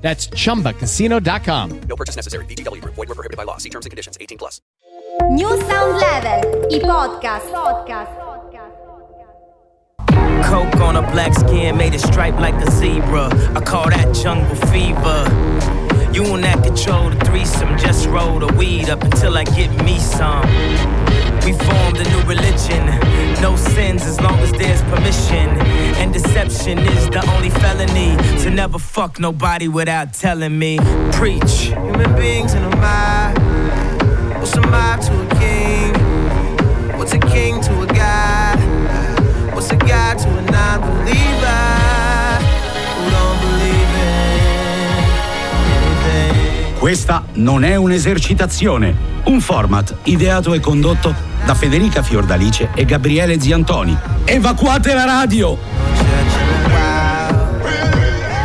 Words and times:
That's 0.00 0.28
chumbacasino.com. 0.28 1.80
No 1.82 1.96
purchase 1.96 2.16
necessary. 2.16 2.44
VGW 2.46 2.80
Group. 2.80 2.94
Void 2.94 3.08
were 3.08 3.14
prohibited 3.14 3.36
by 3.36 3.44
law. 3.44 3.58
See 3.58 3.70
terms 3.70 3.86
and 3.86 3.90
conditions. 3.90 4.16
18 4.20 4.38
plus. 4.38 4.60
New 5.30 5.48
Sound 5.48 6.00
Level, 6.00 6.40
i 6.72 6.78
podcast. 6.78 7.52
podcast. 7.52 8.20
Coke 10.44 10.80
on 10.80 10.96
a 10.96 11.02
black 11.12 11.34
skin 11.34 11.76
made 11.76 11.94
it 11.94 12.00
stripe 12.00 12.34
like 12.40 12.54
a 12.54 12.70
zebra. 12.70 13.28
I 13.54 13.60
call 13.60 13.90
that 13.90 14.14
jungle 14.14 14.56
fever. 14.72 15.28
You 16.12 16.24
and 16.34 16.42
that 16.42 16.64
control 16.64 17.10
the 17.10 17.24
threesome. 17.24 17.76
Just 17.78 18.08
roll 18.08 18.40
the 18.40 18.52
weed 18.54 18.88
up 18.90 19.02
until 19.02 19.36
I 19.36 19.44
get 19.44 19.70
me 19.84 19.98
some. 19.98 20.42
We 21.44 21.52
formed 21.52 21.98
a 21.98 22.04
new 22.10 22.22
religion. 22.22 22.88
No 23.40 23.56
sins 23.56 24.02
as 24.02 24.20
long 24.20 24.38
as 24.40 24.52
there's 24.52 24.82
permission. 24.82 25.48
And 26.00 26.12
deception 26.12 26.78
is 26.78 27.08
the 27.08 27.24
only 27.34 27.50
felony. 27.50 28.16
To 28.42 28.50
never 28.50 28.78
fuck 28.78 29.18
nobody 29.18 29.68
without 29.68 30.12
telling 30.12 30.58
me. 30.58 30.78
Preach. 31.12 31.72
Human 31.72 32.14
beings 32.16 32.54
in 32.54 32.62
a 32.62 32.76
mob. 32.76 33.38
What's 34.38 34.54
a 34.56 34.60
mob 34.60 35.00
to 35.02 35.12
a 35.22 35.26
king? 35.40 36.98
What's 36.98 37.12
a 37.14 37.18
king 37.18 37.60
to 37.62 37.82
a 37.82 37.86
god? 37.86 38.58
What's 39.54 39.70
a 39.70 39.76
god 39.76 40.18
to 40.18 40.28
a 40.28 40.42
non-believer? 40.42 41.18
Who 41.18 41.29
Questa 46.80 47.24
non 47.34 47.62
è 47.62 47.76
un'esercitazione, 47.76 48.96
un 49.24 49.42
format 49.42 49.96
ideato 50.04 50.54
e 50.54 50.60
condotto 50.60 51.14
da 51.44 51.54
Federica 51.54 52.02
Fiordalice 52.02 52.70
e 52.74 52.86
Gabriele 52.86 53.38
Ziantoni. 53.38 53.94
Evacuate 54.24 54.94
la 54.94 55.04
radio! 55.04 56.39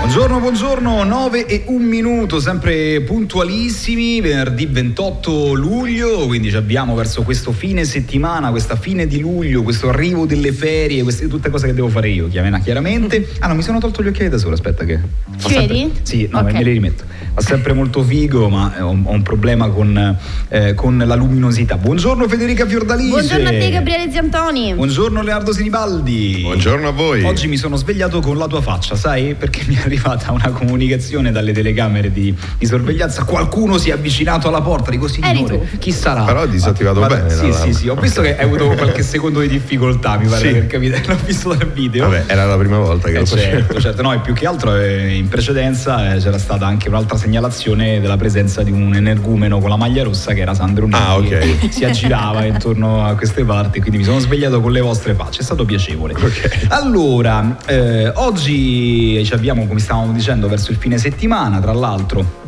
Buongiorno, 0.06 0.39
buongiorno, 0.39 1.03
9 1.03 1.48
e 1.48 1.64
un 1.66 1.81
minuto, 1.81 2.39
sempre 2.39 3.02
puntualissimi, 3.02 4.22
venerdì 4.22 4.67
28 4.67 5.53
luglio, 5.56 6.28
quindi 6.28 6.52
ci 6.52 6.56
abbiamo 6.56 6.94
verso 6.94 7.23
questo 7.23 7.52
fine 7.52 7.84
settimana, 7.86 8.52
questa 8.52 8.76
fine 8.76 9.08
di 9.08 9.20
luglio, 9.20 9.64
questo 9.64 9.89
arrivo 9.89 10.28
delle 10.28 10.52
ferie, 10.53 11.02
queste 11.02 11.28
tutte 11.28 11.50
cose 11.50 11.66
che 11.66 11.73
devo 11.73 11.89
fare 11.89 12.09
io, 12.09 12.28
chiamena- 12.28 12.59
chiaramente. 12.59 13.28
Ah 13.39 13.48
no, 13.48 13.55
mi 13.55 13.64
sono 13.64 13.80
tolto 13.80 14.04
gli 14.04 14.08
occhiali 14.08 14.30
da 14.30 14.38
solo, 14.38 14.54
aspetta 14.54 14.86
che... 14.86 14.99
Ci 15.38 15.49
sempre- 15.49 15.67
vedi? 15.67 15.92
Sì, 16.04 16.27
no, 16.32 16.37
Ok. 16.42 16.52
me 16.54 16.64
li 16.64 16.72
rimetto. 16.73 17.04
Fa 17.33 17.42
sempre 17.42 17.73
molto 17.73 18.02
figo, 18.04 18.48
ma 18.48 18.76
ho, 18.82 18.89
ho 19.04 19.11
un 19.11 19.22
problema 19.23 19.67
con, 19.70 20.17
eh, 20.49 20.73
con 20.76 20.98
la 21.04 21.16
luminosità. 21.16 21.76
Buongiorno 21.77 22.30
Federica 22.30 22.66
Fiordalice. 22.67 23.10
Buongiorno 23.10 23.48
a 23.48 23.52
te 23.52 23.70
Gabriele 23.72 24.10
Ziantoni. 24.11 24.73
Buongiorno 24.76 25.22
Leonardo 25.23 25.52
Sinibaldi. 25.52 26.39
Buongiorno 26.43 26.87
a 26.87 26.92
voi. 26.92 27.23
Oggi 27.23 27.48
mi 27.48 27.58
sono 27.58 27.76
svegliato 27.76 28.22
con 28.22 28.37
la 28.37 28.48
tua 28.48 28.61
faccia, 28.61 28.95
sai? 28.95 29.33
Perché 29.33 29.64
mi 29.66 29.76
è 29.76 29.83
arrivata 29.95 30.32
una 30.32 30.50
comunicazione 30.50 31.32
dalle 31.32 31.52
telecamere 31.52 32.11
di, 32.11 32.36
di 32.58 32.66
sorveglianza. 32.66 33.23
Qualcuno 33.23 33.78
si 33.78 33.89
è 33.89 33.94
avvicinato 33.94 34.48
alla 34.48 34.61
porta. 34.61 34.92
Dico, 34.92 35.08
signore, 35.08 35.67
chi 35.80 35.92
sarà? 35.92 36.23
Però 36.23 36.42
ha 36.42 36.48
disattivato 36.48 37.00
Guarda, 37.00 37.16
bene 37.17 37.30
Sì, 37.30 37.52
sì, 37.54 37.73
sì. 37.73 37.88
Ho 37.88 37.95
visto 37.95 38.22
che 38.22 38.38
hai 38.38 38.44
avuto 38.44 38.67
qualche 38.76 39.02
secondo 39.04 39.39
di 39.39 39.48
difficoltà, 39.48 40.17
mi 40.17 40.28
pare 40.28 40.42
Sì. 40.42 40.48
di 40.52 40.58
aver 40.58 40.67
capito. 40.67 40.98
L'ho 41.11 41.17
visto 41.26 41.54
dal 41.54 41.67
video. 41.72 42.08
Vabbè, 42.10 42.23
era 42.28 42.45
la 42.45 42.58
prima 42.58 42.78
volta 42.78 43.08
che 43.08 43.16
Eh, 43.16 43.20
lo 43.20 43.26
facevo. 43.26 43.52
certo, 43.58 43.82
certo, 43.82 44.02
no, 44.02 44.14
e 44.14 44.20
più 44.20 44.34
che 44.34 44.45
altro 44.45 44.76
eh, 44.76 45.16
in 45.16 45.28
precedenza 45.28 46.14
eh, 46.16 46.20
c'era 46.20 46.38
stata 46.38 46.66
anche 46.66 46.89
un'altra 46.89 47.17
segnalazione 47.17 48.00
della 48.00 48.17
presenza 48.17 48.64
di 48.64 48.72
un 48.72 48.95
energumeno 48.95 49.60
con 49.60 49.70
la 49.70 49.78
maglia 49.78 50.04
rossa 50.04 50.34
che 50.34 50.42
era 50.42 50.54
Sandro 50.54 50.88
Neri 50.88 51.04
Ah, 51.04 51.17
ok. 51.17 51.28
che 51.60 51.72
si 51.72 51.86
aggirava 51.86 52.44
intorno 52.45 53.05
a 53.05 53.16
queste 53.16 53.44
parti, 53.44 53.80
quindi 53.80 53.98
mi 54.00 54.04
sono 54.04 54.20
svegliato 54.20 54.61
con 54.61 54.72
le 54.72 54.82
vostre 54.82 55.14
facce, 55.14 55.42
è 55.42 55.44
stato 55.44 55.66
piacevole. 55.66 56.14
Ok. 56.14 56.67
Allora, 56.70 57.58
eh, 57.67 58.11
oggi 58.16 59.23
ci 59.26 59.34
abbiamo, 59.34 59.66
come 59.67 59.80
stavamo 59.86 60.12
dicendo, 60.12 60.48
verso 60.48 60.72
il 60.72 60.78
fine 60.78 60.98
settimana, 60.98 61.60
tra 61.60 61.72
l'altro. 61.72 62.44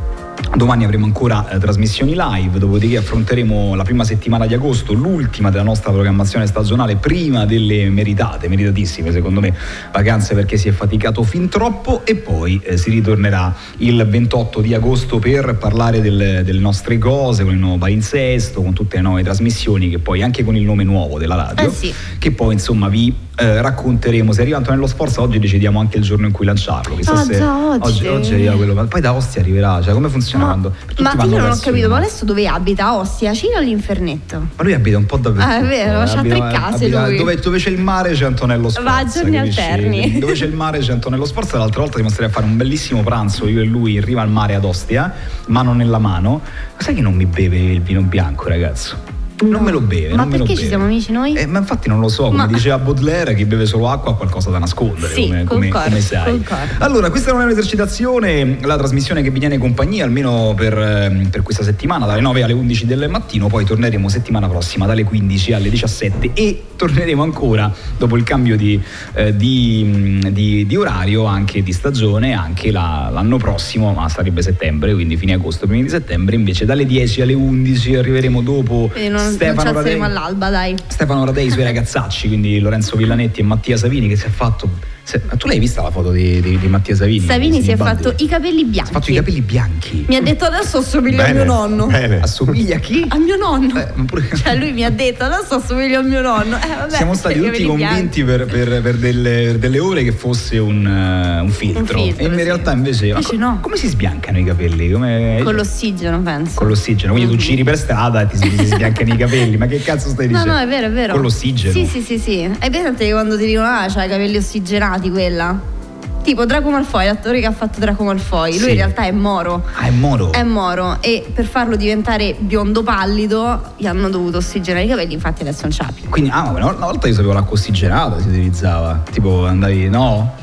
Domani 0.56 0.86
avremo 0.86 1.06
ancora 1.06 1.50
eh, 1.50 1.60
trasmissioni 1.60 2.16
live, 2.16 2.58
dopodiché 2.58 2.98
affronteremo 2.98 3.76
la 3.76 3.84
prima 3.84 4.04
settimana 4.04 4.46
di 4.48 4.54
agosto, 4.54 4.94
l'ultima 4.94 5.52
della 5.52 5.64
nostra 5.64 5.92
programmazione 5.92 6.48
stagionale, 6.48 6.96
prima 6.96 7.46
delle 7.46 7.90
meritate, 7.90 8.48
meritatissime 8.48 9.12
secondo 9.12 9.40
me, 9.40 9.54
vacanze 9.92 10.34
perché 10.36 10.58
si 10.58 10.68
è 10.68 10.72
faticato 10.72 11.22
fin 11.24 11.50
troppo 11.50 12.06
e 12.06 12.16
poi 12.16 12.60
eh, 12.64 12.78
si 12.78 12.90
ritornerà 12.92 13.54
il 13.78 14.04
28 14.08 14.62
di 14.62 14.74
agosto 14.74 15.20
per 15.20 15.56
parlare 15.60 16.02
del- 16.02 16.42
delle 16.44 16.60
nostre 16.60 16.98
cose, 16.98 17.44
con 17.44 17.54
il 17.54 17.60
nuovo 17.60 17.78
palinsesto, 17.78 18.62
con 18.62 18.74
tutte 18.74 18.96
le 18.98 19.02
nuove 19.04 19.24
trasmissioni 19.24 19.90
che 19.90 20.00
poi 20.00 20.22
anche 20.24 20.44
con 20.44 20.56
il 20.56 20.64
nome 20.64 20.84
nuovo 20.84 21.20
della 21.20 21.36
radio, 21.36 21.68
Eh 21.68 21.72
sì. 21.74 21.94
che 22.18 22.32
poi 22.32 22.54
insomma 22.54 22.88
vi 22.90 23.14
eh, 23.40 23.62
racconteremo. 23.62 24.32
Se 24.34 24.42
arriva 24.42 24.58
Antonello 24.58 24.88
Sforza 24.88 25.22
oggi 25.22 25.38
decidiamo 25.40 25.80
anche 25.80 25.98
il 25.98 26.04
giorno 26.04 26.26
in 26.26 26.32
cui 26.32 26.46
lanciarlo. 26.46 26.96
Chissà 26.96 27.12
Ah, 27.14 27.24
se 27.24 27.38
già, 27.38 27.56
oggi. 27.56 27.88
oggi, 27.88 28.08
oggi 28.08 28.34
arriva 28.34 28.54
quello, 28.56 28.74
ma 28.74 28.84
poi 28.86 29.00
da 29.02 29.14
Ostia 29.14 29.42
arriverà, 29.42 29.80
cioè 29.84 29.94
come 29.94 30.10
funziona 30.10 30.46
quando 30.46 30.74
tutti 30.88 31.04
ma 31.04 31.14
io 31.18 31.26
non 31.38 31.52
ho 31.52 31.58
capito, 31.60 31.88
ma 31.88 31.98
adesso 31.98 32.26
dove 32.26 32.48
abita? 32.48 32.96
Ostia, 32.96 33.34
Cina 33.34 33.58
o 33.58 33.60
all'infernetto? 33.60 34.40
Ma 34.56 34.64
lui 34.64 34.74
abita 34.74 34.98
un 34.98 35.06
po' 35.06 35.18
dappertutto. 35.18 35.54
Ah, 35.54 35.60
è 35.60 35.64
vero, 35.64 36.02
eh, 36.02 36.06
c'ha 36.06 36.22
tre 36.22 36.30
abita- 36.32 36.48
case 36.50 36.84
abita- 36.86 37.08
lui. 37.08 37.18
Dove, 37.18 37.36
dove 37.36 37.58
c'è 37.60 37.70
il 37.70 37.80
mare 37.80 38.14
c'è 38.14 38.26
Antonello 38.26 38.70
Sforza. 38.70 38.90
Va 38.90 38.98
a 38.98 39.06
giorni 39.06 39.38
alterni. 39.38 40.18
Dove 40.20 40.34
c'è 40.34 40.46
il 40.46 40.54
mare 40.56 40.80
c'è 40.80 40.92
Antonello 40.94 41.26
Sforza. 41.26 41.58
L'altra 41.58 41.82
volta 41.82 41.98
dimostrerei 41.98 42.32
a 42.32 42.34
fare 42.34 42.46
un 42.48 42.58
bellissimo 42.58 43.04
pranzo 43.04 43.48
io 43.48 43.62
e 43.62 43.66
lui 43.66 43.94
in 43.96 44.04
riva 44.04 44.22
al 44.22 44.30
mare 44.30 44.56
ad 44.56 44.64
Ostia, 44.66 45.14
mano 45.48 45.74
nella 45.74 46.00
mano. 46.00 46.42
Ma 46.76 46.82
sai 46.82 46.96
che 46.96 47.02
non 47.02 47.14
mi 47.14 47.26
beve 47.26 47.58
il 47.58 47.82
vino 47.82 48.02
bianco, 48.02 48.48
ragazzo? 48.50 49.16
Non 49.44 49.62
me 49.64 49.70
lo 49.72 49.82
beve. 49.82 50.16
Ma 50.16 50.26
perché 50.26 50.48
ci 50.50 50.56
beve. 50.56 50.68
siamo 50.68 50.86
amici 50.86 51.12
noi? 51.12 51.36
Eh, 51.36 51.46
ma 51.46 51.60
infatti 51.60 51.88
non 51.88 52.00
lo 52.00 52.08
so, 52.10 52.24
come 52.24 52.38
Ma- 52.38 52.48
diceva 52.48 52.80
Baudelaire, 52.80 53.36
chi 53.36 53.46
beve 53.46 53.68
solo 53.68 53.88
acqua 53.88 54.12
ha 54.12 54.16
qualcosa 54.16 54.50
da 54.50 54.58
nascondere, 54.58 55.14
Sì, 55.14 55.28
come, 55.28 55.44
come- 55.44 55.68
concordo, 55.70 55.90
come 55.90 56.02
sai. 56.02 56.32
concordo. 56.32 56.74
Allora, 56.84 57.10
questa 57.12 57.32
non 57.34 57.42
è 57.42 57.44
un'esercitazione, 57.44 58.58
la 58.62 58.78
trasmissione 58.78 59.22
che 59.22 59.30
vi 59.30 59.40
tiene 59.40 59.60
compagnia 59.60 60.04
almeno 60.06 60.54
per, 60.56 60.76
ehm, 60.78 61.28
per 61.30 61.44
questa 61.44 61.64
settimana, 61.64 62.06
dalle 62.08 62.22
9 62.22 62.42
alle 62.44 62.54
11 62.54 62.86
del 62.88 63.08
mattino, 63.10 63.48
poi 63.48 63.64
torneremo 63.64 64.10
settimana 64.10 64.48
prossima 64.48 64.86
dalle 64.88 65.04
15 65.04 65.54
alle 65.54 65.70
17 65.70 66.32
e 66.34 66.62
torneremo 66.76 67.22
ancora 67.22 67.72
dopo 67.98 68.18
il 68.18 68.24
cambio 68.24 68.58
di, 68.58 68.82
eh, 69.14 69.36
di, 69.36 70.20
mh, 70.24 70.30
di- 70.30 70.66
di 70.66 70.76
orario, 70.76 71.26
anche 71.26 71.62
di 71.62 71.72
stagione, 71.74 72.34
anche 72.34 72.72
la- 72.72 73.10
l'anno 73.12 73.38
prossimo, 73.38 73.94
ma 73.94 74.10
sarebbe 74.10 74.42
settembre, 74.42 74.94
quindi 74.94 75.16
fine 75.16 75.34
agosto, 75.34 75.68
primi 75.68 75.84
di 75.84 75.90
settembre, 75.90 76.36
invece 76.36 76.66
dalle 76.66 76.86
10 76.88 77.22
alle 77.22 77.34
11 77.34 77.96
arriveremo 77.96 78.42
dopo 78.42 78.90
Quindi 79.28 79.46
non, 79.46 79.56
non 79.56 79.56
ci 79.56 79.62
Stefano 79.62 79.78
alzeremo 79.80 80.06
all'alba, 80.06 80.50
dai. 80.50 80.76
Stefano 80.88 81.26
Radei, 81.26 81.48
i 81.48 81.52
suoi 81.52 81.64
ragazzacci, 81.64 82.28
quindi 82.28 82.60
Lorenzo 82.60 82.96
Villanetti 82.96 83.42
e 83.42 83.44
Mattia 83.44 83.78
Savini 83.78 84.08
che 84.08 84.16
si 84.16 84.26
è 84.26 84.30
fatto... 84.30 84.96
se- 85.08 85.22
ma 85.26 85.36
tu 85.38 85.48
l'hai 85.48 85.58
vista 85.58 85.82
la 85.82 85.90
foto 85.90 86.12
di, 86.12 86.42
di- 86.42 86.58
di 86.60 86.68
Mattia 86.68 86.94
Savini? 86.94 87.26
Savini 87.26 87.62
si 87.62 87.72
è 87.72 87.78
fatto 87.78 88.14
i 88.18 88.28
capelli 88.28 88.58
Si 88.60 88.64
è 88.66 88.68
bianchi. 88.68 88.92
fatto 88.92 89.12
i 89.12 89.14
capelli 89.16 89.42
bianchi. 89.42 90.06
Mi 90.10 90.16
ha 90.18 90.22
detto 90.22 90.44
adesso 90.44 90.80
assomiglio 90.80 91.16
Bene, 91.24 91.30
a 91.30 91.34
mio 91.34 91.54
nonno. 91.54 91.86
bene. 91.88 92.20
Assomiglia 92.20 92.76
a 92.76 92.80
chi? 92.80 93.06
A 93.08 93.18
mio 93.18 93.38
nonno. 93.38 93.80
Eh, 93.80 93.88
ma 93.94 94.04
pure- 94.04 94.28
Cioè 94.36 94.58
lui 94.58 94.74
mi 94.74 94.84
ha 94.84 94.90
detto 94.90 95.24
adesso 95.24 95.56
assomiglio 95.56 96.00
a 96.00 96.02
mio 96.02 96.20
nonno. 96.22 96.58
Eh, 96.58 96.76
vabbè, 96.78 96.96
Siamo 96.96 97.14
stati 97.14 97.40
tutti 97.40 97.64
convinti 97.64 98.24
per, 98.26 98.46
per- 98.48 98.82
per 98.82 98.96
delle, 98.98 99.46
per 99.52 99.58
delle 99.60 99.80
ore 99.80 100.04
che 100.04 100.12
fosse 100.12 100.58
un, 100.58 100.86
eh, 100.86 101.40
un 101.40 101.50
filtro. 101.52 101.80
Un 101.80 101.88
filtro, 101.88 102.24
e 102.26 102.28
in 102.28 102.36
sì. 102.38 102.44
realtà 102.44 102.74
invece... 102.74 103.06
Invece 103.08 103.30
co- 103.30 103.38
no. 103.38 103.60
Come 103.62 103.78
si 103.78 103.88
sbiancano 103.88 104.40
i 104.40 104.44
capelli? 104.44 104.92
Come- 104.92 105.40
Con 105.42 105.56
l'ossigeno, 105.56 106.20
penso. 106.22 106.56
Con 106.56 106.68
l'ossigeno. 106.68 107.14
Quindi 107.14 107.30
tu 107.32 107.38
Mhm. 107.38 107.48
giri 107.48 107.64
per 107.64 107.78
strada 107.78 108.22
e 108.24 108.28
ti 108.28 108.36
si, 108.36 108.50
si 108.58 108.66
sbiancano 108.66 109.14
i 109.14 109.18
capelli. 109.18 109.56
Ma 109.56 109.68
che 109.68 109.80
cazzo 109.82 110.10
stai 110.10 110.28
No, 110.28 110.34
dicendo? 110.40 110.54
no, 110.54 110.60
è 110.60 110.68
vero, 110.68 110.88
è 110.88 110.92
vero. 110.92 111.14
Con 111.14 111.22
l'ossigeno. 111.22 111.72
Sì, 111.72 111.86
sì, 111.86 112.02
sì, 112.02 112.18
sì. 112.20 112.44
Hai 112.60 112.70
presente 112.70 113.06
che 113.06 113.12
quando 113.12 113.38
ti 113.38 113.46
dicono, 113.46 113.68
ah, 113.68 113.86
c'hai 113.88 114.08
i 114.08 114.10
capelli 114.10 114.36
ossigenati 114.36 114.96
quella? 115.10 115.76
Tipo 116.24 116.46
Draco 116.46 116.70
Malfoy, 116.70 117.06
l'attore 117.06 117.40
che 117.40 117.46
ha 117.46 117.54
fatto 117.54 117.80
Draco 117.80 118.04
Malfoy, 118.04 118.52
lui 118.52 118.60
Sì. 118.60 118.70
in 118.72 118.76
realtà 118.76 119.04
è 119.04 119.12
Moro. 119.12 119.64
Ah, 119.76 119.86
è 119.86 119.92
Moro. 119.92 120.34
È 120.34 120.44
Moro 120.44 120.98
e 121.00 121.26
per 121.34 121.46
farlo 121.46 121.78
diventare 121.78 122.36
biondo 122.38 122.84
pallido 122.84 123.74
gli 123.78 123.86
hanno 123.88 124.10
dovuto 124.10 124.38
ossigenare 124.38 124.84
i 124.84 124.90
capelli, 124.90 125.14
infatti 125.14 125.44
adesso 125.44 125.62
non 125.62 125.72
ce 125.72 125.84
l'ha 125.84 125.92
più. 125.96 126.10
Quindi, 126.10 126.30
ah, 126.34 126.50
una 126.50 126.66
una 126.66 126.86
volta 126.86 127.08
io 127.08 127.14
sapevo 127.14 127.32
l'acqua 127.32 127.54
ossigenata 127.54 128.20
si 128.20 128.28
utilizzava. 128.28 129.04
Tipo 129.10 129.46
andavi, 129.46 129.88
no? 129.90 130.34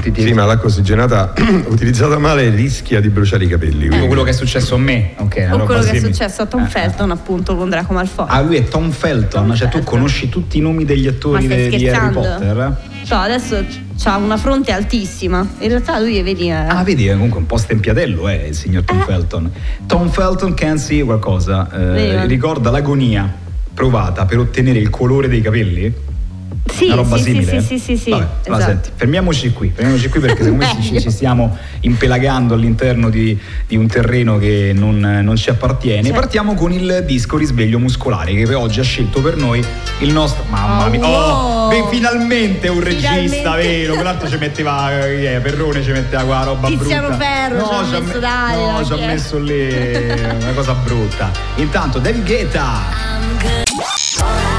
Ti- 0.00 0.10
ti- 0.10 0.22
Sì, 0.22 0.32
ma 0.32 0.46
l'acqua 0.46 0.68
ossigenata 0.70 1.34
utilizzata 1.68 2.18
male 2.18 2.48
rischia 2.48 3.00
di 3.02 3.10
bruciare 3.10 3.44
i 3.44 3.48
capelli. 3.48 3.88
Quindi- 3.88 4.06
quello 4.06 4.22
che 4.22 4.30
è 4.30 4.32
successo 4.32 4.76
a 4.76 4.78
me. 4.78 5.10
Ok, 5.18 5.48
O 5.52 5.58
quello 5.64 5.82
che 5.82 5.90
è 5.90 5.98
successo 6.00 6.40
a 6.42 6.46
Tom 6.46 6.62
Eh, 6.62 6.64
eh. 6.64 6.68
Felton 6.68 7.10
appunto 7.10 7.54
con 7.54 7.68
Draco 7.68 7.92
Malfoy. 7.92 8.26
Ah, 8.30 8.40
lui 8.40 8.56
è 8.56 8.64
Tom 8.64 8.90
Felton, 8.90 9.46
Tom 9.48 9.54
cioè 9.54 9.68
tu 9.68 9.76
Felton. 9.76 9.92
conosci 9.94 10.30
tutti 10.30 10.56
i 10.56 10.60
nomi 10.62 10.86
degli 10.86 11.06
attori 11.06 11.46
de- 11.46 11.68
di 11.68 11.86
Harry? 11.90 12.12
Potter? 12.14 12.76
So, 13.02 13.14
adesso 13.16 13.62
ha 14.02 14.16
una 14.16 14.36
fronte 14.36 14.72
altissima. 14.72 15.46
In 15.60 15.68
realtà 15.68 15.98
lui 15.98 16.20
vedi 16.22 16.48
è... 16.48 16.66
Ah, 16.68 16.82
vedi, 16.84 17.06
è 17.06 17.12
comunque 17.12 17.38
un 17.38 17.46
po' 17.46 17.56
stempiatello, 17.56 18.28
eh, 18.28 18.48
il 18.48 18.54
signor 18.54 18.82
Tom 18.84 19.00
Eh. 19.00 19.04
Felton. 19.04 19.50
Tom 19.86 20.08
Felton 20.08 20.54
can 20.54 20.78
see 20.78 21.02
qualcosa. 21.02 21.70
eh, 21.70 22.26
ricorda 22.26 22.70
l'agonia 22.70 23.32
provata 23.72 24.24
per 24.24 24.38
ottenere 24.38 24.78
il 24.78 24.90
colore 24.90 25.28
dei 25.28 25.40
capelli? 25.40 25.92
Sì, 26.74 26.86
Una 26.86 26.94
roba 26.96 27.16
sì, 27.16 27.22
sì, 27.22 27.30
simile? 27.30 27.60
sì, 27.60 27.66
sì, 27.66 27.78
sì, 27.78 27.96
sì, 27.96 28.10
Vabbè, 28.10 28.26
allora, 28.46 28.62
esatto. 28.64 28.72
senti, 28.82 28.90
fermiamoci 28.96 29.52
qui, 29.52 29.70
fermiamoci 29.72 30.08
qui 30.08 30.18
perché 30.20 30.42
secondo 30.42 30.64
me 30.66 30.82
ci, 30.82 31.00
ci 31.00 31.10
stiamo 31.10 31.56
impelagando 31.80 32.54
all'interno 32.54 33.10
di, 33.10 33.38
di 33.66 33.76
un 33.76 33.86
terreno 33.86 34.38
che 34.38 34.72
non, 34.74 34.98
non 34.98 35.36
ci 35.36 35.50
appartiene. 35.50 36.02
Certo. 36.02 36.18
Partiamo 36.18 36.54
con 36.54 36.72
il 36.72 37.04
disco 37.06 37.36
Risveglio 37.36 37.78
Muscolare 37.78 38.34
che 38.34 38.52
oggi 38.54 38.80
ha 38.80 38.82
scelto 38.82 39.20
per 39.20 39.36
noi 39.36 39.64
il 40.00 40.12
nostro... 40.12 40.42
Mamma 40.48 40.86
Oh, 40.86 40.90
mia! 40.90 41.00
wow. 41.06 41.68
beh, 41.68 41.84
finalmente 41.90 42.68
un 42.68 42.82
regista, 42.82 43.10
Finalmente. 43.12 43.62
vero? 43.78 43.94
Quell'altro 43.94 44.28
ci 44.28 44.36
metteva, 44.36 45.06
eh, 45.06 45.40
Perrone 45.42 45.82
ci 45.82 45.90
metteva 45.92 46.22
qua 46.24 46.42
roba 46.44 46.66
Tiziano 46.68 47.08
brutta. 47.08 47.24
Ferro 47.24 47.64
ci 47.66 47.74
ha 47.74 47.84
ci 47.86 47.94
ha 47.94 48.00
messo 48.00 48.12
me- 48.14 48.18
dai, 48.20 48.66
No, 48.72 48.84
ci 48.84 48.92
ha 48.92 48.96
messo 49.06 49.38
lì 49.38 49.68
una 50.42 50.52
cosa 50.54 50.72
brutta. 50.84 51.30
Intanto 51.56 51.98
David 51.98 52.24
Guetta. 52.26 52.62
I'm 52.62 53.38
Good 53.38 54.53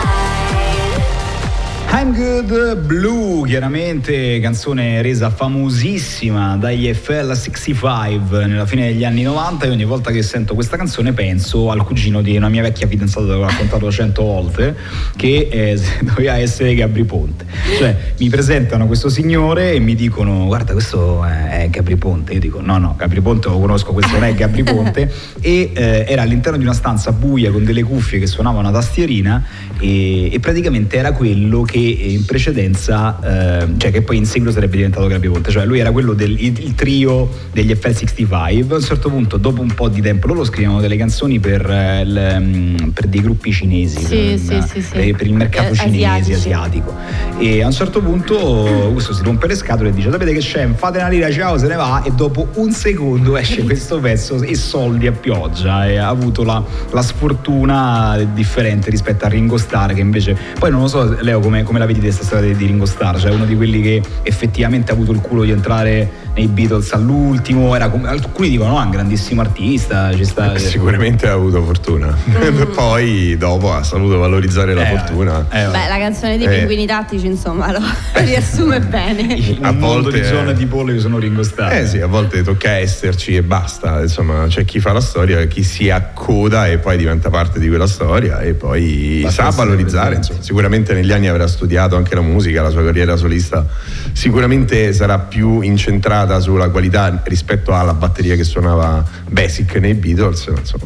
Blue, 1.96 3.48
chiaramente 3.48 4.42
canzone 4.42 5.02
resa 5.02 5.30
famosissima 5.30 6.58
dagli 6.58 6.90
FL65 6.90 8.48
nella 8.48 8.66
fine 8.66 8.88
degli 8.88 9.06
anni 9.06 9.22
90 9.22 9.66
e 9.66 9.70
ogni 9.70 9.86
volta 9.86 10.12
che 10.12 10.22
sento 10.22 10.56
questa 10.56 10.76
canzone 10.76 11.14
penso 11.14 11.72
al 11.72 11.86
cugino 11.86 12.22
di 12.22 12.36
una 12.36 12.50
mia 12.50 12.64
vecchia 12.64 12.86
fidanzata, 12.86 13.28
l'ho 13.28 13.46
raccontato 13.46 13.90
cento 13.94 14.24
volte, 14.24 14.76
che 15.16 15.48
eh, 15.50 15.80
doveva 16.04 16.38
essere 16.38 16.76
Gabri 16.76 17.06
Ponte. 17.06 17.46
Cioè 17.78 17.96
mi 18.20 18.28
presentano 18.28 18.88
questo 18.88 19.08
signore 19.08 19.72
e 19.72 19.80
mi 19.80 19.96
dicono 19.96 20.48
guarda 20.48 20.74
questo 20.74 21.24
è 21.24 21.70
Gabri 21.72 21.96
Ponte, 21.96 22.34
io 22.34 22.40
dico 22.42 22.60
no 22.60 22.78
no 22.78 22.96
Gabri 22.98 23.22
Ponte 23.22 23.48
lo 23.48 23.58
conosco, 23.58 23.94
questo 23.94 24.12
non 24.12 24.26
è 24.26 24.34
Gabri 24.34 24.64
Ponte 24.64 25.10
e 25.40 25.72
eh, 25.74 26.06
era 26.06 26.24
all'interno 26.24 26.58
di 26.58 26.66
una 26.66 26.74
stanza 26.74 27.14
buia 27.14 27.52
con 27.52 27.64
delle 27.64 27.84
cuffie 27.84 28.20
che 28.20 28.28
suonavano 28.28 28.68
una 28.68 28.78
tastierina 28.78 29.46
e, 29.80 30.34
e 30.34 30.40
praticamente 30.42 30.98
era 30.98 31.14
quello 31.14 31.62
che 31.62 31.84
in 31.88 32.26
precedenza, 32.26 33.62
eh, 33.62 33.68
cioè 33.78 33.92
che 33.92 34.02
poi 34.02 34.18
in 34.18 34.26
seguito 34.26 34.54
sarebbe 34.54 34.76
diventato 34.78 35.08
Gabri 35.08 35.30
Ponte, 35.30 35.52
cioè 35.52 35.66
lui 35.66 35.80
era 35.80 35.92
quello 35.92 36.14
del 36.14 36.74
trio 36.76 37.30
degli 37.52 37.72
FL65, 37.72 38.72
a 38.72 38.76
un 38.76 38.82
certo 38.82 39.10
punto 39.10 39.38
dopo 39.38 39.62
un 39.62 39.74
po' 39.74 39.90
di 39.90 40.02
tempo 40.02 40.28
loro 40.28 40.44
scrivevano 40.44 40.80
delle 40.82 40.98
canzoni 40.98 41.40
per, 41.40 41.70
eh, 41.70 42.02
il, 42.02 42.38
mm, 42.40 42.90
per 42.90 43.08
dei 43.08 43.22
gruppi 43.22 43.52
cinesi, 43.52 44.00
Sì, 44.00 44.16
per, 44.48 44.64
sì, 44.64 44.82
sì, 44.82 44.92
per- 44.92 45.16
per 45.16 45.28
il 45.28 45.34
mercato 45.34 45.74
Eh, 45.74 45.76
cinese, 45.76 46.34
asiatico. 46.34 46.94
E 47.38 47.62
a 47.62 47.66
un 47.68 47.72
certo 47.74 48.02
punto 48.02 48.90
questo 48.94 49.14
si 49.14 49.24
rompe 49.24 49.48
le 49.48 49.56
scatole 49.56 49.90
e 49.90 49.94
dice 49.94 50.12
sapete 50.12 50.34
che 50.34 50.40
c'è, 50.40 50.68
fate 50.76 50.98
una 51.00 51.10
lira, 51.10 51.32
ciao, 51.32 51.58
se 51.58 51.68
ne 51.68 51.76
va. 51.76 52.02
E 52.04 52.12
dopo 52.12 52.48
un 52.56 52.72
secondo 52.72 53.36
esce 53.38 53.64
questo 53.64 54.00
pezzo 54.00 54.42
e 54.42 54.56
soldi 54.56 55.08
a 55.08 55.12
pioggia. 55.12 55.88
E 55.88 55.98
ha 55.98 56.08
avuto 56.08 56.44
la, 56.44 56.64
la 56.92 57.02
sfortuna 57.02 58.18
differente 58.34 58.90
rispetto 58.90 59.26
a 59.26 59.28
Ringo 59.30 59.58
Starr 59.58 59.94
che 59.94 60.00
invece 60.00 60.36
poi 60.60 60.72
non 60.72 60.82
lo 60.82 60.88
so 60.88 61.16
Leo 61.22 61.40
come, 61.40 61.64
come 61.66 61.80
la 61.80 61.86
vedi 61.86 62.00
questa 62.00 62.24
storia 62.24 62.48
di, 62.48 62.56
di 62.56 62.66
Ringo 62.68 62.86
Starr? 62.86 63.18
Cioè 63.18 63.32
uno 63.32 63.46
di 63.46 63.56
quelli 63.56 63.82
che 63.82 64.02
effettivamente 64.24 64.92
ha 64.92 64.94
avuto 64.94 65.12
il 65.12 65.20
culo 65.20 65.44
di 65.44 65.52
entrare 65.52 66.10
nei 66.36 66.48
Beatles 66.48 66.92
all'ultimo 66.92 67.74
era 67.76 67.88
come- 67.90 68.08
alcuni 68.10 68.50
dicono 68.50 68.72
no, 68.72 68.82
è 68.82 68.84
un 68.84 68.90
grandissimo 68.92 69.42
artista 69.42 70.14
ci 70.14 70.26
sta 70.26 70.54
Eh, 70.54 70.60
Sicuramente 70.60 71.28
ha 71.28 71.34
avuto 71.34 71.64
fortuna. 71.64 72.16
Poi 72.76 73.38
dopo 73.38 73.74
ha 73.74 73.84
saputo 73.84 74.18
valorizzare 74.18 74.74
la 74.74 74.90
Eh, 74.90 74.98
fortuna. 74.98 75.46
eh, 75.50 75.66
Beh, 75.68 75.88
la 75.88 75.98
canzone 75.98 76.38
dei 76.38 76.46
Eh. 76.48 76.58
pinguini 76.60 76.86
tattici, 76.86 77.26
insomma, 77.26 77.72
lo 77.72 77.80
riassume 78.22 78.80
bene. 78.82 79.22
in 79.36 79.64
A 79.64 79.72
volte- 79.72 80.20
di 80.22 80.28
e 80.50 80.54
di 80.54 80.66
Paul 80.66 80.94
io 80.94 81.00
sono 81.00 81.18
Ringo 81.20 81.44
Starr 81.44 81.72
Eh 81.74 81.88
sì, 81.88 82.00
a 82.02 82.08
volte 82.08 82.42
tocca 82.44 82.72
esserci 82.72 83.36
e 83.36 83.42
basta. 83.44 84.02
Insomma, 84.02 84.46
c'è 84.48 84.66
chi 84.66 84.80
fa 84.80 84.92
la 84.92 85.02
storia, 85.02 85.44
chi 85.46 85.64
si 85.64 85.90
accoda 85.90 86.68
e 86.68 86.78
poi 86.80 86.98
diventa 86.98 87.30
parte 87.30 87.60
di 87.60 87.68
quella 87.70 87.88
storia 87.88 88.40
e 88.42 88.54
poi 88.54 89.22
Basta 89.24 89.50
sa 89.52 89.56
valorizzare. 89.56 90.16
Insomma. 90.16 90.42
Sicuramente 90.42 90.94
negli 90.94 91.12
anni 91.12 91.28
avrà 91.28 91.48
studiato 91.48 91.96
anche 91.96 92.14
la 92.16 92.22
musica, 92.22 92.62
la 92.62 92.70
sua 92.72 92.84
carriera 92.84 93.16
solista 93.16 93.66
sicuramente 94.12 94.92
sarà 94.94 95.20
più 95.20 95.62
incentrata 95.62 96.25
sulla 96.40 96.70
qualità 96.70 97.22
rispetto 97.24 97.74
alla 97.74 97.94
batteria 97.94 98.36
che 98.36 98.44
suonava 98.44 99.04
Basic 99.30 99.76
nei 99.76 99.94
Beatles. 99.94 100.52
Insomma, 100.56 100.86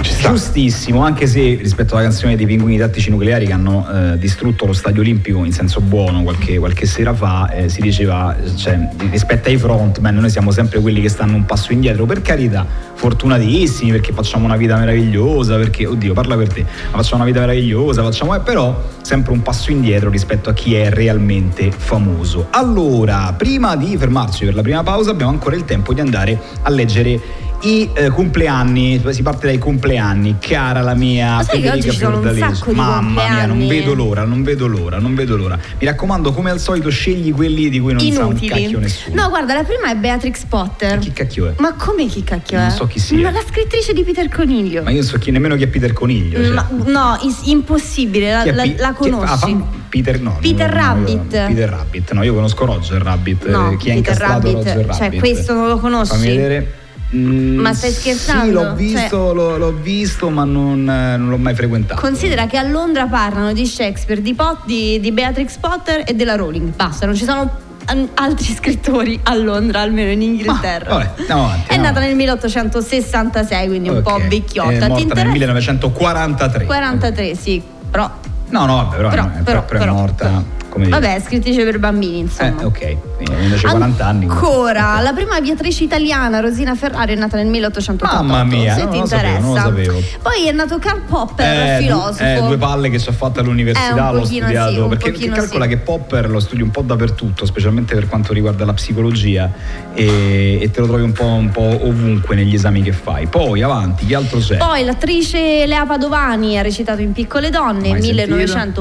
ci 0.00 0.12
sta. 0.12 0.30
Giustissimo, 0.30 1.02
anche 1.02 1.26
se 1.26 1.58
rispetto 1.60 1.94
alla 1.94 2.04
canzone 2.04 2.36
dei 2.36 2.46
pinguini 2.46 2.78
tattici 2.78 3.10
nucleari 3.10 3.46
che 3.46 3.52
hanno 3.52 3.86
eh, 3.88 4.18
distrutto 4.18 4.66
lo 4.66 4.72
stadio 4.72 5.00
olimpico 5.00 5.44
in 5.44 5.52
senso 5.52 5.80
buono 5.80 6.22
qualche, 6.22 6.58
qualche 6.58 6.86
sera 6.86 7.14
fa, 7.14 7.50
eh, 7.50 7.68
si 7.68 7.80
diceva, 7.80 8.36
cioè, 8.56 8.78
rispetto 9.10 9.48
ai 9.48 9.56
frontman, 9.56 10.16
noi 10.16 10.30
siamo 10.30 10.50
sempre 10.50 10.80
quelli 10.80 11.00
che 11.00 11.08
stanno 11.08 11.36
un 11.36 11.44
passo 11.44 11.72
indietro, 11.72 12.06
per 12.06 12.22
carità, 12.22 12.66
fortunatissimi 13.00 13.92
perché 13.92 14.12
facciamo 14.12 14.44
una 14.44 14.56
vita 14.56 14.76
meravigliosa, 14.76 15.56
perché, 15.56 15.86
oddio, 15.86 16.12
parla 16.12 16.36
per 16.36 16.52
te, 16.52 16.60
ma 16.62 16.98
facciamo 16.98 17.22
una 17.22 17.24
vita 17.24 17.40
meravigliosa, 17.40 18.02
facciamo, 18.02 18.34
eh, 18.34 18.40
però 18.40 18.78
sempre 19.00 19.32
un 19.32 19.40
passo 19.40 19.70
indietro 19.70 20.10
rispetto 20.10 20.50
a 20.50 20.52
chi 20.52 20.74
è 20.74 20.90
realmente 20.90 21.70
famoso. 21.70 22.48
Allora, 22.50 23.32
prima 23.38 23.74
di 23.74 23.96
fermarci 23.96 24.44
per 24.44 24.54
la 24.54 24.60
prima 24.60 24.82
pausa 24.82 25.12
abbiamo 25.12 25.32
ancora 25.32 25.56
il 25.56 25.64
tempo 25.64 25.94
di 25.94 26.00
andare 26.00 26.38
a 26.60 26.68
leggere 26.68 27.48
i 27.62 27.90
eh, 27.92 28.08
compleanni, 28.08 29.02
si 29.10 29.22
parte 29.22 29.46
dai 29.46 29.58
compleanni, 29.58 30.36
cara 30.38 30.80
la 30.80 30.94
mia 30.94 31.36
Ma 31.36 31.42
sai 31.42 31.60
che 31.60 31.68
oggi 31.70 31.80
Federica 31.82 31.92
ci 31.92 31.98
sono 31.98 32.16
un 32.16 32.22
Fiordalese. 32.22 32.54
sacco 32.54 32.70
di 32.70 32.76
Mamma 32.76 33.28
mia, 33.28 33.46
non 33.46 33.66
vedo 33.66 33.94
l'ora, 33.94 34.24
non 34.24 34.42
vedo 34.42 34.66
l'ora, 34.66 34.98
non 34.98 35.14
vedo 35.14 35.36
l'ora. 35.36 35.58
Mi 35.78 35.86
raccomando, 35.86 36.32
come 36.32 36.50
al 36.50 36.58
solito, 36.60 36.88
scegli 36.90 37.32
quelli 37.34 37.68
di 37.68 37.78
cui 37.80 37.92
non 37.92 38.00
sa 38.12 38.24
un 38.24 38.30
Inutili. 38.30 38.48
cacchio 38.48 38.78
nessuno. 38.78 39.22
No, 39.22 39.28
guarda, 39.28 39.54
la 39.54 39.62
prima 39.64 39.90
è 39.90 39.96
Beatrix 39.96 40.44
Potter. 40.44 40.98
Chi 40.98 41.12
cacchio 41.12 41.48
è? 41.48 41.54
Ma 41.58 41.74
come 41.74 42.06
chi 42.06 42.22
cacchio 42.24 42.58
è? 42.58 42.62
Non 42.62 42.70
so 42.70 42.86
chi 42.86 42.98
sia. 42.98 43.18
Ma 43.18 43.30
la 43.30 43.42
scrittrice 43.46 43.92
di 43.92 44.02
Peter 44.04 44.28
Coniglio. 44.28 44.82
Ma 44.82 44.90
io 44.90 45.00
non 45.00 45.06
so 45.06 45.18
chi, 45.18 45.30
nemmeno 45.30 45.56
chi 45.56 45.64
è 45.64 45.68
Peter 45.68 45.92
Coniglio. 45.92 46.42
cioè. 46.42 46.52
Ma- 46.54 46.68
no, 46.86 47.18
is- 47.22 47.42
impossibile, 47.44 48.32
la, 48.32 48.42
Chi 48.42 48.48
è 48.48 48.52
la- 48.52 48.62
Pi- 48.62 48.76
la 48.78 48.94
chi 48.98 49.04
è- 49.08 49.10
ah, 49.12 49.16
conosci? 49.16 49.50
fa- 49.52 49.78
Peter, 49.90 50.20
no, 50.20 50.38
Peter 50.40 50.72
no, 50.72 50.80
no, 50.80 50.80
no, 50.80 50.94
Rabbit. 50.94 51.46
Peter 51.46 51.68
Rabbit, 51.68 52.12
no, 52.12 52.22
io 52.22 52.32
conosco 52.34 52.64
Roger 52.64 53.02
Rabbit. 53.02 53.48
No, 53.48 53.72
eh, 53.72 53.76
chi 53.76 53.90
ha 53.90 53.94
Peter 53.94 53.96
incastrato 53.96 54.46
Rabbit, 54.46 54.54
Roger 54.74 54.86
cioè, 54.94 54.98
Rabbit? 55.02 55.18
questo 55.20 55.52
non 55.52 55.66
lo 55.68 55.78
conosci? 55.78 56.12
Fammi 56.14 56.26
vedere. 56.28 56.74
Mm, 57.14 57.58
Ma 57.58 57.72
stai 57.74 57.90
scherzando? 57.90 58.44
Sì, 58.44 58.52
l'ho 58.52 58.60
Cioè- 58.62 58.74
visto, 58.74 59.32
l'ho, 59.32 59.56
l'ho 59.58 59.72
visto, 59.72 60.30
ma 60.30 60.44
non, 60.44 60.88
eh, 60.88 61.16
non 61.16 61.28
l'ho 61.28 61.38
mai 61.38 61.54
frequentato. 61.54 62.00
Considera 62.00 62.46
che 62.46 62.56
a 62.56 62.62
Londra 62.62 63.06
parlano 63.06 63.52
di 63.52 63.66
Shakespeare, 63.66 64.22
di, 64.22 64.32
Pot- 64.34 64.64
di, 64.64 65.00
di 65.00 65.10
Beatrix 65.10 65.56
Potter 65.56 66.04
e 66.06 66.14
della 66.14 66.36
Rowling. 66.36 66.72
Basta, 66.74 67.06
non 67.06 67.16
ci 67.16 67.24
sono 67.24 67.50
an- 67.86 68.08
altri 68.14 68.52
scrittori 68.54 69.18
a 69.24 69.34
Londra, 69.34 69.80
almeno 69.80 70.10
in 70.12 70.22
Inghilterra. 70.22 70.88
Vabbè, 70.94 71.10
andiamo 71.18 71.44
avanti. 71.46 71.72
È 71.74 71.76
nata 71.78 71.98
nel 71.98 72.14
1866, 72.14 73.66
quindi 73.66 73.88
un 73.88 74.02
po' 74.02 74.20
vecchiotta. 74.28 74.70
È 74.70 74.78
morta 74.78 74.94
nel 74.94 75.00
interessa? 75.02 75.28
1943. 75.30 76.64
43, 76.64 77.34
sì, 77.34 77.60
però. 77.90 78.08
No, 78.50 78.66
no, 78.66 78.74
vabbè, 78.76 78.96
però, 78.96 79.08
Però, 79.08 79.24
è, 79.24 79.42
però, 79.42 79.64
però 79.64 79.78
è 80.06 80.12
però, 80.12 80.42
Come 80.70 80.86
dire. 80.86 80.98
Vabbè, 80.98 81.20
scrittrice 81.20 81.64
per 81.64 81.78
bambini, 81.78 82.16
Eh, 82.16 82.20
insomma. 82.20 82.64
ok, 82.64 82.96
quindi 83.16 83.42
invece 83.44 83.66
40 83.68 84.06
anni. 84.06 84.26
Ancora, 84.28 85.00
la 85.00 85.12
prima 85.12 85.34
aviatrice 85.36 85.84
italiana, 85.84 86.40
Rosina 86.40 86.74
Ferrari, 86.74 87.12
è 87.12 87.16
nata 87.16 87.36
nel 87.36 87.48
1888. 87.48 88.22
Mamma 88.24 88.44
mia, 88.44 88.74
se 88.74 88.82
non 88.84 88.90
ti 88.92 88.98
lo 89.00 89.06
sapevo, 89.06 89.28
interessa. 89.36 89.62
sapevo. 89.66 90.02
Poi 90.22 90.46
è 90.46 90.52
nato 90.52 90.78
Karl 90.78 91.00
Popper, 91.08 91.46
Eh, 91.76 91.78
filosofo. 91.82 92.22
eh, 92.22 92.40
due 92.46 92.56
palle 92.56 92.88
che 92.88 92.98
fatto 93.12 93.40
Eh, 93.40 93.42
all'università, 93.42 94.10
un 94.10 94.16
l'ho 94.16 94.24
studiato. 94.24 94.82
sì, 94.82 94.88
perché 94.88 95.28
calcola 95.28 95.64
sì. 95.64 95.70
che 95.70 95.76
Popper 95.78 96.30
lo 96.30 96.38
studi 96.40 96.62
un 96.62 96.70
po' 96.70 96.82
dappertutto, 96.82 97.44
specialmente 97.44 97.94
per 97.94 98.06
quanto 98.08 98.32
riguarda 98.32 98.64
la 98.64 98.72
psicologia, 98.72 99.50
e, 99.92 100.58
e 100.62 100.70
te 100.70 100.80
lo 100.80 100.86
trovi 100.86 101.02
un 101.02 101.12
po', 101.12 101.24
un 101.26 101.50
po' 101.50 101.62
ovunque 101.86 102.36
negli 102.36 102.54
esami 102.54 102.80
che 102.82 102.92
fai. 102.92 103.26
Poi 103.26 103.60
avanti, 103.62 104.06
chi 104.06 104.14
altro 104.14 104.38
c'è? 104.38 104.56
Poi 104.56 104.84
l'attrice 104.84 105.66
Lea 105.66 105.84
Padovani 105.84 106.56
ha 106.58 106.62
recitato 106.62 107.00
in 107.00 107.12
Piccole 107.12 107.50
Donne 107.50 107.90
nel 107.92 108.02
sentito. 108.02 108.26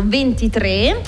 1923. 0.04 1.02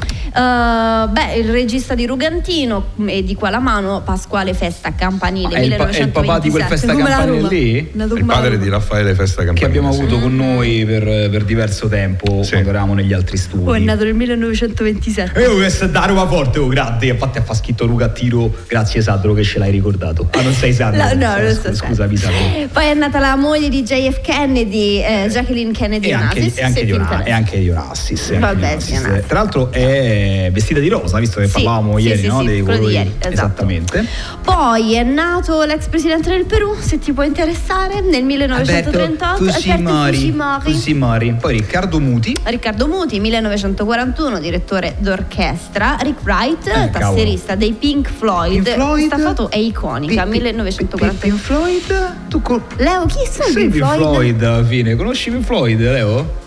Eh, 0.72 1.08
beh, 1.08 1.34
il 1.36 1.52
regista 1.52 1.96
di 1.96 2.06
Rugantino 2.06 2.92
e 3.06 3.24
di 3.24 3.36
qua 3.36 3.50
la 3.50 3.60
mano, 3.60 4.02
Pasquale 4.04 4.54
Festa 4.54 4.94
Campanile. 4.96 5.56
Ah, 5.56 5.60
è, 5.60 5.64
il 5.64 5.76
pa- 5.76 5.90
è 5.90 6.02
il 6.02 6.10
papà 6.10 6.40
di 6.40 6.50
quel 6.50 6.64
Festa 6.64 6.94
la 6.94 6.96
Campanile 6.96 7.48
lì? 7.48 7.78
Il 7.78 7.90
la 7.94 8.24
padre 8.26 8.58
di 8.58 8.70
Raffaele 8.70 9.14
Festa 9.14 9.44
Campanile. 9.44 9.60
Che 9.60 9.66
abbiamo 9.66 9.92
sì. 9.92 10.02
avuto 10.02 10.20
con 10.20 10.36
noi 10.36 10.86
per, 10.86 11.30
per 11.30 11.44
diverso 11.44 11.88
tempo 11.88 12.44
quando 12.48 12.70
eravamo 12.70 12.94
negli 12.94 13.14
altri 13.14 13.38
studi. 13.38 13.70
Oh, 13.70 13.74
è 13.74 13.80
nato 13.80 14.04
nel 14.04 14.14
1927. 14.14 15.40
E 15.40 15.44
io 15.44 15.56
questo 15.56 15.86
è 15.86 15.90
da 15.90 16.06
Roma 16.06 16.28
forte, 16.28 16.60
oh 16.60 16.68
grande, 16.68 17.08
infatti 17.08 17.38
ha 17.38 17.42
fa 17.42 17.54
scritto 17.54 17.86
Rugattino, 17.86 18.54
grazie 18.68 19.02
Sandro 19.02 19.34
che 19.34 19.44
ce 19.44 19.60
l'hai 19.60 19.72
ricordato. 19.72 20.30
Ah 20.32 20.42
non 20.42 20.54
sei 20.54 20.74
Sandro? 20.74 21.00
No, 21.12 21.28
no, 21.28 21.42
non 21.42 21.54
Scusa, 21.54 21.74
so 21.74 21.86
Scusami 21.86 22.16
Sandro. 22.16 22.68
Poi 22.72 22.86
è 22.86 22.94
nata 22.94 23.20
la 23.20 23.36
moglie 23.36 23.70
di 23.70 23.84
JF 23.84 24.22
Kennedy, 24.22 25.04
eh, 25.04 25.28
Jacqueline 25.30 25.72
Kennedy 25.72 26.10
E 26.10 26.14
anche, 26.14 26.40
Onassis, 26.40 26.58
e 26.58 26.64
anche 26.64 27.60
di. 27.60 27.70
Onassis. 27.70 28.32
Tra 29.28 29.40
l'altro 29.40 29.72
è 29.72 30.50
vestita 30.62 30.80
di 30.80 30.88
rosa, 30.90 31.18
visto 31.20 31.40
che 31.40 31.48
Sì, 31.48 31.54
parlavamo 31.54 31.98
sì, 31.98 32.08
ieri, 32.08 32.22
sì, 32.22 32.28
no? 32.28 32.44
Dei 32.44 32.62
quello 32.62 32.80
di 32.80 32.86
colori. 32.86 32.94
ieri, 32.94 33.16
esatto. 33.18 33.34
Esattamente. 33.34 34.06
Poi 34.44 34.94
è 34.96 35.04
nato 35.04 35.64
l'ex 35.64 35.88
presidente 35.88 36.30
del 36.30 36.46
Perù, 36.46 36.76
se 36.80 37.00
ti 37.00 37.12
può 37.14 37.24
interessare, 37.24 38.02
nel 38.02 38.24
1938. 38.24 39.44
Alberto 39.44 39.52
Fujimori. 39.60 40.34
Fujimori. 40.62 41.34
Poi 41.40 41.54
Riccardo 41.54 42.00
Muti. 42.00 42.36
Riccardo 42.44 42.88
Muti, 42.88 43.20
1941, 43.20 44.40
direttore 44.40 44.96
d'orchestra. 45.00 45.98
Rick 46.02 46.22
Wright, 46.24 46.68
Eh, 46.68 46.90
tastierista 46.92 47.56
dei 47.56 47.74
Pink 47.74 48.10
Floyd. 48.10 48.64
Pink 48.64 48.70
Floyd. 48.76 49.08
Questa 49.08 49.18
foto 49.28 49.50
è 49.50 49.58
iconica, 49.58 50.26
1941. 50.26 51.14
Pink 51.20 51.38
Floyd? 51.40 52.16
Tu 52.30 52.42
co- 52.42 52.62
Leo, 52.78 53.06
chi 53.08 53.18
sono 53.30 53.48
i 53.50 53.52
sei 53.52 53.70
Pink 53.70 53.86
Floyd? 53.94 54.44
alla 54.44 54.64
fine? 54.66 54.96
Conosci 54.96 55.32
Pink 55.32 55.44
Floyd, 55.46 55.80
Leo? 55.80 56.40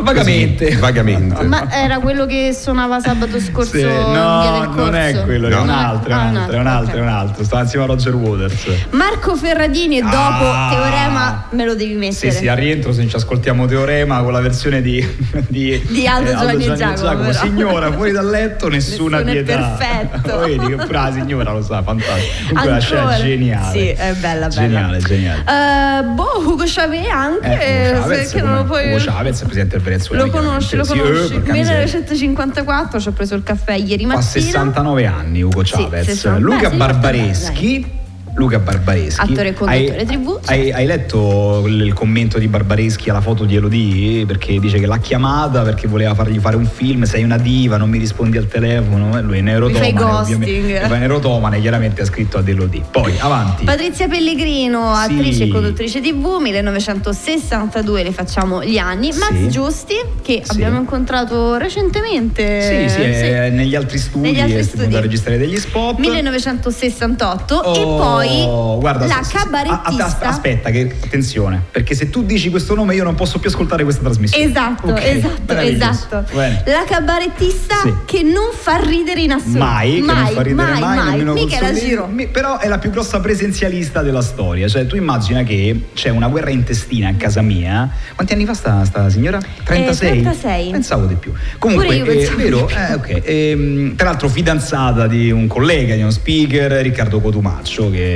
Vagamente. 0.00 0.64
Così, 0.66 0.76
vagamente. 0.78 1.42
Ma 1.44 1.70
era 1.70 1.98
quello 1.98 2.26
che 2.26 2.52
suonava 2.58 3.00
sabato 3.00 3.38
scorso 3.40 3.76
Sì, 3.76 3.82
no, 3.84 4.64
non 4.74 4.94
è 4.94 5.22
quello, 5.22 5.48
è 5.48 5.50
No. 5.50 5.62
un 5.62 5.68
altro, 5.68 6.10
è 6.10 6.12
Ah, 6.14 6.24
un 6.28 6.36
altro, 6.36 6.56
è 6.56 6.60
un 6.60 6.66
altro, 6.66 6.92
ok. 6.92 6.98
è 6.98 7.00
un 7.02 7.08
altro. 7.08 7.44
Sta 7.44 7.60
insieme 7.60 7.84
a 7.84 7.88
Roger 7.88 8.14
Waters. 8.14 8.64
Marco 8.90 9.36
Ferradini 9.36 9.98
e 9.98 10.02
dopo 10.02 10.16
Ah. 10.16 10.68
Teorema 10.72 11.44
me 11.50 11.64
lo 11.64 11.74
devi 11.74 11.92
Sì, 11.92 11.96
mettere. 11.98 12.30
sì, 12.32 12.48
a 12.48 12.54
rientro 12.54 12.92
se 12.92 13.06
ci 13.08 13.16
ascoltiamo 13.16 13.66
Teorema 13.66 14.22
con 14.22 14.32
la 14.32 14.40
versione 14.40 14.80
di, 14.82 15.06
di, 15.48 15.80
Di 15.88 16.06
Aldo 16.06 16.30
Giovanni 16.30 16.64
e 16.66 16.74
Giacomo, 16.74 17.16
però. 17.16 17.32
Signora, 17.32 17.92
fuori 17.92 18.12
dal 18.12 18.28
letto, 18.28 18.68
nessuna 18.68 19.18
Nessuno 19.18 19.40
è 19.40 19.42
pietà. 19.42 19.76
perfetto. 19.76 20.38
Vedi 20.46 20.66
che 20.66 20.74
pure 20.76 20.92
la 20.92 21.10
signora 21.12 21.52
lo 21.52 21.62
sa, 21.62 21.82
fantastico. 21.82 22.32
Comunque 22.48 22.70
la 22.70 22.78
scena 22.80 23.16
è 23.16 23.20
geniale. 23.20 23.70
Sì, 23.78 23.88
è 23.88 24.12
bella, 24.14 24.48
bella. 24.48 24.48
Geniale, 24.48 24.98
geniale. 24.98 25.40
Eh, 25.46 26.02
boh, 26.04 26.42
Ugo 26.46 26.64
Chavez 26.66 27.08
anche, 27.08 27.60
Eh, 27.60 27.90
Hugo 27.90 28.00
Chavez, 28.00 28.28
se- 28.28 28.36
che 28.36 28.42
non 28.42 28.54
lo 28.56 28.64
puoi... 28.64 28.92
Hugo 28.94 29.04
Chavez, 29.04 29.38
il 29.40 29.44
presidente 29.46 29.76
del 29.76 29.81
Venezuela. 29.82 30.24
Lo 30.24 30.30
conosci, 30.30 30.76
lo. 30.76 30.84
Sì, 30.84 30.96
conosci. 30.98 31.10
eh, 31.34 31.36
porca 31.38 31.52
miseria. 31.52 31.84
1954 31.84 33.00
ci 33.00 33.08
ho 33.08 33.12
preso 33.12 33.34
il 33.34 33.42
caffè 33.42 33.74
ieri 33.74 34.04
Ha 34.04 34.06
mattina. 34.06 34.22
69 34.22 35.06
anni 35.06 35.42
Ugo 35.42 35.64
Sì, 35.64 35.72
Chavez. 35.72 36.04
60. 36.06 36.38
Luca 36.40 36.58
Beh, 36.60 36.70
sì, 36.70 36.76
Barbareschi. 36.76 37.86
Luca 38.34 38.58
Barbareschi. 38.58 39.20
Attore 39.20 39.48
e 39.48 39.52
conduttore 39.54 39.98
Hai- 39.98 40.06
TV, 40.06 40.40
sì. 40.42 40.50
Hai, 40.50 40.72
hai 40.72 40.86
letto 40.86 41.64
il 41.66 41.92
commento 41.92 42.38
di 42.38 42.48
Barbareschi 42.48 43.10
alla 43.10 43.20
foto 43.20 43.44
di 43.44 43.56
Elodie? 43.56 44.24
Perché 44.24 44.58
dice 44.58 44.78
che 44.78 44.86
l'ha 44.86 44.98
chiamata 44.98 45.60
perché 45.62 45.86
voleva 45.86 46.14
fargli 46.14 46.38
fare 46.38 46.56
un 46.56 46.66
film. 46.66 47.02
Sei 47.04 47.22
una 47.24 47.36
diva, 47.36 47.76
non 47.76 47.90
mi 47.90 47.98
rispondi 47.98 48.38
al 48.38 48.48
telefono. 48.48 49.18
E 49.18 49.20
lui 49.22 49.38
è 49.38 49.40
neurotomane. 49.42 49.92
Mi 49.92 49.98
fai 49.98 50.04
ghosting. 50.06 50.86
Fa 50.86 50.96
neurotomane, 50.96 51.60
chiaramente 51.60 52.02
ha 52.02 52.04
scritto 52.06 52.38
ad 52.38 52.48
Elodie. 52.48 52.82
Poi 52.90 53.14
avanti. 53.18 53.64
Patrizia 53.64 54.08
Pellegrino, 54.08 54.94
Sì. 54.94 55.12
attrice 55.12 55.44
e 55.44 55.48
conduttrice 55.48 56.00
TV, 56.00 56.38
1962 56.40 58.02
le 58.02 58.12
facciamo 58.12 58.64
gli 58.64 58.78
anni. 58.78 59.10
Max 59.12 59.32
Sì. 59.34 59.48
Giusti, 59.50 59.94
che 60.22 60.40
Sì. 60.44 60.52
abbiamo 60.52 60.78
incontrato 60.78 61.56
recentemente. 61.58 62.88
Sì, 62.88 62.94
sì, 62.94 63.00
è 63.02 63.50
negli 63.50 63.74
altri 63.74 63.98
studi, 63.98 64.30
Negli 64.30 64.40
altri 64.40 64.58
è 64.58 64.62
studi. 64.62 64.94
a 64.96 65.00
registrare 65.00 65.36
degli 65.38 65.58
spot. 65.58 65.98
1968 65.98 67.74
e 67.74 67.80
Oh, 67.82 68.21
poi 68.26 68.78
guarda, 68.80 69.06
la 69.06 69.20
cabarettista. 69.28 70.18
a- 70.26 70.28
aspetta, 70.28 70.70
che 70.70 70.94
attenzione, 71.04 71.62
perché 71.70 71.94
se 71.94 72.10
tu 72.10 72.22
dici 72.24 72.50
questo 72.50 72.74
nome 72.74 72.94
io 72.94 73.04
non 73.04 73.14
posso 73.14 73.38
più 73.38 73.48
ascoltare 73.48 73.82
questa 73.84 74.02
trasmissione. 74.02 74.44
Esatto, 74.44 74.88
Ok, 74.88 75.00
esatto, 75.02 75.52
esatto. 75.58 76.24
Bene. 76.34 76.62
La 76.66 76.84
cabarettista 76.86 77.76
Sì. 77.82 77.92
che 78.04 78.22
non 78.22 78.50
fa 78.52 78.76
ridere 78.82 79.20
in 79.22 79.32
assoluto. 79.32 79.58
Mai, 79.58 79.94
che 79.94 80.00
non 80.00 80.16
fa 80.16 80.42
ridere 80.42 80.54
mai, 80.54 80.80
mai, 80.80 81.10
nemmeno 81.10 81.32
Michela 81.34 81.66
sorriso. 81.66 81.84
Giro. 81.86 82.10
Però 82.30 82.58
è 82.58 82.68
la 82.68 82.78
più 82.78 82.90
grossa 82.90 83.20
presenzialista 83.20 84.02
della 84.02 84.22
storia. 84.22 84.68
Cioè, 84.68 84.86
tu 84.86 84.96
immagina 84.96 85.42
che 85.42 85.88
c'è 85.94 86.08
una 86.10 86.28
guerra 86.28 86.50
intestina 86.50 87.08
a 87.08 87.14
casa 87.14 87.42
mia. 87.42 87.88
Quanti 88.14 88.32
anni 88.32 88.44
fa 88.44 88.54
sta, 88.54 88.84
sta 88.84 89.08
signora? 89.10 89.38
36? 89.64 90.10
36. 90.22 90.70
Pensavo 90.70 91.06
di 91.06 91.14
più. 91.14 91.32
Comunque, 91.58 91.94
io 91.94 92.04
eh, 92.04 92.30
vero? 92.36 92.68
Eh, 92.68 92.94
ok. 92.94 93.20
Ehm, 93.24 93.96
tra 93.96 94.08
l'altro, 94.08 94.28
fidanzata 94.28 95.06
di 95.06 95.30
un 95.30 95.46
collega, 95.46 95.94
di 95.94 96.00
uno 96.00 96.10
speaker, 96.10 96.70
Riccardo 96.72 97.20
Cotumaccio, 97.20 97.90
che 97.90 98.11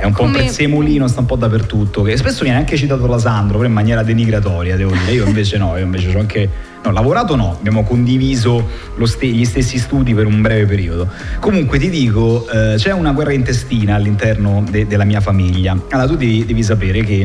è 0.00 0.04
un 0.04 0.12
po' 0.12 0.22
un 0.22 0.30
Come- 0.30 0.38
prezzemolino, 0.44 1.06
sta 1.08 1.20
un 1.20 1.26
po' 1.26 1.36
dappertutto. 1.36 2.02
Che 2.02 2.16
spesso 2.16 2.42
viene 2.42 2.58
anche 2.58 2.76
citato 2.76 3.06
da 3.06 3.18
Sandro, 3.18 3.56
però 3.56 3.68
in 3.68 3.74
maniera 3.74 4.02
denigratoria, 4.02 4.76
devo 4.76 4.92
dire. 4.92 5.12
Io 5.12 5.26
invece 5.26 5.58
no, 5.58 5.76
io 5.76 5.84
invece 5.84 6.14
ho 6.14 6.18
anche. 6.18 6.70
No, 6.84 6.90
lavorato 6.90 7.36
no, 7.36 7.54
abbiamo 7.56 7.84
condiviso 7.84 8.68
ste- 9.04 9.28
gli 9.28 9.44
stessi 9.44 9.78
studi 9.78 10.14
per 10.14 10.26
un 10.26 10.40
breve 10.40 10.66
periodo. 10.66 11.08
Comunque 11.38 11.78
ti 11.78 11.88
dico, 11.88 12.44
eh, 12.50 12.74
c'è 12.76 12.90
una 12.92 13.12
guerra 13.12 13.32
intestina 13.32 13.94
all'interno 13.94 14.64
de- 14.68 14.86
della 14.88 15.04
mia 15.04 15.20
famiglia. 15.20 15.76
Allora 15.90 16.08
tu 16.08 16.16
devi, 16.16 16.44
devi 16.44 16.62
sapere 16.64 17.04
che 17.04 17.24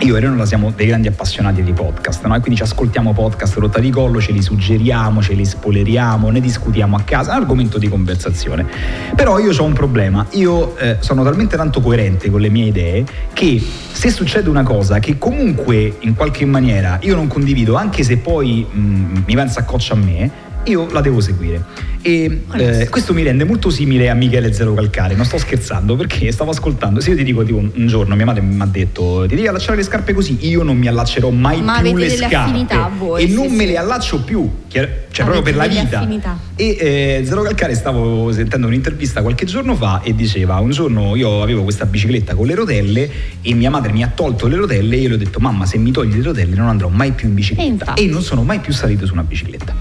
io 0.00 0.16
e 0.16 0.20
Leonora 0.20 0.46
siamo 0.46 0.72
dei 0.74 0.86
grandi 0.86 1.08
appassionati 1.08 1.62
di 1.62 1.72
podcast, 1.72 2.24
no? 2.24 2.34
E 2.34 2.40
quindi 2.40 2.56
ci 2.56 2.62
ascoltiamo 2.62 3.12
podcast 3.12 3.56
rotta 3.58 3.80
di 3.80 3.90
collo, 3.90 4.20
ce 4.20 4.32
li 4.32 4.40
suggeriamo, 4.40 5.20
ce 5.20 5.34
li 5.34 5.44
spoileriamo, 5.44 6.30
ne 6.30 6.40
discutiamo 6.40 6.96
a 6.96 7.02
casa, 7.02 7.32
è 7.32 7.34
un 7.34 7.42
argomento 7.42 7.76
di 7.76 7.88
conversazione. 7.88 8.66
Però 9.14 9.38
io 9.38 9.52
ho 9.52 9.64
un 9.64 9.74
problema, 9.74 10.26
io 10.30 10.76
eh, 10.78 10.96
sono 11.00 11.22
talmente 11.22 11.56
tanto 11.56 11.80
coerente 11.80 12.30
con 12.30 12.40
le 12.40 12.48
mie 12.48 12.66
idee 12.66 13.04
che 13.34 13.62
se 13.92 14.10
succede 14.10 14.48
una 14.48 14.62
cosa 14.62 14.98
che 15.00 15.18
comunque 15.18 15.96
in 16.00 16.14
qualche 16.14 16.46
maniera 16.46 16.98
io 17.02 17.14
non 17.14 17.26
condivido, 17.26 17.74
anche 17.74 18.02
se 18.02 18.16
poi 18.16 18.66
mh, 18.70 19.24
mi 19.26 19.34
va 19.34 19.42
in 19.42 19.50
saccoccia 19.50 19.92
a 19.92 19.96
me, 19.96 20.30
io 20.64 20.86
la 20.90 21.00
devo 21.00 21.20
seguire. 21.20 21.88
E 22.02 22.44
eh, 22.54 22.88
questo 22.88 23.12
mi 23.12 23.22
rende 23.22 23.44
molto 23.44 23.68
simile 23.68 24.08
a 24.08 24.14
Michele 24.14 24.54
Zero 24.54 24.72
Calcare, 24.72 25.14
non 25.14 25.26
sto 25.26 25.36
scherzando 25.36 25.96
perché 25.96 26.32
stavo 26.32 26.50
ascoltando. 26.50 26.98
Se 27.00 27.10
io 27.10 27.16
ti 27.16 27.24
dico, 27.24 27.42
tipo, 27.44 27.58
un 27.58 27.86
giorno 27.86 28.14
mia 28.14 28.24
madre 28.24 28.40
mi 28.40 28.58
ha 28.60 28.64
detto: 28.66 29.26
Ti 29.28 29.34
devi 29.34 29.46
allacciare 29.46 29.76
le 29.76 29.82
scarpe 29.82 30.14
così, 30.14 30.38
io 30.48 30.62
non 30.62 30.78
mi 30.78 30.86
allaccerò 30.88 31.28
mai 31.28 31.60
Ma 31.60 31.80
più 31.82 31.94
le 31.96 32.08
scarpe. 32.08 32.66
voi, 32.96 33.22
e 33.24 33.28
sì, 33.28 33.34
non 33.34 33.52
me 33.52 33.64
sì. 33.64 33.70
le 33.72 33.76
allaccio 33.76 34.22
più, 34.22 34.50
cioè 34.68 34.82
Avete 34.82 35.22
proprio 35.24 35.42
per 35.42 35.56
la 35.56 35.66
vita. 35.66 35.98
affinità. 35.98 36.38
E 36.56 36.76
eh, 36.78 37.22
Zero 37.26 37.42
Calcare 37.42 37.74
stavo 37.74 38.32
sentendo 38.32 38.66
un'intervista 38.66 39.20
qualche 39.20 39.44
giorno 39.44 39.74
fa 39.74 40.00
e 40.02 40.14
diceva: 40.14 40.58
Un 40.58 40.70
giorno 40.70 41.14
io 41.16 41.42
avevo 41.42 41.64
questa 41.64 41.84
bicicletta 41.84 42.34
con 42.34 42.46
le 42.46 42.54
rotelle 42.54 43.10
e 43.42 43.52
mia 43.52 43.68
madre 43.68 43.92
mi 43.92 44.02
ha 44.02 44.10
tolto 44.14 44.46
le 44.46 44.56
rotelle 44.56 44.96
e 44.96 45.00
io 45.00 45.08
le 45.10 45.14
ho 45.16 45.18
detto: 45.18 45.38
Mamma, 45.38 45.66
se 45.66 45.76
mi 45.76 45.90
togli 45.90 46.16
le 46.16 46.22
rotelle 46.22 46.56
non 46.56 46.68
andrò 46.68 46.88
mai 46.88 47.12
più 47.12 47.26
in 47.26 47.32
E 47.32 47.36
bicicletta. 47.36 47.70
infatti. 47.70 48.04
E 48.04 48.06
non 48.08 48.22
sono 48.22 48.42
mai 48.42 48.60
più 48.60 48.72
salito 48.72 49.04
su 49.04 49.12
una 49.12 49.22
bicicletta. 49.22 49.74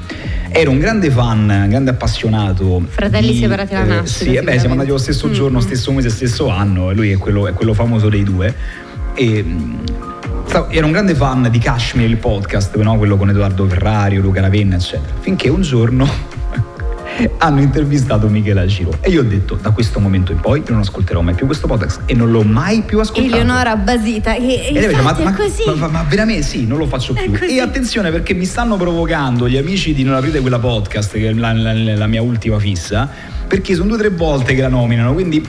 Ero 0.52 0.72
un 0.72 0.80
grande 0.80 1.10
fan, 1.12 1.48
un 1.50 1.70
grande 1.70 1.92
appassionato. 1.92 2.84
Fratelli 2.90 3.32
di- 3.34 3.40
separati 3.40 3.76
alla 3.76 3.84
eh, 3.84 3.88
nascita, 4.00 4.24
Sì, 4.32 4.34
eh 4.36 4.42
beh, 4.42 4.58
siamo 4.60 4.74
andati 4.74 4.90
lo 4.90 4.98
stesso 4.98 5.28
Mm, 5.28 5.32
giorno, 5.34 5.60
stesso 5.60 5.92
mese, 5.92 6.10
stesso 6.10 6.50
anno. 6.50 6.92
Lui 6.92 7.12
è 7.12 7.18
quello, 7.18 7.48
è 7.48 7.54
quello 7.54 7.74
famoso 7.74 8.10
dei 8.10 8.24
due. 8.24 8.54
E. 9.14 9.44
mm, 9.44 9.76
Ero 10.72 10.88
un 10.88 10.92
grande 10.92 11.14
fan 11.14 11.48
di 11.52 11.60
Kashmir, 11.60 12.10
il 12.10 12.18
podcast, 12.18 12.76
no? 12.78 12.98
quello 12.98 13.18
con 13.18 13.30
Edoardo 13.30 13.68
Ferrari, 13.68 14.16
Luca 14.18 14.42
Ravenna, 14.42 14.76
eccetera. 14.78 15.14
Finché 15.20 15.48
un 15.48 15.62
giorno 15.62 16.10
hanno 17.40 17.62
intervistato 17.62 18.28
Michela 18.28 18.66
Giro 18.66 18.92
e 19.02 19.10
io 19.10 19.22
ho 19.22 19.24
detto 19.24 19.56
da 19.56 19.72
questo 19.72 20.00
momento 20.00 20.32
in 20.32 20.40
poi 20.40 20.64
non 20.68 20.80
ascolterò 20.80 21.22
mai 21.22 21.34
più 21.34 21.46
questo 21.46 21.68
podcast 21.68 22.02
e 22.06 22.14
non 22.14 22.32
l'ho 22.32 22.44
mai 22.44 22.82
più 22.82 23.00
ascoltato. 23.00 23.36
Eleonora 23.36 23.76
Basita, 23.76 24.34
che 24.34 24.68
E 24.68 24.72
lei 24.72 24.88
dice, 24.88 25.02
ma, 25.02 25.16
ma- 25.24 25.36
ma- 25.76 25.88
ma- 25.88 26.06
veramente 26.08 26.44
sì, 26.44 26.66
non 26.66 26.78
lo 26.78 26.88
faccio 26.88 27.14
più. 27.14 27.32
E 27.48 27.60
attenzione 27.60 28.12
perché 28.12 28.34
mi 28.34 28.46
stanno 28.46 28.78
provocando 28.78 29.48
gli 29.48 29.58
amici 29.58 29.94
di 29.94 30.04
Non 30.04 30.16
aprite 30.16 30.40
quella 30.40 30.60
podcast, 30.60 31.14
che 31.14 31.30
è 31.30 31.34
la, 31.34 31.54
la- 31.54 31.74
la 31.74 32.08
mia 32.08 32.22
ultima 32.22 32.60
fissa, 32.60 33.10
perché 33.48 33.74
sono 33.74 33.88
due 33.88 33.98
o 33.98 34.00
tre 34.00 34.10
volte 34.10 34.54
che 34.56 34.62
la 34.62 34.70
nominano, 34.70 35.14
quindi... 35.14 35.46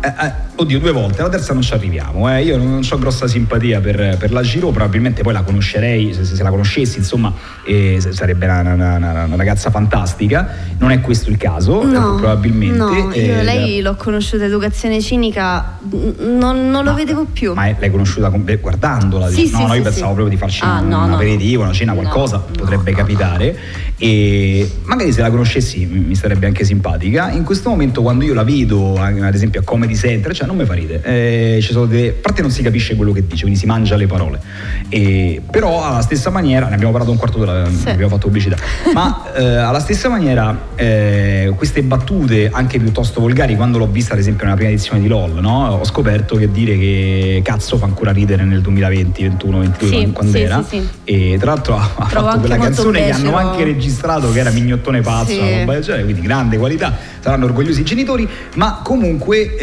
eh, 0.00 0.08
eh, 0.08 0.32
oddio, 0.56 0.78
due 0.78 0.92
volte, 0.92 1.22
la 1.22 1.28
terza 1.28 1.52
non 1.52 1.62
ci 1.62 1.72
arriviamo. 1.74 2.30
eh. 2.32 2.42
Io 2.44 2.56
non 2.56 2.80
ho 2.88 2.98
grossa 2.98 3.26
simpatia 3.26 3.80
per, 3.80 4.16
per 4.18 4.32
la 4.32 4.42
Giro, 4.42 4.70
probabilmente 4.70 5.22
poi 5.22 5.32
la 5.32 5.42
conoscerei, 5.42 6.12
se, 6.14 6.24
se 6.24 6.42
la 6.42 6.50
conoscessi, 6.50 6.98
insomma, 6.98 7.32
eh, 7.66 7.98
sarebbe 8.10 8.44
una, 8.46 8.60
una- 8.60 8.96
una- 8.96 9.24
una 9.24 9.36
ragazza 9.36 9.70
fantastica. 9.70 10.48
Non 10.78 10.90
è 10.90 11.00
questo 11.00 11.30
il 11.30 11.36
caso, 11.36 11.82
No, 11.84 12.16
eh, 12.16 12.18
probabilmente. 12.20 12.76
no, 12.76 12.92
io 12.94 13.10
eh, 13.12 13.42
lei 13.42 13.80
l'ho 13.80 13.94
conosciuta 13.96 14.44
educazione 14.44 15.00
cinica, 15.00 15.78
non, 15.90 16.70
non 16.70 16.84
lo 16.84 16.90
Ma- 16.90 16.96
vedevo 16.96 17.24
più. 17.32 17.52
Ma 17.54 17.70
l'hai 17.78 17.90
conosciuta 17.90 18.30
con- 18.30 18.44
beh, 18.44 18.56
guardandola? 18.58 19.28
Sì, 19.28 19.50
no, 19.50 19.56
sì, 19.58 19.62
no, 19.62 19.68
sì, 19.70 19.76
io 19.76 19.82
pensavo 19.82 20.12
proprio 20.14 20.28
di 20.28 20.36
farci 20.36 20.62
Ah, 20.62 20.80
un, 20.80 20.88
no, 20.88 21.02
un 21.02 21.08
no, 21.10 21.14
aperitivo, 21.16 21.62
una 21.62 21.72
cena, 21.72 21.92
no, 21.92 22.00
qualcosa, 22.00 22.36
no, 22.36 22.44
potrebbe 22.56 22.90
no, 22.92 22.96
capitare. 22.96 23.58
E 23.96 24.70
magari 24.84 25.12
se 25.12 25.20
la 25.20 25.30
conoscessi 25.30 25.86
mi 25.86 26.14
starebbe 26.14 26.46
anche 26.46 26.64
simpatica. 26.64 27.30
In 27.30 27.44
questo 27.44 27.70
momento, 27.70 28.02
quando 28.02 28.24
io 28.24 28.34
la 28.34 28.42
vedo, 28.44 28.96
eh, 28.96 29.20
ad 29.24 29.34
esempio 29.34 29.60
a 29.60 29.62
Comedy 29.64 29.94
Center, 29.94 30.30
eccetera, 30.30 30.43
cioè 30.44 30.46
non 30.46 30.56
mi 30.56 30.64
fa 30.64 30.74
ridere. 30.74 31.02
Eh, 31.02 31.58
ci 31.62 31.72
sono 31.72 31.86
delle, 31.86 32.08
a 32.08 32.12
parte 32.20 32.42
non 32.42 32.50
si 32.50 32.62
capisce 32.62 32.94
quello 32.94 33.12
che 33.12 33.26
dice, 33.26 33.42
quindi 33.42 33.58
si 33.58 33.66
mangia 33.66 33.96
le 33.96 34.06
parole. 34.06 34.40
E, 34.88 35.40
però 35.50 35.84
alla 35.84 36.00
stessa 36.02 36.30
maniera, 36.30 36.68
ne 36.68 36.74
abbiamo 36.74 36.92
parlato 36.92 37.10
un 37.12 37.18
quarto 37.18 37.38
d'ora, 37.38 37.64
Sì. 37.70 37.88
abbiamo 37.88 38.10
fatto 38.10 38.26
pubblicità, 38.26 38.56
ma 38.92 39.32
eh, 39.34 39.44
alla 39.56 39.80
stessa 39.80 40.08
maniera 40.08 40.56
eh, 40.76 41.52
queste 41.56 41.82
battute 41.82 42.50
anche 42.52 42.78
piuttosto 42.78 43.20
volgari, 43.20 43.56
quando 43.56 43.78
l'ho 43.78 43.86
vista 43.88 44.12
ad 44.12 44.18
esempio 44.18 44.44
nella 44.44 44.56
prima 44.56 44.70
edizione 44.70 45.00
di 45.00 45.08
LOL, 45.08 45.32
no? 45.40 45.68
ho 45.68 45.84
scoperto 45.84 46.36
che 46.36 46.50
dire 46.50 46.76
che 46.78 47.40
cazzo 47.44 47.76
fa 47.78 47.86
ancora 47.86 48.12
ridere 48.12 48.44
nel 48.44 48.60
2020, 48.60 49.22
21, 49.22 49.58
22, 49.58 49.88
Sì, 49.88 50.10
quando 50.12 50.32
sì, 50.32 50.38
era. 50.42 50.64
E 51.04 51.36
tra 51.38 51.52
l'altro 51.52 51.76
ha, 51.76 51.90
ha 51.96 52.06
fatto 52.06 52.38
quella 52.40 52.56
canzone 52.58 53.04
che 53.04 53.10
hanno 53.10 53.36
anche 53.36 53.64
registrato 53.64 54.30
che 54.32 54.38
era 54.40 54.50
Mignottone 54.50 55.00
Pazzo, 55.00 55.30
Sì. 55.32 55.38
una 55.38 55.58
roba 55.60 55.72
del 55.74 55.82
genere, 55.82 56.04
quindi 56.04 56.20
grande 56.22 56.58
qualità, 56.58 56.96
saranno 57.20 57.44
orgogliosi 57.46 57.80
i 57.80 57.84
genitori, 57.84 58.28
ma 58.56 58.80
comunque 58.82 59.56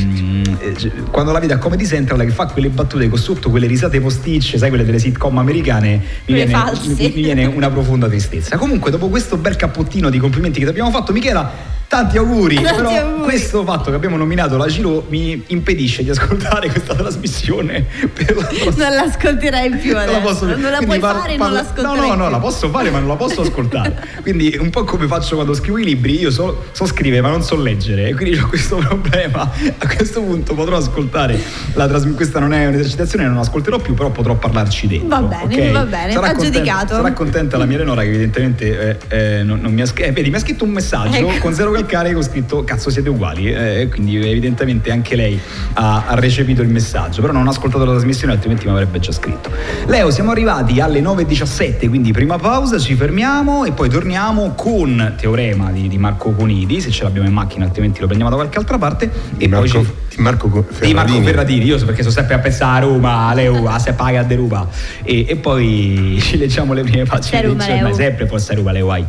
ehm, 0.00 0.56
eh, 0.60 0.92
quando 1.10 1.32
la 1.32 1.38
vede 1.38 1.54
a 1.54 1.58
Comedy 1.58 1.86
Central 1.86 2.20
che 2.20 2.30
fa 2.30 2.46
quelle 2.46 2.68
battute 2.68 3.08
con 3.08 3.18
sotto 3.18 3.50
quelle 3.50 3.66
risate 3.66 4.00
posticce, 4.00 4.58
sai 4.58 4.68
quelle 4.68 4.84
delle 4.84 4.98
sitcom 4.98 5.36
americane, 5.38 5.90
mi 6.26 6.34
viene, 6.34 6.52
mi- 6.86 6.94
mi 7.14 7.22
viene 7.22 7.44
una 7.46 7.70
profonda 7.70 8.06
tristezza. 8.08 8.56
Comunque 8.56 8.90
dopo 8.90 9.08
questo 9.08 9.36
bel 9.36 9.56
cappottino 9.56 10.10
di 10.10 10.18
complimenti 10.18 10.58
che 10.58 10.64
ti 10.64 10.70
abbiamo 10.70 10.90
fatto 10.90 11.12
Michela, 11.12 11.50
Tanti 11.96 12.18
auguri, 12.18 12.56
Tanti 12.56 12.74
però 12.74 12.90
auguri. 12.90 13.22
questo 13.22 13.64
fatto 13.64 13.88
che 13.88 13.96
abbiamo 13.96 14.18
nominato 14.18 14.58
la 14.58 14.66
Giro 14.66 15.06
mi 15.08 15.44
impedisce 15.46 16.02
di 16.02 16.10
ascoltare 16.10 16.68
questa 16.68 16.94
trasmissione. 16.94 17.86
La 18.26 18.86
non 18.88 18.96
l'ascolterai 18.96 19.70
più 19.76 19.96
adesso. 19.96 20.12
Non 20.12 20.22
la, 20.22 20.28
posso, 20.28 20.44
non 20.44 20.70
la 20.70 20.78
puoi 20.84 20.98
parlo, 20.98 21.20
fare, 21.20 21.36
parlo, 21.36 21.54
non 21.54 21.62
l'ascolterai. 21.62 22.08
No, 22.08 22.14
no, 22.14 22.24
no, 22.24 22.28
la 22.28 22.38
posso 22.38 22.68
fare, 22.68 22.90
ma 22.90 22.98
non 22.98 23.08
la 23.08 23.14
posso 23.16 23.40
ascoltare. 23.40 23.96
quindi 24.20 24.58
un 24.60 24.68
po' 24.68 24.84
come 24.84 25.06
faccio 25.06 25.36
quando 25.36 25.54
scrivo 25.54 25.78
i 25.78 25.84
libri, 25.84 26.20
io 26.20 26.30
so, 26.30 26.64
so 26.72 26.84
scrivere, 26.84 27.22
ma 27.22 27.30
non 27.30 27.42
so 27.42 27.56
leggere, 27.56 28.08
e 28.08 28.14
quindi 28.14 28.36
ho 28.36 28.46
questo 28.46 28.76
problema. 28.86 29.50
A 29.78 29.86
questo 29.86 30.20
punto 30.20 30.52
potrò 30.52 30.76
ascoltare 30.76 31.40
la 31.72 31.86
trasmissione. 31.86 32.14
Questa 32.16 32.40
non 32.40 32.52
è 32.52 32.66
un'esercitazione, 32.66 33.26
non 33.26 33.38
ascolterò 33.38 33.78
più, 33.78 33.94
però 33.94 34.10
potrò 34.10 34.34
parlarci 34.34 34.86
dentro. 34.86 35.08
Va 35.08 35.22
bene, 35.22 35.44
okay? 35.44 35.72
va 35.72 35.84
bene, 35.84 36.12
sarà 36.12 36.34
giudicato. 36.34 36.94
sarà 36.94 37.12
contenta 37.14 37.56
la 37.56 37.64
mia 37.64 37.78
Renora 37.78 38.02
che 38.02 38.08
evidentemente 38.08 38.98
eh, 39.08 39.38
eh, 39.38 39.42
non, 39.42 39.60
non, 39.60 39.72
mi 39.72 39.80
ha 39.80 39.86
scritto. 39.86 40.08
Eh, 40.08 40.12
vedi, 40.12 40.28
mi 40.28 40.36
ha 40.36 40.40
scritto 40.40 40.64
un 40.64 40.70
messaggio 40.70 41.30
ecco. 41.30 41.38
con 41.40 41.52
0,4 41.52 41.85
il 41.86 41.92
carico 41.92 42.18
ho 42.18 42.22
scritto 42.22 42.64
cazzo 42.64 42.90
siete 42.90 43.08
uguali, 43.08 43.50
eh, 43.50 43.88
quindi 43.88 44.16
evidentemente 44.16 44.90
anche 44.90 45.14
lei 45.14 45.40
ha, 45.74 46.04
ha, 46.06 46.14
recepito 46.16 46.60
il 46.60 46.68
messaggio, 46.68 47.20
però 47.20 47.32
non 47.32 47.46
ha 47.46 47.50
ascoltato 47.50 47.84
la 47.84 47.92
trasmissione 47.92 48.32
altrimenti 48.32 48.66
mi 48.66 48.72
avrebbe 48.72 48.98
già 48.98 49.12
scritto. 49.12 49.50
Leo, 49.86 50.10
siamo 50.10 50.32
arrivati 50.32 50.80
alle 50.80 51.00
9.17, 51.00 51.88
quindi 51.88 52.12
prima 52.12 52.38
pausa, 52.38 52.78
ci 52.78 52.94
fermiamo 52.94 53.64
e 53.64 53.72
poi 53.72 53.88
torniamo 53.88 54.52
con 54.54 55.14
Teorema 55.16 55.70
di, 55.70 55.88
di 55.88 55.96
Marco 55.96 56.32
Conidi, 56.32 56.80
se 56.80 56.90
ce 56.90 57.04
l'abbiamo 57.04 57.28
in 57.28 57.32
macchina 57.32 57.64
altrimenti 57.64 58.00
lo 58.00 58.06
prendiamo 58.06 58.30
da 58.30 58.36
qualche 58.36 58.58
altra 58.58 58.78
parte. 58.78 59.10
E 59.38 59.48
Marco, 59.48 59.70
poi 59.70 59.84
ci... 59.84 59.92
di 60.16 60.22
Marco 60.22 60.48
Ferradini. 60.48 60.86
Di 60.86 60.94
Marco 60.94 61.22
Ferradini, 61.22 61.64
io 61.64 61.78
so 61.78 61.84
perché 61.84 62.02
sono 62.02 62.14
sempre 62.14 62.34
a 62.34 62.38
pensare 62.40 62.84
a 62.84 62.88
Roma, 62.88 63.28
a 63.28 63.34
Leo, 63.34 63.68
a 63.68 63.78
se 63.78 63.92
paga 63.92 64.20
a 64.20 64.24
Deruba. 64.24 64.68
E, 65.04 65.24
e 65.28 65.36
poi 65.36 66.18
ci 66.20 66.36
leggiamo 66.36 66.72
le 66.72 66.82
prime 66.82 67.04
pagine. 67.04 67.40
Seruma, 67.40 67.66
Leo. 67.66 67.94
Sempre 67.94 68.26
forse 68.26 68.54
Roma, 68.54 68.72
Leo, 68.72 68.86
vai. 68.86 69.06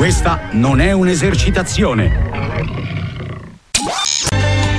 Questa 0.00 0.48
non 0.52 0.80
è 0.80 0.92
un'esercitazione. 0.92 2.30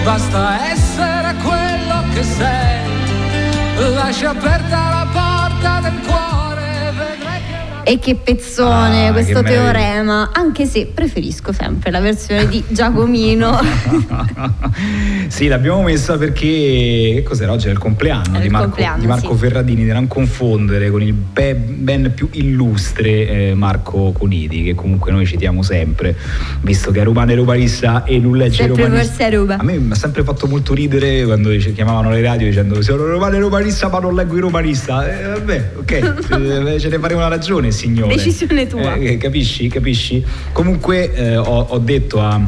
Basta 0.04 0.68
essere 0.72 1.36
quello 1.44 2.04
che 2.12 2.24
sei, 2.24 3.94
lascia 3.94 4.32
aperta 4.32 4.90
la 4.90 5.08
porta 5.12 5.21
E 7.84 8.00
che 8.00 8.16
pezzone 8.16 9.08
Ah, 9.08 9.12
questo 9.12 9.42
che 9.42 9.52
teorema, 9.52 10.30
anche 10.34 10.66
se 10.66 10.88
preferisco 10.94 11.52
sempre 11.52 11.92
la 11.92 12.00
versione 12.00 12.48
di 12.48 12.64
Giacomino. 12.68 13.60
sì, 15.28 15.48
l'abbiamo 15.48 15.82
messa 15.84 16.18
perché 16.18 16.48
che 17.16 17.24
cos'era? 17.24 17.52
Oggi 17.52 17.68
è 17.68 17.72
il 17.72 17.78
compleanno, 17.78 18.38
È 18.38 18.42
di 18.42 18.50
Marco, 18.50 18.68
compleanno, 18.68 19.00
di 19.02 19.08
Marco 19.08 19.34
sì. 19.34 19.40
Ferradini, 19.40 19.86
da 19.86 19.94
non 19.94 20.08
confondere 20.08 20.90
con 20.90 21.02
il 21.02 21.14
be- 21.14 21.56
ben 21.56 22.12
più 22.16 22.30
illustre 22.32 23.28
eh, 23.50 23.54
Marco 23.56 24.12
Conidi, 24.12 24.64
che 24.64 24.76
comunque 24.76 25.12
noi 25.12 25.26
citiamo 25.26 25.62
sempre, 25.64 26.16
visto 26.62 26.92
che 26.92 27.02
è 27.02 27.04
romano 27.04 27.32
e 27.32 27.36
romanista 27.36 28.04
e 28.04 28.20
non 28.20 28.38
legge 28.38 28.64
Sempre 28.64 28.84
romanista. 28.86 29.26
A 29.58 29.64
me 29.64 29.78
mi 29.78 29.92
ha 29.92 29.96
sempre 29.96 30.24
fatto 30.24 30.48
molto 30.48 30.74
ridere 30.74 31.24
quando 31.26 31.50
dice- 31.50 31.74
chiamavano 31.74 32.10
le 32.12 32.22
radio 32.22 32.48
dicendo 32.48 32.82
sono 32.82 33.06
romano 33.06 33.36
e 33.36 33.40
romanista 33.40 33.90
ma 33.90 34.00
non 34.00 34.16
leggo 34.16 34.36
il 34.36 34.42
romanista. 34.42 35.08
Eh, 35.08 35.28
vabbè, 35.28 35.72
ok, 35.78 35.92
eh, 36.74 36.80
ce 36.80 36.90
ne 36.90 37.00
faremo 37.00 37.20
una 37.20 37.30
ragione, 37.30 37.71
signore. 37.72 38.16
Decisione 38.16 38.68
tua. 38.68 38.96
Eh, 38.96 39.18
capisci? 39.18 39.68
Capisci? 39.68 40.24
Comunque 40.52 41.14
eh, 41.14 41.38
ho, 41.38 41.66
ho 41.70 41.78
detto 41.80 42.22
a 42.22 42.40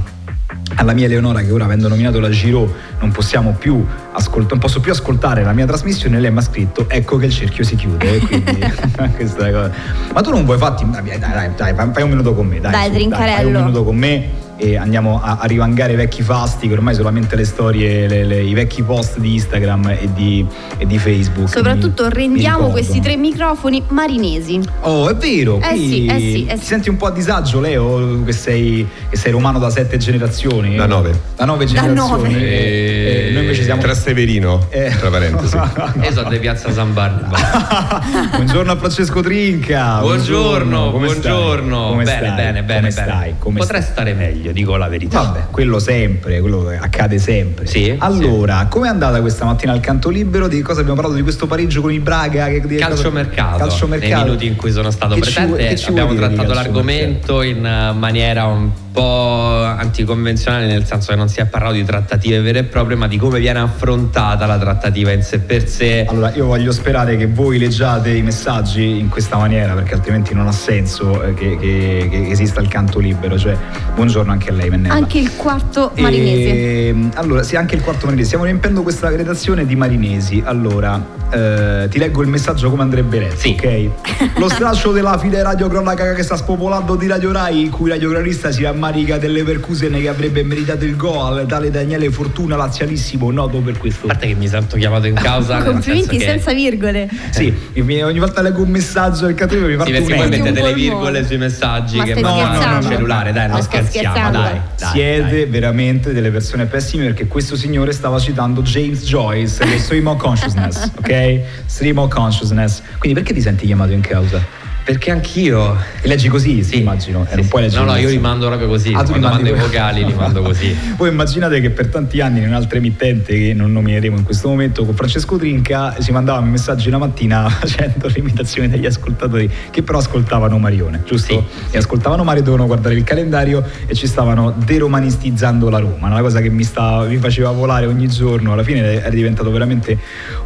alla 0.76 0.94
mia 0.94 1.06
Eleonora 1.06 1.42
che 1.42 1.52
ora 1.52 1.66
avendo 1.66 1.88
nominato 1.88 2.20
la 2.20 2.30
Giro 2.30 2.72
non 3.00 3.12
possiamo 3.12 3.56
più 3.58 3.86
ascoltare 4.12 4.50
non 4.52 4.60
posso 4.60 4.80
più 4.80 4.92
ascoltare 4.92 5.44
la 5.44 5.52
mia 5.54 5.66
trasmissione 5.66 6.20
lei 6.20 6.32
mi 6.32 6.38
ha 6.38 6.42
scritto 6.42 6.90
ecco 6.90 7.18
che 7.18 7.26
il 7.28 7.32
cerchio 7.32 7.64
si 7.64 7.76
chiude 7.76 8.20
quindi 8.20 8.60
questa 9.16 9.52
cosa. 9.52 9.72
ma 10.14 10.22
tu 10.22 10.32
non 10.32 10.46
vuoi 10.46 10.58
fatti 10.58 10.86
dai 10.90 11.04
dai, 11.04 11.20
dai, 11.20 11.50
dai, 11.56 11.74
fai- 11.92 12.04
un 12.04 12.10
minuto 12.10 12.34
con 12.34 12.48
me 12.48 12.60
dai, 12.60 12.72
Dai, 12.72 12.88
su, 12.88 12.94
Trincarello. 12.94 13.36
fai 13.36 13.46
un 13.46 13.52
minuto 13.54 13.84
con 13.84 13.96
me 13.96 14.30
e 14.58 14.78
andiamo 14.78 15.20
a, 15.22 15.38
a 15.42 15.46
rivangare 15.46 15.94
i 15.94 15.96
vecchi 15.96 16.22
fasti 16.22 16.68
che 16.68 16.74
ormai 16.74 16.94
solamente 16.96 17.36
le 17.36 17.44
storie 17.46 18.08
le- 18.08 18.24
le- 18.24 18.42
i 18.44 18.54
vecchi 18.54 18.82
post 18.84 19.18
di 19.20 19.34
Instagram 19.34 19.88
e 20.00 20.10
di, 20.14 20.46
e 20.78 20.86
di 20.86 20.98
Facebook 21.00 21.50
Soprattutto 21.50 22.04
mi- 22.04 22.10
mi 22.10 22.14
rendiamo 22.16 22.70
questi 22.70 22.94
ricordano. 23.00 23.16
tre 23.22 23.30
microfoni 23.30 23.84
marinesi. 23.90 24.62
Oh, 24.82 25.10
è 25.10 25.16
vero. 25.16 25.60
Eh 25.62 25.68
qui 25.70 25.88
sì, 25.88 26.06
eh 26.06 26.20
sì, 26.20 26.46
eh 26.46 26.54
Ti 26.56 26.60
sì. 26.60 26.66
senti 26.66 26.90
un 26.90 26.98
po' 26.98 27.08
a 27.08 27.12
disagio, 27.12 27.60
Leo, 27.60 28.24
che 28.24 28.32
sei, 28.32 28.88
che 29.10 29.18
sei 29.18 29.32
romano 29.32 29.60
da 29.60 29.70
sette 29.70 29.98
generazioni? 29.98 30.76
Da 30.76 30.86
nove. 30.86 31.20
Da 31.36 31.46
nove 31.46 31.66
Da 31.66 31.72
generazioni. 31.72 32.34
nove. 32.34 33.28
Eh, 33.28 33.30
noi 33.32 33.42
invece 33.44 33.64
siamo. 33.64 33.82
Trasteverino, 33.82 34.68
Eh. 34.70 34.94
tra 35.00 35.10
parentesi. 35.10 35.56
Io 35.56 36.12
sono 36.14 36.30
di 36.30 36.38
Piazza 36.40 36.72
San 36.72 36.94
Barnaba. 36.94 38.02
buongiorno 38.36 38.72
a 38.72 38.76
Francesco 38.78 39.22
Trinca. 39.22 40.00
Buongiorno, 40.00 40.92
Come 40.92 41.08
stai? 41.10 41.20
buongiorno. 41.32 41.88
Come 41.90 42.04
bene, 42.04 42.18
stai? 42.26 42.36
bene, 42.36 42.64
bene, 42.64 42.80
Come 42.80 42.80
bene. 42.80 42.92
stai? 42.92 43.34
Come 43.40 43.60
Potrei 43.60 43.82
stai? 43.82 43.92
stare 43.94 44.14
meglio, 44.14 44.43
dico 44.52 44.76
la 44.76 44.88
verità. 44.88 45.22
Vabbè, 45.22 45.46
quello 45.52 45.80
sempre, 45.80 46.40
quello 46.42 46.70
accade 46.80 47.18
sempre. 47.18 47.66
Sì, 47.66 47.96
Allora, 47.98 48.68
com'è 48.70 48.88
andata 48.88 49.22
questa 49.22 49.46
mattina 49.46 49.72
al 49.72 49.80
canto 49.80 50.10
libero? 50.10 50.48
Di 50.48 50.62
cosa 50.62 50.80
abbiamo 50.80 50.96
parlato 50.96 51.18
di 51.18 51.24
questo 51.24 51.48
pareggio 51.48 51.82
con 51.82 51.92
il 51.92 52.02
Braga? 52.02 52.48
Che, 52.48 52.62
di 52.62 52.76
Calciomercato, 52.76 53.58
Calciomercato. 53.58 54.14
nei 54.16 54.24
minuti 54.24 54.46
in 54.46 54.56
cui 54.56 54.72
sono 54.72 54.92
stato 54.92 55.16
Che 55.16 55.22
presente 55.22 55.78
ci 55.78 55.90
abbiamo 55.90 56.14
trattato 56.14 56.54
l'argomento 56.54 57.42
in 57.42 57.94
maniera 57.98 58.46
un 58.46 58.70
po' 58.94 59.64
anticonvenzionale 59.64 60.68
nel 60.68 60.86
senso 60.86 61.12
che 61.12 61.18
non 61.18 61.28
si 61.28 61.40
è 61.42 61.46
parlato 61.46 61.74
di 61.76 61.84
trattative 61.84 62.40
vere 62.40 62.60
e 62.60 62.64
proprie 62.64 62.96
ma 62.96 63.08
di 63.08 63.18
come 63.18 63.40
viene 63.40 63.60
affrontata 63.60 64.46
la 64.46 64.58
trattativa 64.58 65.12
in 65.12 65.22
sé 65.24 65.40
per 65.40 65.68
sé 65.68 66.06
Allora, 66.08 66.32
io 66.34 66.46
voglio 66.46 66.72
sperare 66.72 67.18
che 67.18 67.28
voi 67.28 67.58
leggiate 67.58 68.12
i 68.12 68.22
messaggi 68.22 69.00
in 69.00 69.10
questa 69.10 69.36
maniera, 69.38 69.74
perché 69.74 69.96
altrimenti 69.96 70.34
non 70.34 70.48
ha 70.48 70.52
senso 70.52 71.22
eh, 71.24 71.34
che, 71.34 71.58
che- 71.58 72.08
che 72.10 72.28
esista 72.30 72.62
il 72.62 72.68
canto 72.68 73.00
libero. 73.00 73.38
Cioè, 73.38 73.58
buongiorno 73.96 74.32
anche 74.32 74.50
a 74.50 74.54
lei, 74.54 74.70
Mennella. 74.70 74.94
Anche 74.94 75.18
il 75.18 75.36
quarto 75.36 75.92
marinese. 75.98 76.88
Ehm, 76.90 77.12
allora, 77.16 77.42
sì, 77.44 77.56
anche 77.56 77.76
il 77.76 77.82
quarto 77.82 78.06
marinese. 78.06 78.28
Stiamo 78.28 78.46
riempiendo 78.46 78.84
questa 78.84 79.10
redazione 79.10 79.66
di 79.66 79.76
marinesi. 79.76 80.42
Allora, 80.46 81.04
eh, 81.32 81.88
ti 81.90 81.98
leggo 81.98 82.22
il 82.22 82.28
messaggio 82.28 82.70
come 82.70 82.84
andrebbe 82.84 83.20
letto, 83.20 83.38
Sì. 83.38 83.56
ok? 83.60 84.38
Lo 84.40 84.50
straccio 84.50 84.92
della 84.92 85.18
fide 85.18 85.42
radio 85.42 85.68
cronaca 85.68 86.14
che 86.14 86.24
sta 86.24 86.36
spopolando 86.36 86.96
di 86.96 87.08
Radio 87.08 87.32
Rai, 87.32 87.62
in 87.64 87.70
cui 87.72 87.90
radiocronista 87.90 88.52
si 88.52 88.64
rammarica 88.84 89.18
delle 89.18 89.44
percusene 89.44 90.02
che 90.02 90.10
avrebbe 90.10 90.44
meritato 90.44 90.84
il 90.84 90.98
gol, 90.98 91.46
tale 91.48 91.72
Daniele 91.72 92.12
Fortuna, 92.12 92.58
lazialissimo, 92.58 93.32
noto 93.32 93.60
per 93.60 93.78
questo. 93.78 94.06
a 94.06 94.10
parte 94.10 94.28
che 94.28 94.34
mi 94.36 94.48
sento 94.48 94.76
chiamato 94.76 95.08
in 95.08 95.14
causa 95.14 95.60
Complimenti 95.64 96.18
che 96.18 96.26
senza 96.26 96.52
virgole. 96.52 97.10
Sì, 97.30 97.54
mi- 97.76 98.02
ogni 98.04 98.20
volta 98.20 98.42
leggo 98.42 98.62
un 98.62 98.70
messaggio 98.70 99.26
del 99.28 99.36
cattivo 99.36 99.66
mi 99.66 99.72
sì, 99.72 99.78
parte 99.78 99.92
perché 99.94 100.12
un 100.14 100.20
poi 100.20 100.30
mettete 100.30 100.62
le 100.62 100.74
virgole 100.74 101.26
sui 101.26 101.38
messaggi 101.38 101.96
Ma 101.98 102.04
che 102.04 102.12
stai 102.12 102.24
mandano 102.24 102.54
scherzando? 102.56 102.88
al 102.88 102.94
cellulare 102.94 103.32
dai 103.32 103.48
non 103.48 103.62
scherziamo 103.62 104.32
dai, 104.32 104.60
dai 104.78 104.90
Siete 104.92 105.30
dai. 105.30 105.46
veramente 105.46 106.12
delle 106.12 106.30
persone 106.30 106.66
pessime 106.66 107.06
perché 107.06 107.28
questo 107.28 107.56
signore 107.56 107.94
stava 107.94 108.20
citando 108.20 108.62
James 108.64 109.04
Joyce 109.06 109.66
del 109.66 109.80
Stream 109.80 110.08
of 110.08 110.18
Consciousness, 110.18 110.92
ok? 111.00 111.40
Stream 111.66 111.98
of 112.00 112.12
Consciousness. 112.14 112.82
Quindi 112.98 113.18
perché 113.18 113.34
ti 113.34 113.42
senti 113.42 113.66
chiamato 113.66 113.94
in 113.94 114.02
causa? 114.02 114.63
Perché 114.84 115.12
anch'io 115.12 115.76
E 116.02 116.08
leggi 116.08 116.28
così, 116.28 116.64
sì, 116.64 116.80
immagino. 116.80 117.26
Sì, 117.28 117.36
non 117.36 117.44
sì. 117.44 117.50
puoi 117.50 117.62
leggere 117.64 117.84
no 117.86 117.92
no 117.92 117.98
io 117.98 118.04
così. 118.04 118.16
li 118.16 118.22
mando 118.22 118.48
proprio 118.48 118.68
così 118.68 118.94
Ah, 118.94 119.02
tu 119.04 119.10
quando 119.12 119.28
mando 119.30 119.50
i 119.50 119.54
vocali 119.54 120.06
li 120.06 120.14
mando 120.14 120.42
così 120.42 120.76
Voi 120.98 121.10
immaginate 121.10 121.62
che 121.62 121.70
per 121.70 121.88
tanti 121.88 122.20
anni 122.22 122.40
in 122.40 122.48
un'altra 122.48 122.78
emittente 122.78 123.34
che 123.38 123.54
non 123.54 123.72
nomineremo 123.72 124.18
in 124.18 124.24
questo 124.24 124.48
momento 124.50 124.84
con 124.86 124.94
Francesco 124.96 125.38
Trinca 125.38 125.96
si 126.00 126.12
mandavano 126.12 126.48
i 126.48 126.50
messaggi 126.50 126.90
la 126.90 126.98
mattina 126.98 127.48
facendo 127.50 128.08
l'imitazione 128.08 128.68
degli 128.70 128.86
ascoltatori 128.86 129.50
che 129.72 129.82
però 129.84 130.00
ascoltavano 130.00 130.58
Marione, 130.58 131.02
giusto? 131.06 131.46
Sì, 131.60 131.76
E 131.76 131.78
ascoltavano 131.78 132.24
Mario, 132.24 132.42
dovevano 132.44 132.68
guardare 132.68 132.96
il 132.96 133.04
calendario 133.04 133.64
e 133.86 133.94
ci 133.96 134.08
stavano 134.08 134.54
deromanistizzando 134.66 135.70
la 135.70 135.80
Roma, 135.80 136.08
una 136.08 136.22
cosa 136.22 136.42
che 136.42 136.50
mi, 136.50 136.64
sta- 136.64 137.04
mi 137.08 137.18
faceva 137.18 137.52
volare 137.52 137.86
ogni 137.86 138.08
giorno, 138.08 138.54
alla 138.54 138.64
fine 138.64 138.80
era 139.02 139.10
diventato 139.10 139.50
veramente 139.52 139.98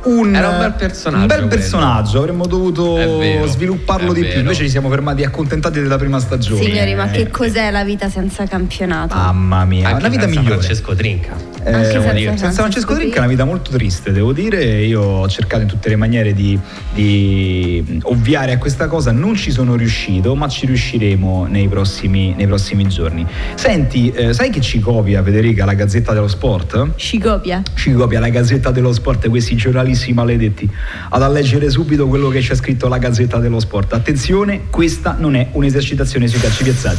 un, 0.03 0.35
Era 0.35 0.49
un 0.49 0.57
bel 0.59 0.73
personaggio 0.73 1.21
Un 1.21 1.27
bel 1.27 1.37
quello. 1.37 1.47
personaggio, 1.55 2.17
avremmo 2.19 2.45
dovuto 2.47 3.45
svilupparlo 3.47 4.13
di 4.13 4.26
più. 4.29 4.39
Invece 4.39 4.63
ci 4.63 4.69
siamo 4.69 4.89
fermati 4.89 5.23
accontentati 5.23 5.79
della 5.81 5.97
prima 5.97 6.19
stagione. 6.19 6.63
Signori, 6.63 6.95
ma 6.95 7.11
Eh, 7.11 7.23
che 7.23 7.29
cos'è 7.29 7.71
la 7.71 7.83
vita 7.83 8.09
senza 8.09 8.45
campionato? 8.45 9.15
Mamma 9.15 9.65
mia, 9.65 9.87
Anche 9.87 9.99
una 9.99 10.09
vita 10.09 10.23
senza 10.23 10.39
migliore. 10.39 10.61
Francesco 10.61 10.95
Trinca. 10.95 11.35
Eh, 11.63 11.71
Anche 11.73 11.89
senza 12.01 12.37
senza, 12.37 12.51
Francesco 12.61 12.93
Trinca 12.95 13.15
è 13.15 13.19
una 13.19 13.27
vita 13.27 13.43
molto 13.45 13.71
triste, 13.71 14.11
devo 14.11 14.31
dire. 14.33 14.83
Io 14.85 15.01
ho 15.01 15.27
cercato 15.27 15.63
in 15.63 15.67
tutte 15.67 15.89
le 15.89 15.95
maniere 15.95 16.33
di, 16.33 16.57
di 16.93 17.99
ovviare 18.03 18.53
a 18.53 18.57
questa 18.57 18.87
cosa, 18.87 19.11
non 19.11 19.35
ci 19.35 19.51
sono 19.51 19.75
riuscito, 19.75 20.35
ma 20.35 20.47
ci 20.47 20.65
riusciremo 20.65 21.45
nei 21.49 21.67
prossimi, 21.67 22.33
nei 22.35 22.47
prossimi 22.47 22.87
giorni. 22.87 23.25
Senti, 23.55 24.11
eh, 24.11 24.33
sai 24.33 24.49
che 24.49 24.61
ci 24.61 24.79
copia 24.79 25.21
Federica 25.23 25.65
la 25.65 25.73
Gazzetta 25.73 26.13
dello 26.13 26.27
Sport? 26.27 26.89
Ci 26.95 27.19
copia. 27.19 27.61
Ci 27.75 27.91
copia 27.93 28.19
la 28.19 28.29
Gazzetta 28.29 28.71
dello 28.71 28.93
Sport, 28.93 29.27
questi 29.29 29.55
giornalisti 29.55 30.13
maledetti. 30.13 30.69
Ad 31.09 31.21
a 31.21 31.27
leggere 31.27 31.69
subito 31.69 32.07
quello 32.07 32.29
che 32.29 32.39
c'è 32.39 32.55
scritto 32.55 32.85
alla 32.85 32.97
Gazzetta 32.97 33.37
dello 33.39 33.59
Sport. 33.59 33.93
Attenzione, 33.93 34.15
questa 34.69 35.15
non 35.17 35.35
è 35.35 35.47
un'esercitazione 35.51 36.27
sui 36.27 36.39
calci 36.39 36.63
piazzati. 36.63 36.97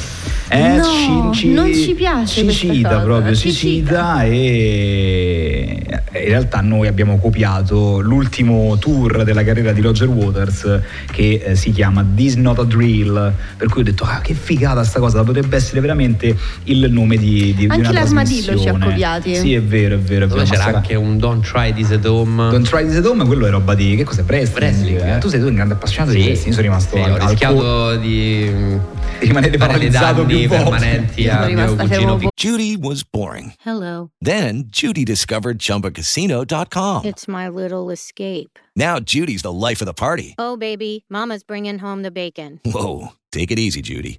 Eh, 0.50 0.76
No, 0.78 1.30
non 1.52 1.74
ci 1.74 1.94
piace 1.94 2.40
Ci 2.48 2.52
cita 2.52 2.88
cosa, 2.88 3.00
proprio, 3.02 3.34
ci 3.34 3.52
ci 3.52 3.54
cita 3.54 4.24
e 4.24 5.82
in 6.14 6.24
realtà 6.28 6.60
noi 6.62 6.86
abbiamo 6.88 7.18
copiato 7.18 8.00
l'ultimo 8.00 8.76
tour 8.78 9.24
della 9.24 9.44
carriera 9.44 9.72
di 9.72 9.80
Roger 9.82 10.08
Waters 10.08 10.80
che 11.12 11.42
eh, 11.44 11.54
si 11.54 11.70
chiama 11.70 12.04
This 12.14 12.34
Not 12.36 12.60
a 12.60 12.64
Drill, 12.64 13.32
per 13.58 13.68
cui 13.68 13.82
ho 13.82 13.84
detto 13.84 14.04
ah 14.04 14.20
che 14.22 14.32
figata 14.34 14.82
sta 14.84 15.00
cosa, 15.00 15.22
potrebbe 15.22 15.56
essere 15.56 15.80
veramente 15.80 16.34
il 16.64 16.90
nome 16.90 17.16
di, 17.18 17.52
di, 17.54 17.54
di 17.54 17.66
Anche 17.68 17.80
una 17.88 17.92
l'Armadillo 17.92 18.40
ci 18.42 18.48
ha 18.68 18.72
trasmissione. 18.72 18.84
copiati. 18.86 19.34
Sì, 19.36 19.52
è 19.54 19.62
vero, 19.62 19.96
è 19.96 19.98
vero, 19.98 20.24
è 20.24 20.28
vero. 20.28 20.40
ma 20.40 20.44
c'era 20.48 20.64
anche 20.64 20.94
un 20.94 21.18
Don't 21.18 21.44
Try 21.46 21.74
This 21.74 21.90
at 21.90 22.04
Home. 22.06 22.50
Don't 22.50 22.66
try 22.66 22.86
this 22.86 22.96
at 22.96 23.04
home, 23.04 23.24
quello 23.26 23.46
è 23.46 23.50
roba 23.50 23.74
di 23.74 23.96
che 23.96 24.04
cos'è? 24.04 24.22
Wrestling. 24.26 24.62
Wrestling, 24.64 25.16
eh? 25.16 25.18
Tu 25.18 25.28
sei 25.28 25.40
tu 25.40 25.46
un 25.46 25.54
grande 25.54 25.74
appassionato 25.74 26.12
di 26.12 26.20
Sì, 26.22 26.26
wrestling, 26.28 26.48
io 26.48 26.52
sono 26.54 26.66
rimasto 26.66 26.96
sì, 26.96 27.02
ho 27.10 27.14
al 27.14 27.20
co- 27.20 27.28
rischiato 27.30 27.96
di 27.96 28.78
rimanere 29.20 29.56
paralizzato 29.56 30.22
danni 30.22 30.38
più 30.38 30.48
volte. 30.48 30.62
permanenti 30.64 31.28
a 31.28 31.46
mio 31.46 31.74
cugino 31.76 31.86
fermo. 32.18 32.28
Judy 32.36 32.76
was 32.76 33.02
boring. 33.04 33.52
Hello. 33.64 34.10
Then 34.20 34.66
Judy 34.70 35.04
discovered 35.04 35.58
ChumbaCasino.com. 35.58 37.04
It's 37.04 37.26
my 37.26 37.48
little 37.48 37.90
escape. 37.90 38.58
Now 38.76 38.98
Judy's 39.00 39.42
the 39.42 39.52
life 39.52 39.80
of 39.80 39.86
the 39.86 39.94
party. 39.94 40.34
Oh, 40.38 40.56
baby, 40.56 41.04
Mama's 41.08 41.42
bringing 41.42 41.78
home 41.80 42.02
the 42.02 42.10
bacon. 42.12 42.60
Whoa, 42.64 43.12
take 43.32 43.50
it 43.50 43.58
easy, 43.58 43.82
Judy. 43.82 44.18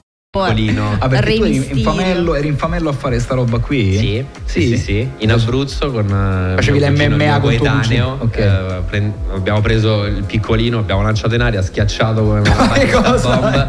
Piccolino. 0.41 0.95
Ah, 0.97 1.09
perché 1.09 1.35
tu 1.35 1.43
eri 1.43 1.51
Remistino. 1.59 1.77
infamello, 1.77 2.35
eri 2.35 2.47
infamello 2.47 2.87
a 2.87 2.93
fare 2.93 3.19
sta 3.19 3.33
roba 3.35 3.57
qui? 3.57 3.97
Sì, 3.97 4.25
sì, 4.45 4.61
sì, 4.61 4.77
sì. 4.77 5.09
In 5.17 5.29
Abruzzo 5.33 5.91
con 5.91 6.05
eh, 6.05 6.53
Facevi 6.55 6.79
l'MMA 6.79 7.31
con 7.41 7.49
coetaneo. 7.49 7.81
cugino? 7.81 8.17
Ok. 8.21 8.37
eh, 8.37 8.81
prend- 8.87 9.13
abbiamo 9.33 9.59
preso 9.59 10.05
il 10.05 10.23
piccolino, 10.23 10.77
abbiamo 10.77 11.01
lanciato 11.01 11.35
in 11.35 11.41
aria, 11.41 11.61
schiacciato 11.61 12.23
come 12.23 12.39
una 12.39 12.55
bomba, 13.21 13.67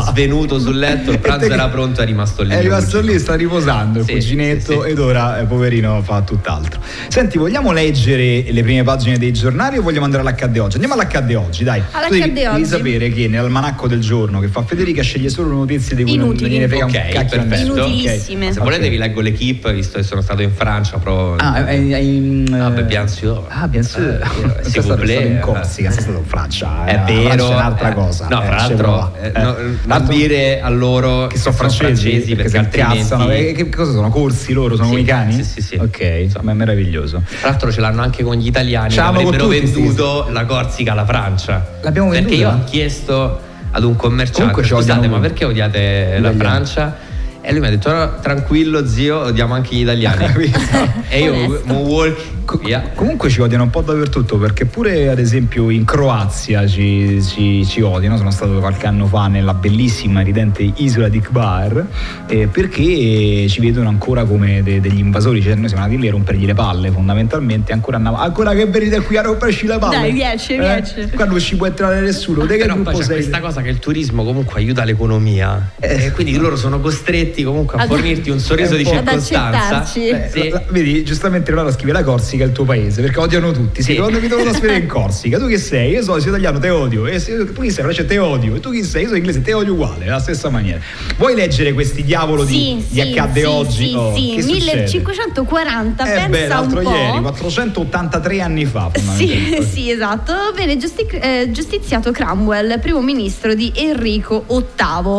svenuto 0.08 0.58
sul 0.58 0.78
letto, 0.78 1.10
il 1.10 1.18
pranzo 1.18 1.52
era 1.52 1.68
pronto, 1.68 2.00
è 2.00 2.06
rimasto 2.06 2.42
lì. 2.42 2.54
È 2.54 2.60
rimasto 2.62 3.00
lì, 3.02 3.18
sta 3.18 3.34
riposando 3.34 3.98
il 3.98 4.06
Sì, 4.06 4.12
cuginetto 4.12 4.72
sì, 4.72 4.80
sì. 4.86 4.88
ed 4.92 4.98
ora, 4.98 5.40
eh, 5.40 5.44
poverino, 5.44 6.00
fa 6.00 6.22
tutt'altro. 6.22 6.80
Senti, 7.08 7.36
vogliamo 7.36 7.70
leggere 7.70 8.46
le 8.50 8.62
prime 8.62 8.82
pagine 8.82 9.18
dei 9.18 9.34
giornali 9.34 9.76
o 9.76 9.82
vogliamo 9.82 10.06
andare 10.06 10.22
all'accadde 10.22 10.58
oggi? 10.58 10.72
Andiamo 10.76 10.94
all'accadde 10.94 11.34
oggi, 11.36 11.64
dai. 11.64 11.82
All'accadde 11.90 12.08
tu 12.18 12.24
devi, 12.28 12.32
devi 12.32 12.46
oggi. 12.46 12.64
sapere 12.64 13.10
che 13.10 13.28
nell'almanacco 13.28 13.86
del 13.86 14.00
giorno 14.00 14.40
che 14.40 14.48
fa 14.48 14.62
Federica 14.62 15.02
sceglie 15.02 15.28
solo 15.28 15.50
notizie 15.50 15.96
di 15.98 16.04
cui 16.04 16.16
non- 16.16 16.26
non 16.28 16.36
Inutili. 16.36 16.50
gliene 16.50 16.68
frega 16.68 16.84
Ok, 16.84 16.92
un 16.94 17.12
cacchio 17.12 17.38
perfetto. 17.42 17.72
Inutilissime. 17.72 18.46
Ok. 18.46 18.52
Se 18.54 18.60
volete 18.60 18.88
vi 18.88 18.96
leggo 18.96 19.20
l'equipe, 19.20 19.72
visto 19.72 19.98
che 19.98 20.04
sono 20.04 20.20
stato 20.20 20.42
in 20.42 20.50
Francia, 20.52 20.98
però... 20.98 21.34
Ah, 21.36 21.52
hai, 21.52 21.92
hai, 21.94 22.44
Ah, 22.52 22.70
beh, 22.70 22.84
bien 22.84 23.06
sûr. 23.08 23.42
Ah, 23.48 23.66
bien 23.68 23.82
sûr. 23.84 24.20
Eh, 24.20 24.64
s'il 24.64 24.82
stato, 24.82 25.00
plaît. 25.00 25.18
stato 25.18 25.26
in 25.26 25.38
Corsica, 25.40 25.90
sei 25.90 26.02
stato 26.02 26.18
in 26.18 26.24
Francia. 26.24 26.86
eh. 26.86 26.90
È 26.92 27.12
vero, 27.12 27.50
è 27.50 27.54
un'altra 27.54 27.90
eh, 27.90 27.94
cosa. 27.94 28.26
No, 28.28 28.42
eh, 28.42 28.46
fra 28.46 28.56
l'altro, 28.56 29.14
eh, 29.20 29.32
Eh. 29.34 29.40
no, 29.40 29.56
non 29.84 30.06
dire 30.08 30.60
a 30.60 30.68
loro 30.68 31.26
che 31.26 31.38
sono 31.38 31.54
francesi, 31.54 32.34
perché, 32.34 32.48
si 32.48 32.56
altrimenti. 32.56 33.48
Eh, 33.48 33.52
Che 33.52 33.68
cosa 33.68 33.92
sono? 33.92 34.08
Corsi 34.10 34.52
loro? 34.52 34.74
Sono 34.76 34.88
Sì, 34.88 34.90
come 34.90 35.02
i 35.02 35.06
cani? 35.06 35.32
sì, 35.32 35.44
sì, 35.44 35.60
sì. 35.62 35.74
Ok, 35.76 36.00
insomma, 36.22 36.52
è 36.52 36.54
meraviglioso. 36.54 37.22
Tra 37.40 37.48
l'altro 37.50 37.70
ce 37.72 37.80
l'hanno 37.80 38.02
anche 38.02 38.22
con 38.22 38.36
gli 38.36 38.46
italiani 38.46 38.90
Ce 38.90 38.96
che 38.96 39.02
avrebbero 39.06 39.46
venduto 39.48 40.28
la 40.30 40.44
Corsica 40.44 40.92
alla 40.92 41.04
Francia. 41.04 41.66
L'abbiamo 41.82 42.08
Perché 42.10 42.24
venduta? 42.26 42.48
io 42.48 42.54
ho 42.56 42.64
chiesto 42.64 43.40
ad 43.70 43.84
un 43.84 43.96
commerciante, 43.96 44.52
Comunque 44.52 44.62
ci 44.64 44.74
scusate, 44.74 45.08
ma 45.08 45.18
perché 45.18 45.44
odiate 45.44 46.18
la 46.20 46.30
italiani." 46.30 46.38
Francia? 46.38 46.96
E 47.40 47.50
lui 47.52 47.60
mi 47.60 47.66
ha 47.66 47.70
detto, 47.70 47.92
"No, 47.92 48.18
tranquillo 48.20 48.86
zio, 48.86 49.20
odiamo 49.20 49.54
anche 49.54 49.74
gli 49.74 49.80
italiani. 49.80 50.52
e 51.08 51.20
io, 51.22 51.62
moonwalk, 51.64 52.20
via. 52.56 52.90
Comunque 52.94 53.28
ci 53.28 53.40
odiano 53.40 53.64
un 53.64 53.70
po' 53.70 53.82
dappertutto 53.82 54.38
perché 54.38 54.64
pure 54.64 55.08
ad 55.10 55.18
esempio 55.18 55.68
in 55.70 55.84
Croazia 55.84 56.66
ci, 56.66 57.22
ci- 57.22 57.66
ci 57.66 57.80
odiano, 57.82 58.16
sono 58.16 58.30
stato 58.30 58.58
qualche 58.60 58.86
anno 58.86 59.06
fa 59.06 59.26
nella 59.28 59.52
bellissima 59.54 60.20
e 60.20 60.24
ridente 60.24 60.62
isola 60.76 61.08
di 61.08 61.20
Kbar 61.20 61.86
eh, 62.26 62.46
perché 62.46 63.46
ci 63.48 63.60
vedono 63.60 63.88
ancora 63.88 64.24
come 64.24 64.62
de- 64.62 64.80
degli 64.80 64.98
invasori, 64.98 65.42
cioè 65.42 65.54
noi 65.54 65.68
siamo 65.68 65.82
andati 65.84 66.00
lì 66.00 66.08
a 66.08 66.12
rompergli 66.12 66.46
le 66.46 66.54
palle 66.54 66.90
fondamentalmente, 66.90 67.72
ancora 67.72 67.96
andiamo, 67.96 68.16
ancora 68.18 68.54
che 68.54 68.66
venite 68.66 69.00
qui 69.02 69.16
a 69.16 69.22
romperci 69.22 69.66
le 69.66 69.78
palle? 69.78 69.96
Dai, 69.96 70.10
riesci, 70.12 70.54
Eh? 70.54 70.60
riesci. 70.76 71.10
Qua 71.14 71.24
non 71.26 71.38
ci 71.40 71.56
può 71.56 71.66
entrare 71.66 72.00
nessuno, 72.00 72.46
te 72.46 72.56
che 72.56 72.62
Però 72.62 72.76
poi 72.76 72.94
c'è 72.94 73.02
sei? 73.02 73.16
questa 73.16 73.40
cosa 73.40 73.60
che 73.62 73.68
il 73.68 73.78
turismo 73.78 74.24
comunque 74.24 74.60
aiuta 74.60 74.84
l'economia 74.84 75.72
Eh. 75.80 76.04
e 76.06 76.10
quindi 76.12 76.36
loro 76.36 76.56
sono 76.56 76.80
costretti 76.80 77.42
comunque 77.42 77.78
a 77.78 77.82
Ad- 77.82 77.88
fornirti 77.88 78.30
un 78.30 78.38
sorriso 78.38 78.76
di 78.76 78.84
un 78.84 78.96
Ad 78.96 79.06
circostanza. 79.08 79.76
accettarci. 79.78 80.08
Eh, 80.08 80.28
Sì. 80.30 80.48
la- 80.50 80.54
la- 80.58 80.62
vedi, 80.70 81.04
giustamente 81.04 81.50
Leonardo 81.50 81.72
scrive 81.76 81.92
la 81.92 82.02
Corsica 82.38 82.44
il 82.44 82.52
tuo 82.52 82.64
paese 82.64 83.00
perché 83.02 83.18
odiano 83.18 83.50
tutti. 83.52 83.82
Sì, 83.82 83.96
quando 83.96 84.20
mi 84.20 84.26
a 84.26 84.54
spiegare 84.54 84.80
in 84.80 84.86
Corsica, 84.88 85.38
tu 85.38 85.46
chi 85.48 85.58
sei? 85.58 85.92
Io 85.92 86.02
sono, 86.02 86.18
italiano, 86.18 86.58
te 86.58 86.70
odio. 86.70 87.06
E 87.06 87.18
se- 87.18 87.52
tu 87.52 87.60
chi 87.62 87.70
sei? 87.70 87.84
Francia, 87.84 88.04
te 88.04 88.18
odio. 88.18 88.54
E 88.54 88.60
tu 88.60 88.70
chi 88.70 88.82
sei? 88.84 89.02
Io 89.02 89.06
sono 89.08 89.18
inglese, 89.18 89.42
te 89.42 89.52
odio 89.52 89.72
uguale, 89.72 90.06
alla 90.08 90.20
stessa 90.20 90.48
maniera. 90.48 90.80
Vuoi 91.16 91.34
leggere 91.34 91.72
questi 91.72 92.02
diavolo 92.04 92.44
di, 92.44 92.54
Sì, 92.54 92.84
di 92.94 93.00
sì, 93.00 93.00
accadde 93.00 93.40
sì, 93.40 93.46
oggi? 93.46 93.88
Sì, 93.88 93.94
Oh, 93.94 94.14
sì, 94.14 94.32
che 94.36 94.42
succede? 94.42 94.82
1540, 94.82 96.04
Eh 96.04 96.14
pensa 96.14 96.28
beh, 96.28 96.42
un 96.42 96.48
l'altro 96.48 96.80
po'. 96.82 96.90
ieri, 96.90 97.20
483 97.20 98.40
anni 98.40 98.64
fa. 98.64 98.90
Sì, 99.16 99.58
sì, 99.68 99.90
esatto. 99.90 100.32
Viene 100.54 100.76
giusti- 100.76 101.06
eh, 101.10 101.48
giustiziato 101.50 102.10
Cromwell, 102.10 102.78
primo 102.80 103.00
ministro 103.00 103.54
di 103.54 103.72
Enrico 103.74 104.44
VIII. 104.48 104.56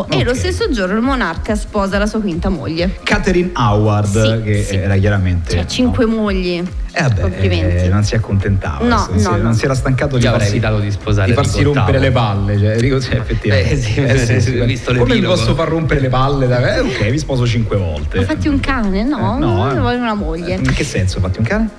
E 0.10 0.18
Ok. 0.20 0.24
lo 0.26 0.34
stesso 0.34 0.70
giorno 0.72 0.96
il 0.96 1.02
monarca 1.02 1.56
sposa 1.56 1.98
la 1.98 2.06
sua 2.06 2.20
quinta 2.22 2.50
moglie. 2.50 3.00
Catherine 3.04 3.52
Howard, 3.56 4.44
che 4.44 4.68
era 4.70 4.96
chiaramente. 4.98 5.52
Cioè, 5.52 5.66
cinque 5.66 6.06
mogli. 6.06 6.64
Eh 6.92 7.02
vabbè, 7.04 7.22
Complimenti. 7.22 7.76
eh, 7.86 7.88
non 7.90 8.04
si 8.04 8.16
accontentava, 8.16 8.84
No, 8.86 9.08
non, 9.10 9.20
si, 9.20 9.24
no, 9.24 9.32
no. 9.32 9.38
non 9.44 9.54
si 9.54 9.66
era 9.66 9.76
stancato 9.76 10.18
di 10.18 10.26
farsi, 10.26 10.60
di 10.60 10.92
sposare 10.92 11.28
di 11.28 11.34
farsi 11.34 11.62
rompere 11.64 12.00
le 12.00 12.12
palle. 12.12 12.58
Cioè, 12.58 12.70
Enrico, 12.72 13.00
cioè, 13.00 13.16
effettivamente. 13.18 13.72
Eh, 14.06 14.18
sì, 14.18 14.42
sì, 14.42 14.58
ho 14.60 14.66
visto 14.66 14.92
Come 14.92 15.04
mi 15.04 15.10
l'epilogo. 15.10 15.36
posso 15.36 15.54
far 15.56 15.68
rompere 15.68 16.00
le 16.00 16.10
palle? 16.10 16.48
da- 16.48 16.76
Eh, 16.76 16.80
ok, 16.80 17.10
vi 17.10 17.18
sposo 17.20 17.46
cinque 17.46 17.78
volte. 17.78 18.18
Ma 18.18 18.24
fatti 18.24 18.48
un 18.48 18.60
cane? 18.60 19.04
No, 19.04 19.36
Eh, 19.36 19.40
no, 19.40 19.72
eh. 19.72 19.80
voglio 19.80 20.00
una 20.00 20.14
moglie. 20.16 20.56
In 20.56 20.74
che 20.74 20.84
senso? 20.84 21.20
Fatti 21.20 21.40
un 21.40 21.46
cane? 21.46 21.70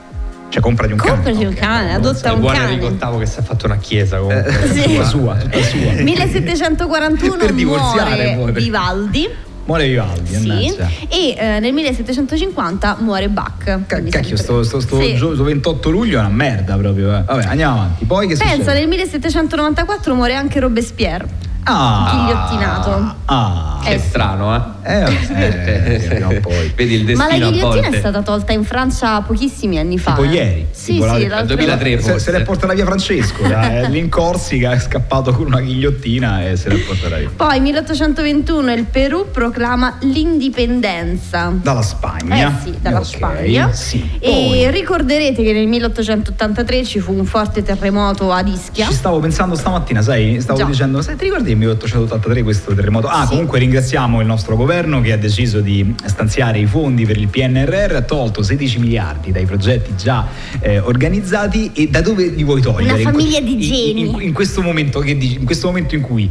Cioè, 0.49 0.61
comprati 0.63 0.93
un 0.93 0.99
cane. 0.99 1.11
Comprati 1.13 1.45
un 1.45 1.55
cane, 1.55 1.95
adotta 1.95 2.33
un 2.33 2.41
buon 2.41 2.55
cane. 2.55 2.73
Enrico 2.73 2.89
VIII 2.89 3.19
che 3.21 3.27
si 3.27 3.39
è 3.39 3.43
fatto 3.43 3.67
una 3.67 3.77
chiesa 3.79 4.19
comunque. 4.19 4.53
Sì. 4.73 4.83
Tutta 4.83 5.05
sua, 5.05 5.35
tutta 5.37 5.63
sua. 5.63 5.93
1741 6.03 7.37
Per 7.37 7.53
divorziare, 7.53 8.11
muore 8.11 8.35
poi, 8.37 8.45
perché- 8.47 8.61
Vivaldi. 8.61 9.29
Muore 9.71 9.87
Vivaldi, 9.87 10.35
Sì, 10.35 10.77
e 11.09 11.35
eh, 11.39 11.61
nel 11.61 11.73
1750 11.73 12.97
muore 13.03 13.29
Bach. 13.29 13.63
Cacchio, 13.87 14.11
sempre- 14.11 14.37
sto, 14.37 14.63
sto, 14.65 14.81
sto 14.81 15.01
Sì. 15.01 15.15
gio- 15.15 15.35
sto 15.35 15.45
28 15.45 15.91
luglio 15.91 16.17
è 16.17 16.21
una 16.21 16.29
merda 16.29 16.77
proprio. 16.77 17.17
eh. 17.17 17.23
Vabbè, 17.23 17.45
andiamo 17.45 17.75
avanti. 17.77 18.05
Poi 18.05 18.27
che 18.27 18.35
Pensa, 18.37 18.55
succede? 18.57 18.79
nel 18.81 18.89
1794 18.89 20.15
muore 20.17 20.35
anche 20.35 20.59
Robespierre, 20.59 21.25
Ah, 21.65 22.11
ghigliottinato. 22.13 23.15
Ah, 23.27 23.79
Che 23.83 23.93
Eh, 23.95 23.99
strano, 23.99 24.55
eh? 24.83 24.93
eh, 24.93 25.95
eh, 25.95 25.99
prima 26.09 26.27
o 26.29 26.41
poi. 26.41 26.73
Vedi 26.77 26.95
il 26.95 27.17
Ma 27.17 27.27
destino 27.27 27.39
la 27.39 27.47
a 27.47 27.51
ghigliottina 27.51 27.89
è 27.97 27.99
stata 27.99 28.23
tolta 28.23 28.53
in 28.53 28.65
Francia 28.65 29.21
pochissimi 29.23 29.79
anni 29.79 29.99
fa. 29.99 30.13
Tipo 30.13 30.25
eh. 30.25 30.33
ieri. 30.35 30.67
Sì, 30.71 30.93
Tipo 30.95 31.05
sì, 31.15 31.27
la- 31.27 31.37
l'altro- 31.37 31.57
2003 31.57 32.01
se, 32.03 32.19
se 32.19 32.31
l'è 32.31 32.43
portata 32.43 32.73
via 32.75 32.85
Francesco, 32.85 33.47
da, 33.47 33.81
eh, 33.85 33.89
lì 33.89 33.99
in 33.99 34.09
Corsica 34.11 34.73
è 34.73 34.79
scappato 34.79 35.33
con 35.33 35.47
una 35.47 35.61
ghigliottina 35.61 36.47
e 36.49 36.57
se 36.57 36.69
l'è 36.69 36.77
portata 36.79 37.17
via. 37.17 37.31
Poi 37.35 37.61
1821 37.61 38.73
il 38.73 38.85
Perù 38.85 39.31
proclama 39.31 39.97
l'indipendenza. 40.01 41.53
Dalla 41.55 41.83
Spagna. 41.83 42.49
Eh 42.49 42.53
sì, 42.63 42.75
dalla 42.81 42.99
Ok, 42.99 43.05
Spagna. 43.07 43.73
Sì. 43.73 44.19
E 44.19 44.71
ricorderete 44.71 45.43
che 45.43 45.53
nel 45.53 45.67
1883 45.67 46.85
ci 46.85 47.01
fu 47.01 47.13
un 47.17 47.25
forte 47.25 47.63
terremoto 47.63 48.31
ad 48.33 48.49
Ischia. 48.49 48.87
Ci 48.87 48.93
stavo 48.95 49.19
pensando 49.21 49.55
stamattina, 49.55 50.03
sai, 50.03 50.39
stavo 50.41 50.59
Già. 50.59 50.65
dicendo, 50.67 51.01
sai, 51.03 51.17
ti 51.17 51.25
ricordi 51.25 51.50
il 51.53 51.59
1883 51.59 52.43
questo 52.43 52.75
terremoto? 52.75 53.07
Ah, 53.09 53.23
Sì. 53.23 53.29
comunque 53.31 53.59
ringraziamo 53.59 54.21
il 54.21 54.27
nostro 54.27 54.57
governo 54.57 55.01
che 55.01 55.13
ha 55.13 55.17
deciso 55.17 55.61
di 55.61 55.95
stanziare 56.05 56.59
i 56.59 56.67
fondi 56.67 57.05
per 57.07 57.17
il 57.17 57.29
PNRR, 57.29 57.95
ha 57.97 58.03
tolto 58.03 58.43
16 58.43 58.79
miliardi 58.79 59.33
dai 59.33 59.45
progetti 59.47 59.95
già 59.97 60.27
eh, 60.61 60.79
organizzati 60.79 61.71
e 61.75 61.89
da 61.89 62.01
dove 62.01 62.27
li 62.29 62.45
vuoi 62.45 62.61
togliere? 62.61 62.85
Una 62.93 62.97
In 62.97 63.03
famiglia 63.03 63.41
di 63.41 63.53
in- 63.55 63.61
geni. 63.61 64.01
In, 64.09 64.21
in 64.21 64.33
questo 64.33 64.63
momento, 64.63 65.01
che 65.01 65.17
dici- 65.17 65.37
in 65.39 65.45
questo 65.45 65.67
momento 65.69 65.95
in 65.95 66.01
cui 66.01 66.31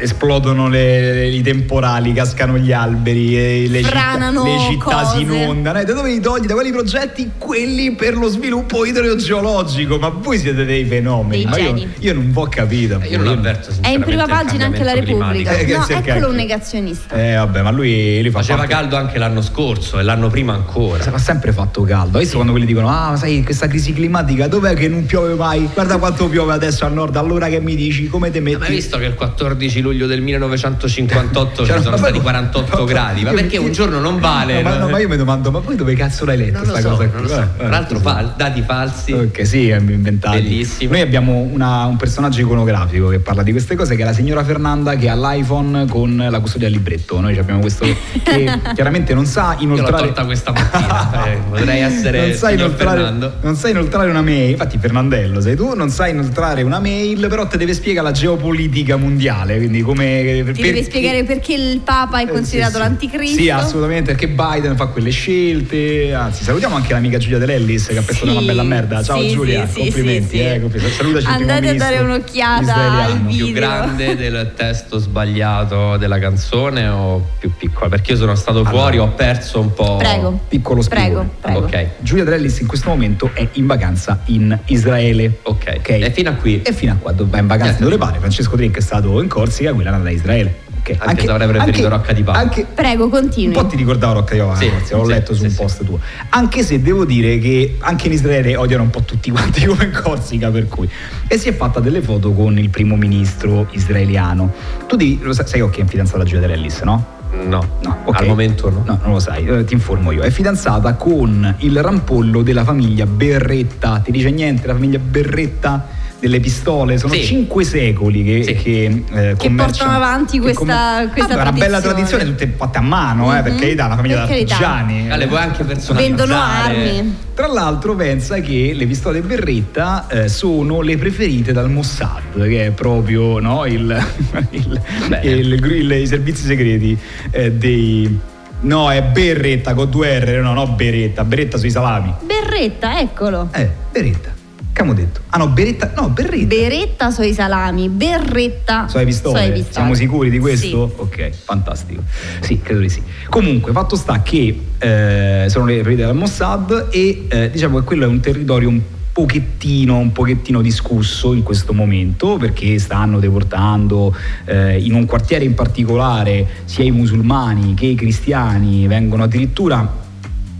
esplodono 0.00 0.68
le- 0.68 1.28
i 1.28 1.42
temporali, 1.42 2.12
cascano 2.12 2.58
gli 2.58 2.72
alberi, 2.72 3.36
e 3.36 3.66
le 3.68 3.78
città, 3.82 3.88
Franano 3.90 4.44
le 4.44 4.58
città 4.70 5.04
si 5.06 5.24
cose. 5.24 5.36
inondano, 5.36 5.80
eh, 5.80 5.84
da 5.84 5.92
dove 5.92 6.10
li 6.10 6.20
togli? 6.20 6.46
Da 6.46 6.54
quali 6.54 6.70
progetti? 6.70 7.30
Quelli 7.38 7.92
per 7.94 8.16
lo 8.16 8.28
sviluppo 8.28 8.84
idrogeologico, 8.84 9.98
ma 9.98 10.08
voi 10.08 10.38
siete 10.38 10.64
dei 10.64 10.84
fenomeni. 10.84 11.42
Dei 11.44 11.50
ma 11.50 11.58
io, 11.58 11.74
geni. 11.74 11.88
io 12.00 12.14
non 12.14 12.30
ho 12.34 12.46
capito. 12.48 13.00
Io 13.08 13.18
non 13.18 13.28
avverto 13.28 13.70
È 13.80 13.88
in 13.88 14.00
prima 14.02 14.24
sinceramente 14.24 14.57
il 14.66 14.70
pagina 14.70 14.76
anche 14.76 14.84
la 14.84 14.92
Repubblica. 14.92 15.50
Eh, 15.52 15.76
no, 15.76 15.82
si 15.84 15.92
è 15.92 15.96
eccolo 15.96 16.06
cacchio. 16.12 16.28
un 16.28 16.34
negazionista. 16.34 17.14
Eh 17.16 17.34
vabbè, 17.36 17.62
ma 17.62 17.70
lui, 17.70 18.20
lui 18.22 18.30
fa 18.30 18.38
Faceva 18.38 18.58
parte- 18.58 18.74
caldo 18.74 18.96
anche 18.96 19.18
l'anno 19.18 19.42
scorso 19.42 19.98
e 19.98 20.02
l'anno 20.02 20.28
prima 20.28 20.52
ancora. 20.54 21.04
Ha 21.12 21.18
sempre 21.18 21.52
fatto 21.52 21.82
caldo. 21.82 22.18
Adesso 22.18 22.34
quando 22.34 22.52
quelli 22.52 22.66
dicono: 22.66 22.88
Ah, 22.88 23.16
sai, 23.16 23.42
questa 23.44 23.66
crisi 23.68 23.92
climatica, 23.92 24.46
dov'è 24.48 24.74
che 24.74 24.88
non 24.88 25.06
piove 25.06 25.34
mai? 25.34 25.68
Guarda 25.72 25.96
quanto 25.98 26.28
piove 26.28 26.52
adesso 26.52 26.84
al 26.84 26.92
nord, 26.92 27.16
allora 27.16 27.48
che 27.48 27.60
mi 27.60 27.74
dici? 27.76 28.08
Come 28.08 28.30
te 28.30 28.40
metti? 28.40 28.58
Ma 28.58 28.64
hai 28.66 28.70
visto 28.72 28.98
che 28.98 29.04
il 29.04 29.14
14 29.14 29.80
luglio 29.80 30.06
del 30.06 30.20
1958 30.22 31.64
Cioè, 31.66 31.76
ci 31.76 31.82
sono 31.82 31.96
ma- 31.96 32.02
stati 32.02 32.20
48 32.20 32.84
gradi? 32.84 33.22
Ma 33.24 33.30
perché 33.32 33.56
un 33.58 33.72
giorno 33.72 33.98
non 34.00 34.18
vale? 34.20 34.62
No, 34.62 34.68
ma, 34.70 34.76
no? 34.78 34.88
ma 34.88 34.98
io 34.98 35.08
mi 35.08 35.16
domando, 35.16 35.50
ma 35.50 35.60
poi 35.60 35.76
dove 35.76 35.94
cazzo 35.94 36.24
l'hai 36.24 36.36
letto 36.36 36.58
questa 36.60 36.80
so, 36.80 36.88
cosa 36.90 37.02
non 37.02 37.10
qui? 37.12 37.22
lo 37.22 37.28
so. 37.28 37.40
Eh, 37.42 37.46
Tra 37.58 37.68
l'altro 37.68 37.96
sì. 37.98 38.02
fal- 38.02 38.32
dati 38.36 38.62
falsi. 38.62 39.12
Ok, 39.12 39.46
sì, 39.46 39.70
abbiamo 39.70 39.90
inventati. 39.92 40.40
Bellissimo. 40.40 40.92
Noi 40.92 41.00
abbiamo 41.00 41.32
una- 41.52 41.84
un 41.86 41.96
personaggio 41.96 42.40
iconografico 42.40 43.08
che 43.08 43.18
parla 43.18 43.42
di 43.42 43.50
queste 43.52 43.74
cose, 43.74 43.96
che 43.96 44.02
è 44.02 44.04
la 44.04 44.12
signora 44.12 44.44
Fernanda 44.48 44.96
che 44.96 45.08
ha 45.08 45.14
l'iPhone 45.14 45.86
con 45.86 46.26
la 46.30 46.40
custodia 46.40 46.66
al 46.66 46.72
libretto. 46.72 47.20
Noi 47.20 47.36
abbiamo 47.38 47.60
questo 47.60 47.84
che 48.24 48.50
chiaramente 48.74 49.12
non 49.14 49.26
sa 49.26 49.56
Io 49.60 49.66
l'ho 49.68 49.74
inoltrare. 49.74 50.06
tolta 50.06 50.24
questa 50.24 50.52
mattina. 50.52 51.26
eh, 51.32 51.36
potrei 51.48 51.80
essere 51.82 52.26
non 52.28 52.32
signor 52.36 52.52
inoltrare, 52.54 53.32
non 53.42 53.56
sai 53.56 53.70
inoltrare 53.72 54.10
una 54.10 54.22
mail, 54.22 54.50
infatti 54.50 54.78
Fernandello 54.78 55.40
sei 55.40 55.54
tu, 55.56 55.74
non 55.74 55.90
sai 55.90 56.10
inoltrare 56.12 56.62
una 56.62 56.80
mail, 56.80 57.26
però 57.28 57.46
te 57.46 57.56
deve 57.58 57.74
spiegare 57.74 58.06
la 58.06 58.12
geopolitica 58.12 58.96
mondiale, 58.96 59.56
quindi 59.58 59.82
come... 59.82 60.44
Ti 60.52 60.62
deve 60.62 60.82
spiegare 60.82 61.24
perché 61.24 61.52
il 61.54 61.80
Papa 61.80 62.20
è 62.20 62.24
Eh, 62.24 62.28
considerato 62.28 62.72
sì, 62.76 62.78
sì. 62.78 62.82
l'anticristo. 62.88 63.40
Sì, 63.42 63.50
assolutamente, 63.50 64.14
perché 64.14 64.28
Biden 64.28 64.76
fa 64.76 64.86
quelle 64.86 65.10
scelte. 65.10 66.14
Anzi, 66.14 66.44
salutiamo 66.44 66.74
anche 66.76 66.92
l'amica 66.92 67.18
Giulia 67.18 67.38
Dell'Ellis 67.38 67.86
che 67.86 67.98
ha 67.98 68.02
pescato 68.02 68.30
Sì, 68.30 68.36
una 68.36 68.46
bella 68.46 68.62
merda. 68.62 69.02
Ciao 69.02 69.20
sì, 69.20 69.30
Giulia, 69.30 69.66
sì, 69.66 69.72
sì, 69.72 69.78
complimenti. 69.80 70.28
sì, 70.28 70.36
sì. 70.36 70.42
eh, 70.44 70.60
complimenti. 70.60 71.26
Andate 71.26 71.68
a 71.68 71.74
dare 71.74 71.98
un'occhiata 71.98 72.74
al 73.04 73.20
più 73.26 73.46
video. 73.46 73.52
grande 73.52 74.16
del 74.16 74.37
testo 74.46 74.98
sbagliato 74.98 75.96
della 75.96 76.18
canzone 76.18 76.86
o 76.88 77.24
più 77.38 77.52
piccola? 77.56 77.88
Perché 77.88 78.12
io 78.12 78.18
sono 78.18 78.34
stato 78.34 78.64
fuori, 78.64 78.98
ho 78.98 79.08
perso 79.08 79.60
un 79.60 79.72
po'. 79.72 79.96
Prego. 79.96 80.40
Piccolo 80.48 80.82
spiegone. 80.82 81.28
Prego, 81.40 81.60
prego. 81.60 81.84
Ok, 81.86 81.88
Giulia 82.00 82.24
Dell'Ellis 82.24 82.58
in 82.60 82.66
questo 82.66 82.88
momento 82.90 83.30
è 83.34 83.46
in 83.52 83.66
vacanza 83.66 84.20
in 84.26 84.56
Israele. 84.66 85.38
ok. 85.42 85.88
E 85.88 86.10
fino 86.12 86.30
a 86.30 86.34
qui. 86.34 86.62
E 86.62 86.72
fino 86.72 86.92
a 86.92 86.96
qua 86.96 87.12
va 87.16 87.38
in 87.38 87.46
vacanza 87.46 87.78
Eh. 87.78 87.82
dove 87.82 87.96
pare. 87.98 88.18
Francesco 88.18 88.56
Trinc 88.56 88.76
è 88.76 88.80
stato 88.80 89.20
in 89.20 89.28
Corsica, 89.28 89.72
quella 89.72 89.90
è 89.90 89.92
andata 89.92 90.10
a 90.10 90.12
Israele. 90.12 90.66
Ok. 90.92 91.06
Anche 91.08 91.22
se 91.22 91.30
avrei 91.30 91.48
preferito 91.48 91.88
Rocca 91.88 92.12
di 92.12 92.22
Papa. 92.22 92.38
Anche, 92.38 92.66
Prego, 92.72 93.04
un 93.04 93.10
continui. 93.10 93.52
po' 93.54 93.66
ti 93.66 93.76
ricordavo 93.76 94.14
Rocca 94.14 94.34
di 94.34 94.40
Papa, 94.40 94.56
Sì, 94.56 94.68
Corsica, 94.70 94.96
l'ho 94.96 95.04
sì, 95.04 95.10
letto 95.10 95.32
su 95.34 95.38
sì, 95.40 95.44
un 95.46 95.50
sì. 95.50 95.56
post 95.56 95.84
tuo. 95.84 95.98
Anche 96.30 96.62
se 96.62 96.80
devo 96.82 97.04
dire 97.04 97.38
che 97.38 97.76
anche 97.80 98.06
in 98.06 98.12
Israele 98.12 98.56
odiano 98.56 98.82
un 98.84 98.90
po' 98.90 99.02
tutti 99.02 99.30
quanti 99.32 99.64
come 99.64 99.84
in 99.84 99.92
Corsica, 100.02 100.50
per 100.50 100.68
cui. 100.68 100.88
E 101.26 101.38
si 101.38 101.48
è 101.48 101.54
fatta 101.54 101.80
delle 101.80 102.00
foto 102.02 102.32
con 102.32 102.58
il 102.58 102.68
primo 102.70 102.96
ministro 102.96 103.66
israeliano. 103.72 104.52
Tu 104.86 104.96
devi, 104.96 105.18
lo 105.22 105.32
sai, 105.32 105.46
sai 105.46 105.68
che 105.70 105.82
è 105.82 105.84
fidanzata 105.84 106.24
Giulia 106.24 106.40
Dell'Ellis, 106.46 106.80
no? 106.82 107.16
No, 107.30 107.62
No, 107.82 107.98
ok. 108.04 108.20
al 108.20 108.26
momento 108.26 108.70
no. 108.70 108.82
No, 108.86 108.98
non 109.02 109.12
lo 109.12 109.18
sai, 109.20 109.46
eh, 109.46 109.64
ti 109.64 109.74
informo 109.74 110.12
io. 110.12 110.22
È 110.22 110.30
fidanzata 110.30 110.94
con 110.94 111.54
il 111.58 111.82
rampollo 111.82 112.42
della 112.42 112.64
famiglia 112.64 113.04
Berretta. 113.04 114.00
Ti 114.02 114.10
dice 114.10 114.30
niente 114.30 114.66
la 114.66 114.72
famiglia 114.72 114.98
Berretta? 114.98 115.86
Delle 116.20 116.40
pistole, 116.40 116.98
sono 116.98 117.12
Sì. 117.12 117.22
cinque 117.22 117.62
secoli 117.62 118.24
che, 118.24 118.42
Sì. 118.42 118.54
che, 118.54 119.04
eh, 119.12 119.34
Che 119.38 119.50
portano 119.50 119.92
avanti 119.92 120.38
che 120.38 120.40
questa- 120.42 120.58
commer- 120.58 121.12
questa 121.12 121.36
Vabbè, 121.36 121.48
una 121.48 121.52
bella 121.52 121.80
tradizione. 121.80 122.24
tradizione, 122.24 122.24
tutte 122.24 122.54
fatte 122.56 122.78
a 122.78 122.80
mano, 122.80 123.38
eh, 123.38 123.42
per 123.42 123.52
Mhm, 123.52 123.58
carità, 123.60 123.86
una 123.86 123.94
famiglia 123.94 124.14
per 124.16 124.24
di 124.26 124.44
carità. 124.44 124.54
artigiani. 124.68 125.10
Ah, 125.12 125.16
le 125.16 125.26
puoi 125.28 125.38
anche 125.40 125.62
personalizzare. 125.62 126.08
Vendono 126.08 126.34
armi. 126.40 127.16
Tra 127.34 127.46
l'altro 127.46 127.94
pensa 127.94 128.40
che 128.40 128.72
le 128.74 128.86
pistole 128.86 129.20
Berretta 129.20 130.08
eh, 130.08 130.28
sono 130.28 130.80
le 130.80 130.96
preferite 130.98 131.52
dal 131.52 131.70
Mossad, 131.70 132.42
che 132.48 132.66
è 132.66 132.70
proprio 132.72 133.38
no, 133.38 133.64
il, 133.66 133.96
il- 134.50 134.80
il- 135.22 135.52
il- 135.64 135.92
i 135.92 136.06
servizi 136.08 136.44
segreti 136.46 136.98
eh, 137.30 137.52
dei... 137.52 138.18
No, 138.62 138.90
è 138.90 139.00
Berretta 139.04 139.72
con 139.74 139.88
due 139.88 140.18
R, 140.18 140.40
no, 140.42 140.52
no 140.52 140.66
Beretta, 140.66 141.22
Beretta 141.22 141.58
sui 141.58 141.70
salami. 141.70 142.12
Berretta, 142.24 142.98
eccolo. 142.98 143.50
Eh, 143.52 143.70
Beretta. 143.92 144.34
Che 144.78 144.84
abbiamo 144.84 145.00
detto? 145.00 145.22
Ah 145.30 145.38
no, 145.38 145.48
Beretta, 145.48 145.90
no, 145.96 146.08
Berretta. 146.10 146.46
Beretta 146.46 147.10
sui 147.10 147.32
salami, 147.32 147.88
berretta 147.88 148.84
pistole? 148.84 149.42
sui 149.42 149.50
pistole. 149.50 149.72
Siamo 149.72 149.94
sicuri 149.94 150.30
di 150.30 150.38
questo? 150.38 150.88
Sì. 150.94 151.00
Ok, 151.00 151.30
fantastico. 151.30 152.02
Sì, 152.38 152.60
credo 152.62 152.78
di 152.82 152.88
sì. 152.88 153.02
Comunque, 153.28 153.72
fatto 153.72 153.96
sta 153.96 154.22
che 154.22 154.56
eh, 154.78 155.46
sono 155.48 155.64
le 155.64 155.72
preferite 155.78 156.02
dal 156.02 156.14
Mossad 156.14 156.90
e 156.92 157.26
eh, 157.26 157.50
diciamo 157.50 157.80
che 157.80 157.84
quello 157.84 158.04
è 158.04 158.06
un 158.06 158.20
territorio 158.20 158.68
un 158.68 158.80
pochettino, 159.10 159.98
un 159.98 160.12
pochettino 160.12 160.62
discusso 160.62 161.34
in 161.34 161.42
questo 161.42 161.72
momento 161.72 162.36
perché 162.36 162.78
stanno 162.78 163.18
deportando 163.18 164.14
eh, 164.44 164.78
in 164.78 164.94
un 164.94 165.06
quartiere 165.06 165.44
in 165.44 165.54
particolare 165.54 166.46
sia 166.66 166.84
i 166.84 166.92
musulmani 166.92 167.74
che 167.74 167.86
i 167.86 167.96
cristiani 167.96 168.86
vengono 168.86 169.24
addirittura 169.24 170.06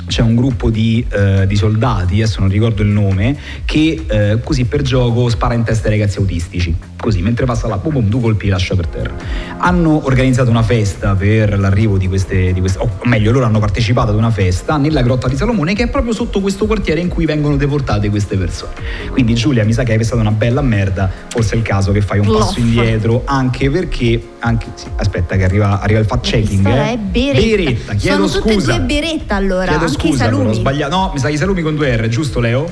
c'è 0.09 0.23
un 0.23 0.35
gruppo 0.35 0.71
di, 0.71 1.07
eh, 1.09 1.47
di 1.47 1.55
soldati, 1.55 2.15
adesso 2.15 2.41
non 2.41 2.49
ricordo 2.49 2.83
il 2.83 2.89
nome, 2.89 3.39
che 3.65 4.05
eh, 4.09 4.41
così 4.43 4.65
per 4.65 4.83
gioco 4.83 5.29
spara 5.29 5.55
in 5.55 5.63
testa 5.63 5.89
ai 5.89 5.99
ragazzi 5.99 6.19
autistici. 6.19 6.75
Così, 7.01 7.23
mentre 7.23 7.47
passa 7.47 7.69
là, 7.69 7.77
boom, 7.77 7.93
boom, 7.95 8.09
due 8.09 8.21
colpi 8.21 8.45
li 8.47 8.51
lascia 8.51 8.75
per 8.75 8.89
terra. 8.89 9.15
Hanno 9.59 10.05
organizzato 10.05 10.51
una 10.51 10.65
festa 10.65 11.15
per 11.15 11.57
l'arrivo 11.59 11.97
di 11.97 12.09
queste, 12.09 12.53
di 12.53 12.59
queste 12.59 12.81
o 12.81 12.91
meglio, 13.05 13.31
loro 13.31 13.45
hanno 13.45 13.61
partecipato 13.61 14.11
ad 14.11 14.17
una 14.17 14.31
festa 14.33 14.77
nella 14.79 15.01
grotta 15.03 15.29
di 15.29 15.37
Salomone 15.37 15.75
che 15.75 15.85
è 15.85 15.89
proprio 15.89 16.13
sotto 16.13 16.41
questo 16.41 16.67
quartiere 16.67 17.01
in 17.01 17.09
cui 17.09 17.25
vengono 17.25 17.57
deportate 17.57 18.11
queste 18.11 18.37
persone. 18.37 18.73
Quindi 19.13 19.35
Giulia, 19.35 19.65
mi 19.65 19.73
sa 19.73 19.85
che 19.85 19.93
hai 19.93 19.97
pensato 19.97 20.21
una 20.21 20.33
bella 20.33 20.61
merda, 20.61 21.09
forse 21.29 21.55
è 21.55 21.59
il 21.59 21.63
caso 21.63 21.93
che 21.93 22.01
fai 22.01 22.19
un 22.19 22.27
Bluff. 22.27 22.41
passo 22.47 22.59
indietro, 22.59 23.23
anche 23.27 23.71
perché, 23.71 24.21
anche, 24.41 24.67
sì, 24.75 24.87
aspetta 24.97 25.37
che 25.37 25.45
arriva, 25.45 25.81
arriva 25.81 26.01
il 26.01 26.07
fact 26.07 26.27
checking. 26.27 26.67
Eh. 26.67 26.93
è 26.95 26.97
beretta. 26.99 27.41
Beretta, 27.41 27.95
chiedo 27.95 28.27
Sono 28.27 28.41
tutte 28.43 28.55
scusa. 28.55 28.75
e 28.75 28.77
due 28.79 28.87
beretta 28.87 29.35
allora, 29.37 29.67
Chiedo 29.67 29.85
anche 29.85 30.07
i 30.07 30.11
scusa, 30.11 30.25
allora, 30.25 30.37
salumi. 30.43 30.57
ho 30.57 30.59
sbagliato. 30.61 30.97
No, 30.97 31.11
mi 31.15 31.19
sa 31.21 31.29
che 31.29 31.35
i 31.35 31.39
salumi 31.39 31.63
con 31.63 31.77
due 31.77 31.97
R, 31.97 32.09
giusto 32.09 32.41
Leo? 32.41 32.69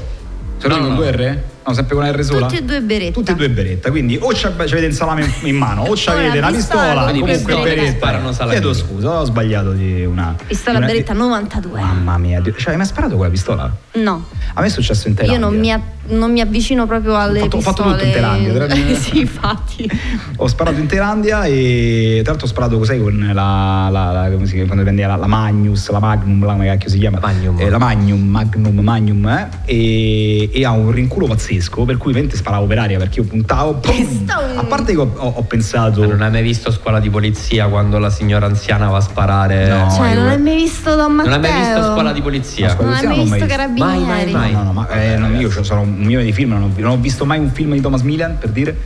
Salumi 0.58 0.80
No, 0.80 0.86
con 0.88 0.94
no. 0.96 1.00
due 1.00 1.10
R? 1.12 1.42
No, 1.66 1.72
sempre 1.74 1.94
con 1.96 2.05
la 2.05 2.12
R 2.12 2.22
sola? 2.24 2.46
Tutti 2.46 2.59
e 2.61 2.62
due 2.64 2.81
beretta. 2.81 3.12
Tutti 3.12 3.31
e 3.33 3.35
due 3.35 3.50
beretta, 3.50 3.90
quindi 3.90 4.16
o 4.20 4.33
ci 4.33 4.46
avete 4.46 4.85
il 4.87 4.94
salame 4.94 5.29
in- 5.42 5.57
mano 5.57 5.83
o 5.83 5.96
ci 5.96 6.09
O 6.11 6.12
avete 6.12 6.38
la 6.38 6.48
la 6.50 6.57
pistola, 6.57 6.83
pistola, 6.83 7.02
quindi 7.11 7.20
comunque 7.20 7.62
beretta. 7.74 8.20
Chiedo 8.48 8.72
scusa, 8.72 9.20
ho 9.20 9.24
sbagliato 9.24 9.72
di 9.72 10.05
una... 10.05 10.37
Pistola 10.46 10.79
una- 10.79 10.87
beretta 10.87 11.12
92. 11.12 11.81
Mamma 11.81 12.18
mia, 12.18 12.40
cioè, 12.57 12.70
hai 12.70 12.76
mai 12.76 12.87
sparato 12.87 13.16
con 13.16 13.24
la 13.24 13.31
pistola? 13.31 13.74
No, 13.94 14.26
A 14.55 14.61
me 14.61 14.66
è 14.66 14.70
successo 14.70 15.09
in 15.09 15.14
io 15.14 15.24
Thailandia. 15.26 15.48
non 15.48 15.59
mi, 15.59 15.72
a- 15.72 15.81
non 16.09 16.31
mi 16.31 16.40
avvicino 16.40 16.87
proprio 16.87 17.16
alle 17.18 17.40
Ho 17.40 17.42
fatto- 17.44 17.57
ho 17.57 17.61
fatto 17.61 17.83
pistole. 17.83 18.05
tutto 18.05 18.16
in 18.16 18.59
Thailandia, 18.59 18.94
sì, 19.00 19.18
infatti. 19.20 19.90
Ho 20.38 20.46
sparato 20.48 20.79
in 20.79 20.87
Thailandia 20.87 21.44
e 21.46 22.20
tra 22.22 22.33
l'altro 22.33 22.46
ho 22.46 22.50
sparato 22.50 22.76
cos'è 22.79 23.00
con 23.00 23.18
la, 23.33 23.88
la, 23.90 24.11
la 24.12 24.31
come 24.31 24.44
si 24.44 24.52
chiama, 24.52 24.66
quando 24.66 24.83
prendeva 24.85 25.09
la, 25.09 25.16
la 25.16 25.26
Magnus, 25.26 25.88
la 25.90 25.98
Magnum, 25.98 26.44
la, 26.44 26.52
come 26.52 26.66
cacchio 26.66 26.90
si 26.90 26.98
chiama? 26.98 27.18
Magnum. 27.20 27.59
Eh, 27.59 27.70
la 27.70 27.79
Magnum, 27.79 28.20
Magnum, 28.29 28.79
Magnum, 28.81 29.26
eh, 29.29 29.48
e, 29.64 30.50
e 30.52 30.64
ha 30.64 30.70
un 30.72 30.90
rinculo 30.90 31.26
pazzesco, 31.26 31.55
per 31.84 31.96
cui 31.96 32.12
veramente 32.12 32.36
sparavo 32.36 32.66
per 32.66 32.78
aria 32.78 32.98
perché 32.98 33.20
io 33.20 33.26
puntavo. 33.26 33.74
pum! 33.74 34.24
A 34.56 34.64
parte 34.64 34.92
che 34.92 34.98
ho, 34.98 35.10
ho- 35.16 35.32
ho 35.36 35.42
pensato. 35.42 36.00
Ma 36.00 36.06
non 36.06 36.22
hai 36.22 36.30
mai 36.30 36.42
visto 36.42 36.70
scuola 36.70 37.00
di 37.00 37.10
polizia 37.10 37.66
quando 37.68 37.98
la 37.98 38.10
signora 38.10 38.46
anziana 38.46 38.88
va 38.88 38.96
a 38.98 39.00
sparare? 39.00 39.68
No, 39.68 39.90
cioè, 39.90 40.10
io- 40.12 40.20
non 40.20 40.28
hai 40.28 40.40
mai 40.40 40.54
visto 40.56 40.94
Don 40.94 41.14
Non 41.14 41.14
Matteo? 41.16 41.32
hai 41.34 41.40
mai 41.40 41.60
visto 41.60 41.92
scuola 41.92 42.12
di 42.12 42.20
polizia? 42.22 42.66
No, 42.68 42.72
scuola- 42.74 42.90
Non 42.90 42.96
hai 42.98 43.04
mai 43.06 43.16
Non 43.16 43.18
ho 43.18 43.22
visto 43.22 43.30
mai 43.30 43.40
visto. 43.40 43.56
Carabinieri? 43.56 44.32
Mai, 44.32 44.32
mai, 44.32 44.52
No, 44.52 44.62
no, 44.62 44.72
ma 44.72 44.88
eh, 44.88 45.16
non- 45.16 45.34
io 45.40 45.50
sono 45.62 45.80
un 45.82 45.94
milione 45.94 46.24
di 46.24 46.32
film, 46.32 46.50
non 46.52 46.62
ho, 46.62 46.70
non 46.76 46.90
ho 46.92 46.96
visto 46.98 47.24
mai 47.24 47.38
un 47.38 47.50
film 47.50 47.72
di 47.72 47.80
Thomas 47.80 48.02
Millian, 48.02 48.36
per 48.38 48.50
dire. 48.50 48.76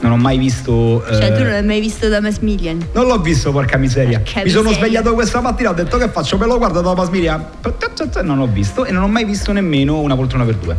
Non 0.00 0.12
ho 0.12 0.16
mai 0.16 0.36
visto. 0.36 1.02
Cioè, 1.06 1.24
eh, 1.24 1.32
tu 1.32 1.42
non 1.42 1.52
hai 1.52 1.64
mai 1.64 1.80
visto 1.80 2.10
Thomas 2.10 2.38
Million? 2.38 2.78
Non 2.92 3.06
l'ho 3.06 3.18
visto, 3.20 3.52
porca 3.52 3.76
miseria. 3.78 4.18
Porca 4.20 4.42
Mi 4.44 4.50
sono 4.50 4.64
miseria. 4.68 4.86
svegliato 4.88 5.14
questa 5.14 5.40
mattina, 5.40 5.70
ho 5.70 5.74
detto 5.74 5.96
che 5.96 6.08
faccio, 6.08 6.36
me 6.36 6.46
lo 6.46 6.58
guardo 6.58 6.82
Thomas 6.82 7.08
Miriam. 7.08 7.42
Non 8.22 8.38
ho 8.40 8.46
visto 8.46 8.84
e 8.84 8.92
non 8.92 9.02
ho 9.02 9.08
mai 9.08 9.24
visto 9.24 9.52
nemmeno 9.52 10.00
una 10.00 10.14
poltrona 10.14 10.44
per 10.44 10.54
due. 10.56 10.76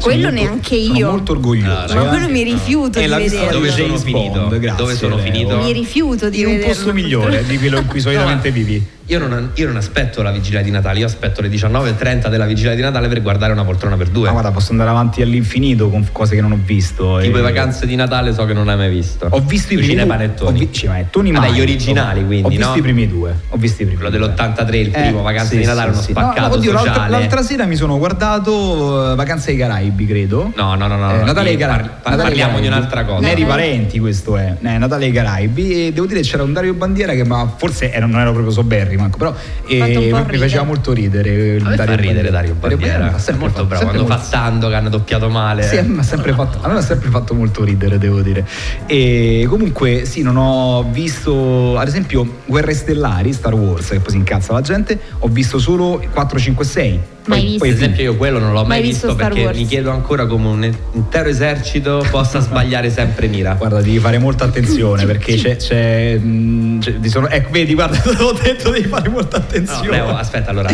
Quello 0.00 0.22
Sono 0.28 0.32
molto- 0.36 0.50
neanche 0.50 0.82
sono 0.82 0.96
io. 0.98 1.10
molto 1.10 1.32
orgoglioso. 1.32 1.94
Ma 1.94 2.04
eh. 2.04 2.08
quello 2.08 2.28
mi 2.28 2.42
rifiuto 2.42 2.98
Eh, 2.98 3.02
di 3.02 3.08
vederlo. 3.08 3.50
Dove 3.52 3.70
sono 3.70 3.84
James 3.86 4.02
finito? 4.02 4.40
Bond, 4.40 4.58
grazie, 4.58 4.76
Dove 4.84 4.94
sono 4.96 5.18
finito? 5.18 5.56
Mi 5.58 5.72
rifiuto 5.72 6.28
di 6.30 6.40
In 6.40 6.46
un 6.46 6.52
vederlo. 6.52 6.74
posto 6.74 6.92
migliore 6.92 7.44
di 7.46 7.58
quello 7.58 7.78
in 7.78 7.86
cui 7.86 8.00
solitamente 8.00 8.50
vivi. 8.52 8.84
Io 9.10 9.18
non, 9.18 9.50
io 9.54 9.66
non 9.66 9.74
aspetto 9.76 10.22
la 10.22 10.30
vigilia 10.30 10.62
di 10.62 10.70
Natale, 10.70 11.00
io 11.00 11.06
aspetto 11.06 11.40
le 11.40 11.48
19.30 11.48 12.28
della 12.28 12.46
vigilia 12.46 12.76
di 12.76 12.80
Natale 12.80 13.08
per 13.08 13.20
guardare 13.22 13.50
una 13.52 13.64
poltrona 13.64 13.96
per 13.96 14.06
due. 14.08 14.26
Ma 14.26 14.30
guarda, 14.32 14.52
posso 14.52 14.70
andare 14.70 14.90
avanti 14.90 15.20
all'infinito 15.20 15.90
con 15.90 16.06
cose 16.12 16.36
che 16.36 16.40
non 16.40 16.52
ho 16.52 16.58
visto. 16.64 17.18
tipo 17.20 17.36
e- 17.38 17.40
le 17.40 17.42
vacanze 17.42 17.86
di 17.86 17.96
Natale 17.96 18.32
so 18.32 18.44
che 18.44 18.52
non 18.52 18.68
hai 18.68 18.76
mai 18.76 18.88
visto. 18.88 19.26
Ho 19.28 19.40
visto 19.40 19.72
i 19.72 19.76
primi 19.78 19.94
due. 19.94 20.02
cinepanettoni. 20.02 20.48
Ho 20.56 20.60
vi- 20.60 20.72
cinepanettoni 20.72 21.32
Vabbè, 21.32 21.46
mai. 21.48 21.56
gli 21.56 21.60
originali 21.60 22.24
quindi, 22.24 22.46
Ho 22.46 22.48
visto 22.50 22.68
no? 22.68 22.76
i 22.76 22.80
primi 22.82 23.08
due. 23.08 23.34
Ho 23.48 23.56
visto 23.56 23.82
i 23.82 23.84
primi 23.86 24.00
Quello 24.00 24.16
due. 24.16 24.28
dell'83, 24.32 24.74
il 24.76 24.86
Eh, 24.86 24.90
primo, 25.00 25.22
Vacanze 25.22 25.50
sì, 25.54 25.58
di 25.58 25.64
Natale, 25.64 25.88
sì, 25.88 25.92
uno 25.94 26.02
sì. 26.02 26.10
spaccato 26.12 26.40
No, 26.40 26.46
no, 26.46 26.54
oddio, 26.54 26.72
l'altra, 26.72 27.08
l'altra 27.08 27.42
sera 27.42 27.64
mi 27.66 27.74
sono 27.74 27.98
guardato 27.98 29.12
eh, 29.12 29.14
Vacanze 29.16 29.50
ai 29.50 29.56
Caraibi, 29.56 30.06
credo. 30.06 30.52
No, 30.54 30.74
no, 30.76 30.86
no, 30.86 30.96
no. 30.96 31.20
Eh, 31.20 31.24
Natale 31.24 31.48
ai 31.50 31.56
Caraibi. 31.56 31.88
par- 32.00 32.16
parliamo 32.16 32.60
di 32.60 32.68
un'altra 32.68 33.04
cosa. 33.04 33.26
Neri 33.26 33.44
parenti, 33.44 33.98
questo 33.98 34.36
è. 34.36 34.54
Eh, 34.62 34.78
Natale 34.78 35.06
ai 35.06 35.12
Caraibi. 35.12 35.86
E 35.88 35.92
devo 35.92 36.06
dire 36.06 36.20
c'era 36.20 36.44
un 36.44 36.52
Dario 36.52 36.74
Bandiera 36.74 37.12
che 37.14 37.24
ma 37.24 37.52
forse 37.56 37.90
era- 37.92 38.06
non 38.06 38.20
ero 38.20 38.30
proprio 38.30 38.52
soberri, 38.52 38.96
manco, 39.00 39.18
però 39.18 39.34
eh, 39.66 40.12
mi 40.30 40.36
faceva 40.38 40.62
molto 40.64 40.92
ridere. 40.92 41.56
il 41.56 41.64
A 41.64 41.70
me 41.70 41.76
fa 41.76 41.84
Dario 41.84 42.08
ridere 42.08 42.30
Dario 42.30 42.54
Bandiera. 42.54 43.14
È 43.16 43.18
sempre 43.18 43.42
molto 43.42 43.54
fatto- 43.56 43.66
bravo. 43.66 43.84
Quando 43.84 44.02
molto- 44.02 44.16
fa 44.18 44.22
Sandokan 44.22 44.88
doppiato 44.90 45.28
male. 45.28 45.62
sì, 45.62 45.76
a 45.78 45.82
me 45.82 46.00
ha 46.00 46.02
sempre 46.04 46.32
fatto, 46.32 46.58
a 46.62 46.68
me 46.68 46.78
ha 46.78 46.82
sempre 46.82 47.10
fatto 47.10 47.34
molto 47.34 47.64
ridere, 47.64 47.98
devo 47.98 48.20
dire. 48.20 48.46
E 48.86 49.44
comunque, 49.48 50.04
sì, 50.04 50.22
non 50.22 50.36
ho 50.36 50.84
visto, 50.90 51.76
ad 51.78 51.86
esempio, 51.88 52.38
Guerre 52.46 52.74
Stellari, 52.74 53.32
Star 53.32 53.54
Wars, 53.54 53.88
che 53.88 54.00
poi 54.00 54.10
si 54.12 54.16
incazza 54.18 54.52
la 54.52 54.60
gente. 54.60 54.98
Ho 55.20 55.28
visto 55.28 55.58
solo 55.58 56.02
4, 56.12 56.38
5, 56.38 56.64
6. 56.64 57.00
Mai 57.30 57.42
visto. 57.44 57.58
Per 57.64 57.68
esempio, 57.72 58.02
io 58.02 58.16
quello 58.16 58.38
non 58.38 58.52
l'ho 58.52 58.60
mai, 58.60 58.80
Mai 58.80 58.82
visto 58.82 59.06
visto, 59.08 59.22
perché 59.22 59.44
Wars. 59.44 59.56
mi 59.58 59.66
chiedo 59.66 59.90
ancora 59.90 60.26
come 60.26 60.46
un 60.48 60.74
intero 60.92 61.28
esercito 61.28 62.04
possa 62.10 62.38
sbagliare 62.40 62.90
sempre 62.90 63.26
mira. 63.28 63.54
Guarda, 63.54 63.80
devi 63.80 63.98
fare 63.98 64.18
molta 64.18 64.44
attenzione 64.44 65.06
perché 65.06 65.34
c'è. 65.36 65.56
c'è, 65.56 66.16
mh, 66.16 66.78
c'è- 66.80 67.00
ti 67.00 67.08
sono- 67.08 67.28
ecco, 67.28 67.50
vedi, 67.50 67.74
guarda, 67.74 67.96
te 68.00 68.12
l'ho 68.16 68.32
detto, 68.32 68.70
devi 68.70 68.88
fare 68.88 69.08
molta 69.08 69.38
No, 69.38 69.44
attenzione. 69.44 69.90
Leo, 69.90 70.16
aspetta, 70.16 70.50
allora. 70.50 70.68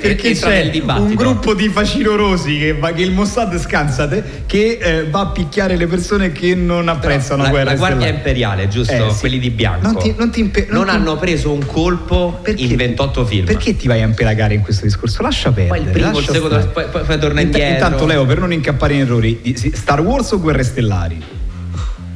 perché 0.00 0.32
c'è 0.32 0.62
nel 0.62 0.70
dibattito. 0.70 1.06
un 1.06 1.14
gruppo 1.14 1.54
di 1.54 1.68
facinorosi 1.68 2.58
che, 2.58 2.72
va- 2.74 2.92
che 2.92 3.02
il 3.02 3.12
Mossad 3.12 3.58
scansate 3.58 4.42
che 4.46 4.78
eh, 4.80 5.04
va 5.08 5.20
a 5.20 5.26
picchiare 5.26 5.76
le 5.76 5.86
persone 5.86 6.32
che 6.32 6.54
non 6.54 6.88
apprezzano 6.88 7.42
la, 7.42 7.48
guerra 7.48 7.70
la 7.70 7.76
guardia 7.76 7.98
stellari. 8.00 8.16
imperiale, 8.16 8.68
giusto? 8.68 8.92
Eh, 8.92 9.10
sì. 9.12 9.20
Quelli 9.20 9.38
di 9.38 9.50
bianco. 9.50 9.86
Non 9.92 9.98
ti- 10.02 10.14
non 10.16 10.30
ti 10.30 10.40
impe- 10.40 10.66
non 10.68 10.80
Non 10.82 10.84
ti- 10.88 10.90
hanno 11.00 11.16
preso 11.16 11.52
un 11.52 11.64
colpo 11.66 12.40
in 12.56 12.76
28 12.76 13.24
film. 13.24 13.44
Perché 13.46 13.76
ti 13.76 13.86
vai 13.86 14.02
a 14.02 14.06
impelagare 14.06 14.54
in 14.54 14.62
questo 14.62 14.84
discorso? 14.84 15.22
Lascia 15.22 15.50
perdere. 15.52 15.90
Primo, 16.10 16.18
il 16.18 16.24
secondo, 16.28 16.68
poi, 16.72 16.84
poi, 16.90 17.02
poi 17.04 17.18
torna 17.18 17.40
Int- 17.40 17.54
indietro. 17.54 17.84
Intanto, 17.86 18.06
Leo, 18.06 18.24
per 18.26 18.38
non 18.38 18.52
incappare 18.52 18.94
in 18.94 19.00
errori, 19.00 19.38
di- 19.42 19.72
Star 19.74 20.00
Wars 20.00 20.30
o 20.32 20.40
Guerre 20.40 20.62
Stellari? 20.62 21.22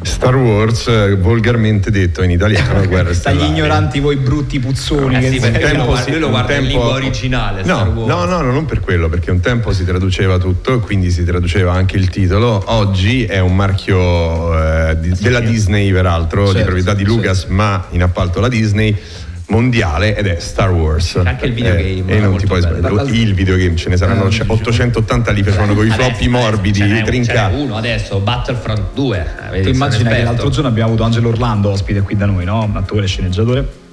Star 0.03 0.37
Wars, 0.37 0.87
eh, 0.87 1.16
volgarmente 1.16 1.90
detto 1.90 2.22
in 2.22 2.31
italiano, 2.31 2.79
guerra 2.87 3.05
Dagli 3.09 3.14
stellari. 3.14 3.49
ignoranti 3.49 3.99
voi 3.99 4.14
brutti 4.16 4.61
puzzoni. 4.61 5.16
Eh 5.16 5.20
che 5.20 5.31
sì, 5.31 5.40
se- 5.40 5.51
perché 5.51 5.70
tempo 5.72 5.96
si- 5.96 6.11
lui 6.11 6.20
lo 6.20 6.29
guarda 6.29 6.53
in 6.55 6.59
tempo- 6.61 6.77
lingua 6.79 6.94
originale, 6.94 7.64
No, 7.64 7.75
Star 7.75 7.88
Wars. 7.88 8.09
no, 8.09 8.25
no, 8.25 8.40
no, 8.42 8.53
non 8.53 8.64
per 8.66 8.81
quello, 8.81 9.09
perché 9.09 9.33
un 9.33 9.40
tempo 9.40 9.72
si 9.72 9.85
traduceva 9.85 10.38
tutto, 10.38 10.79
quindi 10.79 11.11
si 11.11 11.25
traduceva 11.25 11.72
anche 11.72 11.96
il 11.96 12.09
titolo. 12.09 12.62
Oggi 12.66 13.25
è 13.25 13.40
un 13.40 13.57
marchio 13.57 14.57
eh, 14.90 15.01
di- 15.01 15.12
della 15.18 15.40
Disney, 15.40 15.90
peraltro, 15.90 16.42
di 16.42 16.49
Certo, 16.51 16.62
proprietà 16.64 16.94
di 16.94 17.05
Lucas, 17.05 17.46
ma 17.46 17.87
in 17.90 18.03
appalto 18.03 18.38
la 18.38 18.49
Disney 18.49 18.96
mondiale 19.48 20.16
ed 20.16 20.26
è 20.26 20.38
Star 20.40 20.70
Wars. 20.70 21.20
Anche 21.24 21.46
il 21.46 21.52
videogame 21.52 22.04
Eh, 22.12 22.16
e 22.16 22.18
non 22.20 22.30
molto 22.30 22.38
ti 22.40 22.46
puoi 22.46 22.61
sbagliare. 22.61 23.11
Il 23.12 23.35
videogame 23.35 23.76
ce 23.76 23.88
ne 23.88 23.96
saranno 23.96 24.28
Eh, 24.28 24.44
880 24.46 25.30
li 25.30 25.42
facevano 25.42 25.74
con 25.74 25.87
i 25.87 25.90
floppy 25.90 26.26
adesso, 26.26 26.30
morbidi, 26.30 26.78
ce 26.80 26.85
n'è 26.85 26.90
un- 26.90 26.96
ce 26.96 27.02
n'è 27.02 27.06
trincati. 27.06 27.54
uno 27.54 27.76
adesso, 27.76 28.18
Battlefront 28.18 28.82
2. 28.94 29.26
eh, 29.52 29.61
Tu 29.62 29.68
immagina 29.68 30.02
sono 30.04 30.16
che 30.16 30.22
l'altro 30.24 30.50
giorno 30.50 30.68
abbiamo 30.68 30.88
avuto 30.88 31.04
Angelo 31.04 31.28
Orlando 31.28 31.70
ospite 31.70 32.00
qui 32.02 32.16
da 32.16 32.26
noi, 32.26 32.44
no? 32.44 32.70
Attore 32.74 33.04
e 33.04 33.09
sceneggiatore. 33.09 33.85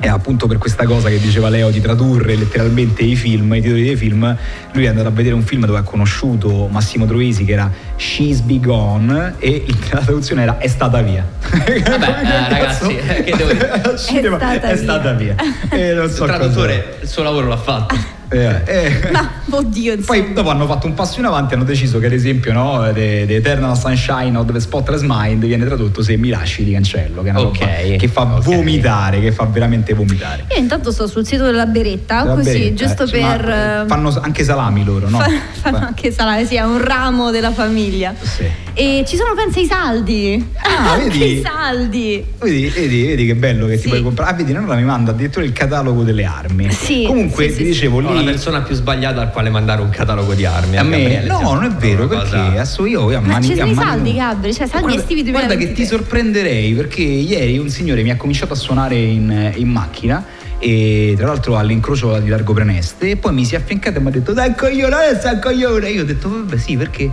E 0.00 0.08
appunto 0.08 0.46
per 0.46 0.58
questa 0.58 0.84
cosa 0.84 1.08
che 1.08 1.18
diceva 1.18 1.48
Leo 1.48 1.70
di 1.70 1.80
tradurre 1.80 2.36
letteralmente 2.36 3.02
i 3.02 3.16
film, 3.16 3.54
i 3.54 3.62
titoli 3.62 3.84
dei 3.84 3.96
film, 3.96 4.36
lui 4.72 4.84
è 4.84 4.88
andato 4.88 5.08
a 5.08 5.10
vedere 5.10 5.34
un 5.34 5.42
film 5.42 5.64
dove 5.64 5.78
ha 5.78 5.82
conosciuto 5.82 6.68
Massimo 6.70 7.06
Troisi 7.06 7.46
che 7.46 7.52
era 7.52 7.70
She's 7.96 8.40
Be 8.40 8.58
Gone 8.60 9.34
e 9.38 9.64
la 9.90 10.00
traduzione 10.00 10.42
era 10.42 10.58
È 10.58 10.66
stata 10.66 11.00
via. 11.00 11.24
Vabbè, 11.50 11.80
eh, 11.80 12.48
ragazzi, 12.48 12.96
eh, 12.96 13.22
che 13.24 13.36
devo 13.36 13.52
dire? 13.52 13.82
Cinema, 13.98 14.36
stata 14.36 14.52
è 14.68 14.74
via. 14.74 14.82
stata 14.82 15.12
via. 15.12 15.34
E 15.70 15.92
non 15.94 16.04
Il 16.06 16.10
so 16.10 16.24
traduttore 16.24 16.96
il 17.02 17.08
suo 17.08 17.22
lavoro 17.22 17.46
l'ha 17.48 17.56
fatto. 17.56 17.94
cosa- 17.94 18.12
eh, 18.30 18.62
eh. 18.66 19.10
Ma 19.12 19.30
oddio, 19.50 19.92
insomma. 19.94 20.18
Poi 20.20 20.32
dopo 20.32 20.48
hanno 20.50 20.66
fatto 20.66 20.86
un 20.88 20.94
passo 20.94 21.20
in 21.20 21.26
avanti, 21.26 21.54
hanno 21.54 21.62
deciso 21.62 22.00
che 22.00 22.06
ad 22.06 22.12
esempio 22.12 22.52
no, 22.52 22.82
The, 22.92 23.24
The 23.28 23.36
Eternal 23.36 23.76
Sunshine 23.78 24.36
of 24.36 24.50
the 24.50 24.58
Spotless 24.58 25.02
Mind 25.04 25.44
viene 25.44 25.64
tradotto 25.64 26.02
se 26.02 26.16
mi 26.16 26.30
lasci 26.30 26.64
ti 26.64 26.72
cancello, 26.72 27.22
che 27.22 27.28
è 27.28 27.30
una 27.30 27.40
Ok, 27.42 27.58
roba 27.60 27.96
che 27.96 28.08
fa 28.08 28.22
ok. 28.22 28.42
vomitare, 28.42 29.20
che 29.20 29.30
fa 29.30 29.44
veramente 29.44 29.94
vomitare. 29.94 30.46
Io 30.50 30.56
intanto 30.58 30.90
sto 30.90 31.06
sul 31.06 31.24
sito 31.24 31.44
della 31.44 31.66
Beretta, 31.66 32.24
Va 32.24 32.34
così, 32.34 32.58
bene, 32.58 32.74
giusto 32.74 33.04
eh, 33.04 33.06
cioè, 33.06 33.20
per... 33.20 33.46
ma 33.46 33.82
eh, 33.82 33.86
fanno 33.86 34.18
anche 34.20 34.42
salami 34.42 34.84
loro, 34.84 35.08
no? 35.08 35.18
fa- 35.20 35.30
fanno 35.70 35.76
anche 35.86 36.10
salame, 36.10 36.44
sì, 36.44 36.56
è 36.56 36.64
un 36.64 36.82
ramo 36.82 37.30
della 37.30 37.52
famiglia. 37.52 37.82
Sì. 38.22 38.44
E 38.74 39.04
ci 39.06 39.16
sono, 39.16 39.34
pensa, 39.34 39.60
i 39.60 39.66
saldi. 39.66 40.44
Ah, 40.62 40.96
vedi? 41.02 41.38
i 41.38 41.42
saldi. 41.42 42.24
Vedi, 42.40 42.68
vedi, 42.68 43.06
vedi 43.06 43.26
che 43.26 43.34
bello 43.34 43.66
che 43.66 43.76
ti 43.76 43.82
Sì. 43.82 43.88
puoi 43.88 44.02
comprare. 44.02 44.30
Ah, 44.30 44.34
vedi, 44.34 44.52
Nonna 44.52 44.74
mi 44.74 44.82
manda 44.84 45.10
addirittura 45.12 45.44
il 45.44 45.52
catalogo 45.52 46.02
delle 46.02 46.24
armi. 46.24 46.70
Sì, 46.70 47.04
Comunque 47.06 47.44
sì, 47.50 47.56
ti 47.56 47.56
sì, 47.56 47.62
dicevo 47.64 48.00
No, 48.00 48.10
lì. 48.12 48.16
la 48.24 48.30
persona 48.30 48.62
più 48.62 48.74
sbagliata 48.74 49.20
al 49.20 49.30
quale 49.30 49.50
mandare 49.50 49.80
un 49.82 49.90
catalogo 49.90 50.34
di 50.34 50.44
armi. 50.44 50.76
a 50.76 50.82
me, 50.82 50.98
Gabriele, 51.00 51.26
no, 51.26 51.40
non 51.54 51.64
è 51.64 51.70
vero 51.70 52.06
perché 52.08 52.36
adesso 52.36 52.84
io 52.86 53.08
a 53.14 53.20
Ma 53.20 53.26
mani 53.34 53.46
ci 53.46 53.54
sono 53.54 53.68
a 53.68 53.72
i 53.72 53.74
saldi. 53.74 54.14
Gabri, 54.14 54.54
cioè 54.54 54.66
saldi 54.66 54.82
Guarda- 54.86 55.00
estivi 55.02 55.22
Guarda 55.30 55.48
che 55.48 55.56
2023. 55.56 55.74
ti 55.74 55.86
sorprenderei 55.88 56.72
perché 56.72 57.02
ieri 57.02 57.58
un 57.58 57.68
signore 57.68 58.02
mi 58.02 58.10
ha 58.10 58.16
cominciato 58.16 58.52
a 58.52 58.56
suonare 58.56 58.96
in, 58.96 59.52
in 59.56 59.68
macchina 59.68 60.24
e 60.58 61.14
tra 61.16 61.26
l'altro 61.26 61.58
all'incrocio 61.58 62.18
di 62.20 62.28
Largo 62.28 62.52
Preneste 62.54 63.10
e 63.10 63.16
poi 63.16 63.34
mi 63.34 63.44
si 63.44 63.54
è 63.54 63.58
affiancato 63.58 63.98
e 63.98 64.00
mi 64.00 64.08
ha 64.08 64.10
detto 64.10 64.32
dai 64.32 64.54
coglione, 64.54 64.94
adesso 64.94 65.28
è 65.28 65.38
coglione. 65.38 65.90
Io 65.90 66.02
ho 66.02 66.04
detto 66.04 66.28
vabbè 66.30 66.56
sì 66.56 66.76
perché? 66.76 67.10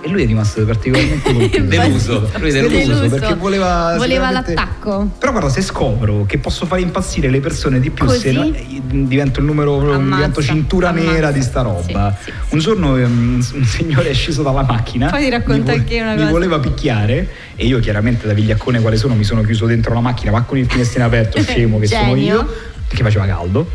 E 0.00 0.08
lui 0.08 0.22
è 0.22 0.26
rimasto 0.26 0.64
particolarmente. 0.64 1.32
Deluso. 1.66 2.30
Lui 2.38 2.52
deluso. 2.52 2.76
Deluso, 2.76 3.08
perché 3.08 3.34
voleva 3.34 3.94
Voleva 3.96 4.26
sicuramente- 4.28 4.54
l'attacco. 4.54 5.10
Però 5.18 5.32
guarda, 5.32 5.48
se 5.50 5.60
scopro 5.60 6.24
che 6.24 6.38
posso 6.38 6.66
fare 6.66 6.80
impazzire 6.82 7.28
le 7.28 7.40
persone 7.40 7.80
di 7.80 7.90
più, 7.90 8.04
Così? 8.06 8.18
se 8.20 8.32
no- 8.32 8.44
eh, 8.44 8.80
divento 8.80 9.40
il 9.40 9.46
numero, 9.46 9.92
Ammazza, 9.92 10.14
divento 10.14 10.42
cintura 10.42 10.90
ammazza. 10.90 11.10
nera 11.10 11.30
di 11.32 11.42
sta 11.42 11.62
roba. 11.62 12.16
Sì, 12.16 12.30
sì, 12.30 12.32
un 12.54 12.58
giorno 12.60 12.96
ehm, 12.96 13.44
un 13.54 13.64
signore 13.64 14.10
è 14.10 14.14
sceso 14.14 14.42
dalla 14.42 14.62
macchina. 14.62 15.10
Poi 15.10 15.24
ti 15.24 15.30
racconto 15.30 15.70
mi 15.72 15.78
anche 15.78 16.00
una 16.00 16.14
Mi 16.14 16.30
voleva 16.30 16.58
picchiare 16.60 17.28
e 17.56 17.66
io 17.66 17.80
chiaramente 17.80 18.26
da 18.26 18.32
vigliaccone 18.34 18.80
quale 18.80 18.96
sono 18.96 19.14
mi 19.14 19.24
sono 19.24 19.42
chiuso 19.42 19.66
dentro 19.66 19.92
la 19.94 20.00
macchina, 20.00 20.30
ma 20.30 20.42
con 20.42 20.58
il 20.58 20.66
finestrino 20.66 21.04
aperto, 21.06 21.42
scemo 21.42 21.78
che 21.80 21.86
sono 21.88 22.14
io, 22.14 22.46
perché 22.86 23.02
faceva 23.02 23.26
caldo. 23.26 23.68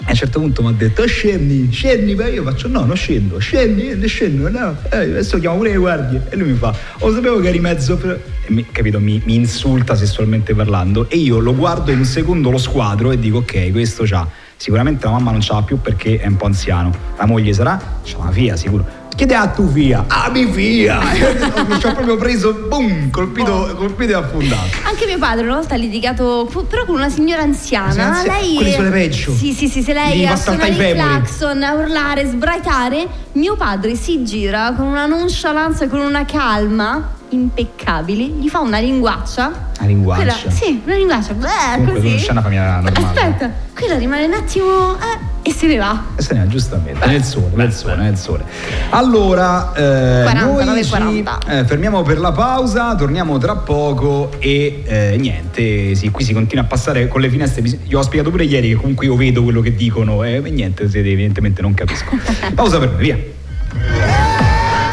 E 0.00 0.04
a 0.06 0.10
un 0.10 0.16
certo 0.16 0.38
punto 0.40 0.62
mi 0.62 0.68
ha 0.68 0.72
detto 0.72 1.04
scendi, 1.06 1.68
scendi, 1.70 2.14
beh 2.14 2.30
io 2.30 2.42
faccio 2.44 2.68
no, 2.68 2.84
non 2.84 2.94
scendo, 2.94 3.38
scendi, 3.38 3.94
ne 3.96 4.06
scendo, 4.06 4.48
no, 4.48 4.76
eh, 4.90 4.96
adesso 4.96 5.38
chiamo 5.40 5.56
pure 5.56 5.70
le 5.70 5.76
guardie. 5.76 6.22
E 6.28 6.36
lui 6.36 6.52
mi 6.52 6.56
fa, 6.56 6.74
oh 7.00 7.12
sapevo 7.12 7.40
che 7.40 7.48
eri 7.48 7.58
mezzo, 7.58 7.96
per... 7.96 8.20
e 8.46 8.52
mi, 8.52 8.64
capito, 8.70 9.00
mi, 9.00 9.20
mi 9.24 9.34
insulta 9.34 9.96
sessualmente 9.96 10.54
parlando 10.54 11.10
e 11.10 11.16
io 11.16 11.40
lo 11.40 11.54
guardo 11.54 11.90
in 11.90 11.98
un 11.98 12.04
secondo 12.04 12.50
lo 12.50 12.58
squadro 12.58 13.10
e 13.10 13.18
dico 13.18 13.38
ok, 13.38 13.72
questo 13.72 14.04
c'ha, 14.06 14.26
sicuramente 14.56 15.04
la 15.04 15.12
mamma 15.12 15.32
non 15.32 15.40
ce 15.40 15.52
l'ha 15.52 15.62
più 15.62 15.80
perché 15.80 16.18
è 16.18 16.26
un 16.26 16.36
po' 16.36 16.46
anziano, 16.46 16.94
la 17.16 17.26
moglie 17.26 17.52
sarà, 17.52 18.00
c'ha 18.04 18.18
una 18.18 18.30
figlia 18.30 18.56
sicuro. 18.56 18.97
Chiede 19.18 19.34
a 19.34 19.48
tu 19.48 19.66
via, 19.66 20.04
ah 20.06 20.30
mi 20.30 20.44
via! 20.44 21.00
mi 21.66 21.80
ci 21.80 21.86
ho 21.86 21.92
proprio 21.92 22.14
preso, 22.16 22.66
boom, 22.68 23.10
colpito, 23.10 23.74
colpito 23.76 24.12
e 24.12 24.14
affondato. 24.14 24.68
Anche 24.84 25.06
mio 25.06 25.18
padre 25.18 25.44
una 25.44 25.56
volta 25.56 25.74
ha 25.74 25.76
litigato 25.76 26.48
però 26.68 26.84
con 26.84 26.94
una 26.94 27.10
signora 27.10 27.42
anziana. 27.42 27.90
Signora 27.90 28.10
anziana, 28.18 28.38
lei 28.38 28.54
quelli 28.54 28.70
sono 28.70 28.90
peggio. 28.90 29.34
Sì, 29.34 29.52
sì, 29.54 29.66
sì, 29.66 29.82
se 29.82 29.92
lei 29.92 30.20
Gli 30.20 30.24
a 30.24 30.28
fa 30.28 30.36
saltare 30.36 30.72
suonare 30.72 30.86
i 30.86 30.90
il 30.90 30.96
clacson, 31.02 31.62
a 31.64 31.72
urlare, 31.74 32.26
sbraitare, 32.26 33.08
mio 33.32 33.56
padre 33.56 33.96
si 33.96 34.22
gira 34.22 34.72
con 34.76 34.86
una 34.86 35.06
nonchalance 35.06 35.82
e 35.82 35.88
con 35.88 35.98
una 35.98 36.24
calma 36.24 37.16
impeccabili, 37.30 38.34
gli 38.38 38.48
fa 38.48 38.60
una 38.60 38.78
linguaccia. 38.78 39.70
Una 39.80 39.88
linguaccia. 39.88 40.22
Quella- 40.22 40.54
sì, 40.54 40.80
una 40.84 40.94
linguaccia. 40.94 41.32
Beh, 41.32 41.46
Comunque 41.74 41.94
così. 41.94 42.08
non 42.08 42.18
c'è 42.18 42.30
una 42.30 42.42
famiglia 42.42 42.80
normale. 42.80 43.04
Aspetta, 43.04 43.50
quella 43.74 43.96
rimane 43.98 44.26
un 44.26 44.34
attimo 44.34 44.94
eh, 44.94 45.18
e 45.48 45.52
se 45.52 45.66
ne 45.66 45.78
va. 45.78 46.04
E 46.14 46.22
se 46.22 46.34
ne 46.34 46.40
va 46.40 46.46
giustamente, 46.46 47.06
nel 47.06 47.24
sole, 47.24 47.50
nel 47.54 47.72
sole, 47.72 47.96
nel 47.96 48.16
sole. 48.18 48.44
Allora, 48.90 49.72
eh, 49.72 50.22
49, 50.24 50.64
noi 50.64 50.84
ci, 50.84 50.90
40. 50.90 51.38
eh, 51.48 51.64
fermiamo 51.64 52.02
per 52.02 52.18
la 52.18 52.32
pausa, 52.32 52.94
torniamo 52.94 53.38
tra 53.38 53.56
poco 53.56 54.30
e 54.38 54.82
eh, 54.84 55.16
niente, 55.18 55.94
sì, 55.94 56.10
qui 56.10 56.22
si 56.22 56.34
continua 56.34 56.64
a 56.64 56.66
passare 56.66 57.08
con 57.08 57.22
le 57.22 57.30
finestre. 57.30 57.62
Io 57.84 57.98
ho 57.98 58.02
spiegato 58.02 58.30
pure 58.30 58.44
ieri 58.44 58.68
che 58.68 58.74
comunque 58.74 59.06
io 59.06 59.16
vedo 59.16 59.42
quello 59.42 59.62
che 59.62 59.74
dicono 59.74 60.22
eh, 60.22 60.42
e 60.44 60.50
niente, 60.50 60.88
se 60.90 60.98
evidentemente 60.98 61.62
non 61.62 61.72
capisco. 61.72 62.14
Pausa 62.54 62.78
per 62.78 62.90
me, 62.90 62.96
via. 62.98 63.18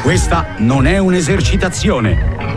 Questa 0.03 0.45
non 0.59 0.87
è 0.87 0.97
un'esercitazione. 0.99 2.54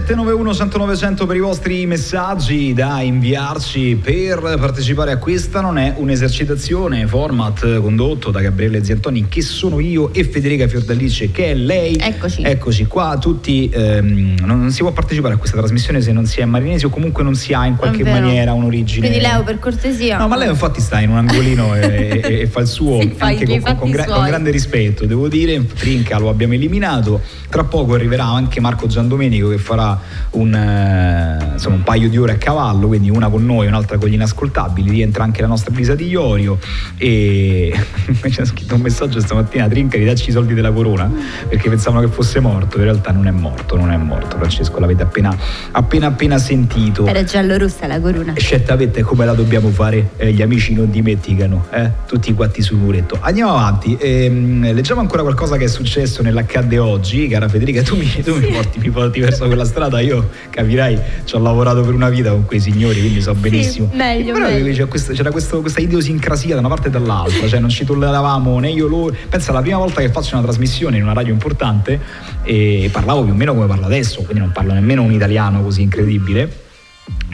3791 0.00 0.94
100 0.94 1.26
per 1.26 1.36
i 1.36 1.40
vostri 1.40 1.86
messaggi 1.86 2.74
da 2.74 3.00
inviarci 3.00 3.98
per 4.02 4.38
partecipare 4.60 5.12
a 5.12 5.16
questa 5.16 5.62
non 5.62 5.78
è 5.78 5.94
un'esercitazione 5.96 7.06
format 7.06 7.80
condotto 7.80 8.30
da 8.30 8.40
Gabriele 8.40 8.84
Ziantoni 8.84 9.26
che 9.28 9.40
sono 9.40 9.80
io 9.80 10.12
e 10.12 10.24
Federica 10.24 10.68
Fiordalice 10.68 11.30
che 11.30 11.52
è 11.52 11.54
lei 11.54 11.96
Eccoci. 11.98 12.42
eccoci 12.42 12.86
qua 12.86 13.16
tutti 13.18 13.70
ehm, 13.72 14.34
non, 14.44 14.60
non 14.60 14.70
si 14.70 14.82
può 14.82 14.92
partecipare 14.92 15.32
a 15.34 15.36
questa 15.38 15.56
trasmissione 15.56 16.02
se 16.02 16.12
non 16.12 16.26
si 16.26 16.40
è 16.40 16.44
marinesi 16.44 16.84
o 16.84 16.90
comunque 16.90 17.22
non 17.22 17.34
si 17.34 17.54
ha 17.54 17.64
in 17.64 17.76
qualche 17.76 18.04
maniera 18.04 18.52
un'origine 18.52 19.06
Quindi 19.06 19.24
Leo 19.24 19.42
per 19.44 19.58
cortesia. 19.58 20.18
No, 20.18 20.28
ma 20.28 20.36
lei 20.36 20.50
infatti 20.50 20.80
sta 20.80 21.00
in 21.00 21.08
un 21.10 21.16
angolino 21.16 21.74
e, 21.74 22.20
e- 22.22 22.40
e 22.40 22.46
fa 22.46 22.60
il 22.60 22.66
suo 22.66 23.00
Sì, 23.06 23.14
anche 23.18 23.46
con, 23.46 23.60
fatti 23.60 23.78
con 23.78 23.90
gra- 23.90 24.04
con 24.04 24.24
grande 24.24 24.50
rispetto, 24.50 25.06
devo 25.06 25.28
dire. 25.28 25.64
Trinca 25.66 26.18
lo 26.18 26.28
abbiamo 26.28 26.52
eliminato. 26.52 27.20
Tra 27.48 27.64
poco 27.64 27.94
arriverà 27.94 28.24
anche 28.24 28.60
Marco 28.60 28.86
Giandomenico 28.86 29.48
che 29.48 29.58
farà 29.58 29.84
un, 30.30 30.54
eh, 30.54 31.52
insomma, 31.52 31.76
un 31.76 31.82
paio 31.82 32.08
di 32.08 32.16
ore 32.16 32.32
a 32.32 32.36
cavallo, 32.36 32.86
quindi 32.86 33.10
una 33.10 33.28
con 33.28 33.44
noi 33.44 33.66
e 33.66 33.68
un'altra 33.68 33.98
con 33.98 34.08
gli 34.08 34.14
inascoltabili. 34.14 34.90
Rientra 34.90 35.24
anche 35.24 35.40
la 35.42 35.48
nostra 35.48 35.70
Brisa 35.72 35.94
di 35.94 36.06
Iorio. 36.06 36.58
E 36.96 37.72
ci 38.30 38.40
ha 38.40 38.44
scritto 38.44 38.74
un 38.74 38.80
messaggio 38.80 39.20
stamattina: 39.20 39.68
Trinca, 39.68 39.96
ridacci 39.98 40.30
i 40.30 40.32
soldi 40.32 40.54
della 40.54 40.72
corona 40.72 41.10
perché 41.48 41.68
pensavano 41.68 42.06
che 42.06 42.12
fosse 42.12 42.40
morto. 42.40 42.78
In 42.78 42.84
realtà 42.84 43.12
non 43.12 43.26
è 43.26 43.30
morto, 43.30 43.76
non 43.76 43.90
è 43.90 43.96
morto. 43.96 44.36
Francesco, 44.36 44.78
l'avete 44.80 45.02
appena, 45.02 45.36
appena, 45.72 46.08
appena 46.08 46.38
sentito. 46.38 47.06
Era 47.06 47.24
giallo-rossa 47.24 47.86
la 47.86 48.00
corona. 48.00 48.34
Certamente 48.36 49.02
come 49.02 49.24
la 49.24 49.34
dobbiamo 49.34 49.68
fare? 49.68 50.10
Eh, 50.16 50.32
gli 50.32 50.42
amici 50.42 50.74
non 50.74 50.90
dimenticano, 50.90 51.66
eh? 51.70 51.90
tutti 52.06 52.32
quatti 52.34 52.62
sul 52.62 52.78
muretto. 52.78 53.18
Andiamo 53.20 53.52
avanti, 53.52 53.96
ehm, 53.98 54.72
leggiamo 54.72 55.00
ancora 55.00 55.22
qualcosa 55.22 55.56
che 55.56 55.64
è 55.64 55.68
successo 55.68 56.22
nell'accadde 56.22 56.78
oggi, 56.78 57.28
cara 57.28 57.48
Federica, 57.48 57.82
tu, 57.82 57.96
mi, 57.96 58.06
tu 58.22 58.36
mi, 58.36 58.46
porti, 58.46 58.78
mi 58.78 58.90
porti 58.90 59.20
verso 59.20 59.46
quella 59.46 59.64
strada, 59.64 59.75
io 60.00 60.30
capirai, 60.50 60.98
ci 61.24 61.34
ho 61.34 61.38
lavorato 61.38 61.82
per 61.82 61.92
una 61.94 62.08
vita 62.08 62.30
con 62.30 62.44
quei 62.46 62.60
signori, 62.60 62.98
quindi 63.00 63.20
so 63.20 63.34
benissimo. 63.34 63.90
meglio, 63.92 64.32
Però 64.32 64.46
meglio. 64.48 64.86
questo- 64.88 65.12
c'era 65.12 65.30
questo- 65.30 65.60
questa 65.60 65.80
idiosincrasia 65.80 66.54
da 66.54 66.60
una 66.60 66.68
parte 66.68 66.88
e 66.88 66.90
dall'altra, 66.90 67.46
cioè 67.46 67.60
non 67.60 67.68
ci 67.68 67.84
tolleravamo 67.84 68.58
né 68.58 68.70
io 68.70 68.86
loro. 68.88 69.14
Pensa 69.28 69.52
la 69.52 69.60
prima 69.60 69.76
volta 69.78 70.00
che 70.00 70.08
faccio 70.10 70.34
una 70.36 70.44
trasmissione 70.44 70.96
in 70.96 71.02
una 71.02 71.12
radio 71.12 71.32
importante 71.32 72.00
e 72.42 72.88
parlavo 72.90 73.22
più 73.24 73.32
o 73.32 73.36
meno 73.36 73.54
come 73.54 73.66
parlo 73.66 73.84
adesso, 73.86 74.22
quindi 74.22 74.40
non 74.40 74.50
parlo 74.52 74.72
nemmeno 74.72 75.02
un 75.02 75.12
italiano 75.12 75.62
così 75.62 75.82
incredibile. 75.82 76.64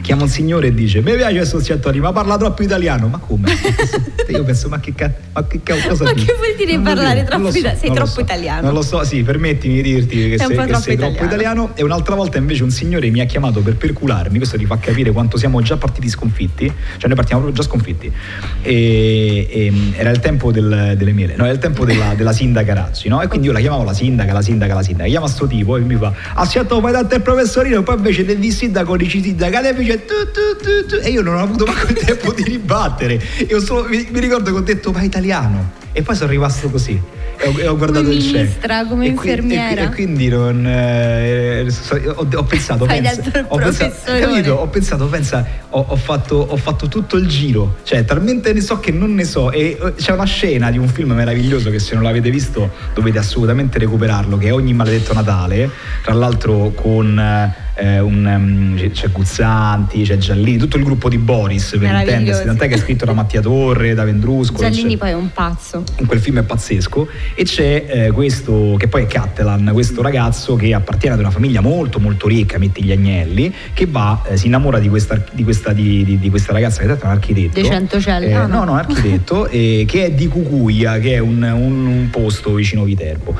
Chiama 0.03 0.23
un 0.23 0.27
signore 0.27 0.67
e 0.67 0.73
dice: 0.73 0.99
Mi 1.01 1.13
piace 1.15 1.37
questo 1.37 1.61
Ziantoni, 1.61 1.99
ma 1.99 2.11
parla 2.11 2.35
troppo 2.37 2.61
italiano. 2.61 3.07
Ma 3.07 3.19
come? 3.19 3.51
Io 4.27 4.43
penso, 4.43 4.67
ma 4.67 4.79
che, 4.79 4.93
ca- 4.93 5.11
ma 5.33 5.45
che 5.47 5.61
ca- 5.63 5.75
cosa 5.87 6.03
Ma 6.03 6.13
che 6.13 6.33
vuol 6.35 6.55
dire 6.57 6.73
Non 6.73 6.83
parlare 6.83 7.19
dico, 7.21 7.25
troppo 7.27 7.43
non 7.43 7.45
lo 7.45 7.51
so, 7.51 7.57
ita- 7.59 7.75
sei 7.75 7.91
troppo 7.91 8.09
so. 8.11 8.19
italiano. 8.21 8.61
Non 8.65 8.73
lo 8.73 8.81
so, 8.81 9.03
sì, 9.05 9.21
permettimi 9.23 9.75
di 9.75 9.81
dirti 9.93 10.29
che, 10.29 10.37
Sei 10.37 10.47
che 10.49 10.55
troppo 10.55 10.79
sei 10.81 10.97
troppo 10.97 11.11
italiano. 11.23 11.25
italiano. 11.25 11.71
E 11.75 11.83
un'altra 11.83 12.15
volta 12.15 12.37
invece 12.37 12.63
un 12.63 12.69
signore 12.71 13.09
mi 13.11 13.21
ha 13.21 13.25
chiamato 13.25 13.61
per 13.61 13.75
percularmi. 13.77 14.37
Questo 14.37 14.57
ti 14.57 14.65
fa 14.65 14.77
capire 14.77 15.11
quanto 15.11 15.37
siamo 15.37 15.61
già 15.61 15.77
partiti 15.77 16.09
sconfitti. 16.09 16.65
Cioè, 16.65 17.07
noi 17.07 17.15
partiamo 17.15 17.41
proprio 17.43 17.63
già 17.63 17.69
sconfitti. 17.69 18.11
E, 18.61 19.47
e, 19.49 19.73
era 19.95 20.09
il 20.09 20.19
tempo 20.19 20.51
del- 20.51 20.95
delle 20.97 21.13
mele, 21.13 21.35
no, 21.37 21.43
era 21.43 21.53
il 21.53 21.59
tempo 21.59 21.85
della, 21.85 22.13
della 22.15 22.33
sindaca 22.33 22.73
Razzi, 22.73 23.07
no? 23.07 23.21
E 23.21 23.27
quindi 23.27 23.47
io 23.47 23.53
la 23.53 23.59
chiamavo 23.59 23.83
la 23.83 23.93
sindaca, 23.93 24.33
la 24.33 24.41
sindaca, 24.41 24.73
la 24.73 24.83
sindaca. 24.83 25.09
Chiama 25.09 25.27
sto 25.27 25.47
tipo 25.47 25.77
e 25.77 25.81
mi 25.81 25.95
fa: 25.95 26.11
Aspetta, 26.33 26.79
fai 26.81 26.91
tanto 26.91 27.15
il 27.15 27.21
professorino, 27.21 27.83
poi 27.83 27.95
invece 27.95 28.25
del 28.25 28.37
di 28.37 28.51
sindaco 28.51 28.97
dici 28.97 29.21
sindaca, 29.21 29.61
e 29.69 29.73
dice 29.95 30.05
tu, 30.05 30.31
tu, 30.31 30.63
tu, 30.63 30.85
tu. 30.87 30.95
E 31.01 31.09
io 31.09 31.21
non 31.21 31.35
ho 31.35 31.41
avuto 31.41 31.65
manco 31.65 31.87
il 31.87 31.97
tempo 31.97 32.31
di 32.33 32.43
ribattere. 32.43 33.21
Io 33.47 33.59
solo, 33.59 33.87
mi, 33.87 34.07
mi 34.11 34.19
ricordo 34.19 34.51
che 34.51 34.57
ho 34.57 34.61
detto 34.61 34.91
ma 34.91 35.01
italiano. 35.03 35.81
E 35.91 36.01
poi 36.01 36.15
sono 36.15 36.31
rimasto 36.31 36.69
così. 36.69 36.99
E 37.37 37.47
ho, 37.47 37.59
e 37.59 37.67
ho 37.67 37.75
guardato 37.77 38.03
Come 38.05 38.15
il 38.15 38.21
cielo. 38.21 38.37
ministra, 38.39 38.85
come 38.85 39.07
E 39.07 39.13
qui- 39.13 39.29
e 39.29 39.35
qui- 39.37 39.43
infermiera. 39.53 39.83
E, 39.83 39.89
quindi 39.89 40.27
non. 40.27 40.65
eh, 40.65 41.65
so- 41.69 41.95
ho, 42.15 42.27
ho 42.33 42.43
pensato, 42.43 42.85
pensa, 42.85 43.11
il 43.11 43.45
ho 43.47 43.57
pensato, 43.57 43.93
capito? 44.19 44.53
Ho 44.53 44.67
pensato, 44.67 45.05
pensa, 45.07 45.45
ho, 45.69 45.85
ho 45.89 45.95
fatto, 45.95 46.35
ho 46.37 46.55
fatto 46.57 46.87
tutto 46.87 47.17
il 47.17 47.27
giro, 47.27 47.77
cioè 47.83 48.05
talmente 48.05 48.53
ne 48.53 48.61
so 48.61 48.79
che 48.79 48.91
non 48.91 49.13
ne 49.13 49.23
so. 49.25 49.51
E 49.51 49.77
eh, 49.79 49.93
c'è 49.95 50.13
una 50.13 50.23
scena 50.25 50.71
di 50.71 50.77
un 50.79 50.87
film 50.87 51.11
meraviglioso 51.11 51.69
che 51.69 51.79
se 51.79 51.93
non 51.95 52.03
l'avete 52.03 52.29
visto 52.31 52.71
dovete 52.93 53.19
assolutamente 53.19 53.77
recuperarlo, 53.77 54.37
che 54.37 54.47
è 54.47 54.53
Ogni 54.53 54.73
maledetto 54.73 55.13
Natale, 55.13 55.69
tra 56.01 56.13
l'altro 56.13 56.71
con 56.73 57.19
eh, 57.75 57.99
un, 57.99 58.25
ehm, 58.27 58.91
c'è- 58.91 59.09
Guzzanti, 59.11 60.03
c'è 60.03 60.17
Giallini, 60.17 60.57
tutto 60.57 60.77
il 60.77 60.83
gruppo 60.83 61.09
di 61.09 61.17
Boris 61.17 61.75
per 61.79 61.91
intendersi, 61.93 62.45
tant'è 62.45 62.67
che 62.67 62.75
è 62.75 62.77
scritto 62.77 63.05
da 63.05 63.13
Mattia 63.13 63.41
Torre, 63.41 63.93
da 63.93 64.03
Vendrusco. 64.03 64.57
Giallini 64.61 64.97
poi 64.97 65.09
è 65.09 65.13
un 65.13 65.31
pazzo. 65.33 65.83
in 65.99 66.05
quel 66.05 66.19
film 66.19 66.39
è 66.39 66.43
pazzesco 66.43 67.07
e 67.35 67.43
c'è 67.43 67.85
eh, 67.87 68.11
questo 68.11 68.75
che 68.77 68.87
poi 68.87 69.03
è 69.03 69.07
Cattelan 69.07 69.69
questo 69.73 70.01
ragazzo 70.01 70.55
che 70.55 70.73
appartiene 70.73 71.15
ad 71.15 71.21
una 71.21 71.31
famiglia 71.31 71.61
molto 71.61 71.99
molto 71.99 72.27
ricca 72.27 72.57
metti 72.57 72.83
gli 72.83 72.91
agnelli 72.91 73.53
che 73.73 73.85
va 73.85 74.21
eh, 74.27 74.37
si 74.37 74.47
innamora 74.47 74.79
di 74.79 74.89
questa, 74.89 75.21
di 75.31 75.43
questa, 75.43 75.73
di- 75.73 76.03
di- 76.19 76.29
questa 76.29 76.51
ragazza 76.53 76.81
che 76.83 76.87
è 76.91 76.97
un 77.03 77.09
architetto 77.09 77.59
Dei 77.59 77.65
Centocelli. 77.65 78.25
Eh, 78.27 78.33
Ah, 78.33 78.45
no 78.45 78.63
no. 78.63 78.75
architetto 78.75 79.47
che 79.51 79.85
è 79.87 80.11
di 80.11 80.27
Cucuia 80.27 80.99
che 80.99 81.13
è 81.15 81.19
un, 81.19 81.41
un- 81.43 81.85
un 81.85 82.09
posto 82.11 82.53
vicino 82.53 82.83
Viterbo 82.83 83.35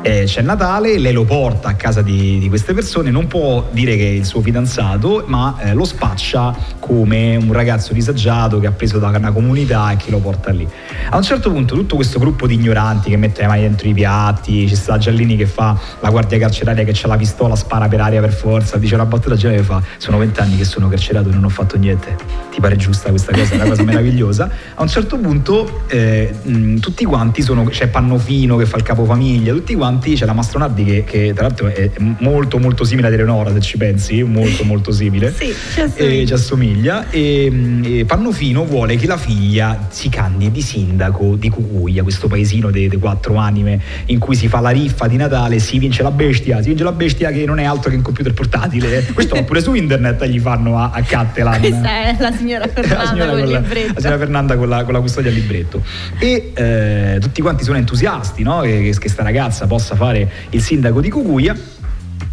Eh, 0.00 0.24
c'è 0.26 0.42
Natale, 0.42 0.96
lei 0.96 1.12
lo 1.12 1.24
porta 1.24 1.70
a 1.70 1.74
casa 1.74 2.02
di, 2.02 2.38
di 2.38 2.48
queste 2.48 2.72
persone, 2.72 3.10
non 3.10 3.26
può 3.26 3.68
dire 3.72 3.96
che 3.96 4.04
è 4.04 4.12
il 4.12 4.24
suo 4.24 4.40
fidanzato, 4.40 5.24
ma 5.26 5.56
eh, 5.60 5.74
lo 5.74 5.84
spaccia 5.84 6.54
come 6.78 7.34
un 7.34 7.52
ragazzo 7.52 7.92
disagiato 7.92 8.60
che 8.60 8.68
ha 8.68 8.70
preso 8.70 9.00
da 9.00 9.08
una 9.08 9.32
comunità 9.32 9.90
e 9.90 9.96
che 9.96 10.12
lo 10.12 10.18
porta 10.20 10.52
lì. 10.52 10.66
A 11.10 11.16
un 11.16 11.24
certo 11.24 11.50
punto 11.50 11.74
tutto 11.74 11.96
questo 11.96 12.20
gruppo 12.20 12.46
di 12.46 12.54
ignoranti 12.54 13.10
che 13.10 13.16
mette 13.16 13.40
le 13.40 13.48
mani 13.48 13.62
dentro 13.62 13.88
i 13.88 13.92
piatti, 13.92 14.68
ci 14.68 14.76
sta 14.76 14.98
Giallini 14.98 15.36
che 15.36 15.46
fa 15.46 15.76
la 15.98 16.10
guardia 16.10 16.38
carceraria 16.38 16.84
che 16.84 16.96
ha 17.02 17.08
la 17.08 17.16
pistola, 17.16 17.56
spara 17.56 17.88
per 17.88 18.00
aria 18.00 18.20
per 18.20 18.32
forza, 18.32 18.78
dice 18.78 18.94
una 18.94 19.04
battuta 19.04 19.34
generale 19.34 19.62
che 19.62 19.68
fa 19.68 19.82
sono 19.96 20.16
vent'anni 20.18 20.56
che 20.56 20.64
sono 20.64 20.88
carcerato 20.88 21.28
e 21.28 21.32
non 21.32 21.42
ho 21.42 21.48
fatto 21.48 21.76
niente. 21.76 22.14
Ti 22.52 22.60
pare 22.60 22.76
giusta 22.76 23.10
questa 23.10 23.32
cosa? 23.32 23.52
È 23.52 23.54
una 23.56 23.66
cosa 23.66 23.82
meravigliosa. 23.84 24.48
A 24.74 24.82
un 24.82 24.88
certo 24.88 25.18
punto 25.18 25.82
eh, 25.88 26.32
mh, 26.40 26.76
tutti 26.76 27.04
quanti 27.04 27.42
sono, 27.42 27.64
c'è 27.64 27.88
Pannofino 27.88 28.56
che 28.56 28.64
fa 28.64 28.76
il 28.76 28.84
capofamiglia, 28.84 29.52
tutti 29.52 29.74
quanti, 29.74 29.86
c'è 29.98 30.26
la 30.26 30.32
Mastronardi 30.32 30.84
che, 30.84 31.04
che 31.04 31.32
tra 31.34 31.46
l'altro 31.46 31.68
è 31.68 31.90
molto 32.18 32.58
molto 32.58 32.84
simile 32.84 33.08
ad 33.08 33.12
Eleonora 33.12 33.52
se 33.52 33.60
ci 33.60 33.76
pensi, 33.76 34.22
molto 34.22 34.64
molto 34.64 34.92
simile. 34.92 35.34
Sì, 35.38 35.54
ci 35.72 35.80
assomiglia. 35.80 36.20
E 36.20 36.26
ci 36.26 36.32
assomiglia 36.32 37.10
e, 37.10 37.50
mh, 37.50 37.82
e 37.84 38.04
Pannofino 38.04 38.64
vuole 38.64 38.96
che 38.96 39.06
la 39.06 39.16
figlia 39.16 39.86
si 39.88 40.08
candidi 40.08 40.60
sindaco 40.60 41.36
di 41.36 41.48
Cucuglia, 41.48 42.02
questo 42.02 42.26
paesino 42.26 42.70
dei 42.70 42.88
quattro 42.98 43.36
anime 43.36 43.80
in 44.06 44.18
cui 44.18 44.34
si 44.34 44.48
fa 44.48 44.60
la 44.60 44.70
riffa 44.70 45.06
di 45.06 45.16
Natale, 45.16 45.58
si 45.58 45.78
vince 45.78 46.02
la 46.02 46.10
bestia, 46.10 46.60
si 46.60 46.68
vince 46.68 46.84
la 46.84 46.92
bestia 46.92 47.30
che 47.30 47.44
non 47.44 47.58
è 47.58 47.64
altro 47.64 47.90
che 47.90 47.96
un 47.96 48.02
computer 48.02 48.34
portatile. 48.34 49.06
Questo 49.14 49.42
pure 49.44 49.60
su 49.60 49.74
internet 49.74 50.24
gli 50.26 50.40
fanno 50.40 50.78
a, 50.78 50.90
a 50.92 51.02
Cattelan. 51.02 51.60
Questa 51.60 51.88
è 51.88 52.16
la 52.18 52.32
signora 52.32 52.66
La 52.74 52.82
Fernanda 52.82 53.06
signora, 53.06 53.30
con 53.30 53.38
la, 53.38 53.58
libretto. 53.60 53.92
la 53.94 54.00
signora 54.00 54.18
Fernanda 54.18 54.56
con 54.56 54.68
la, 54.68 54.84
con 54.84 54.92
la 54.92 55.00
custodia 55.00 55.30
al 55.30 55.36
libretto 55.36 55.82
e 56.18 56.52
eh, 56.54 57.18
tutti 57.20 57.40
quanti 57.40 57.64
sono 57.64 57.76
entusiasti 57.76 58.42
no? 58.42 58.60
che, 58.60 58.82
che 58.82 58.98
questa 58.98 59.22
ragazza 59.22 59.66
possa 59.78 59.94
fare 59.94 60.28
il 60.50 60.60
sindaco 60.60 61.00
di 61.00 61.08
Cucuia 61.08 61.56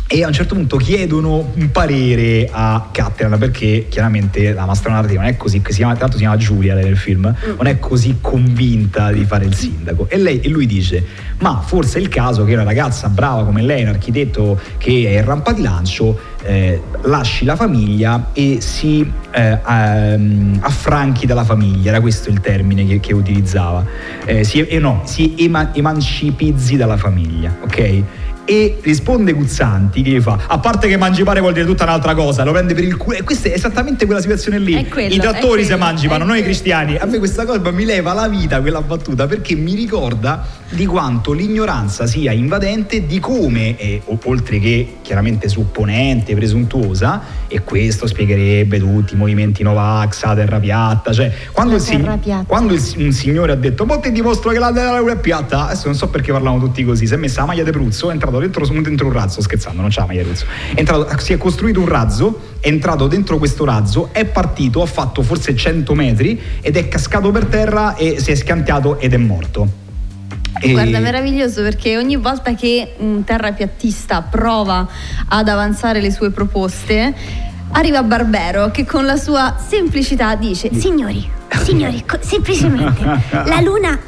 e 0.08 0.24
a 0.24 0.28
un 0.28 0.34
certo 0.34 0.54
punto 0.54 0.78
chiedono 0.78 1.52
un 1.56 1.72
parere 1.72 2.48
a 2.52 2.90
Cattelan 2.92 3.40
perché 3.40 3.88
chiaramente 3.90 4.54
la 4.54 4.66
Mastronardi 4.66 5.16
non 5.16 5.26
è 5.26 5.36
così, 5.36 5.62
che 5.62 5.72
si 5.72 5.78
chiama, 5.78 5.94
l'altro 5.94 6.14
si 6.14 6.20
chiama 6.20 6.38
Giulia 6.38 6.76
nel 6.76 6.96
film, 6.96 7.34
non 7.58 7.66
è 7.66 7.80
così 7.80 8.18
convinta 8.22 9.12
di 9.12 9.26
fare 9.26 9.46
il 9.46 9.56
sindaco. 9.56 10.08
E, 10.08 10.18
lei, 10.18 10.42
e 10.42 10.50
lui 10.50 10.68
dice 10.68 11.04
ma 11.40 11.60
forse 11.60 11.98
è 11.98 12.02
il 12.02 12.08
caso 12.08 12.46
che 12.46 12.54
una 12.54 12.64
ragazza 12.64 13.10
brava 13.10 13.44
come 13.44 13.62
lei, 13.62 13.82
un 13.82 13.90
architetto 13.90 14.60
che 14.78 15.08
è 15.08 15.18
in 15.20 15.26
rampa 15.26 15.52
di 15.52 15.62
lancio, 15.62 16.18
eh, 16.44 16.82
lasci 17.04 17.44
la 17.44 17.56
famiglia 17.56 18.30
e 18.32 18.58
si 18.62 19.12
eh, 19.32 19.60
ehm, 19.68 20.60
affranchi 20.62 21.26
dalla 21.26 21.44
famiglia, 21.44 21.90
era 21.90 22.00
questo 22.00 22.30
il 22.30 22.40
termine 22.40 22.86
che, 22.86 23.00
che 23.00 23.14
utilizzava, 23.14 23.84
Eh, 24.24 24.44
si, 24.44 24.66
no, 24.80 25.02
si 25.06 25.36
ema- 25.40 25.74
emancipizzi 25.74 26.78
dalla 26.78 26.98
famiglia, 26.98 27.58
ok? 27.62 28.04
E 28.46 28.78
risponde 28.82 29.34
Guzzanti 29.34 30.02
che 30.02 30.12
gli 30.12 30.22
fa: 30.22 30.40
A 30.48 30.60
parte 30.60 30.88
che 30.88 30.94
emancipare 30.94 31.40
vuol 31.40 31.54
dire 31.54 31.66
tutta 31.66 31.84
un'altra 31.84 32.14
cosa, 32.14 32.44
lo 32.44 32.52
prende 32.52 32.74
per 32.74 32.84
il 32.84 32.96
culo. 32.96 33.18
E 33.18 33.24
questa 33.24 33.50
è 33.50 33.54
esattamente 33.54 34.06
quella 34.06 34.22
situazione 34.22 34.60
lì. 34.60 34.88
Quello, 34.88 35.14
I 35.14 35.18
trattori 35.18 35.66
si 35.66 35.72
è 35.72 35.78
noi 36.24 36.44
cristiani. 36.44 36.96
A 36.98 37.06
me 37.06 37.18
questa 37.18 37.46
cosa 37.46 37.72
mi 37.72 37.86
leva 37.86 38.14
la 38.14 38.28
vita 38.28 38.62
quella 38.62 38.82
battuta 38.82 39.26
perché 39.26 39.56
mi 39.56 39.74
ricorda 39.74 40.46
di 40.76 40.86
quanto 40.86 41.32
l'ignoranza 41.32 42.06
sia 42.06 42.34
invadente, 42.34 43.06
di 43.06 43.20
come, 43.20 43.78
e, 43.78 44.02
o- 44.06 44.20
oltre 44.26 44.60
che 44.60 44.98
chiaramente 45.02 45.48
supponente, 45.48 46.36
presuntuosa, 46.36 47.22
e 47.48 47.62
questo 47.62 48.08
spiegherebbe 48.08 48.78
tutti 48.78 49.14
i 49.14 49.18
movimenti 49.18 49.64
Novax, 49.64 50.26
la 50.26 50.36
terra 50.36 50.60
piatta. 50.60 51.14
Cioè, 51.14 51.32
quando, 51.54 51.76
il 51.76 51.84
terra 51.84 52.18
piatta. 52.18 52.46
quando 52.46 52.74
il 52.74 52.82
un 52.98 53.12
signore 53.14 53.54
ha 53.54 53.56
detto, 53.56 53.86
ti 54.02 54.12
dimostro 54.12 54.52
che 54.52 54.60
la 54.60 54.74
terra 54.74 55.00
è 55.00 55.18
piatta, 55.18 55.68
adesso 55.68 55.86
non 55.86 55.96
so 55.96 56.10
perché 56.10 56.32
parlavano 56.32 56.62
tutti 56.62 56.84
così, 56.84 57.08
si 57.08 57.14
è 57.14 57.18
messa 57.18 57.42
la 57.42 57.48
maglia 57.48 57.64
di 57.64 57.72
Pruzzo, 57.72 58.10
è 58.10 58.14
entrato 58.14 58.40
dentro, 58.40 58.66
dentro 58.66 59.08
un 59.08 59.14
razzo, 59.14 59.42
scherzando, 59.42 59.80
non 59.80 59.90
c'è 59.90 60.02
la 60.02 60.08
maglia 60.08 60.24
di 60.24 60.28
Pruzzo, 60.28 60.46
è 60.74 60.80
entrato- 60.80 61.18
si 61.20 61.34
è 61.34 61.38
costruito 61.38 61.80
un 61.80 61.88
razzo, 61.88 62.40
è 62.60 62.68
entrato 62.68 63.08
dentro 63.08 63.38
questo 63.38 63.64
razzo, 63.64 64.10
è 64.12 64.26
partito, 64.26 64.82
ha 64.82 64.86
fatto 64.86 65.22
forse 65.22 65.56
100 65.56 65.96
metri 65.96 66.40
ed 66.60 66.76
è 66.76 66.88
cascato 66.90 67.32
per 67.32 67.46
terra 67.46 67.96
e 67.96 68.20
si 68.20 68.32
è 68.32 68.36
schiantato 68.36 69.00
ed 69.00 69.14
è 69.14 69.18
morto. 69.18 69.84
E- 70.62 70.72
Guarda, 70.72 71.00
meraviglioso 71.00 71.62
perché 71.62 71.98
ogni 71.98 72.16
volta 72.16 72.54
che 72.56 72.96
un 72.98 73.24
terrapiattista 73.24 74.22
prova 74.22 74.88
ad 75.28 75.48
avanzare 75.48 76.02
le 76.02 76.12
sue 76.12 76.32
proposte, 76.32 77.14
arriva 77.72 78.04
Barbero 78.04 78.72
che 78.72 78.86
con 78.86 79.06
la 79.06 79.18
sua 79.18 79.56
semplicità 79.66 80.36
dice: 80.36 80.74
Signori, 80.74 81.30
signori, 81.64 82.04
semplicemente 82.22 83.04
la 83.46 83.60
luna 83.62 84.00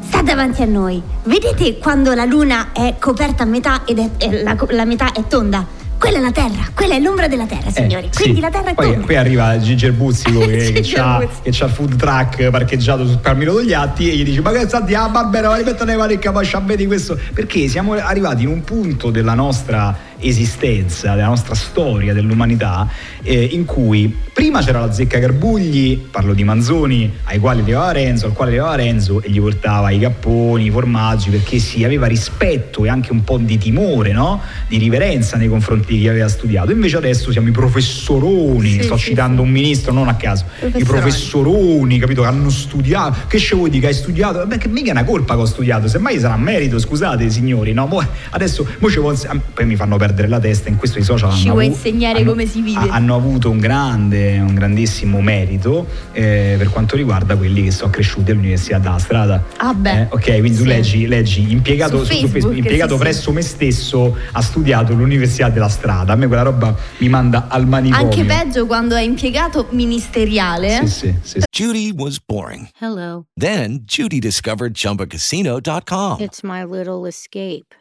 sta 0.00 0.22
davanti 0.22 0.62
a 0.62 0.66
noi. 0.66 1.02
Vedete 1.24 1.78
quando 1.78 2.14
la 2.14 2.24
luna 2.24 2.72
è 2.72 2.94
coperta 2.98 3.42
a 3.44 3.46
metà 3.46 3.82
ed 3.84 3.98
è, 3.98 4.10
e 4.18 4.42
la, 4.42 4.56
la 4.70 4.84
metà 4.84 5.12
è 5.12 5.26
tonda? 5.26 5.66
Quella 5.98 6.18
è 6.18 6.20
la 6.20 6.32
Terra, 6.32 6.68
quella 6.74 6.94
è 6.94 7.00
l'ombra 7.00 7.28
della 7.28 7.46
Terra, 7.46 7.70
signori. 7.70 8.06
Eh, 8.06 8.10
Quindi 8.14 8.34
sì. 8.36 8.40
la 8.40 8.50
Terra 8.50 8.70
è 8.70 8.74
poi, 8.74 8.96
poi 8.98 9.16
arriva 9.16 9.58
Giger 9.58 9.92
Buzzico 9.92 10.40
che, 10.46 10.72
che, 10.72 10.80
c'ha, 10.82 11.18
Buzzi. 11.18 11.40
che 11.42 11.50
c'ha 11.50 11.64
il 11.64 11.70
food 11.70 11.96
truck 11.96 12.50
parcheggiato 12.50 13.06
sul 13.06 13.20
Carmelo 13.20 13.54
Togliatti 13.54 14.10
e 14.10 14.16
gli 14.16 14.24
dice 14.24 14.40
ma 14.40 14.52
che 14.52 14.66
sta 14.68 14.84
a 14.84 15.08
Barbero 15.08 15.54
rimetto 15.54 15.84
le 15.84 15.96
mani 15.96 16.14
in 16.14 16.18
capaccia 16.18 16.60
vedi 16.60 16.86
questo 16.86 17.18
perché 17.32 17.68
siamo 17.68 17.94
arrivati 17.94 18.42
in 18.42 18.48
un 18.48 18.62
punto 18.62 19.10
della 19.10 19.34
nostra 19.34 20.12
esistenza 20.28 21.14
della 21.14 21.26
nostra 21.28 21.54
storia 21.54 22.12
dell'umanità 22.12 22.88
eh, 23.22 23.42
in 23.52 23.64
cui 23.64 24.14
prima 24.32 24.62
c'era 24.62 24.80
la 24.80 24.92
zecca 24.92 25.18
Garbugli 25.18 25.98
parlo 26.10 26.34
di 26.34 26.44
Manzoni 26.44 27.12
ai 27.24 27.38
quali 27.38 27.60
arrivava 27.60 27.92
Renzo 27.92 28.26
al 28.26 28.32
quale 28.32 28.50
arrivava 28.52 28.74
Renzo 28.76 29.22
e 29.22 29.30
gli 29.30 29.40
portava 29.40 29.90
i 29.90 29.98
capponi 29.98 30.66
i 30.66 30.70
formaggi 30.70 31.30
perché 31.30 31.58
si 31.58 31.84
aveva 31.84 32.06
rispetto 32.06 32.84
e 32.84 32.88
anche 32.88 33.12
un 33.12 33.22
po' 33.24 33.38
di 33.38 33.58
timore 33.58 34.12
no? 34.12 34.40
di 34.68 34.78
riverenza 34.78 35.36
nei 35.36 35.48
confronti 35.48 35.94
di 35.94 36.00
chi 36.00 36.08
aveva 36.08 36.28
studiato. 36.28 36.70
Invece 36.72 36.96
adesso 36.96 37.30
siamo 37.30 37.48
i 37.48 37.52
professoroni 37.52 38.70
Sì, 38.70 38.82
sto 38.82 38.96
sì, 38.96 39.08
citando 39.10 39.42
un 39.42 39.50
ministro 39.50 39.92
non 39.92 40.08
a 40.08 40.14
caso 40.16 40.44
i 40.74 40.84
Professoroni. 40.84 41.98
capito 41.98 42.22
che 42.22 42.28
hanno 42.28 42.50
studiato. 42.50 43.26
Che 43.28 43.38
ce 43.38 43.54
vuoi 43.56 43.68
dire 43.70 43.82
che 43.82 43.86
hai 43.88 43.94
studiato? 43.94 44.38
Vabbè, 44.38 44.58
che 44.58 44.68
mica 44.68 44.88
è 44.88 44.92
una 44.92 45.04
colpa 45.04 45.34
che 45.34 45.40
ho 45.42 45.44
studiato 45.46 45.88
semmai 45.88 46.18
sarà 46.18 46.36
merito 46.36 46.78
scusate 46.78 47.28
signori 47.30 47.72
no? 47.72 47.86
Mo- 47.86 48.06
adesso 48.30 48.66
mo 48.78 48.88
ci 48.90 48.98
vuol- 48.98 49.18
poi 49.52 49.66
mi 49.66 49.76
fanno 49.76 49.96
perdere 49.96 50.13
la 50.28 50.38
testa 50.40 50.68
in 50.68 50.76
questo 50.76 50.98
i 50.98 51.02
social 51.02 51.32
Ci 51.32 51.42
hanno, 51.44 51.52
vuoi 51.52 51.66
avu- 51.66 51.76
insegnare 51.76 52.18
hanno- 52.20 52.30
come 52.30 52.46
si 52.46 52.60
vive? 52.62 52.78
ha- 52.80 52.94
hanno 52.94 53.14
avuto 53.14 53.50
un 53.50 53.58
grande 53.58 54.38
un 54.38 54.54
grandissimo 54.54 55.20
merito 55.20 55.86
eh, 56.12 56.54
per 56.58 56.70
quanto 56.70 56.96
riguarda 56.96 57.36
quelli 57.36 57.64
che 57.64 57.70
sono 57.70 57.90
cresciuti 57.90 58.30
all'università 58.30 58.78
della 58.78 58.98
strada 58.98 59.42
Ah, 59.58 59.74
beh. 59.74 60.00
Eh, 60.02 60.06
ok 60.10 60.24
quindi 60.38 60.50
tu 60.56 60.62
Sì. 60.62 60.64
leggi, 60.68 61.06
leggi 61.06 61.52
impiegato, 61.52 61.98
Su 61.98 62.04
su- 62.04 62.10
su 62.12 62.12
Facebook, 62.12 62.32
Facebook, 62.32 62.56
impiegato 62.56 62.90
sì, 62.92 62.96
sì. 62.96 63.02
presso 63.02 63.32
me 63.32 63.42
stesso 63.42 64.16
ha 64.32 64.40
studiato 64.42 64.92
all'università 64.92 65.48
della 65.48 65.68
strada 65.68 66.12
a 66.12 66.16
me 66.16 66.26
quella 66.26 66.42
roba 66.42 66.74
mi 66.98 67.08
manda 67.08 67.46
al 67.48 67.66
manicomio 67.66 68.04
Anche 68.06 68.24
peggio 68.24 68.66
quando 68.66 68.94
è 68.94 69.02
impiegato 69.02 69.66
ministeriale. 69.70 70.80
sì, 70.86 70.88
sì, 70.88 71.14
sì, 71.22 71.40
sì. 71.40 71.42
Judy 71.50 71.92
was 71.96 72.18
boring. 72.24 72.66
Hello. 72.80 73.26
Then 73.38 73.82
Judy 73.86 74.18
discovered 74.18 74.74
ChumbaCasino.com. 74.74 76.16
It's 76.20 76.42
my 76.42 76.64
little 76.64 77.06
escape. 77.06 77.66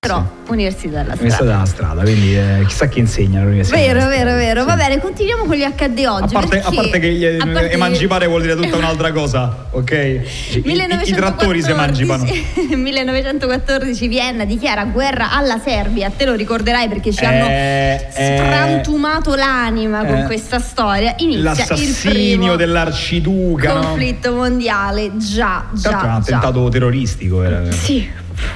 Però, 0.00 0.24
università 0.48 1.02
della 1.02 1.12
Università 1.12 1.34
strada. 1.34 1.52
della 1.52 1.64
strada, 1.66 2.00
quindi 2.00 2.34
eh, 2.34 2.64
chissà 2.66 2.86
chi 2.88 3.00
insegna 3.00 3.40
all'università. 3.40 3.76
Vero, 3.76 4.06
vero, 4.08 4.30
vero. 4.32 4.60
Sì. 4.62 4.66
Va 4.66 4.74
bene, 4.76 4.98
continuiamo 4.98 5.44
con 5.44 5.54
gli 5.54 5.62
HD 5.62 6.04
A 6.06 6.14
oggi. 6.14 6.32
parte, 6.32 6.60
a 6.62 6.70
parte 6.74 6.98
che 6.98 7.12
gli- 7.12 7.24
a 7.26 7.36
parte- 7.46 7.70
emancipare 7.70 8.26
vuol 8.26 8.40
dire 8.40 8.56
tutta 8.56 8.78
un'altra 8.78 9.12
cosa, 9.12 9.66
ok? 9.72 9.90
I, 9.90 10.62
i- 10.64 11.00
i 11.04 11.12
trattori 11.12 11.60
si 11.62 11.70
emancipano. 11.70 12.24
1914 12.74 14.08
Vienna 14.08 14.46
dichiara 14.46 14.84
guerra 14.86 15.32
alla 15.32 15.58
Serbia, 15.62 16.10
te 16.16 16.24
lo 16.24 16.32
ricorderai 16.34 16.88
perché 16.88 17.12
ci 17.12 17.22
hanno 17.22 17.44
Eh, 17.48 18.06
eh, 18.14 18.36
frantumato 18.38 19.34
l'anima 19.34 20.02
con 20.06 20.16
eh, 20.20 20.24
questa 20.24 20.60
storia. 20.60 21.12
Inizia 21.18 21.36
il 21.40 21.42
L'assassinio 21.44 22.56
dell'arciduca. 22.56 23.74
no? 23.74 23.80
conflitto 23.80 24.32
mondiale, 24.32 25.10
già, 25.18 25.66
Tra 25.78 25.90
l'altro 25.90 25.90
è 25.90 26.14
un 26.14 26.20
già, 26.20 26.30
già. 26.30 26.36
attentato 26.38 26.68
terroristico. 26.70 27.42
Era. 27.42 27.70
Sì, 27.70 28.08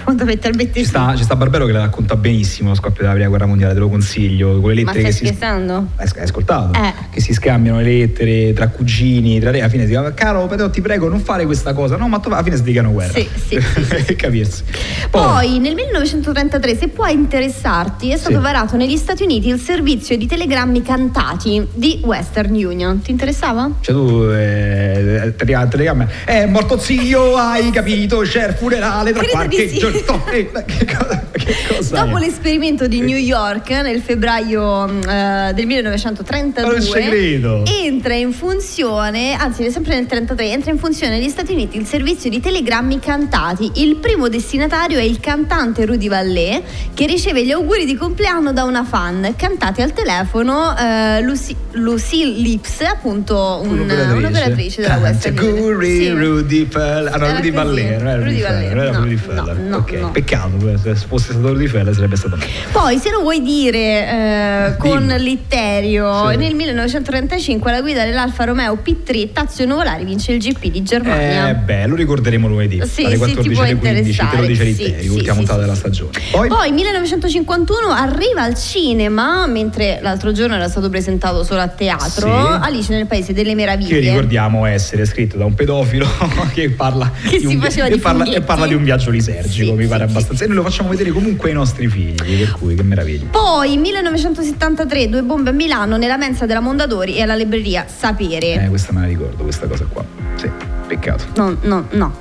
fondamentalmente 0.04 0.78
Ci 0.78 0.84
sì. 0.84 0.88
sta, 0.90 1.14
ci 1.16 1.22
sta 1.24 1.36
Barbero 1.36 1.66
che 1.66 1.72
la 1.72 1.80
racconta 1.80 2.16
benissimo 2.16 2.70
lo 2.70 2.74
scoppio 2.74 3.02
della 3.02 3.12
prima 3.14 3.28
guerra 3.28 3.46
mondiale, 3.46 3.74
te 3.74 3.80
lo 3.80 3.88
consiglio. 3.88 4.60
Quelle 4.60 4.82
Ma 4.84 4.92
lettere 4.92 5.12
stai 5.12 5.28
che 5.28 5.32
si. 5.32 5.36
scherzando? 5.36 5.88
Hai 5.96 6.08
hai 6.16 6.22
ascoltato? 6.22 6.78
Eh. 6.78 6.92
Che 7.10 7.20
si 7.20 7.32
scambiano 7.32 7.78
le 7.80 7.98
lettere 7.98 8.52
tra 8.52 8.68
cugini, 8.68 9.38
tra 9.40 9.50
re, 9.50 9.60
alla 9.60 9.68
fine 9.68 9.84
si 9.84 9.90
chiama 9.90 10.12
Caro 10.14 10.46
però 10.46 10.68
ti 10.70 10.80
prego 10.80 11.08
non 11.08 11.20
fare 11.20 11.44
questa 11.46 11.72
cosa. 11.72 11.96
No, 11.96 12.08
ma 12.08 12.20
alla 12.24 12.42
fine 12.42 12.56
si 12.56 12.62
dicono 12.62 12.92
guerra. 12.92 13.12
Sì, 13.12 13.28
sì, 13.48 13.58
Per 13.88 14.16
capirsi. 14.16 14.62
Poi 15.10 15.58
nel 15.58 15.74
1933, 15.74 16.76
se 16.76 16.88
può 16.88 17.06
interessarti, 17.06 18.10
è 18.10 18.16
stato 18.16 18.36
Sì. 18.36 18.40
varato 18.42 18.76
negli 18.76 18.96
Stati 18.96 19.22
Uniti 19.22 19.48
il 19.48 19.58
servizio 19.60 20.16
di 20.16 20.26
telegrammi 20.26 20.82
cantati 20.82 21.66
di 21.72 22.00
Western 22.04 22.52
Union. 22.54 23.00
Ti 23.00 23.10
interessava? 23.10 23.70
Cioè 23.80 23.94
tu 23.94 24.22
eh, 24.30 25.32
tele- 25.36 25.68
telegramma 25.68 26.06
è 26.24 26.46
morto 26.46 26.78
zio, 26.78 27.36
hai 27.36 27.70
capito? 27.70 28.18
C'è 28.20 28.48
il 28.48 28.54
funerale 28.54 29.10
tra 29.12 29.20
Credo 29.20 29.32
qualche 29.34 29.56
di 29.74 29.80
sì. 29.80 30.04
giorno. 30.04 30.24
No, 30.24 30.32
eh, 30.32 30.50
Dopo 31.94 32.16
l'esperimento 32.18 32.86
di 32.86 33.00
New 33.00 33.16
York 33.16 33.70
nel 33.70 34.00
febbraio 34.00 34.86
mm, 34.88 35.02
eh, 35.02 35.52
del 35.54 35.66
Ma 35.66 35.80
non 35.80 35.92
1932 35.94 36.80
ci 36.82 36.90
credo. 36.92 37.64
entra 37.66 38.14
in 38.14 38.32
funzione, 38.32 39.34
anzi 39.34 39.70
sempre 39.70 39.94
nel 39.94 40.06
1933, 40.08 40.50
entra 40.50 40.70
in 40.70 40.78
funzione 40.78 41.18
negli 41.18 41.28
Stati 41.28 41.52
Uniti 41.52 41.76
il 41.76 41.86
servizio 41.86 42.30
di 42.30 42.40
telegrammi 42.40 42.98
cantati. 43.00 43.70
Il 43.76 43.96
primo 43.96 44.28
destinatario 44.28 44.98
è 44.98 45.02
il 45.02 45.20
cantante 45.20 45.84
Rudy 45.84 46.08
Vallée 46.08 46.62
che 46.94 47.06
riceve 47.06 47.44
gli 47.44 47.50
auguri 47.50 47.84
di 47.84 47.94
compleanno 47.96 48.52
da 48.52 48.64
una 48.64 48.84
fan, 48.84 49.34
cantati 49.36 49.82
al 49.82 49.92
telefono 49.92 50.74
eh, 50.76 51.20
Lucy- 51.22 51.56
Lucille 51.72 52.38
Lips, 52.40 52.80
appunto 52.82 53.60
un- 53.62 53.78
un'operatrice 54.14 54.82
della 54.82 54.96
Western 54.98 55.38
Union. 55.38 55.60
Guri, 55.60 55.96
Sì. 55.96 56.10
Rudy 56.10 56.66
Feller. 56.70 57.12
Ah 57.12 57.16
no, 57.16 57.24
Era 57.26 57.34
Rudy 57.36 57.50
non 57.50 58.06
era 58.08 58.16
Rudy 58.16 58.40
era 58.40 58.90
no, 58.90 58.98
no, 59.04 59.16
Feller. 59.16 59.56
no, 59.58 60.10
peccato, 60.12 60.78
se 60.82 60.94
fosse 60.94 61.32
stato 61.32 61.48
Rudy 61.52 61.66
Feller 61.84 61.94
sarebbe 61.94 62.16
stato 62.16 62.36
meglio. 62.36 62.52
Poi, 62.72 62.98
se 62.98 63.10
lo 63.10 63.20
vuoi 63.20 63.42
dire 63.42 63.78
eh, 64.72 64.76
con. 64.78 65.02
Litterio, 65.18 66.30
Sì. 66.30 66.36
nel 66.36 66.54
1935 66.54 67.70
alla 67.70 67.80
guida 67.80 68.04
dell'Alfa 68.04 68.44
Romeo 68.44 68.78
P3 68.84 69.32
Tazio 69.32 69.66
Nuvolari 69.66 70.04
vince 70.04 70.32
il 70.32 70.38
GP 70.38 70.66
di 70.70 70.82
Germania. 70.82 71.50
Eh 71.50 71.54
beh, 71.54 71.86
lo 71.86 71.94
ricorderemo 71.94 72.48
lunedì, 72.48 72.80
Sì, 72.86 73.04
alle 73.04 73.16
sì, 73.16 73.24
ti 73.36 73.50
può 73.50 73.60
14 73.60 73.60
alle 73.60 73.76
15, 73.76 74.26
te 74.30 74.36
lo 74.36 74.46
dice. 74.46 74.64
Litterio, 74.64 75.00
Sì, 75.00 75.06
l'ultima 75.08 75.32
sì, 75.32 75.38
puntata 75.38 75.60
della 75.60 75.74
stagione. 75.74 76.10
Poi, 76.30 76.48
Poi 76.48 76.72
1951 76.72 77.88
arriva 77.90 78.42
al 78.42 78.54
cinema, 78.56 79.46
mentre 79.46 79.98
l'altro 80.02 80.32
giorno 80.32 80.54
era 80.54 80.68
stato 80.68 80.88
presentato 80.88 81.44
solo 81.44 81.60
a 81.60 81.68
teatro. 81.68 82.32
Alice 82.32 82.92
nel 82.92 83.06
Paese 83.06 83.32
delle 83.32 83.50
che 83.50 83.54
Meraviglie. 83.54 84.00
ricordiamo 84.00 84.64
essere 84.66 85.04
scritto 85.04 85.36
da 85.36 85.44
un 85.44 85.54
pedofilo 85.54 86.06
che 86.54 86.70
parla, 86.70 87.10
Che 87.28 87.38
di 87.38 87.46
si 87.46 87.54
un, 87.54 87.60
faceva 87.60 87.86
che 87.88 87.94
di 87.94 88.00
parla, 88.00 88.24
e 88.24 88.40
parla 88.40 88.66
di 88.66 88.74
un 88.74 88.82
viaggio 88.84 89.10
lisergico, 89.10 89.74
mi 89.74 89.86
pare 89.86 90.04
abbastanza. 90.04 90.44
E 90.44 90.46
noi 90.46 90.56
lo 90.56 90.62
facciamo 90.62 90.88
vedere 90.90 91.10
comunque 91.10 91.48
ai 91.50 91.54
nostri 91.54 91.73
figli, 91.74 92.38
per 92.38 92.52
cui 92.52 92.74
che 92.74 92.82
meraviglia. 92.82 93.26
Poi 93.30 93.76
1973 93.76 95.08
due 95.08 95.22
bombe 95.22 95.50
a 95.50 95.52
Milano 95.52 95.96
nella 95.96 96.16
mensa 96.16 96.46
della 96.46 96.60
Mondadori 96.60 97.16
e 97.16 97.22
alla 97.22 97.34
libreria 97.34 97.86
Sapere. 97.86 98.64
Eh, 98.64 98.68
questa 98.68 98.92
me 98.92 99.00
la 99.00 99.06
ricordo, 99.06 99.42
questa 99.42 99.66
cosa 99.66 99.84
qua. 99.88 100.04
Sì, 100.36 100.50
peccato. 100.86 101.24
No, 101.36 101.56
no, 101.62 101.86
no, 101.90 102.12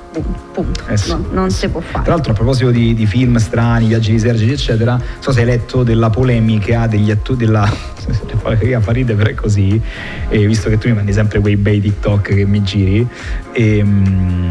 punto. 0.52 0.82
Eh 0.88 0.96
sì. 0.96 1.10
No, 1.10 1.26
non 1.30 1.50
si 1.50 1.68
può 1.68 1.80
fare. 1.80 2.04
Tra 2.04 2.14
l'altro, 2.14 2.32
a 2.32 2.34
proposito 2.34 2.70
di, 2.70 2.94
di 2.94 3.06
film 3.06 3.36
strani, 3.36 3.86
viaggi 3.86 4.12
lisergici, 4.12 4.52
eccetera, 4.52 4.92
non 4.92 5.02
so 5.20 5.32
se 5.32 5.40
hai 5.40 5.46
letto 5.46 5.82
della 5.82 6.10
polemica 6.10 6.86
degli 6.86 7.10
attori 7.10 7.44
della. 7.44 7.92
che 8.58 8.80
fa 8.80 8.92
ridere, 8.92 9.16
però 9.16 9.30
è 9.30 9.34
così. 9.34 9.80
E 10.28 10.46
visto 10.46 10.68
che 10.68 10.78
tu 10.78 10.88
mi 10.88 10.94
mandi 10.94 11.12
sempre 11.12 11.40
quei 11.40 11.56
bei 11.56 11.80
TikTok 11.80 12.34
che 12.34 12.44
mi 12.44 12.62
giri, 12.62 13.06
ehm, 13.52 14.50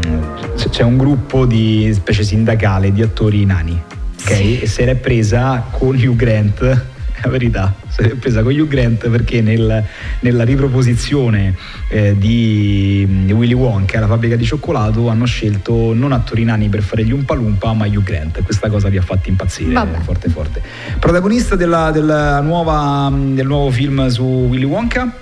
c- 0.56 0.68
c'è 0.68 0.82
un 0.82 0.96
gruppo 0.96 1.46
di 1.46 1.90
specie 1.94 2.22
sindacale 2.22 2.92
di 2.92 3.02
attori 3.02 3.44
nani. 3.44 3.82
Ok? 4.24 4.30
E 4.62 4.66
se 4.66 4.84
l'è 4.84 4.94
presa 4.96 5.66
con 5.70 5.94
Hugh 5.96 6.16
Grant 6.16 6.60
la 7.24 7.30
verità, 7.30 7.74
si 7.88 8.02
è 8.02 8.08
presa 8.16 8.42
con 8.42 8.52
Hugh 8.52 8.66
Grant 8.68 9.08
perché 9.08 9.40
nel- 9.40 9.82
nella 10.20 10.44
riproposizione 10.44 11.54
eh, 11.88 12.14
di 12.18 13.06
di 13.24 13.32
Willy 13.32 13.52
Wonka, 13.54 14.00
la 14.00 14.06
fabbrica 14.06 14.36
di 14.36 14.44
cioccolato, 14.44 15.08
hanno 15.08 15.24
scelto 15.26 15.92
non 15.94 16.12
attori 16.12 16.44
nani 16.44 16.68
per 16.68 16.82
fare 16.82 17.04
gli 17.04 17.12
Umpa 17.12 17.34
Lumpa, 17.34 17.72
ma 17.72 17.86
Hugh 17.86 18.02
Grant. 18.02 18.42
Questa 18.42 18.68
cosa 18.68 18.88
li 18.88 18.96
ha 18.98 19.02
fatti 19.02 19.28
impazzire 19.28 19.72
Vabbè. 19.72 19.98
forte 20.00 20.28
forte. 20.28 20.62
Protagonista 20.98 21.54
della- 21.56 21.90
della 21.90 22.40
nuova- 22.40 23.10
del 23.14 23.46
nuovo 23.46 23.70
film 23.70 24.06
su 24.08 24.22
Willy 24.22 24.64
Wonka? 24.64 25.12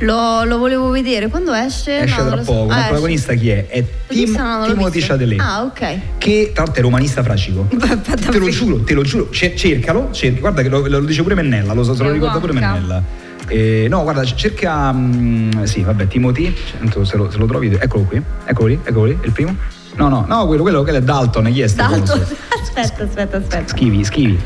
Lo, 0.00 0.44
lo 0.44 0.58
volevo 0.58 0.90
vedere. 0.90 1.28
Quando 1.28 1.52
esce? 1.52 2.02
Esce 2.02 2.20
No, 2.20 2.26
tra 2.28 2.36
lo 2.36 2.44
so. 2.44 2.52
poco. 2.52 2.72
Ah, 2.72 2.78
Il 2.78 2.84
protagonista 2.86 3.34
chi 3.34 3.50
è? 3.50 3.66
È 3.66 3.84
Tim, 4.06 4.32
Timothy. 4.66 5.00
Chalamet. 5.00 5.40
Ah, 5.40 5.62
ok. 5.64 5.98
Che 6.18 6.50
tra 6.54 6.62
l'altro 6.64 6.80
è 6.80 6.84
romanista 6.84 7.22
fracico. 7.22 7.66
te 8.30 8.38
lo 8.38 8.48
giuro, 8.48 8.80
te 8.82 8.94
lo 8.94 9.02
giuro. 9.02 9.28
Ce- 9.30 9.56
cercalo, 9.56 10.08
cerca- 10.12 10.40
guarda 10.40 10.62
che 10.62 10.68
lo, 10.68 10.86
lo 10.86 11.00
dice 11.00 11.22
pure 11.22 11.34
Mennella, 11.34 11.72
lo, 11.72 11.82
so- 11.82 11.94
se 11.94 12.02
lo 12.04 12.12
ricorda 12.12 12.38
pure. 12.38 12.52
Mennella. 12.52 13.02
Eh, 13.48 13.86
no, 13.88 14.02
guarda, 14.02 14.24
cerca. 14.24 14.92
mm, 14.92 15.62
sì, 15.64 15.82
vabbè, 15.82 16.06
Timothy. 16.06 16.54
Tanto 16.78 17.04
Se 17.04 17.16
lo, 17.16 17.30
se 17.30 17.38
lo 17.38 17.46
trovi, 17.46 17.76
eccolo 17.80 18.04
qui. 18.04 18.22
Eccolo 18.44 18.68
lì, 18.68 18.78
eccolo 18.84 19.04
lì, 19.06 19.18
il 19.22 19.32
primo. 19.32 19.56
No, 19.96 20.08
no, 20.08 20.24
no, 20.28 20.46
quello, 20.46 20.62
quello, 20.62 20.82
quello 20.82 20.98
è 20.98 21.02
Dalton, 21.02 21.50
chi 21.50 21.62
è 21.62 21.68
Dalton. 21.68 22.20
Aspetta, 22.62 23.02
aspetta, 23.02 23.36
aspetta. 23.38 23.66
Schivi, 23.66 24.04
schivi. 24.04 24.38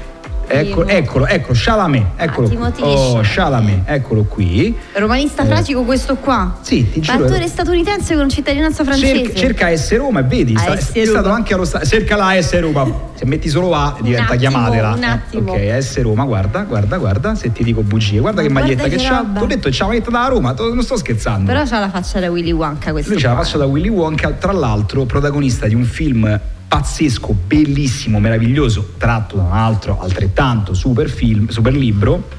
Ecco, 0.47 0.87
eccolo, 0.87 1.27
ecco, 1.27 1.53
Chalamet, 1.55 2.07
eccolo 2.17 2.47
qui. 2.49 2.57
Timothy 2.57 2.83
Oh, 2.83 3.21
Chalamet. 3.23 3.83
Eccolo 3.87 4.25
qui. 4.25 4.77
Romanista 4.95 5.43
Eh. 5.45 5.75
questo 5.85 6.17
qua. 6.17 6.59
Sì, 6.61 6.91
ti 6.91 7.01
giuro. 7.01 7.25
Attore 7.25 7.47
statunitense 7.49 8.15
con 8.17 8.29
cittadinanza 8.29 8.85
francese. 8.85 9.35
Cerca, 9.35 9.39
cerca 9.69 9.77
S 9.77 9.97
Roma 9.97 10.21
e 10.21 10.23
vedi, 10.25 10.57
sta- 10.57 10.75
è 10.75 11.05
stato 11.05 11.31
anche 11.31 11.55
allo 11.55 11.65
stadio. 11.65 11.89
Cerca 11.89 12.17
la 12.17 12.41
S 12.41 12.59
Roma. 12.61 13.11
Se 13.23 13.25
metti 13.27 13.49
solo 13.49 13.73
A 13.75 13.97
diventa 14.01 14.33
attimo, 14.33 14.39
chiamatela. 14.51 14.91
un 14.95 15.03
Eh, 15.03 15.07
attimo. 15.07 15.53
ok, 15.53 15.79
S 15.79 16.03
Roma, 16.03 16.25
guarda, 16.25 16.63
guarda, 16.63 16.99
guarda, 16.99 17.35
se 17.37 17.53
ti 17.53 17.63
dico 17.63 17.83
bugie. 17.83 18.19
Guarda 18.19 18.43
che 18.43 18.49
Guarda 18.49 18.67
maglietta 18.69 18.89
che 18.89 18.97
che 18.97 19.05
c'ha. 19.09 19.25
Ti 19.37 19.43
ho 19.43 19.47
detto 19.47 19.69
c'ha 19.71 19.79
la 19.85 19.87
maglietta 19.87 20.11
da 20.11 20.27
Roma, 20.27 20.53
non 20.59 20.83
sto 20.83 20.97
scherzando. 20.97 21.47
Però 21.47 21.65
c'ha 21.65 21.79
la 21.79 21.89
faccia 21.89 22.19
da 22.21 22.31
Willy 22.31 22.51
Wonka 22.53 22.91
questo. 22.91 23.13
Lui 23.13 23.21
ce 23.21 23.29
la 23.29 23.37
faccia 23.37 23.59
da 23.59 23.65
Willy 23.67 23.89
Wonka, 23.89 24.31
tra 24.33 24.53
l'altro 24.53 25.05
protagonista 25.05 25.67
di 25.67 25.75
un 25.75 25.85
film 25.85 26.41
pazzesco, 26.73 27.37
bellissimo, 27.47 28.19
meraviglioso, 28.19 28.95
tratto 28.97 29.37
da 29.37 29.43
un 29.43 29.53
altro 29.53 30.01
altrettanto 30.01 30.73
super 30.73 31.11
film, 31.11 31.49
super 31.49 31.75
libro, 31.75 32.31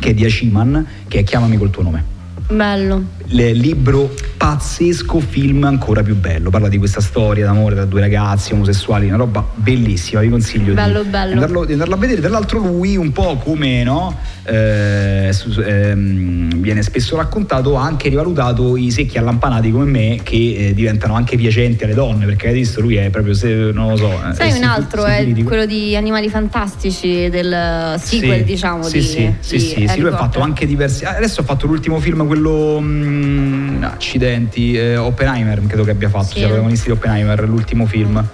che 0.00 0.10
è 0.10 0.14
di 0.14 0.24
Aciman, 0.24 0.84
che 1.06 1.20
è 1.20 1.22
Chiamami 1.22 1.56
col 1.56 1.70
tuo 1.70 1.84
nome. 1.84 2.04
Bello. 2.48 3.04
Libro 3.34 4.12
pazzesco, 4.36 5.18
film 5.20 5.64
ancora 5.64 6.02
più 6.02 6.14
bello. 6.16 6.50
Parla 6.50 6.68
di 6.68 6.76
questa 6.76 7.00
storia 7.00 7.46
d'amore 7.46 7.74
tra 7.74 7.84
due 7.86 8.00
ragazzi 8.00 8.52
omosessuali, 8.52 9.06
una 9.08 9.16
roba 9.16 9.46
bellissima. 9.54 10.20
Vi 10.20 10.28
consiglio 10.28 10.74
Bello, 10.74 11.02
di, 11.02 11.08
bello. 11.08 11.32
Andarlo, 11.32 11.64
di 11.64 11.72
andarlo 11.72 11.94
a 11.94 11.98
vedere. 11.98 12.20
Tra 12.20 12.28
l'altro, 12.30 12.58
lui, 12.58 12.96
un 12.96 13.10
po' 13.12 13.36
come 13.36 13.82
no, 13.84 14.14
eh, 14.44 15.30
su- 15.32 15.60
ehm, 15.60 16.60
viene 16.60 16.82
spesso 16.82 17.16
raccontato, 17.16 17.78
ha 17.78 17.84
anche 17.84 18.08
rivalutato 18.10 18.76
i 18.76 18.90
secchi 18.90 19.16
allampanati 19.16 19.70
come 19.70 19.84
me, 19.86 20.20
che 20.22 20.54
eh, 20.68 20.74
diventano 20.74 21.14
anche 21.14 21.36
piacenti 21.36 21.84
alle 21.84 21.94
donne. 21.94 22.26
Perché 22.26 22.48
hai 22.48 22.54
visto, 22.54 22.80
lui 22.82 22.96
è 22.96 23.08
proprio, 23.10 23.32
se, 23.32 23.48
non 23.72 23.90
lo 23.90 23.96
so. 23.96 24.10
eh, 24.28 24.34
Sai, 24.34 24.52
un 24.58 24.64
altro 24.64 25.04
è 25.04 25.18
sifilitico. 25.18 25.48
quello 25.48 25.64
di 25.66 25.96
Animali 25.96 26.28
Fantastici 26.28 27.28
del 27.30 27.96
sequel, 27.98 28.38
Sì, 28.38 28.44
diciamo. 28.44 28.82
sì, 28.82 28.98
di, 28.98 29.02
sì, 29.04 29.34
sì, 29.40 29.54
di 29.54 29.60
sì, 29.60 29.68
sì, 29.76 29.84
Harry 29.88 30.00
lui 30.00 30.10
ha 30.10 30.16
fatto 30.16 30.40
anche 30.40 30.66
diversi. 30.66 31.04
Adesso 31.04 31.40
ha 31.40 31.44
fatto 31.44 31.66
l'ultimo 31.66 31.98
film, 31.98 32.26
quello. 32.26 32.80
Mm, 33.22 33.82
accidenti, 33.84 34.74
eh, 34.76 34.96
Oppenheimer, 34.96 35.60
credo 35.66 35.84
che 35.84 35.90
abbia 35.90 36.08
fatto, 36.08 36.32
Sì. 36.32 36.38
sia 36.38 36.46
protagonisti 36.48 36.86
di 36.86 36.92
Oppenheimer, 36.92 37.48
l'ultimo 37.48 37.86
film. 37.86 38.24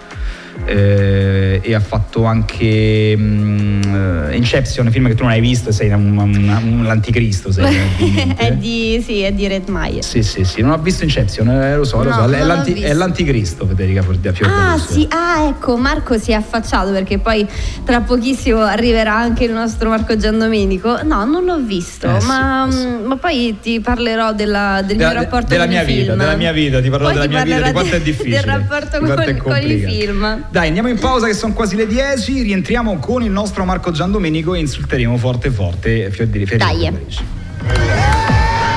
Eh, 0.65 1.61
e 1.63 1.75
ha 1.75 1.81
fatto 1.81 2.25
anche 2.25 3.15
mm, 3.17 3.83
eh, 4.31 4.37
Inception, 4.37 4.87
un 4.87 4.93
film 4.93 5.07
che 5.09 5.15
tu 5.15 5.23
non 5.23 5.33
hai 5.33 5.41
visto, 5.41 5.73
sei 5.73 5.89
un, 5.91 6.17
un- 6.17 6.59
un- 6.63 6.85
l'anticristo. 6.85 7.51
Sei, 7.53 7.77
è 8.37 8.53
di, 8.53 9.03
sì, 9.05 9.21
è 9.23 9.33
di 9.33 9.47
Red 9.49 9.69
Meyer. 9.69 10.05
Sì, 10.05 10.23
sì, 10.23 10.45
sì, 10.45 10.61
non 10.61 10.73
ho 10.73 10.79
visto 10.79 11.05
Inception, 11.05 11.49
eh, 11.51 11.77
lo 11.77 11.85
so, 11.85 12.03
lo 12.03 12.11
No, 12.11 12.15
so, 12.27 12.33
è, 12.35 12.43
l'anti- 12.45 12.81
è 12.81 12.93
l'anticristo 12.93 13.67
Federica 13.67 14.03
Fior- 14.03 14.17
Ah 14.45 14.79
sì, 14.79 15.07
ah 15.11 15.47
ecco, 15.49 15.77
Marco 15.77 16.19
si 16.19 16.33
è 16.33 16.35
affacciato 16.35 16.91
perché 16.93 17.19
poi 17.19 17.47
tra 17.85 18.01
pochissimo 18.01 18.61
arriverà 18.61 19.15
anche 19.17 19.45
il 19.45 19.53
nostro 19.53 19.89
Marco 19.89 20.17
Giandomenico. 20.17 21.03
No, 21.03 21.25
non 21.25 21.45
l'ho 21.45 21.59
visto, 21.61 22.15
Eh 22.15 22.21
sì, 22.21 22.27
ma, 22.27 22.67
mm, 22.67 23.05
ma 23.07 23.17
poi 23.17 23.57
ti 23.61 23.81
parlerò 23.81 24.33
della- 24.33 24.83
del 24.85 24.97
Della- 24.97 25.11
mio 25.13 25.21
rapporto 25.23 25.47
della 25.49 25.65
con 25.65 25.73
mia 25.73 25.83
i 25.83 25.87
vita, 25.87 26.05
film. 26.13 26.19
della 26.19 26.37
mia 26.37 26.53
vita, 26.53 26.81
ti 26.81 26.89
parlerò 26.91 27.11
Poi 27.13 27.27
della 27.29 27.41
ti 27.43 27.47
mia 27.49 27.57
vita, 27.57 27.67
di 27.67 27.73
quanto 27.73 27.95
è 27.97 28.01
difficile. 28.01 28.37
Del 28.37 28.45
rapporto 28.45 28.99
con, 28.99 29.37
con 29.43 29.57
i 29.63 29.77
film. 29.79 30.45
Dai, 30.51 30.69
andiamo 30.69 30.89
in 30.89 30.99
pausa 30.99 31.27
che 31.27 31.35
sono 31.35 31.53
quasi 31.53 31.77
le 31.77 31.87
10, 31.87 32.41
rientriamo 32.41 32.99
con 32.99 33.23
il 33.23 33.31
nostro 33.31 33.67
Marco 33.67 33.91
Giandomenico 33.91 34.55
e 34.55 34.61
insulteremo 34.61 35.19
forte 35.19 35.51
forte 35.51 36.11
Fiordiri 36.11 36.47
Federico 36.47 36.89
Dai. 36.89 37.07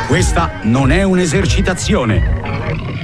Questa 0.08 0.60
non 0.64 0.92
è 0.92 1.04
un'esercitazione. 1.04 3.01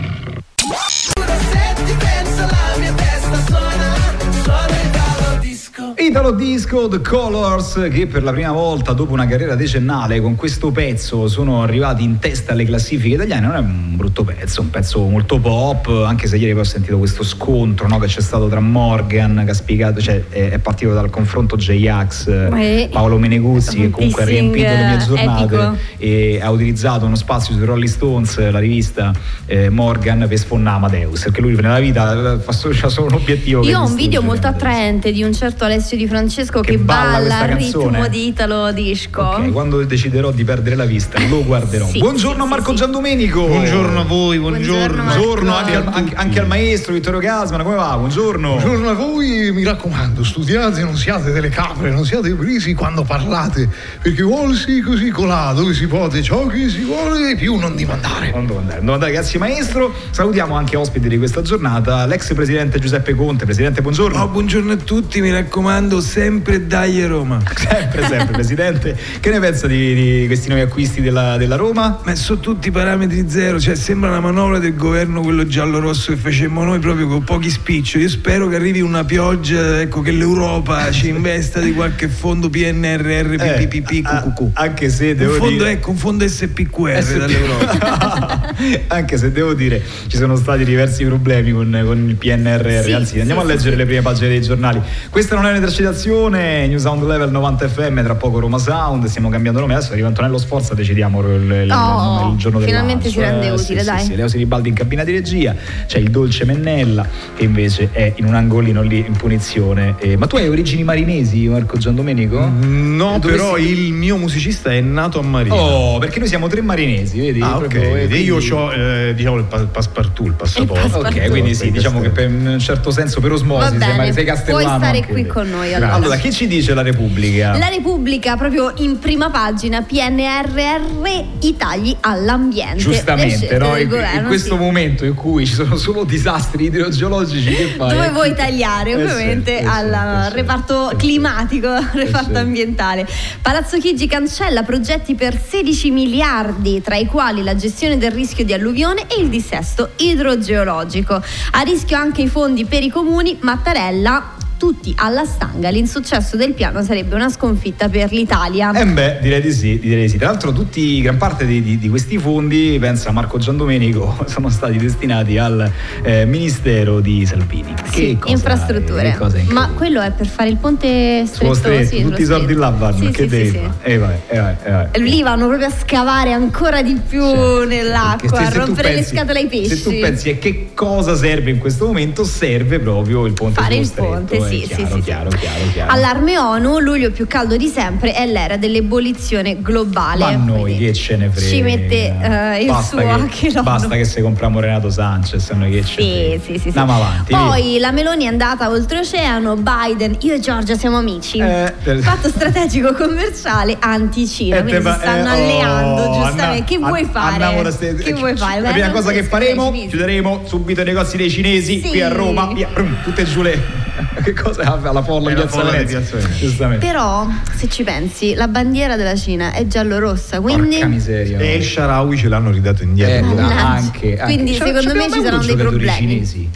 Italo 6.17 6.31
Disco 6.31 6.87
The 6.87 6.99
Colors 6.99 7.89
che 7.91 8.07
per 8.07 8.23
la 8.23 8.31
prima 8.31 8.51
volta 8.51 8.91
dopo 8.93 9.13
una 9.13 9.27
carriera 9.27 9.53
decennale 9.53 10.19
con 10.19 10.35
questo 10.35 10.71
pezzo 10.71 11.27
sono 11.27 11.61
arrivati 11.61 12.03
in 12.03 12.17
testa 12.17 12.53
alle 12.53 12.65
classifiche 12.65 13.13
italiane 13.13 13.45
non 13.45 13.55
è 13.55 13.59
un 13.59 13.95
brutto 13.95 14.23
pezzo, 14.23 14.61
un 14.61 14.71
pezzo 14.71 14.99
molto 15.07 15.37
pop 15.37 15.87
anche 16.07 16.25
se 16.25 16.37
ieri 16.37 16.53
poi 16.53 16.61
ho 16.61 16.65
sentito 16.65 16.97
questo 16.97 17.23
scontro 17.23 17.87
no, 17.87 17.99
che 17.99 18.07
c'è 18.07 18.21
stato 18.21 18.47
tra 18.47 18.59
Morgan 18.59 19.43
che 19.45 19.51
ha 19.51 19.53
spiegato, 19.53 20.01
cioè 20.01 20.23
è, 20.27 20.49
è 20.49 20.57
partito 20.57 20.91
dal 20.91 21.11
confronto 21.11 21.55
J-Ax 21.55 22.27
Eh, 22.27 22.89
Paolo 22.91 23.19
Meneguzzi 23.19 23.77
che 23.77 23.89
comunque 23.91 24.23
ha 24.23 24.25
riempito 24.25 24.65
le 24.65 24.87
mie 24.87 24.97
giornate 24.97 25.43
epico. 25.43 25.77
e 25.97 26.39
ha 26.41 26.49
utilizzato 26.49 27.05
uno 27.05 27.15
spazio 27.15 27.53
sui 27.53 27.63
Rolling 27.63 27.87
Stones 27.87 28.49
la 28.49 28.59
rivista 28.59 29.13
eh, 29.45 29.69
Morgan 29.69 30.25
per 30.27 30.39
sfonnare 30.39 30.77
Amadeus 30.77 31.21
perché 31.21 31.41
lui 31.41 31.53
nella 31.53 31.79
vita 31.79 32.33
eh, 32.33 32.39
fa 32.39 32.51
solo, 32.53 32.75
un 33.05 33.13
obiettivo 33.13 33.63
Io 33.63 33.79
ho 33.79 33.85
un 33.85 33.93
video 33.93 34.23
molto 34.23 34.47
attraente 34.47 35.11
di 35.11 35.21
un 35.21 35.31
certo 35.31 35.63
Alessio 35.63 35.95
Di 35.95 36.06
Francesco 36.07 36.61
che, 36.61 36.71
Che 36.71 36.77
balla 36.77 37.39
al 37.39 37.49
canzone. 37.49 37.87
ritmo 37.89 38.07
di 38.07 38.27
Italo 38.27 38.71
Disco. 38.71 39.21
Ok, 39.21 39.51
quando 39.51 39.83
deciderò 39.83 40.31
di 40.31 40.43
perdere 40.43 40.75
la 40.75 40.85
vista 40.85 41.19
lo 41.27 41.43
guarderò. 41.43 41.85
Sì, 41.97 41.99
buongiorno 41.99 42.43
sì, 42.43 42.49
Marco 42.49 42.71
sì. 42.71 42.77
Giandomenico. 42.77 43.45
Buongiorno 43.47 43.99
a 43.99 44.03
voi, 44.03 44.39
buongiorno. 44.39 45.03
Buongiorno 45.03 45.55
anche 45.55 45.75
al, 45.75 45.87
anche- 45.91 46.15
anche 46.15 46.39
al 46.39 46.47
maestro 46.47 46.93
Vittorio 46.93 47.19
Gasman, 47.19 47.63
come 47.63 47.75
va? 47.75 47.95
Buongiorno. 47.97 48.49
Buongiorno 48.49 48.89
a 48.89 48.93
voi, 48.93 49.51
mi 49.51 49.63
raccomando, 49.63 50.23
studiate, 50.23 50.81
non 50.81 50.95
siate 50.95 51.31
delle 51.31 51.49
capre, 51.49 51.91
non 51.91 52.05
siate 52.05 52.29
brisi 52.31 52.73
quando 52.73 53.03
parlate, 53.03 53.67
perché 54.01 54.21
volsi 54.23 54.81
così 54.81 55.09
colà, 55.09 55.53
dove 55.53 55.73
si 55.73 55.87
può, 55.87 56.09
ciò 56.21 56.45
che 56.47 56.69
si 56.69 56.81
vuole, 56.83 57.35
più 57.35 57.55
non 57.57 57.75
dimandare. 57.75 58.31
Non 58.31 58.45
devo 58.45 58.59
andare, 58.59 58.75
non 58.77 58.85
devo 58.85 58.93
andare, 58.93 59.11
grazie 59.11 59.39
maestro. 59.39 59.93
Salutiamo 60.11 60.55
anche 60.55 60.75
ospiti 60.77 61.07
di 61.07 61.17
questa 61.17 61.41
giornata, 61.41 62.05
l'ex 62.05 62.33
presidente 62.33 62.79
Giuseppe 62.79 63.13
Conte. 63.15 63.45
Presidente, 63.45 63.81
buongiorno. 63.81 64.21
Oh, 64.21 64.27
buongiorno 64.27 64.73
a 64.73 64.77
tutti, 64.77 65.21
mi 65.21 65.31
raccomando, 65.31 65.96
sempre 66.01 66.65
dai 66.67 67.05
Roma. 67.05 67.41
Sempre, 67.67 68.07
sempre, 68.07 68.33
presidente. 68.33 68.97
Che 69.19 69.29
ne 69.29 69.39
pensa 69.39 69.67
di, 69.67 69.93
di 69.93 70.23
questi 70.27 70.47
nuovi 70.47 70.63
acquisti 70.63 71.01
della, 71.01 71.37
della 71.37 71.55
Roma? 71.55 71.99
Ma 72.03 72.15
sono 72.15 72.39
tutti 72.39 72.71
parametri 72.71 73.25
zero, 73.29 73.59
cioè 73.59 73.75
sembra 73.75 74.09
una 74.09 74.19
manovra 74.19 74.57
del 74.59 74.75
governo 74.75 75.21
quello 75.21 75.45
giallo-rosso 75.45 76.13
che 76.13 76.17
facemmo 76.17 76.63
noi 76.63 76.79
proprio 76.79 77.07
con 77.07 77.23
pochi 77.23 77.49
spiccioli. 77.49 78.03
Io 78.03 78.09
spero 78.09 78.47
che 78.47 78.55
arrivi 78.55 78.79
una 78.81 79.03
pioggia, 79.03 79.81
ecco 79.81 80.01
che 80.01 80.11
l'Europa 80.11 80.89
ci 80.91 81.09
investa 81.09 81.59
di 81.59 81.73
qualche 81.73 82.07
fondo 82.07 82.49
PNRR, 82.49 83.35
Eh, 83.39 83.67
PPP, 83.67 84.05
a- 84.05 84.21
QQQ. 84.23 84.49
Anche 84.53 84.89
se 84.89 85.11
Un 85.11 85.17
devo 85.17 85.33
fondo, 85.33 85.63
dire... 85.63 85.71
ecco, 85.71 85.89
un 85.91 85.97
fondo 85.97 86.27
SPQR 86.27 87.03
SP. 87.03 87.17
dall'Europa. 87.17 88.53
Anche 88.87 89.17
se 89.17 89.31
devo 89.31 89.53
dire 89.53 89.81
ci 90.07 90.17
sono 90.17 90.35
stati 90.35 90.63
diversi 90.63 91.03
problemi 91.05 91.51
con, 91.51 91.81
con 91.85 92.07
il 92.09 92.15
PNRR. 92.15 92.83
Sì, 92.83 92.91
Anzi, 92.93 93.19
andiamo 93.19 93.41
sì, 93.41 93.47
a 93.47 93.49
leggere 93.49 93.71
sì, 93.71 93.77
le 93.77 93.85
prime 93.85 94.01
pagine 94.01 94.27
dei 94.29 94.41
giornali. 94.41 94.81
Questa 95.09 95.35
non 95.35 95.45
è 95.45 95.51
un'esercitazione, 95.87 96.65
New 96.67 96.79
Sound 96.79 97.03
Level 97.05 97.29
90 97.29 97.67
FM, 97.69 98.01
tra 98.03 98.15
poco 98.15 98.39
Roma 98.39 98.57
Sound. 98.57 99.05
Stiamo 99.05 99.29
cambiando 99.29 99.59
nome. 99.59 99.75
Adesso 99.75 99.91
arriva 99.91 100.07
Antonello 100.07 100.37
Sforza, 100.39 100.73
decidiamo 100.73 101.19
il, 101.21 101.67
Oh, 101.71 102.31
il 102.31 102.37
giorno 102.37 102.57
del 102.59 102.67
finalmente 102.67 103.09
si 103.09 103.19
rende 103.19 103.47
Eh, 103.47 103.51
utile, 103.51 103.79
sì, 103.81 103.85
dai. 103.85 103.99
Sì, 103.99 104.05
sì. 104.07 104.15
Leo 104.15 104.27
Siribaldi 104.27 104.69
in 104.69 104.73
cabina 104.75 105.03
di 105.03 105.11
regia. 105.11 105.55
C'è 105.85 105.99
il 105.99 106.09
dolce 106.09 106.45
Mennella 106.45 107.05
che 107.35 107.43
invece 107.43 107.89
è 107.91 108.11
in 108.15 108.25
un 108.25 108.33
angolino 108.33 108.81
lì 108.81 109.03
in 109.05 109.13
punizione. 109.15 109.95
Eh, 109.99 110.17
ma 110.17 110.25
tu 110.25 110.37
hai 110.37 110.47
origini 110.49 110.83
marinesi, 110.83 111.47
Marco 111.47 111.77
Giandomenico? 111.77 112.39
No, 112.39 113.19
Dove 113.19 113.33
però 113.33 113.55
si- 113.57 113.69
il 113.87 113.93
mio 113.93 114.17
musicista 114.17 114.71
è 114.73 114.81
nato 114.81 115.19
a 115.19 115.23
Marina. 115.23 115.55
Oh, 115.55 115.99
perché 115.99 116.17
noi 116.19 116.27
siamo 116.27 116.47
tre 116.47 116.61
marinesi, 116.61 117.19
vedi? 117.19 117.41
Ah, 117.41 117.55
ok. 117.55 117.67
Proprio, 117.67 117.81
eh, 117.95 118.07
Vedi, 118.07 118.23
Io 118.23 118.35
quindi- 118.37 118.51
ho 118.53 119.13
diciamo 119.13 119.35
il 119.37 119.43
pa- 119.43 119.65
passepartout, 119.65 120.27
il 120.27 120.33
passaporto. 120.33 120.97
Ok, 120.99 121.29
quindi 121.29 121.53
sì, 121.53 121.69
diciamo 121.71 121.99
che 121.99 122.09
per 122.09 122.29
in 122.29 122.47
un 122.47 122.59
certo 122.59 122.89
senso 122.91 123.19
per 123.21 123.31
osmosi 123.31 123.77
Va 123.77 123.85
sei, 123.85 123.95
bene, 123.97 124.11
sei 124.13 124.25
puoi 124.45 124.63
stare 124.63 125.05
qui 125.05 125.25
con 125.25 125.35
con 125.37 125.53
noi. 125.75 125.83
Allora. 125.83 125.93
Allora, 125.93 126.17
che 126.17 126.31
ci 126.31 126.47
dice 126.47 126.73
la 126.73 126.81
Repubblica? 126.81 127.57
La 127.57 127.67
Repubblica, 127.67 128.35
proprio 128.37 128.73
in 128.77 128.99
prima 128.99 129.29
pagina, 129.29 129.81
PNRR, 129.81 131.07
i 131.41 131.55
tagli 131.57 131.95
all'ambiente. 132.01 132.77
Giustamente, 132.77 133.57
no? 133.57 133.75
in, 133.75 133.87
governo, 133.87 134.19
in 134.21 134.25
questo 134.27 134.55
sì. 134.55 134.61
momento 134.61 135.05
in 135.05 135.13
cui 135.13 135.45
ci 135.45 135.53
sono 135.53 135.75
solo 135.77 136.03
disastri 136.03 136.65
idrogeologici, 136.65 137.53
che 137.53 137.73
fai? 137.77 137.93
Dove 137.93 138.09
vuoi 138.09 138.35
tagliare? 138.35 138.91
Eh 138.91 139.03
Ovviamente 139.03 139.59
eh 139.59 139.61
sì, 139.61 139.67
al 139.67 139.91
eh 139.91 140.29
sì. 140.29 140.35
reparto 140.35 140.91
climatico, 140.97 141.69
reparto 141.93 142.33
sì. 142.33 142.39
ambientale. 142.39 143.07
Palazzo 143.41 143.77
Chigi 143.77 144.07
cancella 144.07 144.63
progetti 144.63 145.15
per 145.15 145.39
16 145.39 145.91
miliardi, 145.91 146.81
tra 146.81 146.95
i 146.95 147.05
quali 147.05 147.43
la 147.43 147.55
gestione 147.55 147.97
del 147.97 148.11
rischio 148.11 148.45
di 148.45 148.53
alluvione 148.53 149.07
e 149.07 149.21
il 149.21 149.29
dissesto 149.29 149.91
idrogeologico. 149.97 151.21
A 151.51 151.61
rischio 151.61 151.97
anche 151.97 152.21
i 152.21 152.27
fondi 152.27 152.65
per 152.65 152.83
i 152.83 152.89
comuni, 152.89 153.37
Mattarella. 153.41 154.36
Tutti 154.57 154.91
alla 154.97 155.23
stanga, 155.23 155.69
l'insuccesso 155.69 156.35
del 156.35 156.53
piano 156.53 156.81
sarebbe 156.81 157.13
una 157.13 157.29
sconfitta 157.29 157.89
per 157.89 158.11
l'Italia. 158.11 158.71
Eh 158.71 158.85
beh, 158.87 159.19
direi 159.21 159.39
di 159.39 159.51
sì, 159.51 159.77
direi 159.77 160.03
di 160.05 160.09
sì. 160.09 160.17
Tra 160.17 160.29
l'altro 160.29 160.51
tutti, 160.51 160.99
gran 160.99 161.17
parte 161.17 161.45
di, 161.45 161.61
di- 161.61 161.77
di 161.77 161.89
questi 161.89 162.17
fondi, 162.17 162.75
pensa 162.79 163.11
Marco 163.11 163.37
Giandomenico, 163.37 164.17
sono 164.25 164.49
stati 164.49 164.77
destinati 164.77 165.37
al 165.37 165.71
eh, 166.01 166.25
Ministero 166.25 167.01
di 167.01 167.23
Salvini. 167.27 167.71
Sì, 167.91 168.17
cosa- 168.19 168.33
infrastrutture. 168.33 169.15
cosa 169.15 169.37
Ma 169.49 169.69
quello 169.75 170.01
è 170.01 170.09
per 170.11 170.25
fare 170.25 170.49
il 170.49 170.57
ponte 170.57 171.23
stretto, 171.27 171.53
stretto, 171.53 171.95
sì, 171.95 172.01
tutti 172.01 172.21
i 172.23 172.25
soldi 172.25 172.53
là 172.55 172.69
vanno, 172.71 172.97
Sì, 172.97 173.11
che 173.11 173.29
sì, 173.29 173.45
sì, 173.45 173.51
fare? 173.57 173.73
Eh, 173.83 173.97
vai, 173.99 174.15
eh, 174.27 174.39
vai, 174.39 174.55
eh, 174.63 174.71
vai. 174.71 174.87
sì. 174.91 175.03
Lì 175.03 175.21
vanno 175.21 175.45
proprio 175.47 175.67
a 175.67 175.71
scavare 175.71 176.31
ancora 176.33 176.81
di 176.81 176.99
più 177.07 177.23
nell'acqua, 177.23 178.27
Che 178.27 178.35
a 178.35 178.39
se- 178.39 178.45
se 178.45 178.51
tu 178.59 178.65
rompere 178.65 178.87
pensi- 178.93 179.11
le 179.13 179.17
scatole 179.19 179.39
ai 179.39 179.47
pesci. 179.47 179.75
Se 179.75 179.83
tu 179.83 179.89
pensi 179.99 180.29
a 180.31 180.35
che 180.37 180.69
cosa 180.73 181.15
serve 181.15 181.51
in 181.51 181.59
questo 181.59 181.85
momento, 181.85 182.23
serve 182.23 182.79
proprio 182.79 183.25
il 183.27 183.33
ponte 183.33 183.61
Fare 183.61 183.73
sullo 183.73 183.81
il 183.81 183.87
stretto, 183.87 184.09
ponte, 184.09 184.35
eh, 184.35 184.46
sì, 184.47 184.59
sì, 184.61 184.67
chiaro, 184.67 184.85
sì, 184.85 184.91
sì. 184.93 185.01
chiaro, 185.01 185.29
chiaro, 185.29 185.59
chiaro. 185.73 185.91
Allarme 185.91 186.37
ONU, 186.37 186.79
luglio 186.79 187.11
più 187.11 187.27
caldo 187.27 187.55
di 187.57 187.67
sempre 187.67 188.13
è 188.13 188.25
l'era 188.25 188.57
dell'ebollizione 188.57 189.61
globale. 189.61 190.19
Ma 190.19 190.27
a 190.27 190.35
noi 190.35 190.77
che 190.77 190.93
ce 190.93 191.15
ne 191.17 191.29
frega? 191.29 191.47
Ci 191.47 191.61
mette 191.61 192.15
eh, 192.21 192.61
il 192.61 192.67
Basta 192.67 192.89
suo 192.89 192.97
che- 192.99 193.07
anche. 193.07 193.51
Basta 193.61 193.95
che 193.95 194.05
se 194.05 194.21
compriamo 194.21 194.59
Renato 194.59 194.89
Sanchez, 194.89 195.49
noi 195.51 195.71
che 195.71 195.83
ce 195.85 196.01
ne 196.03 196.39
Sì, 196.43 196.57
sì. 196.59 196.67
Andiamo 196.67 196.95
avanti. 196.95 197.33
via. 197.33 197.37
Poi 197.37 197.77
la 197.79 197.91
Meloni 197.91 198.23
è 198.25 198.27
andata 198.27 198.69
oltreoceano, 198.69 199.55
Biden, 199.55 200.17
io 200.21 200.33
e 200.33 200.39
Giorgia 200.39 200.75
siamo 200.75 200.97
amici. 200.97 201.37
Eh, 201.39 201.73
Patto 202.03 202.29
strategico 202.29 202.93
commerciale 202.93 203.75
anti-Cina, 203.79 204.57
Eh, 204.57 204.63
quindi 204.63 204.89
si 204.89 204.95
stanno 204.99 205.27
eh, 205.27 205.31
alleando, 205.31 206.01
oh, 206.01 206.13
giustamente. 206.13 206.41
anna- 206.43 206.63
che 206.63 206.77
vuoi 206.77 207.01
an- 207.01 207.09
fare? 207.09 207.43
andiamo 207.43 207.71
ste- 207.71 207.95
che 207.95 208.13
vuoi 208.13 208.35
fare? 208.37 208.61
La 208.61 208.71
prima 208.71 208.89
cosa 208.91 209.11
che 209.11 209.23
faremo, 209.23 209.71
chiuderemo 209.71 210.43
subito 210.45 210.81
i 210.81 210.85
negozi 210.85 211.17
dei 211.17 211.29
cinesi 211.29 211.81
qui 211.81 212.01
a 212.01 212.09
Roma, 212.09 212.51
via, 212.53 212.67
tutte 213.03 213.23
giù 213.25 213.41
le. 213.41 213.85
che 214.23 214.33
cosa 214.33 214.63
folla 215.03 215.29
di 215.29 215.35
la 215.35 215.41
Piazza 215.41 215.47
folla 215.59 215.77
di? 215.77 215.85
Piazza 215.85 216.15
Venezia. 216.17 216.37
Giustamente. 216.37 216.85
Però, 216.85 217.27
se 217.55 217.69
ci 217.69 217.83
pensi, 217.83 218.33
la 218.33 218.47
bandiera 218.47 218.95
della 218.95 219.15
Cina 219.15 219.51
è 219.53 219.65
giallo-rossa, 219.67 220.39
quindi. 220.41 220.75
Porca 220.77 220.87
miseria. 220.87 221.37
E 221.39 221.55
il 221.55 221.63
Sharawi 221.63 222.17
ce 222.17 222.27
l'hanno 222.27 222.51
ridato 222.51 222.83
indietro. 222.83 223.15
Eh, 223.15 223.33
Mannaggia. 223.33 223.67
anche, 223.67 224.17
anche. 224.19 224.33
Quindi, 224.33 224.53
Ci- 224.53 224.61
secondo 224.63 224.93
me 224.93 225.03
ci 225.03 225.21
saranno 225.21 225.37
dei 225.37 225.47
giocatori 225.47 225.69
problemi. 225.69 225.97
cinesi. 225.97 226.49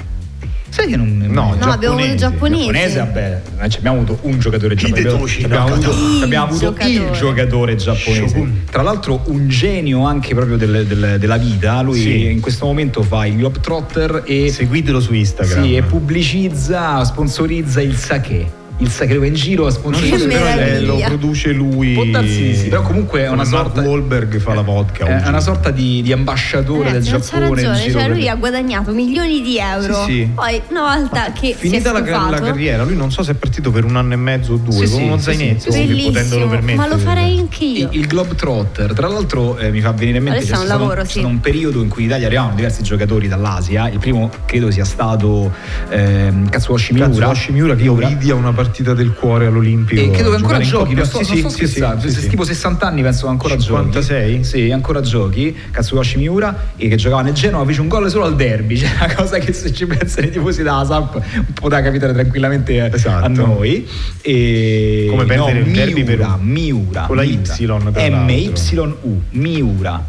Sai 0.73 0.87
che 0.87 0.95
non. 0.95 1.17
No, 1.29 1.53
No, 1.59 1.65
abbiamo 1.71 1.97
avuto 1.97 2.15
giapponesi. 2.15 2.61
Giapponese, 2.63 2.97
vabbè, 2.99 3.41
noi 3.59 3.69
ci 3.69 3.77
abbiamo 3.79 3.97
avuto 4.01 4.19
un 4.21 4.39
giocatore 4.39 4.75
giapponese. 4.75 5.43
Abbiamo 5.45 5.67
avuto, 5.67 5.91
Il 5.91 6.23
abbiamo 6.23 6.45
avuto 6.45 6.65
il 6.69 6.71
giocatore. 6.77 7.11
giocatore 7.11 7.75
giapponese. 7.75 8.51
Tra 8.71 8.81
l'altro, 8.81 9.21
un 9.25 9.49
genio 9.49 10.05
anche 10.05 10.33
proprio 10.33 10.55
del- 10.55 10.85
del- 10.87 11.17
della 11.19 11.37
vita. 11.37 11.81
Lui 11.81 11.99
Sì. 11.99 12.31
in 12.31 12.39
questo 12.39 12.65
momento 12.65 13.03
fa 13.03 13.25
il 13.25 13.35
Globetrotter 13.35 14.23
e, 14.25 14.49
Seguitelo 14.49 15.01
su 15.01 15.13
Instagram. 15.13 15.61
sì, 15.63 15.75
e 15.75 15.81
pubblicizza, 15.83 17.03
sponsorizza 17.03 17.81
il 17.81 17.95
sake. 17.97 18.59
Il 18.81 18.89
va 19.19 19.25
in 19.25 19.33
giro 19.35 19.67
a 19.67 19.71
sponsorizzare. 19.71 20.25
però 20.27 20.45
eh, 20.61 20.79
lo 20.81 20.97
produce 21.05 21.51
lui. 21.51 21.93
Può 21.93 22.03
darsi 22.05 22.41
di 22.43 22.55
sì, 22.55 22.67
però 22.67 22.81
comunque 22.81 23.21
è 23.21 23.29
una 23.29 23.43
Come 23.43 23.55
Mark 23.55 23.65
sorta- 23.73 23.81
Wahlberg 23.89 24.39
fa 24.39 24.53
la 24.55 24.61
vodka. 24.61 25.05
È 25.05 25.15
oggi. 25.17 25.27
una 25.27 25.39
sorta 25.39 25.69
di, 25.71 26.01
di 26.01 26.11
ambasciatore 26.11 26.91
del 26.91 27.03
non 27.03 27.11
c'ha 27.11 27.17
Giappone 27.19 27.45
in 27.47 27.53
ragione, 27.67 27.77
giro 27.85 27.91
cioè 27.99 28.07
per- 28.07 28.17
lui 28.17 28.27
ha 28.27 28.35
guadagnato 28.35 28.91
milioni 28.91 29.41
di 29.41 29.57
euro. 29.59 30.05
Sì, 30.05 30.11
sì. 30.11 30.29
Poi, 30.33 30.61
una 30.69 30.81
volta 30.95 31.31
che 31.31 31.53
Finita 31.57 31.95
si 31.95 32.01
la, 32.09 32.27
è 32.27 32.29
la 32.31 32.39
carriera, 32.39 32.83
lui 32.83 32.95
non 32.95 33.11
so 33.11 33.21
se 33.21 33.33
è 33.33 33.35
partito 33.35 33.69
per 33.69 33.83
un 33.85 33.95
anno 33.95 34.13
e 34.13 34.17
mezzo 34.17 34.53
o 34.53 34.57
due, 34.57 34.85
Sì, 34.87 34.93
con 34.93 35.01
uno 35.03 35.17
sì, 35.17 35.23
zainetto, 35.23 35.71
sì, 35.71 36.01
potendolo 36.05 36.47
permettere. 36.47 36.75
ma 36.77 36.87
lo 36.87 36.97
farei 36.97 37.37
anch'io. 37.37 37.89
Il, 37.91 37.99
il 37.99 38.07
Globetrotter, 38.07 38.93
tra 38.93 39.07
l'altro 39.07 39.57
eh, 39.59 39.69
mi 39.69 39.81
fa 39.81 39.91
venire 39.91 40.17
in 40.17 40.23
mente 40.23 40.39
Adesso 40.39 40.53
c'è 40.53 40.57
è 40.57 40.61
un 40.61 40.65
stato, 40.67 40.79
lavoro, 40.81 41.01
c'è 41.03 41.07
stato 41.09 41.27
un 41.27 41.39
periodo 41.39 41.81
in 41.83 41.87
cui 41.89 42.01
in 42.03 42.07
Italia 42.09 42.25
arrivavano 42.25 42.55
diversi 42.55 42.81
giocatori 42.81 43.27
dall'Asia. 43.27 43.89
Il 43.89 43.99
primo 43.99 44.29
credo 44.45 44.71
sia 44.71 44.85
stato 44.85 45.51
ehm, 45.89 46.49
Katsuoshi 46.49 46.93
Miura. 46.93 47.07
Katsuyoshi 47.09 47.51
Miura 47.51 47.75
che 47.75 47.83
io 47.83 47.93
vidi 47.93 48.31
a 48.31 48.35
una 48.35 48.51
partita 48.51 48.69
del 48.79 49.11
cuore 49.13 49.45
all'Olimpico. 49.47 49.99
E 50.01 50.09
credo 50.11 50.29
che 50.29 50.35
ancora 50.37 50.59
giochi, 50.59 50.93
non 50.93 51.05
sto, 51.05 51.23
Sì, 51.23 51.41
non 51.41 51.49
sto 51.51 51.65
sì, 51.65 51.67
scherzando, 51.67 52.07
sì, 52.09 52.21
sì. 52.21 52.27
tipo 52.29 52.43
60 52.43 52.85
anni 52.87 53.01
penso 53.01 53.27
ancora 53.27 53.57
56? 53.57 54.31
giochi. 54.31 54.43
Sì, 54.45 54.71
ancora 54.71 55.01
giochi. 55.01 55.55
Katsuyoshi 55.71 56.17
Miura 56.17 56.71
e 56.77 56.87
che 56.87 56.95
giocava 56.95 57.21
nel 57.21 57.33
Genoa 57.33 57.65
fece 57.65 57.81
un 57.81 57.87
gol 57.89 58.09
solo 58.09 58.25
al 58.25 58.35
derby, 58.35 58.77
cioè 58.79 58.89
una 58.95 59.13
cosa 59.13 59.37
che 59.39 59.51
se 59.53 59.71
ci 59.73 59.85
pensano 59.85 60.27
i 60.27 60.31
tifosi 60.31 60.63
della 60.63 60.83
SAP 60.85 61.15
un 61.15 61.53
po' 61.53 61.67
da 61.69 61.81
capitare 61.81 62.13
tranquillamente 62.13 62.79
a- 62.81 62.85
a 62.85 62.89
Esatto. 62.93 63.27
noi. 63.45 63.87
E 64.21 65.07
Come 65.09 65.25
perdere 65.25 65.59
no, 65.59 65.65
il 65.67 65.71
derby 65.73 66.03
per- 66.03 66.17
Miura, 66.17 66.37
Miura, 66.39 67.01
con 67.07 67.15
la 67.17 67.23
Miura. 67.23 67.55
Y, 67.57 67.65
l'altro. 67.65 68.01
M-Y-U, 68.01 69.21
Miura. 69.31 70.03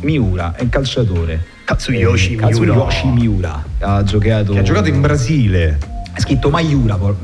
Miura 0.00 0.54
è 0.56 0.62
un 0.62 0.68
calciatore. 0.68 1.44
Katsuyoshi 1.64 2.32
Eh, 2.32 2.36
Miura. 2.36 2.48
Katsuyoshi 2.48 3.06
Miura. 3.08 3.64
Ha 3.78 4.02
giocato 4.02 4.52
Che 4.52 4.58
ha 4.58 4.62
giocato 4.62 4.88
in 4.88 5.00
Brasile. 5.00 5.78
È 6.14 6.20
scritto 6.20 6.50
Maiura. 6.50 6.96
por- 6.96 7.16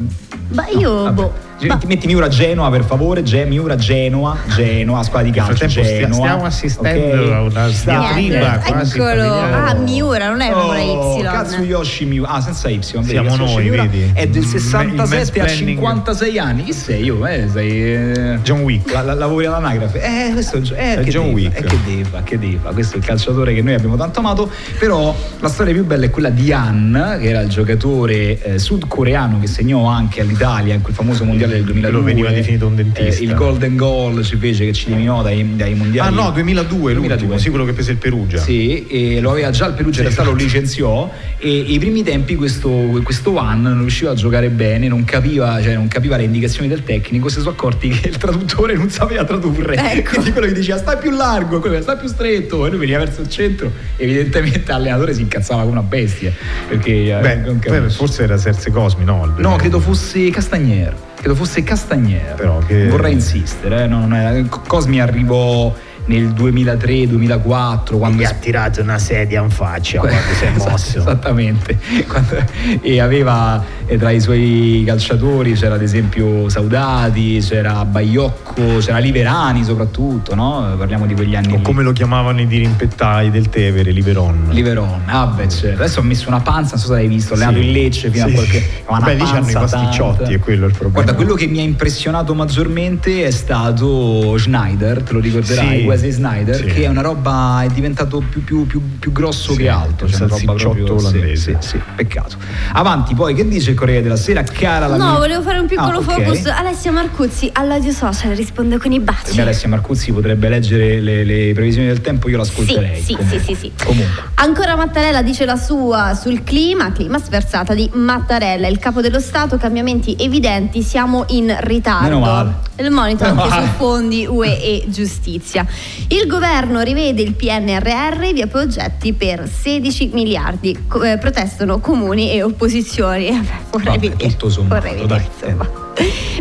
Ma 0.54 0.66
io, 0.68 1.02
Vabbè. 1.04 1.12
boh. 1.22 1.32
Ma- 1.66 1.78
Metti 1.86 2.06
Miura 2.06 2.28
Genoa 2.28 2.70
per 2.70 2.84
favore, 2.84 3.22
Ge- 3.24 3.44
Miura 3.44 3.74
Genoa, 3.74 4.36
Genoa, 4.54 5.02
squadra 5.02 5.28
di 5.28 5.34
calcio 5.36 5.66
Genoa. 5.66 6.12
stiamo 6.12 6.44
assistendo 6.44 7.22
ok? 7.24 7.32
a 7.32 7.42
una 7.42 7.68
diatriba 7.68 8.58
quasi 8.64 8.96
eccolo. 8.96 9.32
Ah, 9.40 9.74
Miura, 9.74 10.28
non 10.28 10.40
è 10.40 10.48
una 10.52 10.56
Oh, 10.80 11.18
Y. 11.18 11.22
Katsuyoshi 11.22 12.04
Miura, 12.04 12.30
ah 12.30 12.40
senza 12.40 12.68
Y, 12.68 12.78
vedi, 12.78 13.08
Siamo 13.08 13.28
Katsuyoshi 13.30 13.54
noi, 13.54 13.62
Miura 13.64 13.82
vedi? 13.82 14.10
È 14.14 14.26
del 14.28 14.42
Il 14.42 14.48
67 14.48 15.00
a 15.02 15.06
mansplaining. 15.16 15.68
56 15.78 16.38
anni. 16.38 16.62
Chi 16.64 16.72
sei 16.72 17.02
io? 17.04 17.26
Eh, 17.26 17.48
sei 17.52 17.82
eh, 17.94 18.38
John 18.42 18.60
Wick. 18.60 18.92
la, 18.92 19.02
la- 19.02 19.14
lavori 19.14 19.46
all'anagrafe. 19.46 20.00
Eh, 20.00 20.32
questo 20.32 20.60
è, 20.74 20.96
È 20.98 21.02
John 21.04 21.30
Wick. 21.30 21.58
Eh, 21.58 21.64
che 21.64 21.78
deve, 21.84 22.20
che 22.22 22.38
deve. 22.38 22.72
Questo 22.72 22.94
è 22.94 22.98
il 22.98 23.04
calciatore 23.04 23.52
che 23.54 23.62
noi 23.62 23.74
abbiamo 23.74 23.96
tanto 23.96 24.20
amato. 24.20 24.48
Però 24.78 25.12
la 25.40 25.48
storia 25.48 25.72
più 25.72 25.84
bella 25.84 26.04
è 26.04 26.10
quella 26.10 26.30
di 26.30 26.52
Han, 26.52 27.16
che 27.20 27.28
era 27.28 27.40
il 27.40 27.48
giocatore 27.48 28.40
eh, 28.42 28.58
sudcoreano 28.60 29.40
che 29.40 29.48
segnò 29.48 29.86
anche 29.86 30.20
all'Italia 30.20 30.74
in 30.74 30.82
quel 30.82 30.94
famoso 30.94 31.24
mondiale 31.24 31.46
del 31.48 31.64
2002. 31.64 31.90
Quello 31.90 32.04
veniva 32.04 32.30
definito 32.30 32.66
un 32.66 32.76
dentista. 32.76 33.22
Eh, 33.22 33.24
il 33.24 33.34
golden 33.34 33.76
goal 33.76 34.24
ci 34.24 34.36
fece 34.36 34.64
che 34.64 34.72
ci 34.72 34.86
eliminò 34.86 35.22
dai, 35.22 35.56
dai 35.56 35.74
mondiali. 35.74 36.08
Ah 36.08 36.12
no, 36.12 36.30
2002, 36.30 36.92
l'ultimo, 36.92 37.38
sì, 37.38 37.48
quello 37.50 37.64
che 37.64 37.72
prese 37.72 37.92
il 37.92 37.98
Perugia. 37.98 38.38
Sì, 38.38 38.86
e 38.86 39.20
lo 39.20 39.30
aveva 39.30 39.50
già 39.50 39.66
il 39.66 39.74
Perugia, 39.74 40.00
in 40.00 40.06
realtà 40.06 40.24
lo 40.24 40.34
licenziò 40.34 41.10
e 41.40 41.48
i 41.48 41.78
primi 41.78 42.02
tempi 42.02 42.34
questo, 42.34 42.68
questo 43.04 43.38
One 43.38 43.60
non 43.60 43.78
riusciva 43.78 44.10
a 44.10 44.14
giocare 44.14 44.48
bene, 44.48 44.88
non 44.88 45.04
capiva, 45.04 45.62
cioè, 45.62 45.74
non 45.74 45.86
capiva 45.86 46.16
le 46.16 46.24
indicazioni 46.24 46.68
del 46.68 46.82
tecnico, 46.82 47.28
si 47.28 47.38
sono 47.38 47.50
accorti 47.50 47.88
che 47.88 48.08
il 48.08 48.16
traduttore 48.16 48.74
non 48.74 48.90
sapeva 48.90 49.24
tradurre. 49.24 49.76
Ecco. 49.76 50.10
Quindi 50.10 50.32
quello 50.32 50.48
gli 50.48 50.52
diceva 50.52 50.78
stai 50.78 50.96
più 50.98 51.10
largo, 51.10 51.60
quello 51.60 51.80
stai 51.80 51.96
più 51.96 52.08
stretto 52.08 52.66
e 52.66 52.70
lui 52.70 52.78
veniva 52.78 52.98
verso 52.98 53.20
il 53.20 53.28
centro. 53.28 53.70
Evidentemente 53.96 54.64
l'allenatore 54.66 55.14
si 55.14 55.22
incazzava 55.22 55.60
come 55.60 55.72
una 55.72 55.82
bestia. 55.82 56.32
Perché 56.68 57.16
eh, 57.16 57.20
Beh, 57.20 57.36
beh, 57.36 57.90
forse 57.90 58.24
era 58.24 58.36
Serse 58.36 58.70
Cosmi, 58.70 59.04
no? 59.04 59.32
No, 59.36 59.56
credo 59.56 59.78
fosse 59.80 60.30
Castagnier. 60.30 61.07
Credo 61.18 61.34
fosse 61.34 61.62
Castagnier. 61.64 62.34
Però 62.34 62.58
che- 62.58 62.88
Vorrei 62.88 63.12
insistere, 63.12 63.84
eh, 63.84 63.86
no, 63.88 64.00
non 64.00 64.14
è- 64.14 64.44
Cosmi 64.48 65.00
arrivò 65.00 65.74
nel 66.08 66.28
2003-2004 66.32 67.96
quando 67.98 68.22
Gli 68.22 68.24
ha 68.24 68.32
tirato 68.32 68.80
una 68.82 68.98
sedia 68.98 69.42
in 69.42 69.50
faccia 69.50 70.00
quando 70.00 70.16
si 70.38 70.44
è 70.44 70.48
Esatto, 70.58 70.70
mosso. 70.70 70.98
Esattamente. 70.98 71.78
Quando- 72.06 72.36
e 72.80 73.00
aveva 73.00 73.62
eh, 73.86 73.96
tra 73.98 74.10
i 74.10 74.20
suoi 74.20 74.82
calciatori 74.86 75.52
c'era 75.52 75.74
ad 75.74 75.82
esempio 75.82 76.48
Saudati, 76.48 77.38
c'era 77.40 77.84
Baiocco, 77.84 78.78
c'era 78.78 78.98
Liverani 78.98 79.64
soprattutto, 79.64 80.34
no? 80.34 80.74
Parliamo 80.76 81.06
di 81.06 81.14
quegli 81.14 81.34
anni. 81.36 81.52
O 81.52 81.56
lì. 81.56 81.62
come 81.62 81.82
lo 81.82 81.92
chiamavano 81.92 82.40
i 82.40 82.46
dirimpettai 82.46 83.30
del 83.30 83.48
Tevere, 83.48 83.90
Liveron. 83.92 84.48
Liveron, 84.50 85.02
ah 85.06 85.26
beh, 85.26 85.48
certo. 85.48 85.82
adesso 85.82 86.00
ha 86.00 86.02
messo 86.02 86.28
una 86.28 86.40
panza, 86.40 86.72
non 86.74 86.80
so 86.80 86.86
se 86.88 86.92
l'hai 86.94 87.08
visto, 87.08 87.34
ha 87.34 87.36
allenato 87.36 87.58
Sì. 87.60 87.66
in 87.66 87.72
Lecce 87.72 88.10
fino 88.10 88.26
Sì. 88.26 88.30
a 88.30 88.34
qualche. 88.34 88.68
ma 88.88 88.96
una 88.96 89.06
Beh, 89.06 89.14
lì 89.14 89.24
c'hanno 89.24 89.48
i 89.48 89.52
pasticciotti, 89.52 90.16
tanta. 90.18 90.32
è 90.34 90.38
quello 90.38 90.66
il 90.66 90.72
problema. 90.72 90.92
Guarda, 91.02 91.14
quello 91.14 91.34
che 91.34 91.46
mi 91.46 91.58
ha 91.58 91.62
impressionato 91.62 92.34
maggiormente 92.34 93.24
è 93.24 93.30
stato 93.30 94.36
Schneider, 94.38 95.02
te 95.02 95.12
lo 95.12 95.20
ricorderai, 95.20 95.78
Sì, 95.80 95.84
Wesley 95.98 96.10
Snyder, 96.12 96.54
Sì. 96.54 96.64
che 96.66 96.84
è 96.84 96.86
una 96.86 97.00
roba, 97.00 97.62
è 97.64 97.66
diventato 97.68 98.22
più, 98.28 98.44
più- 98.44 98.66
più- 98.66 98.98
più 98.98 99.10
grosso 99.12 99.52
Sì, 99.52 99.58
che 99.58 99.68
altro. 99.68 100.06
il 100.06 100.12
Cioè 100.12 100.24
una 100.26 100.36
roba 100.36 100.54
proprio 100.54 100.98
sì, 100.98 101.06
olandese. 101.06 101.56
Sì, 101.60 101.68
sì, 101.68 101.80
peccato. 101.96 102.36
Avanti, 102.72 103.14
poi 103.14 103.34
che 103.34 103.46
dice 103.48 103.70
il 103.70 103.76
Corriere 103.76 104.02
della 104.02 104.16
Sera? 104.16 104.42
Cara 104.44 104.86
la 104.86 104.96
No, 104.96 105.10
mia- 105.10 105.18
volevo 105.18 105.42
fare 105.42 105.58
un 105.58 105.66
piccolo 105.66 105.98
Ah, 105.98 106.00
ok. 106.00 106.22
focus. 106.22 106.46
Alessia 106.46 106.92
Marcuzzi 106.92 107.50
all'audio 107.52 107.92
social 107.92 108.34
risponde 108.34 108.78
con 108.78 108.92
i 108.92 109.00
baci. 109.00 109.34
me 109.36 109.42
Alessia 109.42 109.68
Marcuzzi 109.68 110.12
potrebbe 110.12 110.48
leggere 110.48 111.00
le, 111.00 111.24
le 111.24 111.52
previsioni 111.52 111.88
del 111.88 112.00
tempo, 112.00 112.28
io 112.28 112.36
l'ascolterei. 112.36 113.00
Sì, 113.02 113.16
sì, 113.20 113.26
sì, 113.28 113.38
sì, 113.44 113.54
sì. 113.54 113.72
Comunque. 113.84 114.22
Ancora 114.34 114.76
Mattarella 114.76 115.22
dice 115.22 115.44
la 115.44 115.56
sua 115.56 116.14
sul 116.14 116.44
clima, 116.44 116.92
clima 116.92 117.18
sferzata 117.18 117.74
di 117.74 117.90
Mattarella, 117.92 118.68
il 118.68 118.78
capo 118.78 119.00
dello 119.00 119.18
Stato, 119.20 119.56
cambiamenti 119.56 120.14
evidenti, 120.18 120.82
siamo 120.82 121.24
in 121.28 121.54
ritardo. 121.60 122.04
Meno 122.04 122.18
male. 122.20 122.54
Il 122.76 122.90
monito 122.92 123.24
Meno 123.24 123.42
anche 123.42 123.54
male. 123.54 123.66
su 123.66 123.72
fondi 123.76 124.26
UE 124.26 124.62
e 124.62 124.84
giustizia. 124.88 125.66
Il 126.08 126.26
governo 126.26 126.80
rivede 126.80 127.22
il 127.22 127.34
PNRR 127.34 128.32
via 128.32 128.46
progetti 128.46 129.12
per 129.12 129.48
16 129.48 130.10
miliardi. 130.12 130.76
Eh, 131.04 131.18
protestano 131.18 131.78
comuni 131.80 132.32
e 132.32 132.42
opposizioni. 132.42 133.30
Beh, 133.40 133.46
Vorrei 133.70 133.86
Vabbè, 133.94 133.98
vedere. 134.10 134.30
tutto 134.30 134.50
sommato, 134.50 134.86
vorrei 134.88 135.06
dai. 135.06 135.24
insomma. 135.40 135.86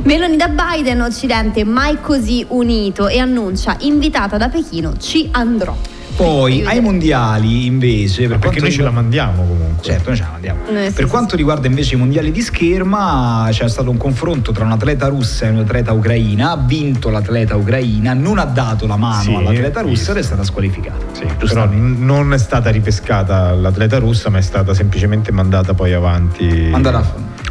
Meloni 0.03 0.37
da 0.37 0.47
Biden, 0.49 1.01
Occidente 1.01 1.63
mai 1.63 1.99
così 1.99 2.45
unito 2.49 3.07
e 3.07 3.17
annuncia 3.19 3.75
invitata 3.79 4.37
da 4.37 4.49
Pechino, 4.49 4.97
ci 4.97 5.27
andrò. 5.31 5.75
Poi 6.17 6.65
ai 6.65 6.81
mondiali 6.81 7.67
invece, 7.67 8.27
per 8.27 8.39
Perché 8.39 8.59
noi 8.59 8.71
ce 8.71 8.81
la 8.81 8.89
mandiamo 8.89 9.43
comunque. 9.45 9.83
Certo, 9.83 10.09
noi 10.09 10.17
ce 10.17 10.23
la 10.23 10.31
mandiamo. 10.31 10.61
Eh, 10.65 10.87
sì, 10.87 10.93
per 10.93 11.03
sì, 11.03 11.09
quanto 11.11 11.35
riguarda 11.35 11.67
invece 11.67 11.93
i 11.93 11.97
mondiali 11.99 12.31
di 12.31 12.41
scherma, 12.41 13.47
c'è 13.51 13.69
stato 13.69 13.91
un 13.91 13.97
confronto 13.97 14.51
tra 14.51 14.65
un'atleta 14.65 15.07
russa 15.09 15.45
e 15.45 15.49
un'atleta 15.49 15.91
ucraina. 15.91 16.51
Ha 16.51 16.57
vinto 16.57 17.09
l'atleta 17.09 17.55
ucraina, 17.55 18.13
non 18.13 18.39
ha 18.39 18.45
dato 18.45 18.87
la 18.87 18.97
mano 18.97 19.21
Sì, 19.21 19.33
all'atleta 19.35 19.81
russa 19.81 20.11
ed 20.11 20.17
è 20.17 20.23
stata 20.23 20.43
squalificata. 20.43 21.05
Sì, 21.11 21.25
però 21.37 21.69
non 21.69 22.33
è 22.33 22.39
stata 22.39 22.71
ripescata 22.71 23.53
l'atleta 23.53 23.99
russa, 23.99 24.31
ma 24.31 24.39
è 24.39 24.41
stata 24.41 24.73
semplicemente 24.73 25.31
mandata 25.31 25.75
poi 25.75 25.93
avanti. 25.93 26.45
Mandata 26.71 26.97
a 26.97 27.03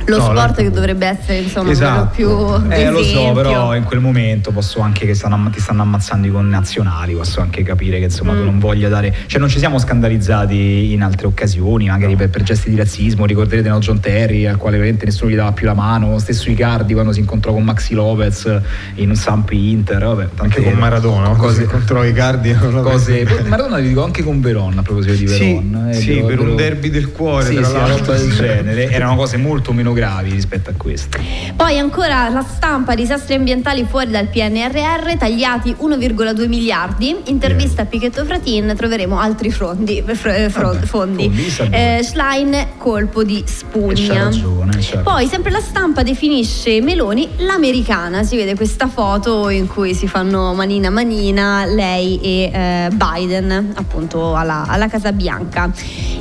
Lo 0.06 0.18
No, 0.18 0.22
sport 0.24 0.56
la- 0.56 0.62
che 0.62 0.70
dovrebbe 0.70 1.06
essere 1.06 1.38
insomma 1.38 1.70
Esatto. 1.70 2.10
quello 2.14 2.60
più 2.62 2.70
Eh, 2.72 2.90
lo 2.90 3.02
so, 3.02 3.32
però 3.32 3.74
in 3.74 3.82
quel 3.84 4.00
momento 4.00 4.52
posso 4.52 4.80
anche 4.80 5.04
che 5.06 5.14
stanno, 5.14 5.50
ti 5.50 5.60
stanno 5.60 5.82
ammazzando 5.82 6.26
i 6.26 6.30
connazionali, 6.30 7.14
posso 7.14 7.40
anche 7.40 7.62
capire 7.62 7.98
che 7.98 8.04
insomma 8.04 8.32
tu 8.32 8.40
Mm. 8.40 8.44
non 8.44 8.58
voglia 8.58 8.88
dare. 8.88 9.14
Cioè, 9.26 9.40
non 9.40 9.48
ci 9.48 9.58
siamo 9.58 9.78
scandalizzati 9.78 10.92
in 10.92 11.02
altre 11.02 11.26
occasioni, 11.26 11.86
magari 11.88 12.14
per, 12.16 12.30
per 12.30 12.42
gesti 12.42 12.70
di 12.70 12.76
razzismo. 12.76 13.26
Ricorderete 13.26 13.68
no, 13.68 13.78
John 13.78 14.00
Terry, 14.00 14.46
al 14.46 14.56
quale 14.56 14.76
veramente 14.76 15.04
nessuno 15.04 15.30
gli 15.30 15.34
dava 15.36 15.52
più 15.52 15.66
la 15.66 15.74
mano. 15.74 16.10
Lo 16.10 16.18
stesso 16.18 16.50
Icardi 16.50 16.92
quando 16.92 17.12
si 17.12 17.20
incontrò 17.20 17.52
con 17.52 17.64
Maxi 17.64 17.94
Lopez 17.94 18.60
in 18.96 19.14
Samp 19.16 19.50
Inter. 19.52 20.04
Vabbè, 20.04 20.28
Anche 20.36 20.62
con 20.62 20.72
Maradona, 20.74 21.28
cose. 21.30 21.64
contro 21.64 22.04
i 22.04 22.12
Cardi. 22.12 22.54
Cose, 22.54 23.26
Maradona 23.46 23.78
li 23.78 23.88
dico 23.88 24.04
anche 24.04 24.22
con 24.22 24.40
Veron 24.40 24.78
a 24.78 24.82
proposito 24.82 25.14
di 25.14 25.26
Sì, 25.26 25.54
Veron. 25.54 25.88
eh, 25.90 25.94
sì, 25.94 26.22
per 26.26 26.38
un 26.40 26.54
derby 26.56 26.90
del 26.90 27.10
cuore, 27.10 27.46
Sì, 27.48 27.54
tra 27.56 27.64
sì, 27.64 27.74
roba 27.74 28.16
del 28.16 28.30
genere. 28.32 28.90
Erano 28.90 29.16
cose 29.16 29.36
molto 29.36 29.72
meno 29.72 29.92
gravi 29.96 30.30
rispetto 30.30 30.68
a 30.68 30.74
queste. 30.76 31.18
Poi 31.56 31.78
ancora 31.78 32.28
la 32.28 32.42
stampa, 32.46 32.94
disastri 32.94 33.34
ambientali 33.34 33.86
fuori 33.88 34.10
dal 34.10 34.26
PNRR, 34.28 35.16
tagliati 35.18 35.74
1,2 35.80 36.48
miliardi. 36.48 37.16
Intervista 37.24 37.82
a 37.82 37.84
Pichetto 37.86 38.22
Fratin, 38.26 38.74
troveremo 38.76 39.18
altri 39.18 39.50
frondi, 39.50 40.04
fr- 40.06 40.26
eh, 40.26 40.50
fro- 40.50 40.72
Vabbè, 40.74 40.84
fondi. 40.84 41.48
Eh, 41.70 42.00
Schlein, 42.02 42.66
colpo 42.76 43.24
di 43.24 43.42
spugna. 43.46 44.24
ragione. 44.24 44.78
Poi 45.02 45.26
sempre 45.28 45.50
la 45.50 45.60
stampa 45.60 46.02
definisce 46.02 46.82
Meloni 46.82 47.26
l'americana, 47.38 48.22
si 48.22 48.36
vede 48.36 48.54
questa 48.54 48.88
foto 48.88 49.48
in 49.48 49.66
cui 49.66 49.94
si 49.94 50.06
fanno 50.06 50.52
manina 50.52 50.90
manina 50.90 51.64
lei 51.64 52.20
e 52.20 52.50
eh, 52.52 52.88
Biden 52.92 53.72
appunto 53.76 54.34
alla, 54.36 54.66
alla 54.68 54.88
Casa 54.88 55.12
Bianca. 55.12 55.72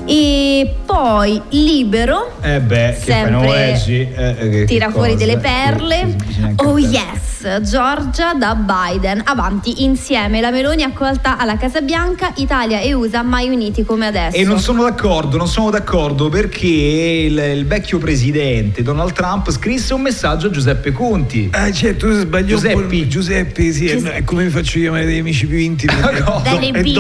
E 0.08 0.76
poi 0.86 1.42
Libero 1.50 2.36
Eh 2.42 2.60
beh, 2.62 2.96
Sempre 3.02 3.34
leggi? 3.72 4.08
Eh, 4.16 4.36
eh, 4.40 4.50
che- 4.50 4.64
tira 4.66 4.90
fuori 4.90 5.16
delle 5.16 5.38
perle. 5.38 6.16
Oh 6.58 6.78
yes, 6.78 7.60
Georgia 7.62 8.34
da 8.34 8.56
Biden, 8.56 9.22
avanti 9.26 9.84
insieme. 9.84 10.42
La 10.42 10.52
Meloni 10.52 10.84
accolta 10.84 11.38
alla 11.38 11.58
Casa 11.58 11.82
Bianca, 11.82 12.32
Italia 12.38 12.80
e 12.80 12.94
USA 12.94 13.24
mai 13.24 13.50
uniti 13.50 13.84
come 13.84 14.08
adesso. 14.08 14.36
E 14.38 14.44
non 14.44 14.60
sono 14.60 14.84
d'accordo, 14.84 15.38
non 15.38 15.48
sono 15.48 15.70
d'accordo 15.70 16.30
perché 16.30 16.68
il, 16.68 17.38
il 17.38 17.66
vecchio 17.66 17.98
presidente 17.98 18.82
Donald 18.84 19.14
Trump 19.14 19.50
scrisse 19.52 19.94
un 19.94 20.02
messaggio 20.02 20.48
a 20.48 20.50
Giuseppe 20.50 20.92
Conti. 20.92 21.50
Ah, 21.52 21.72
certo, 21.72 22.08
tu 22.08 22.14
sbagli 22.14 22.52
un 22.54 22.60
po'. 22.62 22.68
Giuseppi. 22.68 23.08
Giuseppe, 23.08 23.72
sì, 23.72 23.88
è- 23.88 24.02
è 24.02 24.24
come 24.24 24.44
mi 24.46 24.50
faccio 24.50 24.80
chiamare 24.80 25.06
degli 25.06 25.20
amici 25.20 25.46
più 25.48 25.58
intimi. 25.58 25.94
No. 26.26 26.42
Dalle 26.44 26.70
e 26.70 26.94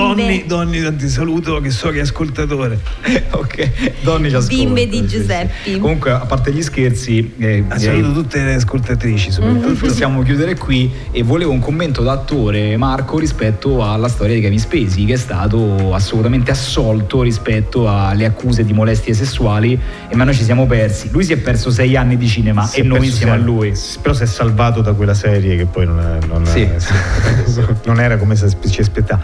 Donny, 0.45 0.45
tanti 0.81 1.07
saluto 1.09 1.59
che 1.61 1.69
so 1.69 1.89
che 1.89 1.99
è 1.99 2.01
ascoltatore. 2.01 2.77
ok, 3.31 3.69
Donny 4.01 4.29
ci 4.29 4.35
ascolta. 4.35 4.55
Bimbe 4.55 4.87
di 4.87 4.97
sì, 4.97 5.07
sì. 5.09 5.17
Giuseppi. 5.17 5.79
Comunque, 5.79 6.11
a 6.11 6.25
parte 6.25 6.51
gli 6.51 6.54
scherzi, 6.61 7.33
eh, 7.37 7.63
Ah, 7.67 7.77
saluto 7.79 8.13
tutte 8.21 8.43
le 8.43 8.53
ascoltatrici, 8.55 9.31
soprattutto. 9.31 9.73
possiamo 9.85 10.21
chiudere 10.23 10.55
qui 10.57 10.91
e 11.11 11.23
volevo 11.23 11.51
un 11.51 11.59
commento 11.59 12.01
da 12.03 12.13
attore 12.13 12.75
Marco 12.77 13.17
rispetto 13.19 13.83
alla 13.83 14.07
storia 14.07 14.35
di 14.35 14.41
Kevin 14.41 14.59
Spacey 14.59 15.05
che 15.05 15.13
è 15.13 15.17
stato 15.17 15.93
assolutamente 15.93 16.51
assolto 16.51 17.21
rispetto 17.21 17.89
alle 17.89 18.25
accuse 18.25 18.63
di 18.65 18.73
molestie 18.73 19.13
sessuali 19.13 19.79
e 20.07 20.15
ma 20.15 20.23
noi 20.23 20.33
ci 20.33 20.43
siamo 20.43 20.65
persi 20.65 21.09
lui 21.11 21.23
si 21.23 21.33
è 21.33 21.37
perso 21.37 21.69
sei 21.71 21.95
anni 21.95 22.17
di 22.17 22.27
cinema 22.27 22.65
Si 22.65 22.79
e 22.79 22.83
è 22.83 22.85
noi 22.85 23.05
insieme 23.05 23.31
a 23.33 23.37
lui 23.37 23.73
Però 24.01 24.13
si 24.13 24.23
è 24.23 24.25
salvato 24.25 24.81
da 24.81 24.93
quella 24.93 25.13
serie 25.13 25.55
che 25.57 25.65
poi 25.65 25.85
non, 25.85 25.99
è- 25.99 26.25
non, 26.27 26.45
Sì. 26.45 26.67
non 27.85 27.99
era 27.99 28.17
come 28.17 28.35
si 28.35 28.45
ci 28.69 28.81
aspettava. 28.81 29.21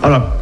Allora, 0.00 0.40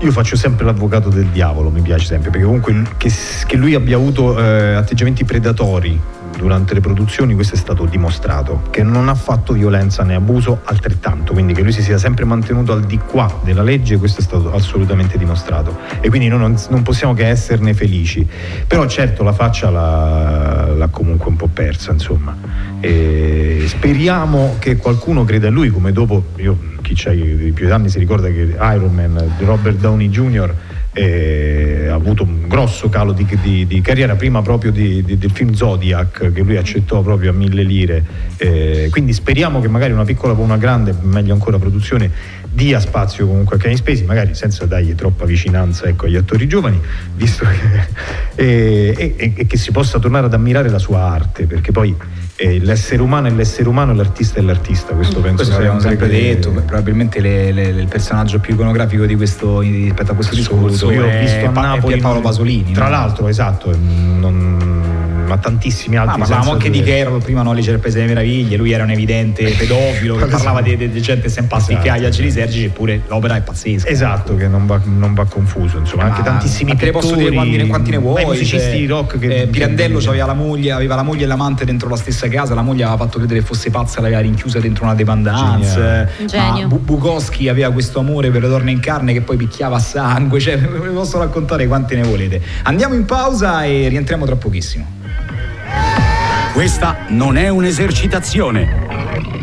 io 0.00 0.12
faccio 0.12 0.36
sempre 0.36 0.64
l'avvocato 0.64 1.08
del 1.08 1.26
diavolo, 1.26 1.70
mi 1.70 1.80
piace 1.80 2.06
sempre, 2.06 2.30
perché 2.30 2.44
comunque 2.44 2.82
che, 2.96 3.10
che 3.46 3.56
lui 3.56 3.74
abbia 3.74 3.96
avuto 3.96 4.38
eh, 4.38 4.74
atteggiamenti 4.74 5.24
predatori 5.24 6.00
durante 6.36 6.74
le 6.74 6.80
produzioni, 6.80 7.34
questo 7.34 7.54
è 7.54 7.58
stato 7.58 7.84
dimostrato, 7.86 8.62
che 8.70 8.82
non 8.82 9.08
ha 9.08 9.14
fatto 9.14 9.52
violenza 9.52 10.02
né 10.02 10.14
abuso 10.14 10.60
altrettanto, 10.64 11.32
quindi 11.32 11.54
che 11.54 11.62
lui 11.62 11.72
si 11.72 11.82
sia 11.82 11.98
sempre 11.98 12.24
mantenuto 12.24 12.72
al 12.72 12.84
di 12.84 12.98
qua 12.98 13.40
della 13.42 13.62
legge, 13.62 13.96
questo 13.96 14.20
è 14.20 14.22
stato 14.22 14.52
assolutamente 14.52 15.18
dimostrato. 15.18 15.76
E 16.00 16.08
quindi 16.08 16.28
non, 16.28 16.54
non 16.68 16.82
possiamo 16.82 17.14
che 17.14 17.26
esserne 17.26 17.74
felici. 17.74 18.26
Però 18.66 18.86
certo 18.86 19.22
la 19.22 19.32
faccia 19.32 19.70
l'ha, 19.70 20.74
l'ha 20.74 20.88
comunque 20.88 21.28
un 21.28 21.36
po' 21.36 21.48
persa, 21.48 21.92
insomma. 21.92 22.36
E 22.80 23.64
speriamo 23.66 24.56
che 24.58 24.76
qualcuno 24.76 25.24
creda 25.24 25.48
in 25.48 25.54
lui, 25.54 25.70
come 25.70 25.92
dopo, 25.92 26.26
io, 26.36 26.74
chi 26.82 26.92
c'ha 26.94 27.12
i 27.12 27.50
più 27.54 27.72
anni 27.72 27.88
si 27.88 27.98
ricorda 27.98 28.28
che 28.28 28.56
Iron 28.58 28.94
Man 28.94 29.32
di 29.36 29.44
Robert 29.44 29.78
Downey 29.78 30.08
Jr. 30.08 30.54
eh, 30.98 31.88
ha 31.90 31.94
avuto 31.94 32.22
un 32.22 32.48
grosso 32.48 32.88
calo 32.88 33.12
di, 33.12 33.26
di- 33.42 33.66
di 33.66 33.80
carriera 33.82 34.16
prima 34.16 34.40
proprio 34.40 34.70
di- 34.72 35.02
del 35.04 35.30
film 35.30 35.52
Zodiac 35.52 36.32
che 36.32 36.40
lui 36.40 36.56
accettò 36.56 37.02
proprio 37.02 37.30
a 37.30 37.34
mille 37.34 37.62
lire. 37.62 38.02
Eh, 38.38 38.88
quindi 38.90 39.12
speriamo 39.12 39.60
che 39.60 39.68
magari 39.68 39.92
una 39.92 40.04
piccola 40.06 40.32
o 40.32 40.40
una 40.40 40.56
grande 40.56 40.94
meglio 41.02 41.34
ancora 41.34 41.58
produzione 41.58 42.10
dia 42.56 42.80
spazio 42.80 43.26
comunque 43.26 43.56
a 43.56 43.58
Kevin 43.58 43.76
Spacey 43.76 44.04
magari 44.06 44.34
senza 44.34 44.64
dargli 44.64 44.94
troppa 44.94 45.26
vicinanza 45.26 45.84
ecco, 45.88 46.06
agli 46.06 46.16
attori 46.16 46.48
giovani 46.48 46.80
visto 47.14 47.44
che, 47.44 47.86
e, 48.42 49.14
e- 49.18 49.32
e- 49.36 49.46
che 49.46 49.56
si 49.58 49.70
possa 49.72 49.98
tornare 49.98 50.24
ad 50.24 50.32
ammirare 50.32 50.70
la 50.70 50.78
sua 50.78 51.02
arte 51.02 51.44
perché 51.44 51.70
poi 51.70 51.94
eh, 52.38 52.58
l'essere 52.60 53.02
umano 53.02 53.26
è 53.28 53.30
l'essere 53.30 53.68
umano 53.68 53.92
l'artista 53.92 54.38
è 54.38 54.42
l'artista 54.42 54.94
questo 54.94 55.20
penso 55.20 55.36
questo 55.36 55.52
l'abbiamo 55.54 55.80
sempre 55.80 56.08
che- 56.08 56.34
detto 56.34 56.50
probabilmente 56.50 57.20
le- 57.20 57.52
le- 57.52 57.68
il 57.68 57.88
personaggio 57.88 58.38
più 58.40 58.54
iconografico 58.54 59.04
di 59.04 59.16
questo 59.16 59.60
rispetto 59.60 60.12
a 60.12 60.14
questo 60.14 60.34
discorso 60.34 60.90
io 60.90 61.04
ho 61.04 61.18
visto 61.20 61.44
a 61.46 61.50
Pa- 61.50 61.60
Napoli 61.60 61.92
Pierpaolo 61.92 62.20
Pasolini 62.20 62.72
tra 62.72 62.84
no? 62.84 62.90
l'altro 62.90 63.28
esatto 63.28 63.70
non- 63.78 65.04
ma 65.26 65.38
tantissimi 65.38 65.96
altri 65.96 66.14
Ah, 66.14 66.18
ma 66.18 66.24
parlavamo 66.24 66.52
anche 66.52 66.70
di 66.70 66.82
Carol 66.84 67.20
prima 67.20 67.42
no, 67.42 67.50
Alice 67.50 67.68
del 67.68 67.80
Paese 67.80 67.96
delle 67.98 68.10
Meraviglie 68.10 68.56
lui 68.56 68.70
era 68.70 68.84
un 68.84 68.90
evidente 68.92 69.42
pedofilo 69.58 70.14
che 70.14 70.22
Esatto. 70.26 70.36
parlava 70.36 70.60
di, 70.62 70.76
di- 70.76 70.88
di 70.88 71.00
gente 71.02 71.28
simpatica 71.28 71.80
Esatto. 71.80 71.96
agli 71.98 72.04
agili 72.04 72.30
sergici 72.46 72.64
eppure 72.64 73.02
l'opera 73.06 73.36
è 73.36 73.42
pazzesca. 73.42 73.88
Esatto, 73.88 74.36
che 74.36 74.48
non 74.48 74.66
va, 74.66 74.80
non 74.84 75.14
va 75.14 75.24
confuso, 75.24 75.78
insomma, 75.78 76.04
Ma 76.04 76.08
anche 76.10 76.22
tantissimi 76.22 76.72
ma 76.72 76.78
te 76.78 76.86
ne 76.86 76.90
posso 76.92 77.14
dire 77.14 77.30
pittori, 77.30 77.34
quanti 77.34 77.56
ne, 77.56 77.66
quanti 77.66 77.90
ne 77.90 77.96
vuoi 77.98 78.22
i 78.22 78.24
musicisti 78.26 78.68
cioè, 78.68 78.76
di 78.76 78.86
rock 78.86 79.18
che 79.18 79.40
eh, 79.42 79.46
Pirandello 79.46 79.98
che- 79.98 80.08
aveva 80.08 80.26
la 80.26 80.34
moglie 80.34 80.72
aveva 80.72 80.94
la 80.94 81.02
moglie 81.02 81.24
e 81.24 81.26
l'amante 81.26 81.64
dentro 81.64 81.88
la 81.88 81.96
stessa 81.96 82.28
casa 82.28 82.54
la 82.54 82.62
moglie 82.62 82.84
aveva 82.84 83.04
fatto 83.04 83.18
credere 83.18 83.40
che 83.40 83.46
fosse 83.46 83.70
pazza 83.70 84.00
l'aveva 84.00 84.20
rinchiusa 84.20 84.58
dentro 84.60 84.84
una 84.84 84.94
genio. 86.26 86.60
Ma 86.62 86.66
Bu- 86.66 86.78
Bukowski 86.80 87.48
aveva 87.48 87.70
questo 87.70 87.98
amore 87.98 88.30
per 88.30 88.42
le 88.42 88.48
donne 88.48 88.70
in 88.70 88.80
carne 88.80 89.12
che 89.12 89.20
poi 89.20 89.36
picchiava 89.36 89.76
a 89.76 89.80
sangue 89.80 90.40
cioè 90.40 90.58
ve 90.58 90.88
posso 90.90 91.18
raccontare 91.18 91.66
quanti 91.66 91.94
ne 91.94 92.02
volete. 92.02 92.40
Andiamo 92.62 92.94
in 92.94 93.04
pausa 93.04 93.64
e 93.64 93.88
rientriamo 93.88 94.24
tra 94.24 94.36
pochissimo. 94.36 94.94
Questa 96.52 96.96
non 97.08 97.36
è 97.36 97.48
un'esercitazione. 97.48 99.35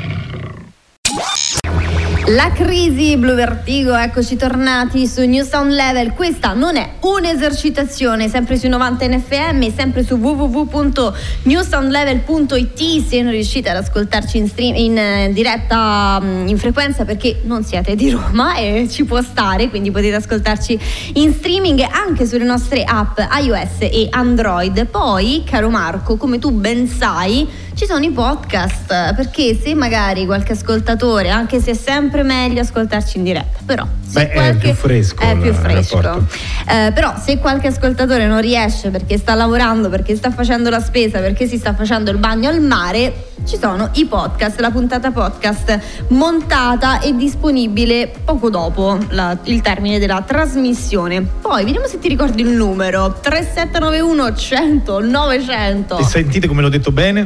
La 2.28 2.54
crisi 2.54 3.18
Blue 3.18 3.34
Vertigo, 3.34 3.94
eccoci 3.94 4.38
tornati 4.38 5.08
su 5.08 5.26
New 5.26 5.44
Sound 5.44 5.72
Level. 5.72 6.14
Questa 6.14 6.54
non 6.54 6.78
è 6.78 6.92
un'esercitazione, 7.02 8.30
sempre 8.30 8.58
su 8.58 8.70
90 8.70 9.08
NFM, 9.08 9.76
sempre 9.76 10.06
su 10.06 10.16
www.newsoundlevel.it 10.16 13.06
se 13.06 13.22
non 13.22 13.34
riuscite 13.34 13.70
ad 13.70 13.76
ascoltarci 13.76 14.38
in, 14.38 14.48
stream, 14.48 14.74
in 14.76 14.98
eh, 14.98 15.34
diretta 15.34 16.22
mm, 16.24 16.48
in 16.48 16.58
frequenza 16.58 17.04
perché 17.04 17.42
non 17.44 17.66
siete 17.66 17.96
di 17.96 18.12
Roma 18.12 18.56
e 18.56 18.88
ci 18.90 19.04
può 19.04 19.22
stare, 19.22 19.68
quindi 19.68 19.92
potete 19.92 20.16
ascoltarci 20.16 20.80
in 21.16 21.34
streaming 21.34 21.86
anche 21.92 22.26
sulle 22.26 22.46
nostre 22.46 22.86
app 22.86 23.20
iOS 23.20 23.82
e 23.82 24.08
Android. 24.10 24.86
Poi, 24.86 25.44
caro 25.46 25.70
Marco, 25.70 26.16
come 26.16 26.40
tu 26.40 26.52
ben 26.52 26.88
sai, 26.88 27.46
ci 27.76 27.86
sono 27.86 28.04
i 28.06 28.12
podcast, 28.12 29.14
perché 29.16 29.58
se 29.60 29.74
magari 29.74 30.26
qualche 30.26 30.54
ascoltatore, 30.54 31.30
anche 31.30 31.60
se 31.60 31.72
è 31.72 31.74
sempre 31.74 32.24
meglio 32.24 32.62
ascoltarci 32.62 33.18
in 33.18 33.24
diretta, 33.24 33.58
però 33.66 33.86
Beh, 34.14 34.30
è 34.30 34.56
più 34.56 34.74
fresco 34.74 35.24
è 35.24 35.36
più 35.38 35.52
fresco. 35.54 36.28
Eh, 36.70 36.92
però 36.94 37.16
se 37.20 37.40
qualche 37.40 37.68
ascoltatore 37.68 38.28
non 38.28 38.42
riesce 38.42 38.90
perché 38.92 39.18
sta 39.18 39.34
lavorando, 39.34 39.90
perché 39.90 40.16
sta 40.16 40.30
facendo 40.30 40.70
la 40.70 40.80
spesa, 40.80 41.20
perché 41.20 41.48
si 41.48 41.58
sta 41.58 41.74
facendo 41.74 42.12
il 42.12 42.18
bagno 42.18 42.48
al 42.50 42.62
mare, 42.62 43.32
ci 43.46 43.58
sono 43.60 43.90
i 43.94 44.06
podcast, 44.06 44.60
la 44.60 44.70
puntata 44.70 45.12
podcast 45.12 45.80
montata 46.10 47.00
e 47.00 47.16
disponibile 47.16 48.12
poco 48.24 48.50
dopo 48.52 48.98
la- 49.10 49.38
il 49.46 49.62
termine 49.62 49.98
della 49.98 50.22
trasmissione. 50.26 51.22
Poi 51.42 51.66
vediamo 51.66 51.88
se 51.88 51.98
ti 52.00 52.08
ricordi 52.08 52.44
il 52.44 52.50
numero 52.50 53.18
3791 53.20 54.36
100 54.36 55.00
900. 55.02 55.98
E 55.98 56.04
sentite 56.04 56.48
come 56.48 56.62
l'ho 56.62 56.70
detto 56.70 56.92
bene? 56.92 57.26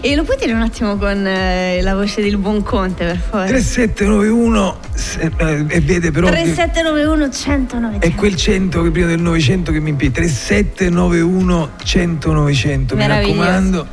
E 0.00 0.14
lo 0.16 0.22
puoi 0.24 0.36
dire 0.38 0.52
un 0.52 0.62
attimo 0.62 0.96
con 0.96 1.26
eh, 1.26 1.80
la 1.82 1.94
voce 1.94 2.22
del 2.22 2.36
buon 2.36 2.62
Conte, 2.62 3.04
per 3.04 3.16
favore? 3.18 3.48
3791 3.48 4.78
se- 4.94 5.30
eh, 5.36 5.64
e 5.68 5.80
vede 5.80 6.10
però 6.10 6.26
che 6.28 6.32
3791 6.42 7.30
100 7.30 7.78
900. 7.78 8.06
è 8.06 8.14
quel 8.14 8.34
100 8.36 8.82
che 8.82 8.90
prima 8.90 9.06
del 9.08 9.20
900 9.20 9.72
che 9.72 9.80
mi 9.80 9.90
impegna 9.90 10.10
3791 10.12 11.70
100 11.82 12.32
900 12.32 12.96
mi 12.96 13.06
raccomando 13.06 13.86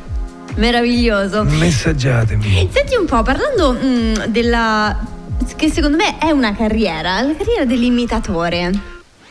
Meraviglioso. 0.56 1.44
messaggiatemi 1.44 2.68
Senti 2.70 2.94
un 2.98 3.06
po', 3.06 3.22
parlando 3.22 3.72
mm, 3.82 4.14
della. 4.28 4.98
che 5.56 5.70
secondo 5.70 5.96
me 5.96 6.18
è 6.18 6.30
una 6.30 6.54
carriera, 6.54 7.20
la 7.22 7.34
carriera 7.36 7.64
dell'imitatore. 7.64 8.70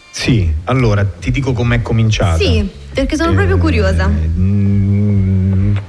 Sì, 0.09 0.51
allora 0.65 1.05
ti 1.05 1.31
dico 1.31 1.53
com'è 1.53 1.81
cominciata. 1.81 2.37
Sì, 2.37 2.67
perché 2.93 3.15
sono 3.15 3.33
proprio 3.33 3.57
curiosa. 3.59 4.07
Mm, 4.09 4.90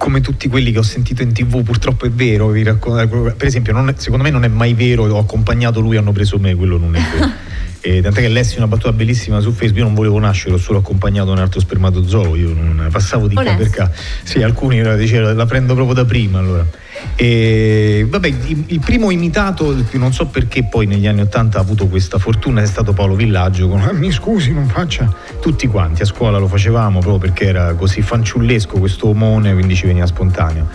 come 0.02 0.20
tutti 0.20 0.48
quelli 0.48 0.72
che 0.72 0.80
ho 0.80 0.82
sentito 0.82 1.22
in 1.22 1.32
tv 1.32 1.62
purtroppo 1.62 2.06
è 2.06 2.10
vero 2.10 2.48
vi 2.48 2.64
racconto- 2.64 3.32
per 3.36 3.46
esempio 3.46 3.72
non 3.72 3.88
è- 3.88 3.94
secondo 3.96 4.24
me 4.24 4.30
non 4.30 4.42
è 4.42 4.48
mai 4.48 4.74
vero 4.74 5.04
ho 5.04 5.18
accompagnato 5.18 5.78
lui 5.78 5.96
hanno 5.96 6.10
preso 6.10 6.40
me 6.40 6.56
quello 6.56 6.76
non 6.76 6.96
è 6.96 7.00
vero. 7.14 7.30
E 7.84 8.00
tant'è 8.00 8.20
che 8.20 8.28
lessi 8.28 8.58
una 8.58 8.68
battuta 8.68 8.92
bellissima 8.92 9.40
su 9.40 9.50
Facebook 9.50 9.78
io 9.78 9.84
non 9.84 9.94
volevo 9.94 10.16
nascere 10.20 10.54
ho 10.54 10.58
solo 10.58 10.78
accompagnato 10.78 11.32
un 11.32 11.38
altro 11.38 11.58
spermatozoo 11.60 12.36
io 12.36 12.52
non 12.52 12.88
passavo 12.90 13.26
di 13.28 13.34
qua 13.34 13.54
per 13.54 13.70
qua 13.70 13.90
sì 14.22 14.42
alcuni 14.42 14.82
dicevano 14.96 15.34
la 15.34 15.46
prendo 15.46 15.74
proprio 15.74 15.94
da 15.94 16.04
prima 16.04 16.38
allora 16.38 16.64
e 17.16 18.06
vabbè 18.08 18.32
il, 18.66 18.80
primo 18.80 19.10
imitato 19.10 19.74
non 19.92 20.12
so 20.12 20.26
perché 20.26 20.64
poi 20.64 20.86
negli 20.86 21.06
anni 21.06 21.20
80 21.20 21.58
ha 21.58 21.60
avuto 21.60 21.86
questa 21.86 22.18
fortuna 22.18 22.62
è 22.62 22.66
stato 22.66 22.92
Paolo 22.92 23.14
Villaggio 23.14 23.68
con 23.68 23.80
"Ah, 23.80 23.92
mi 23.92 24.10
scusi 24.10 24.52
non 24.52 24.66
faccia 24.66 25.12
tutti 25.40 25.66
quanti 25.66 26.02
a 26.02 26.04
scuola 26.04 26.38
lo 26.38 26.48
facevamo 26.48 27.00
proprio 27.00 27.18
perché 27.18 27.46
era 27.46 27.74
così 27.74 28.02
fanciullesco 28.02 28.78
questo 28.78 29.08
omone 29.08 29.52
quindi 29.52 29.74
ci 29.74 29.86
veniva 29.86 30.06
spontaneo. 30.06 30.68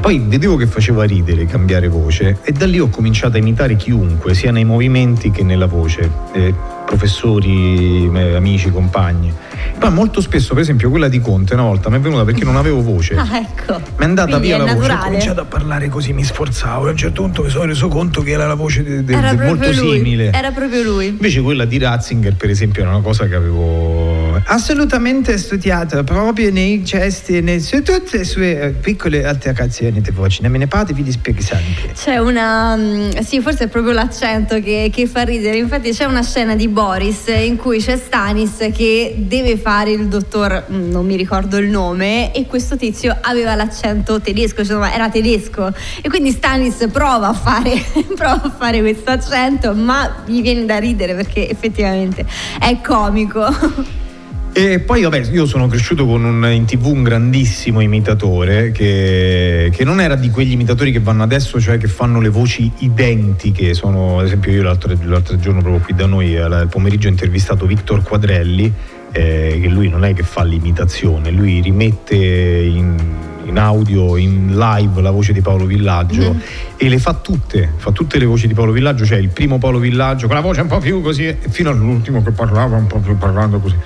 Poi 0.00 0.18
vedevo 0.18 0.56
che 0.56 0.66
faceva 0.66 1.04
ridere 1.04 1.44
cambiare 1.44 1.86
voce 1.88 2.38
e 2.42 2.52
da 2.52 2.64
lì 2.64 2.80
ho 2.80 2.88
cominciato 2.88 3.36
a 3.36 3.38
imitare 3.38 3.76
chiunque 3.76 4.32
sia 4.34 4.50
nei 4.50 4.64
movimenti 4.64 5.30
che 5.30 5.42
nella 5.42 5.66
voce 5.66 6.10
eh, 6.32 6.54
professori 6.86 8.10
eh, 8.10 8.34
amici 8.34 8.70
compagni 8.70 9.30
poi 9.78 9.90
molto 9.90 10.20
spesso 10.20 10.52
per 10.54 10.62
esempio 10.62 10.90
quella 10.90 11.08
di 11.08 11.20
Conte 11.20 11.54
una 11.54 11.62
volta 11.64 11.88
mi 11.90 11.96
è 11.96 12.00
venuta 12.00 12.24
perché 12.24 12.44
non 12.44 12.56
avevo 12.56 12.82
voce 12.82 13.14
Ah, 13.16 13.28
ecco. 13.38 13.74
mi 13.78 13.82
è 13.98 14.04
andata 14.04 14.28
Quindi 14.38 14.46
via 14.48 14.56
è 14.56 14.58
la 14.58 14.64
voce 14.64 14.74
ho 14.76 14.80
naturale. 14.80 15.04
cominciato 15.04 15.40
a 15.40 15.44
parlare 15.44 15.88
così 15.88 16.12
mi 16.12 16.24
sforzavo 16.24 16.86
e 16.86 16.88
a 16.88 16.92
un 16.92 16.96
certo 16.96 17.22
punto 17.22 17.42
mi 17.42 17.50
sono 17.50 17.64
reso 17.64 17.88
conto 17.88 18.22
che 18.22 18.30
era 18.30 18.46
la 18.46 18.54
voce 18.54 18.82
de- 18.82 19.04
de- 19.04 19.12
Era 19.14 19.34
de- 19.34 19.44
molto 19.44 19.70
lui. 19.72 19.96
simile. 19.96 20.30
Era 20.32 20.50
proprio 20.50 20.82
lui. 20.82 21.06
Invece 21.08 21.40
quella 21.40 21.64
di 21.64 21.78
Ratzinger, 21.78 22.34
per 22.34 22.50
esempio, 22.50 22.82
era 22.82 22.90
una 22.90 23.00
cosa 23.02 23.26
che 23.26 23.34
avevo 23.34 24.29
assolutamente 24.46 25.36
studiato 25.38 26.02
proprio 26.04 26.50
nei 26.50 26.82
gesti 26.82 27.36
e 27.36 27.40
nei- 27.40 27.60
su 27.60 27.82
tutte 27.82 28.18
le 28.18 28.24
sue 28.24 28.60
eh, 28.60 28.70
piccole 28.70 29.24
alterazioni 29.24 30.00
di 30.00 30.10
voce. 30.10 30.42
Ne 30.42 30.48
me 30.48 30.58
ne 30.58 30.66
parli, 30.66 30.92
vi 30.92 31.10
spieghi 31.10 31.42
sempre. 31.42 31.92
C'è 31.94 32.18
una. 32.18 32.76
mm, 32.76 33.10
Sì, 33.20 33.40
forse 33.40 33.64
è 33.64 33.68
proprio 33.68 33.92
l'accento 33.92 34.60
che, 34.60 34.90
che 34.92 35.06
fa 35.06 35.22
ridere. 35.22 35.58
Infatti, 35.58 35.90
c'è 35.92 36.04
una 36.04 36.22
scena 36.22 36.54
di 36.56 36.68
Boris 36.68 37.26
in 37.28 37.56
cui 37.56 37.78
c'è 37.80 37.96
Stanis 37.96 38.70
che 38.74 39.14
deve 39.18 39.56
fare 39.56 39.92
il 39.92 40.08
dottor, 40.08 40.66
mm, 40.70 40.90
non 40.90 41.04
mi 41.06 41.16
ricordo 41.16 41.56
il 41.58 41.68
nome, 41.68 42.32
e 42.34 42.46
questo 42.46 42.76
tizio 42.76 43.16
aveva 43.20 43.54
l'accento 43.54 44.20
tedesco, 44.20 44.64
cioè, 44.64 44.76
insomma, 44.76 44.92
era 44.92 45.08
tedesco. 45.10 45.72
E 46.00 46.08
quindi 46.08 46.30
Stanis 46.32 46.88
prova 46.92 47.28
a 47.28 47.34
fare, 47.34 47.72
prova 48.16 48.42
a 48.42 48.50
fare 48.56 48.80
questo 48.80 49.10
accento, 49.10 49.74
ma 49.74 50.22
gli 50.26 50.40
viene 50.42 50.64
da 50.64 50.78
ridere 50.78 51.14
perché 51.14 51.48
effettivamente 51.48 52.24
è 52.58 52.80
comico. 52.80 53.98
E 54.52 54.80
poi, 54.80 55.02
vabbè, 55.02 55.28
io 55.30 55.46
sono 55.46 55.68
cresciuto 55.68 56.04
con 56.04 56.24
un, 56.24 56.44
in 56.52 56.64
tv 56.64 56.86
un 56.86 57.04
grandissimo 57.04 57.80
imitatore 57.80 58.72
che, 58.72 59.70
che 59.72 59.84
non 59.84 60.00
era 60.00 60.16
di 60.16 60.28
quegli 60.30 60.50
imitatori 60.50 60.90
che 60.90 60.98
vanno 60.98 61.22
adesso, 61.22 61.60
cioè 61.60 61.78
che 61.78 61.86
fanno 61.86 62.20
le 62.20 62.30
voci 62.30 62.70
identiche. 62.78 63.74
Sono, 63.74 64.18
ad 64.18 64.26
esempio, 64.26 64.50
io 64.50 64.62
l'altro, 64.62 64.92
l'altro 65.04 65.38
giorno, 65.38 65.60
proprio 65.60 65.80
qui 65.82 65.94
da 65.94 66.06
noi, 66.06 66.36
al 66.36 66.66
pomeriggio, 66.68 67.06
ho 67.06 67.10
intervistato 67.10 67.64
Victor 67.64 68.02
Quadrelli, 68.02 68.72
eh, 69.12 69.58
che 69.62 69.68
lui 69.68 69.88
non 69.88 70.04
è 70.04 70.14
che 70.14 70.24
fa 70.24 70.42
l'imitazione, 70.42 71.30
lui 71.30 71.60
rimette 71.60 72.16
in, 72.16 72.96
in 73.44 73.56
audio, 73.56 74.16
in 74.16 74.56
live 74.56 75.00
la 75.00 75.10
voce 75.10 75.32
di 75.32 75.40
Paolo 75.40 75.64
Villaggio 75.64 76.36
e 76.76 76.88
le 76.88 76.98
fa 76.98 77.14
tutte, 77.14 77.72
fa 77.76 77.92
tutte 77.92 78.18
le 78.18 78.24
voci 78.24 78.48
di 78.48 78.54
Paolo 78.54 78.72
Villaggio, 78.72 79.04
cioè 79.04 79.18
il 79.18 79.28
primo 79.28 79.58
Paolo 79.58 79.78
Villaggio 79.78 80.26
con 80.26 80.34
la 80.34 80.42
voce 80.42 80.60
un 80.60 80.68
po' 80.68 80.78
più 80.78 81.00
così, 81.02 81.34
fino 81.50 81.70
all'ultimo 81.70 82.20
che 82.22 82.32
parlava 82.32 82.76
un 82.76 82.88
po' 82.88 82.98
più 82.98 83.16
parlando 83.16 83.60
così. 83.60 83.76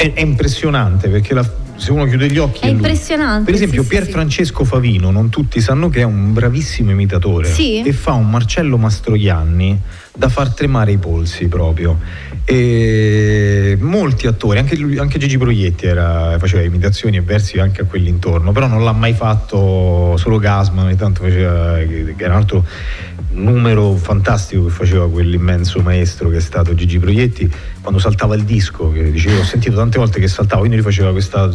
È, 0.00 0.14
è 0.14 0.20
impressionante 0.22 1.10
perché 1.10 1.34
la- 1.34 1.46
se 1.76 1.92
uno 1.92 2.06
chiude 2.06 2.30
gli 2.30 2.38
occhi 2.38 2.60
È 2.60 2.66
lui. 2.68 2.76
impressionante. 2.76 3.44
Per 3.44 3.54
esempio 3.54 3.82
sì, 3.82 3.88
Pier 3.88 4.04
sì. 4.06 4.10
Francesco 4.12 4.64
Favino, 4.64 5.10
non 5.10 5.28
tutti 5.28 5.60
sanno 5.60 5.90
che 5.90 6.00
è 6.00 6.04
un 6.04 6.32
bravissimo 6.32 6.90
imitatore 6.90 7.50
Sì. 7.52 7.82
e 7.82 7.92
fa 7.92 8.12
un 8.12 8.30
Marcello 8.30 8.78
Mastroianni 8.78 9.78
da 10.16 10.30
far 10.30 10.54
tremare 10.54 10.92
i 10.92 10.96
polsi 10.96 11.48
proprio. 11.48 11.98
E 12.44 13.76
molti 13.80 14.26
attori, 14.26 14.58
anche, 14.58 14.76
lui- 14.76 14.96
anche 14.98 15.18
Gigi 15.18 15.36
Proietti 15.36 15.84
era- 15.86 16.36
faceva 16.38 16.62
imitazioni 16.62 17.18
e 17.18 17.20
versi 17.20 17.58
anche 17.58 17.82
a 17.82 17.84
quelli 17.84 18.08
intorno, 18.08 18.52
però 18.52 18.66
non 18.68 18.82
l'ha 18.82 18.92
mai 18.92 19.12
fatto 19.12 20.16
solo 20.16 20.38
Gasman, 20.38 20.86
ogni 20.86 20.96
tanto 20.96 21.22
faceva, 21.22 21.76
che, 21.76 22.14
che 22.16 22.24
era 22.24 22.32
un 22.34 22.38
altro 22.40 22.64
numero 23.32 23.94
fantastico 23.94 24.64
che 24.64 24.70
faceva 24.70 25.08
quell'immenso 25.08 25.80
maestro 25.80 26.28
che 26.28 26.38
è 26.38 26.40
stato 26.40 26.74
Gigi 26.74 26.98
Proietti 26.98 27.50
quando 27.80 27.98
saltava 27.98 28.34
il 28.34 28.42
disco, 28.42 28.92
che 28.92 29.10
dicevo, 29.10 29.40
ho 29.40 29.44
sentito 29.44 29.76
tante 29.76 29.98
volte 29.98 30.20
che 30.20 30.28
saltava, 30.28 30.60
quindi 30.60 30.76
lui 30.76 30.84
faceva 30.84 31.12
questa 31.12 31.50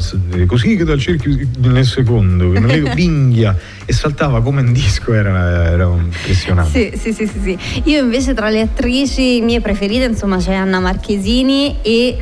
così 0.48 0.76
che 0.76 0.84
dal 0.84 1.00
cerchio 1.00 1.38
nel 1.60 1.86
secondo, 1.86 2.52
che 2.52 2.92
vinghia 2.96 3.56
e 3.86 3.94
saltava 3.94 4.42
come 4.42 4.62
un 4.62 4.74
disco, 4.74 5.14
era, 5.14 5.66
era 5.66 5.86
impressionante. 5.86 6.92
Sì, 6.98 6.98
sì, 6.98 7.14
sì, 7.14 7.28
sì, 7.28 7.40
sì. 7.42 7.82
Io 7.90 8.02
invece 8.02 8.34
tra 8.34 8.50
le 8.50 8.62
attrici 8.62 9.42
mie 9.42 9.62
preferite, 9.62 10.06
insomma, 10.06 10.38
c'è 10.38 10.54
Anna 10.54 10.80
Marchesini 10.80 11.78
e 11.82 12.18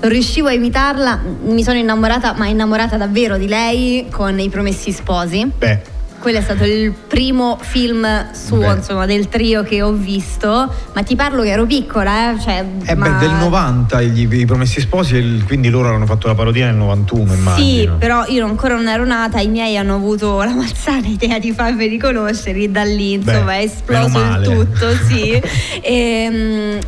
riuscivo 0.00 0.48
a 0.48 0.52
imitarla, 0.52 1.20
mi 1.44 1.62
sono 1.62 1.78
innamorata, 1.78 2.34
ma 2.36 2.46
innamorata 2.46 2.96
davvero 2.96 3.36
di 3.36 3.46
lei 3.46 4.06
con 4.10 4.38
I 4.38 4.48
Promessi 4.48 4.92
Sposi. 4.92 5.50
Beh, 5.58 5.82
Quello 6.22 6.38
è 6.38 6.42
stato 6.42 6.64
il 6.64 6.92
primo 6.92 7.58
film 7.60 8.32
suo, 8.32 8.58
Beh. 8.58 8.74
insomma, 8.74 9.06
del 9.06 9.28
trio 9.28 9.64
che 9.64 9.82
ho 9.82 9.90
visto, 9.90 10.72
ma 10.94 11.02
ti 11.02 11.16
parlo 11.16 11.42
che 11.42 11.48
ero 11.48 11.66
piccola, 11.66 12.30
eh, 12.32 12.40
cioè, 12.40 12.64
eh 12.84 12.94
ma- 12.94 13.08
beh, 13.10 13.26
del 13.26 13.34
90 13.34 14.00
gli, 14.02 14.32
i 14.32 14.44
Promessi 14.46 14.80
Sposi, 14.80 15.16
e 15.16 15.42
quindi 15.44 15.68
loro 15.68 15.92
hanno 15.92 16.06
fatto 16.06 16.28
la 16.28 16.36
parodia 16.36 16.66
nel 16.66 16.76
91 16.76 17.32
Sì, 17.32 17.38
immagino. 17.38 17.96
però 17.96 18.24
io 18.28 18.44
ancora 18.46 18.76
non 18.76 18.86
ero 18.86 19.04
nata, 19.04 19.40
i 19.40 19.48
miei 19.48 19.76
hanno 19.76 19.96
avuto 19.96 20.38
la 20.44 20.54
malsana 20.54 21.08
idea 21.08 21.40
di 21.40 21.52
farmi 21.52 21.88
riconoscere, 21.88 22.70
da 22.70 22.84
lì 22.84 23.14
insomma 23.14 23.42
Beh, 23.46 23.58
è 23.58 23.62
esploso 23.64 24.18
il 24.20 24.40
tutto, 24.44 24.94
sì. 25.08 25.42
Ehm, 25.82 26.78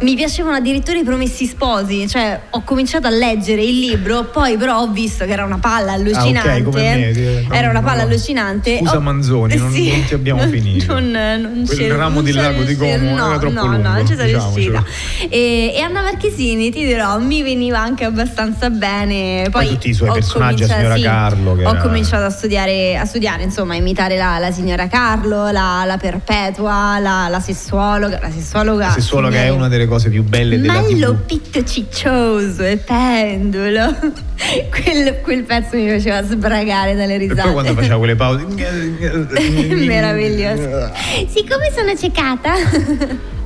mi 0.00 0.14
piacevano 0.14 0.56
addirittura 0.56 0.98
i 0.98 1.02
promessi 1.04 1.44
sposi, 1.46 2.06
cioè 2.08 2.40
ho 2.50 2.62
cominciato 2.62 3.06
a 3.06 3.10
leggere 3.10 3.62
il 3.62 3.78
libro, 3.78 4.24
poi 4.24 4.56
però 4.56 4.80
ho 4.80 4.88
visto 4.88 5.24
che 5.24 5.32
era 5.32 5.44
una 5.44 5.58
palla 5.58 5.92
allucinante. 5.92 6.48
Ah, 6.48 6.56
ok, 6.56 6.62
come 6.62 6.96
me, 6.96 7.12
sì, 7.14 7.46
era 7.50 7.68
una 7.70 7.82
palla 7.82 8.02
no. 8.04 8.08
allucinante. 8.08 8.78
Scusa 8.78 8.96
Ho- 8.96 9.00
Manzoni, 9.00 9.56
non, 9.56 9.72
Sì. 9.72 9.90
non 9.90 10.04
ti 10.04 10.14
abbiamo 10.14 10.40
Non- 10.42 10.50
finito. 10.50 10.92
Non, 10.92 11.10
non 11.10 11.64
Quel 11.66 11.92
ramo 11.92 12.14
non 12.16 12.24
di 12.24 12.32
lago 12.32 12.62
di 12.62 12.76
Como 12.76 12.96
no, 12.96 13.28
era 13.28 13.38
troppo 13.38 13.54
no, 13.54 13.66
lungo, 13.66 13.88
No, 13.88 13.92
non 13.94 14.06
ci 14.06 14.14
sono 14.14 14.26
riuscita. 14.26 14.84
E, 15.28 15.72
e 15.76 15.80
Anna 15.80 16.02
Marchesini, 16.02 16.70
ti 16.70 16.84
dirò, 16.84 17.18
mi 17.18 17.42
veniva 17.42 17.80
anche 17.80 18.04
abbastanza 18.04 18.70
bene. 18.70 19.48
Poi, 19.50 19.64
Poi 19.64 19.68
tutti 19.74 19.88
i 19.90 19.94
suoi 19.94 20.12
personaggi, 20.12 20.64
la 20.66 20.74
signora 20.74 20.94
sì, 20.94 21.02
Carlo, 21.02 21.50
ho 21.52 21.60
era- 21.60 21.76
cominciato 21.76 22.24
a 22.24 22.30
studiare, 22.30 22.96
a 22.96 23.04
studiare, 23.04 23.42
insomma, 23.42 23.72
a 23.74 23.76
imitare 23.76 24.16
la, 24.16 24.38
la 24.38 24.52
signora 24.52 24.86
Carlo, 24.86 25.50
la, 25.50 25.82
la 25.84 25.96
perpetua, 25.96 26.98
la, 27.00 27.26
la 27.28 27.40
sessuologa. 27.40 28.18
La 28.22 28.30
sessuologa, 28.30 28.86
La 28.86 28.92
sessuologa 28.92 29.42
è 29.42 29.48
una 29.48 29.66
delle 29.68 29.86
cose 29.88 30.08
più 30.10 30.22
belle 30.22 30.60
della 30.60 30.82
TV. 30.82 30.90
Mallo 31.00 31.14
pitto 31.26 31.64
ciccioso 31.64 32.62
e 32.62 32.76
pendulo. 32.76 33.96
quel, 34.70 35.20
quel 35.22 35.42
pezzo 35.42 35.76
mi 35.76 35.88
faceva 35.88 36.22
sbragare 36.22 36.94
dalle 36.94 37.14
E 37.14 37.18
risate. 37.18 37.42
poi 37.42 37.52
quando 37.52 37.74
faceva 37.74 37.98
quelle 37.98 38.14
pause. 38.14 38.44
Meraviglioso. 39.74 40.90
Siccome 41.28 41.72
sono 41.74 41.96
ciecata, 41.96 42.52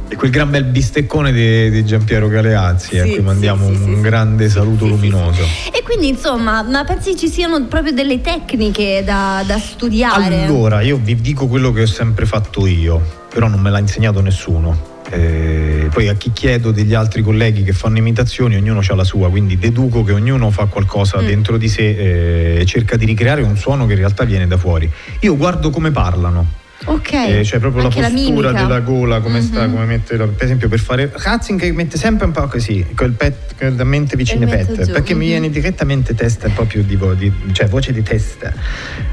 E 0.08 0.16
quel 0.16 0.30
gran 0.30 0.50
bel 0.50 0.64
bisteccone 0.64 1.32
di, 1.32 1.70
di 1.70 1.84
Giampiero 1.86 2.28
Galeazzi, 2.28 2.98
a 2.98 3.04
Sì, 3.04 3.12
cui 3.12 3.22
mandiamo 3.22 3.66
un 3.66 4.02
grande 4.02 4.50
saluto 4.50 4.86
luminoso. 4.86 5.40
E 5.72 5.82
quindi, 5.82 6.08
insomma, 6.08 6.62
ma 6.62 6.84
pensi 6.84 7.16
ci 7.16 7.28
siano 7.28 7.64
proprio 7.64 7.92
delle 7.92 8.20
tecniche 8.20 9.02
da, 9.04 9.42
da 9.46 9.58
studiare? 9.58 10.44
Allora, 10.44 10.82
io 10.82 10.98
vi 11.02 11.16
dico 11.16 11.46
quello 11.46 11.72
che 11.72 11.82
ho 11.82 11.86
sempre 11.86 12.26
fatto 12.26 12.66
io, 12.66 13.00
però 13.32 13.48
non 13.48 13.60
me 13.60 13.70
l'ha 13.70 13.78
insegnato 13.78 14.20
nessuno. 14.20 14.90
Eh, 15.12 15.88
poi 15.92 16.08
a 16.08 16.14
chi 16.14 16.32
chiedo 16.32 16.70
degli 16.70 16.94
altri 16.94 17.20
colleghi 17.22 17.62
che 17.64 17.72
fanno 17.72 17.98
imitazioni, 17.98 18.56
ognuno 18.56 18.80
ha 18.86 18.94
la 18.94 19.04
sua, 19.04 19.28
quindi 19.28 19.58
deduco 19.58 20.02
che 20.04 20.12
ognuno 20.12 20.50
fa 20.50 20.64
qualcosa 20.64 21.20
Mm. 21.20 21.26
dentro 21.26 21.58
di 21.58 21.68
sé 21.68 21.82
eh, 21.90 22.60
e 22.60 22.64
cerca 22.64 22.96
di 22.96 23.04
ricreare 23.04 23.42
un 23.42 23.56
suono 23.58 23.84
che 23.86 23.92
in 23.92 23.98
realtà 23.98 24.24
viene 24.24 24.46
da 24.46 24.56
fuori. 24.56 24.90
Io 25.20 25.36
guardo 25.36 25.68
come 25.68 25.90
parlano. 25.90 26.60
Ok. 26.84 27.12
Eh, 27.12 27.44
cioè 27.44 27.60
proprio 27.60 27.84
Anche 27.84 28.00
la 28.00 28.08
postura 28.08 28.30
mimica. 28.50 28.52
della 28.62 28.80
gola, 28.80 29.20
come 29.20 29.40
sta, 29.40 29.66
Mhm. 29.66 29.72
come 29.72 29.84
mette, 29.84 30.16
la- 30.16 30.26
per 30.26 30.44
esempio 30.44 30.68
per 30.68 30.80
fare 30.80 31.10
Ratzinger 31.14 31.72
mette 31.72 31.96
sempre 31.96 32.26
un 32.26 32.32
po' 32.32 32.46
così, 32.48 32.84
col 32.94 33.12
pet, 33.12 33.54
con 33.58 33.74
la 33.76 33.84
mente 33.84 34.16
mento 34.16 34.46
pet, 34.46 34.90
perché 34.90 35.14
mi 35.14 35.24
mhm. 35.24 35.30
viene 35.30 35.50
direttamente 35.50 36.14
testa 36.14 36.48
proprio 36.48 36.82
di, 36.82 36.98
di- 37.16 37.32
cioè 37.52 37.68
voce 37.68 37.92
di 37.92 38.02
testa, 38.02 38.52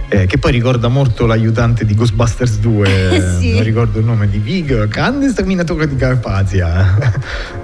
eh, 0.10 0.26
che 0.26 0.38
poi 0.40 0.52
ricorda 0.52 0.88
molto 0.88 1.26
l'aiutante 1.28 1.86
di 1.86 1.94
Ghostbusters 1.94 2.58
2, 2.60 2.88
eh, 3.12 3.22
Sì. 3.40 3.54
non 3.54 3.64
ricordo 3.64 4.00
il 4.00 4.06
nome 4.06 4.28
di 4.30 4.40
Vig, 4.40 4.88
grande 4.88 5.30
sterminatore 5.30 5.88
di 5.88 5.96
Carpazia. 5.96 6.98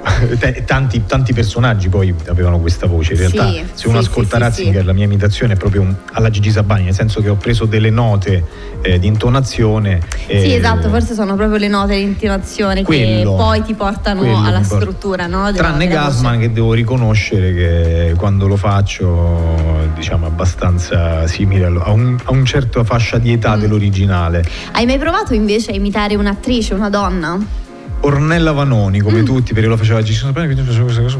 Tanti, 0.66 1.03
tanti 1.06 1.34
personaggi 1.34 1.89
poi 1.89 2.14
avevano 2.28 2.60
questa 2.60 2.86
voce, 2.88 3.14
in 3.14 3.20
realtà 3.20 3.49
Sì, 3.49 3.64
se 3.74 3.88
uno 3.88 4.01
sì, 4.01 4.08
ascolta 4.08 4.38
Ratzinger 4.38 4.86
la 4.86 4.93
mia 4.93 5.03
imitazione 5.06 5.53
è 5.53 5.56
proprio 5.58 5.82
un- 5.82 5.93
alla 6.14 6.30
Gigi 6.30 6.51
Sabani, 6.51 6.86
nel 6.86 6.93
senso 6.93 7.22
che 7.22 7.30
ho 7.30 7.36
preso 7.36 7.66
delle 7.66 7.89
note 7.89 8.43
eh, 8.82 8.99
di 8.99 9.08
intonazione. 9.08 9.95
Sì, 10.28 10.32
eh, 10.32 10.54
esatto, 10.56 10.89
forse 10.89 11.14
sono 11.14 11.36
proprio 11.36 11.58
le 11.58 11.68
note 11.68 11.96
di 11.96 12.02
intonazione 12.04 12.84
che 12.84 13.22
poi 13.24 13.62
ti 13.64 13.74
portano 13.74 14.43
alla 14.43 14.64
struttura, 14.64 15.28
no? 15.28 15.52
Tranne. 15.52 15.88
Gasman 15.88 16.39
che 16.39 16.52
devo 16.52 16.74
riconoscere 16.74 17.54
che 17.54 18.14
quando 18.18 18.48
lo 18.48 18.56
faccio 18.56 19.89
diciamo 19.96 20.26
abbastanza 20.26 21.28
simile 21.28 21.66
a 21.66 21.91
un, 21.91 22.18
a 22.24 22.32
un 22.32 22.46
certo 22.46 22.84
fascia 22.84 23.18
di 23.18 23.30
Mm. 23.32 23.34
età 23.34 23.56
dell'originale. 23.56 24.43
Hai 24.72 24.86
mai 24.86 24.98
provato 24.98 25.34
invece 25.34 25.72
a 25.72 25.76
imitare 25.76 26.16
un'attrice, 26.16 26.74
una 26.74 26.89
donna? 26.89 27.64
Ornella 28.02 28.52
Vanoni 28.52 29.00
come 29.00 29.24
tutti 29.24 29.54
perché 29.54 29.68
lo 29.68 29.78
faceva 29.78 30.02
Gigi 30.04 30.20
quindi 30.32 30.62
facevo 30.62 30.84
questa 30.84 31.02
cosa, 31.02 31.18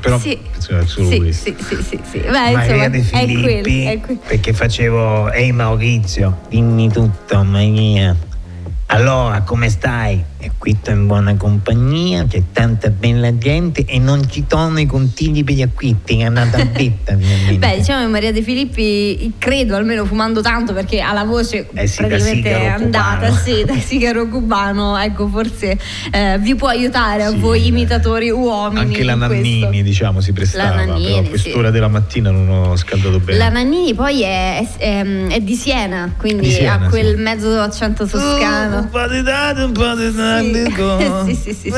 però 0.00 0.16
Mm. 0.16 0.20
Sì. 0.20 0.38
è 0.38 0.86
solo 0.86 1.08
Sì, 1.10 1.18
lui. 1.18 1.32
sì, 1.32 1.54
sì, 1.58 1.76
sì, 1.82 2.00
sì. 2.10 2.18
Beh, 2.20 2.30
Maria 2.30 2.62
insomma, 2.62 2.88
De 2.88 2.98
è 2.98 3.02
Filippi, 3.02 3.42
quello, 3.42 3.90
è 3.90 4.00
quello. 4.00 4.20
perché 4.26 4.52
facevo 4.54 5.30
Ehi 5.32 5.52
Maurizio, 5.52 6.38
dimmi 6.48 6.90
tutto 6.90 7.42
Maria. 7.44 8.16
Allora, 8.86 9.40
come 9.42 9.68
stai? 9.68 10.22
E 10.44 10.50
qui 10.58 10.76
sto 10.78 10.90
in 10.90 11.06
buona 11.06 11.34
compagnia, 11.36 12.26
c'è 12.26 12.42
tanta 12.52 12.90
bella 12.90 13.36
gente 13.38 13.82
e 13.86 13.98
non 13.98 14.28
ci 14.30 14.44
sono 14.46 14.78
i 14.78 14.84
consigli 14.84 15.42
per 15.42 15.54
gli 15.54 15.62
acquisti, 15.62 16.20
è 16.20 16.26
una 16.26 16.44
tappetta 16.44 17.16
finalmente. 17.18 17.66
Beh, 17.66 17.76
diciamo 17.78 18.04
che 18.04 18.10
Maria 18.10 18.30
De 18.30 18.42
Filippi, 18.42 19.32
credo 19.38 19.74
almeno 19.74 20.04
fumando 20.04 20.42
tanto 20.42 20.74
perché 20.74 21.00
ha 21.00 21.14
la 21.14 21.24
voce 21.24 21.66
Eh 21.72 21.86
sì, 21.86 21.96
praticamente 22.04 22.52
sigaro 22.52 22.82
andata, 22.84 23.26
cubano. 23.28 23.36
sì, 23.42 23.64
da 23.64 23.74
sigaro 23.80 24.28
cubano, 24.28 24.98
ecco, 24.98 25.28
forse 25.28 25.78
eh, 26.12 26.36
vi 26.40 26.54
può 26.54 26.68
aiutare 26.68 27.24
a 27.24 27.30
voi 27.32 27.66
imitatori 27.68 28.28
uomini. 28.30 28.80
Anche 28.80 29.02
la 29.02 29.16
questo. 29.16 29.34
Nannini 29.64 29.82
diciamo 29.82 30.20
si 30.20 30.32
prestava, 30.34 30.74
La 30.74 30.84
Nannini, 30.84 31.04
però 31.06 31.18
a 31.20 31.22
sì. 31.22 31.28
quest'ora 31.30 31.70
della 31.70 31.88
mattina 31.88 32.30
non 32.30 32.48
ho 32.50 32.76
scaldato 32.76 33.18
bene. 33.18 33.38
La 33.38 33.48
Nannini 33.48 33.94
poi 33.94 34.22
è, 34.22 34.58
è- 34.58 34.76
è- 34.76 35.26
è 35.28 35.40
di 35.40 35.54
Siena, 35.54 36.12
quindi 36.18 36.48
Di 36.48 36.50
Siena, 36.52 36.74
ha 36.74 36.88
quel 36.90 37.16
mezzo 37.16 37.58
accento 37.60 38.06
toscano. 38.06 38.80
un 38.80 38.88
po' 38.90 39.06
di 39.08 39.22
date, 39.22 39.62
un 39.62 39.72
po' 39.72 39.94
di 39.94 40.12
date, 40.12 40.33
Sì, 41.24 41.34
sì, 41.34 41.52
sì, 41.52 41.54
sì. 41.54 41.68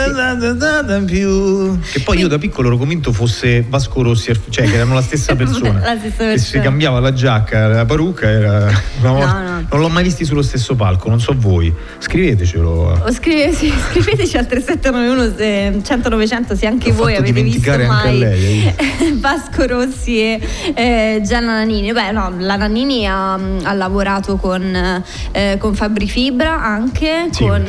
più. 1.05 1.79
Che 1.93 2.01
poi 2.01 2.19
io 2.19 2.29
da 2.29 2.39
piccolo 2.39 2.69
ero 2.69 2.77
convinto 2.77 3.13
fosse 3.13 3.65
Vasco 3.69 4.03
Rossi, 4.03 4.33
cioè 4.49 4.67
che 4.69 4.75
erano 4.75 4.95
la 4.95 5.03
stessa 5.03 5.35
persona. 5.37 5.81
La 5.81 5.97
stessa 5.99 6.17
Che 6.31 6.39
si 6.39 6.53
persona. 6.53 6.63
cambiava 6.63 7.01
la 7.01 7.13
giacca, 7.13 7.67
la 7.69 7.85
parrucca, 7.85 8.29
era 8.29 8.71
una 9.01 9.11
volta- 9.13 9.33
no. 9.41 9.67
non 9.71 9.81
l'ho 9.81 9.89
mai 9.89 10.03
visti 10.03 10.25
sullo 10.25 10.43
stesso 10.43 10.75
palco, 10.75 11.09
non 11.09 11.21
so 11.21 11.35
voi. 11.37 11.73
Scrivetecelo. 11.99 13.01
O 13.05 13.13
scrive- 13.13 13.53
sì, 13.55 13.73
scriveteci 13.91 14.37
al 14.37 14.47
3791 14.47 15.37
se 15.37 15.81
100 15.83 16.09
900 16.09 16.55
se 16.57 16.67
anche 16.67 16.89
L'ho 16.91 16.95
voi 16.97 17.15
avete 17.17 17.43
visto 17.43 17.71
mai 17.77 18.19
lei, 18.19 18.75
Vasco 19.15 19.67
Rossi 19.67 20.19
e 20.21 20.41
eh, 20.75 21.21
Gianna 21.25 21.55
Nannini. 21.59 21.93
Beh, 21.93 22.11
no, 22.13 22.33
la 22.39 22.57
Nannini 22.57 23.07
ha, 23.07 23.35
ha 23.35 23.73
lavorato 23.73 24.37
con, 24.37 25.03
eh, 25.33 25.57
con 25.59 25.75
Fabri 25.75 26.09
Fibra 26.09 26.63
anche, 26.63 27.29
Sì, 27.31 27.45
con, 27.47 27.65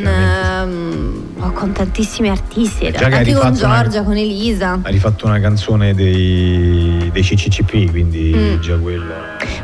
ehm, 0.78 1.24
oh, 1.40 1.52
con 1.52 1.72
tantissimi 1.72 2.30
artisti, 2.30 2.92
Già 2.92 3.06
hai 3.06 3.14
anche 3.14 3.34
con 3.34 3.44
rifatto 3.44 3.66
una- 3.66 3.82
Giorgia, 3.82 4.04
con 4.04 4.16
Elisa. 4.18 4.80
Ha 4.82 4.90
rifatto 4.90 5.26
una 5.26 5.40
canzone 5.40 5.94
dei, 5.94 7.10
dei 7.12 7.22
CCCP, 7.24 7.90
quindi 7.90 8.34
Mm. 8.36 8.60
già 8.60 8.78
quello. 8.78 9.14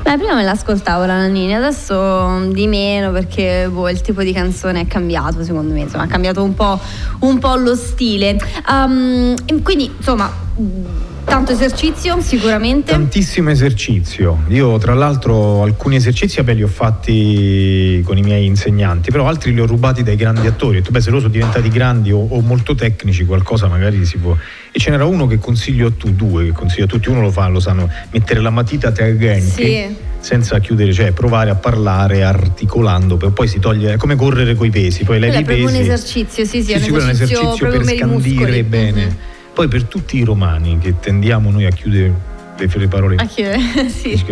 Beh, 0.02 0.18
prima 0.18 0.36
me 0.36 0.44
l'ascoltavo 0.44 1.06
la 1.06 1.18
Nannini, 1.18 1.54
adesso 1.56 1.96
mm, 1.96 2.52
di 2.52 2.68
meno 2.68 3.12
perché 3.12 3.68
boh, 3.72 3.90
il 3.90 4.02
tipo 4.02 4.22
di 4.24 4.34
canzone 4.34 4.82
è 4.82 4.88
cambiato 4.88 5.44
secondo 5.44 5.74
me, 5.74 5.82
insomma, 5.82 6.04
ha 6.04 6.08
cambiato 6.08 6.44
un 6.44 6.54
po', 6.54 6.80
un 7.20 7.40
po' 7.40 7.56
lo 7.56 7.76
stile. 7.76 8.38
Um, 8.70 9.36
quindi, 9.62 9.92
insomma, 9.98 10.32
mm, 10.60 10.86
tanto 11.26 11.52
esercizio 11.52 12.20
sicuramente. 12.22 12.92
Tantissimo 12.92 13.50
esercizio. 13.50 14.44
Io, 14.50 14.78
tra 14.78 14.94
l'altro, 14.94 15.64
alcuni 15.64 15.96
esercizi 15.96 16.38
vabbè, 16.38 16.54
li 16.54 16.64
ho 16.64 16.68
fatti 16.68 18.02
con 18.06 18.18
i 18.18 18.22
miei 18.22 18.46
insegnanti, 18.46 19.12
però 19.12 19.28
altri 19.28 19.54
li 19.54 19.60
ho 19.60 19.66
rubati 19.66 20.04
dai 20.04 20.16
grandi 20.16 20.48
attori. 20.48 20.78
Ho 20.78 20.80
detto, 20.80 20.92
beh, 20.92 21.02
se 21.02 21.10
loro 21.10 21.22
sono 21.22 21.34
diventati 21.34 21.70
grandi 21.70 22.12
o, 22.12 22.20
o 22.20 22.42
molto 22.42 22.76
tecnici, 22.76 23.26
qualcosa 23.26 23.68
magari 23.68 24.06
si 24.06 24.18
può. 24.18 24.36
E 24.72 24.80
ce 24.80 24.90
n'era 24.90 25.06
uno 25.06 25.28
che 25.28 25.38
consiglio 25.40 25.88
a 25.88 25.92
tu, 25.96 26.12
due 26.12 26.46
che 26.46 26.52
consiglio 26.52 26.86
a 26.86 26.88
tutti. 26.88 27.10
Uno 27.10 27.22
lo 27.22 27.32
fa, 27.32 27.48
lo 27.48 27.60
sanno, 27.60 27.90
mettere 28.12 28.40
la 28.40 28.50
matita 28.50 28.92
tra 28.92 29.08
i 29.08 29.18
denti. 29.18 29.64
Sì. 29.64 30.12
Senza 30.20 30.60
chiudere, 30.60 30.94
cioè 30.94 31.12
provare 31.12 31.50
a 31.50 31.56
parlare 31.56 32.24
articolando, 32.24 33.18
poi 33.18 33.46
si 33.46 33.60
toglie, 33.60 33.94
è 33.94 33.98
come 33.98 34.16
correre 34.16 34.56
coi 34.56 34.70
pesi, 34.70 35.04
poi 35.04 35.20
levi 35.20 35.36
è 35.36 35.40
i 35.40 35.44
proprio 35.44 35.66
un 35.66 35.72
pesi. 35.74 35.84
esercizio, 35.84 36.46
sì, 36.46 36.64
sì, 36.64 36.72
è 36.72 36.80
sì, 36.80 36.90
quello 36.90 37.04
è 37.04 37.08
un 37.08 37.10
esercizio 37.10 37.58
per 37.58 37.70
per 37.72 38.06
muscoli. 38.06 38.36
scandire 38.36 38.64
bene. 38.64 39.06
Mhm. 39.06 39.16
Poi 39.54 39.68
per 39.68 39.84
tutti 39.84 40.18
i 40.18 40.24
romani 40.24 40.78
che 40.80 40.96
tendiamo 41.00 41.52
noi 41.52 41.66
a 41.66 41.70
chiudere 41.70 42.12
le, 42.58 42.70
le 42.74 42.88
parole 42.88 43.16
Ah, 43.18 43.28
che- 43.34 43.58
sì. 43.88 44.24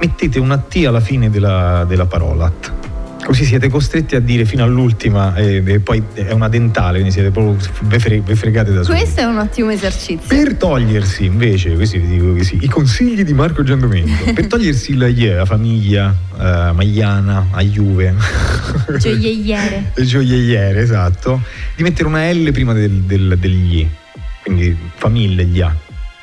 mettete 0.00 0.38
una 0.38 0.56
T 0.58 0.84
alla 0.86 1.00
fine 1.00 1.28
della, 1.30 1.84
della 1.86 2.06
parola. 2.06 2.50
Così 3.26 3.44
siete 3.44 3.68
costretti 3.68 4.14
a 4.14 4.20
dire 4.20 4.44
fino 4.44 4.62
all'ultima 4.62 5.34
e, 5.34 5.60
e 5.66 5.80
poi 5.80 6.00
è 6.14 6.30
una 6.30 6.48
dentale, 6.48 6.92
quindi 6.92 7.10
siete 7.10 7.30
proprio 7.32 7.56
ve 7.80 7.98
fre- 7.98 8.20
ve 8.20 8.36
fregate 8.36 8.72
da 8.72 8.84
soli. 8.84 8.98
Questo 9.00 9.20
è 9.20 9.24
un 9.24 9.38
ottimo 9.38 9.70
esercizio. 9.70 10.28
Per 10.28 10.54
togliersi 10.54 11.24
invece, 11.24 11.74
questi 11.74 11.98
vi 11.98 12.06
dico 12.06 12.34
così, 12.34 12.58
i 12.62 12.68
consigli 12.68 13.24
di 13.24 13.32
Marco 13.34 13.64
Giandomenico, 13.64 14.30
per 14.32 14.46
togliersi 14.46 14.92
il 14.92 15.12
ie, 15.16 15.34
la 15.34 15.44
famiglia, 15.44 16.14
eh, 16.38 16.70
Magliana, 16.72 17.48
a 17.50 17.62
Juve, 17.64 18.14
Gioielliere. 18.96 19.90
il 19.96 20.06
gioielliere, 20.06 20.80
esatto, 20.80 21.42
di 21.74 21.82
mettere 21.82 22.06
una 22.06 22.30
L 22.30 22.52
prima 22.52 22.72
del, 22.74 22.92
del, 23.02 23.36
degli 23.40 23.78
I, 23.78 23.88
quindi 24.46 24.76
famiglia. 24.94 25.74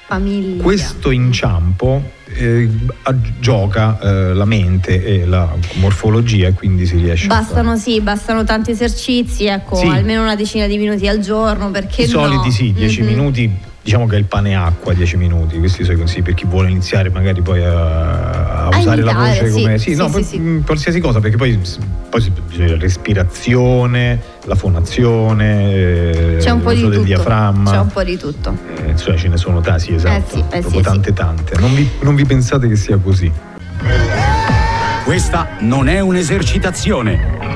Famiglia. 0.05 0.61
Questo 0.63 1.11
inciampo 1.11 2.11
eh, 2.35 2.69
a- 3.03 3.15
gioca 3.39 3.99
eh, 3.99 4.33
la 4.33 4.45
mente 4.45 5.03
e 5.03 5.25
la 5.25 5.53
morfologia 5.75 6.47
e 6.47 6.53
quindi 6.53 6.85
si 6.85 6.97
riesce 6.97 7.25
a 7.25 7.29
Bastano 7.29 7.75
sì, 7.77 7.99
bastano 8.01 8.43
tanti 8.43 8.71
esercizi, 8.71 9.45
ecco, 9.45 9.75
Sì. 9.75 9.87
almeno 9.87 10.21
una 10.21 10.35
decina 10.35 10.67
di 10.67 10.77
minuti 10.77 11.07
al 11.07 11.19
giorno 11.19 11.69
perché 11.71 12.03
I 12.03 12.11
no? 12.11 12.11
soliti 12.11 12.51
sì, 12.51 12.71
10 12.73 13.01
Mhm. 13.01 13.07
minuti 13.07 13.51
Diciamo 13.83 14.07
che 14.07 14.15
è 14.15 14.19
il 14.19 14.23
pane 14.25 14.51
e 14.51 14.53
acqua 14.53 14.93
10 14.93 15.17
minuti, 15.17 15.59
questi 15.59 15.83
sono 15.83 15.95
i 15.95 15.99
consigli 15.99 16.21
per 16.23 16.35
chi 16.35 16.45
vuole 16.45 16.69
iniziare 16.69 17.09
magari 17.09 17.41
poi 17.41 17.61
a, 17.65 17.71
a 17.73 18.67
A 18.67 18.77
usare 18.77 19.01
la 19.01 19.11
imitare, 19.11 19.39
voce 19.39 19.51
sì, 19.51 19.61
come... 19.61 19.77
Sì, 19.77 19.91
sì, 19.91 19.95
no, 19.97 20.07
sì, 20.09 20.23
sì. 20.23 20.39
mh, 20.39 20.63
qualsiasi 20.63 20.99
cosa, 21.01 21.19
perché 21.19 21.35
poi, 21.35 21.59
poi 22.09 22.31
bisogna 22.47 22.77
respirazione, 22.77 24.21
la 24.45 24.55
fonazione, 24.55 25.73
eh, 25.73 26.37
C'è 26.39 26.51
un 26.51 26.61
po' 26.61 26.69
di 26.69 26.75
l'uso 26.77 26.87
del 26.91 26.99
tutto. 26.99 27.07
diaframma. 27.07 27.71
C'è 27.71 27.77
un 27.79 27.87
po' 27.91 28.03
di 28.03 28.17
tutto. 28.17 28.57
Eh, 28.85 28.89
insomma, 28.91 29.17
ce 29.17 29.27
ne 29.27 29.35
sono 29.37 29.59
tanti, 29.59 29.81
sì, 29.83 29.93
esatto. 29.95 30.15
Eh 30.17 30.23
sì, 30.29 30.39
eh 30.39 30.59
proprio 30.61 30.71
sì, 30.79 30.81
tante 30.81 31.11
tante. 31.13 31.59
Non 31.59 31.75
vi, 31.75 31.89
non 32.03 32.15
vi 32.15 32.23
pensate 32.23 32.69
che 32.69 32.77
sia 32.77 32.95
così. 32.95 33.29
Questa 35.03 35.57
non 35.59 35.89
è 35.89 35.99
un'esercitazione. 35.99 37.52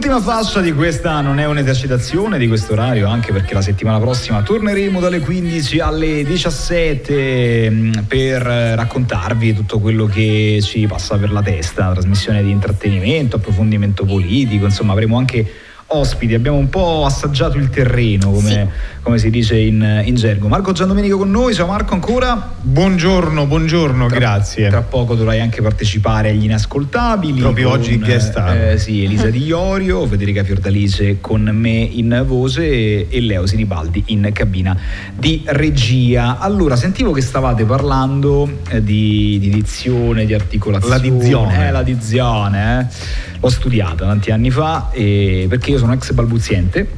Ultima 0.00 0.18
fascia 0.18 0.62
di 0.62 0.72
questa 0.72 1.20
non 1.20 1.38
è 1.38 1.44
un'esercitazione 1.44 2.38
di 2.38 2.48
questo 2.48 2.72
orario, 2.72 3.06
anche 3.06 3.32
perché 3.32 3.52
la 3.52 3.60
settimana 3.60 3.98
prossima 4.00 4.40
torneremo 4.40 4.98
dalle 4.98 5.20
15 5.20 5.78
alle 5.78 6.24
17 6.24 7.68
mh, 7.68 8.04
per 8.08 8.46
eh, 8.46 8.74
raccontarvi 8.76 9.52
tutto 9.52 9.78
quello 9.78 10.06
che 10.06 10.60
ci 10.62 10.86
passa 10.86 11.18
per 11.18 11.30
la 11.30 11.42
testa, 11.42 11.92
trasmissione 11.92 12.42
di 12.42 12.50
intrattenimento, 12.50 13.36
approfondimento 13.36 14.06
politico, 14.06 14.64
insomma 14.64 14.92
avremo 14.92 15.18
anche 15.18 15.46
ospiti, 15.92 16.34
abbiamo 16.34 16.58
un 16.58 16.68
po' 16.68 17.04
assaggiato 17.04 17.58
il 17.58 17.68
terreno, 17.68 18.30
come, 18.30 18.70
come 19.02 19.18
si 19.18 19.30
dice 19.30 19.56
in, 19.56 20.02
in 20.04 20.14
gergo. 20.14 20.46
Marco 20.46 20.72
Giandomenico 20.72 21.18
con 21.18 21.30
noi, 21.30 21.54
ciao 21.54 21.66
Marco 21.66 21.94
ancora. 21.94 22.52
Buongiorno, 22.60 23.46
buongiorno, 23.46 24.06
grazie. 24.06 24.68
Tra 24.68 24.82
poco 24.82 25.14
dovrai 25.14 25.40
anche 25.40 25.62
partecipare 25.62 26.30
agli 26.30 26.44
inascoltabili. 26.44 27.40
Proprio 27.40 27.70
con, 27.70 27.78
oggi 27.78 27.98
guest 27.98 28.30
star. 28.30 28.56
eh, 28.56 28.78
sì, 28.78 29.02
Elisa 29.04 29.28
Di 29.30 29.42
Iorio, 29.44 30.06
Federica 30.06 30.44
Fiordalice 30.44 31.20
con 31.20 31.42
me 31.52 31.70
in 31.70 32.22
voce 32.24 32.68
e, 32.68 33.06
e 33.10 33.20
Leo 33.20 33.46
Sinibaldi 33.46 34.04
in 34.06 34.30
cabina 34.32 34.76
di 35.12 35.42
regia. 35.46 36.38
Allora, 36.38 36.76
sentivo 36.76 37.10
che 37.10 37.20
stavate 37.20 37.64
parlando 37.64 38.48
eh, 38.68 38.82
di, 38.82 39.38
di 39.40 39.50
dizione, 39.50 40.24
di 40.24 40.34
articolazione. 40.34 40.94
La 40.94 41.00
dizione. 41.00 41.66
Eh, 41.66 41.70
la 41.72 41.82
dizione, 41.82 42.80
eh. 42.80 43.18
L'ho 43.40 43.48
studiata 43.48 44.04
tanti 44.04 44.30
anni 44.30 44.50
fa 44.50 44.90
eh, 44.92 45.46
perché 45.48 45.70
io 45.70 45.78
sono 45.80 45.92
ex 45.94 46.12
balbuziente. 46.12 46.88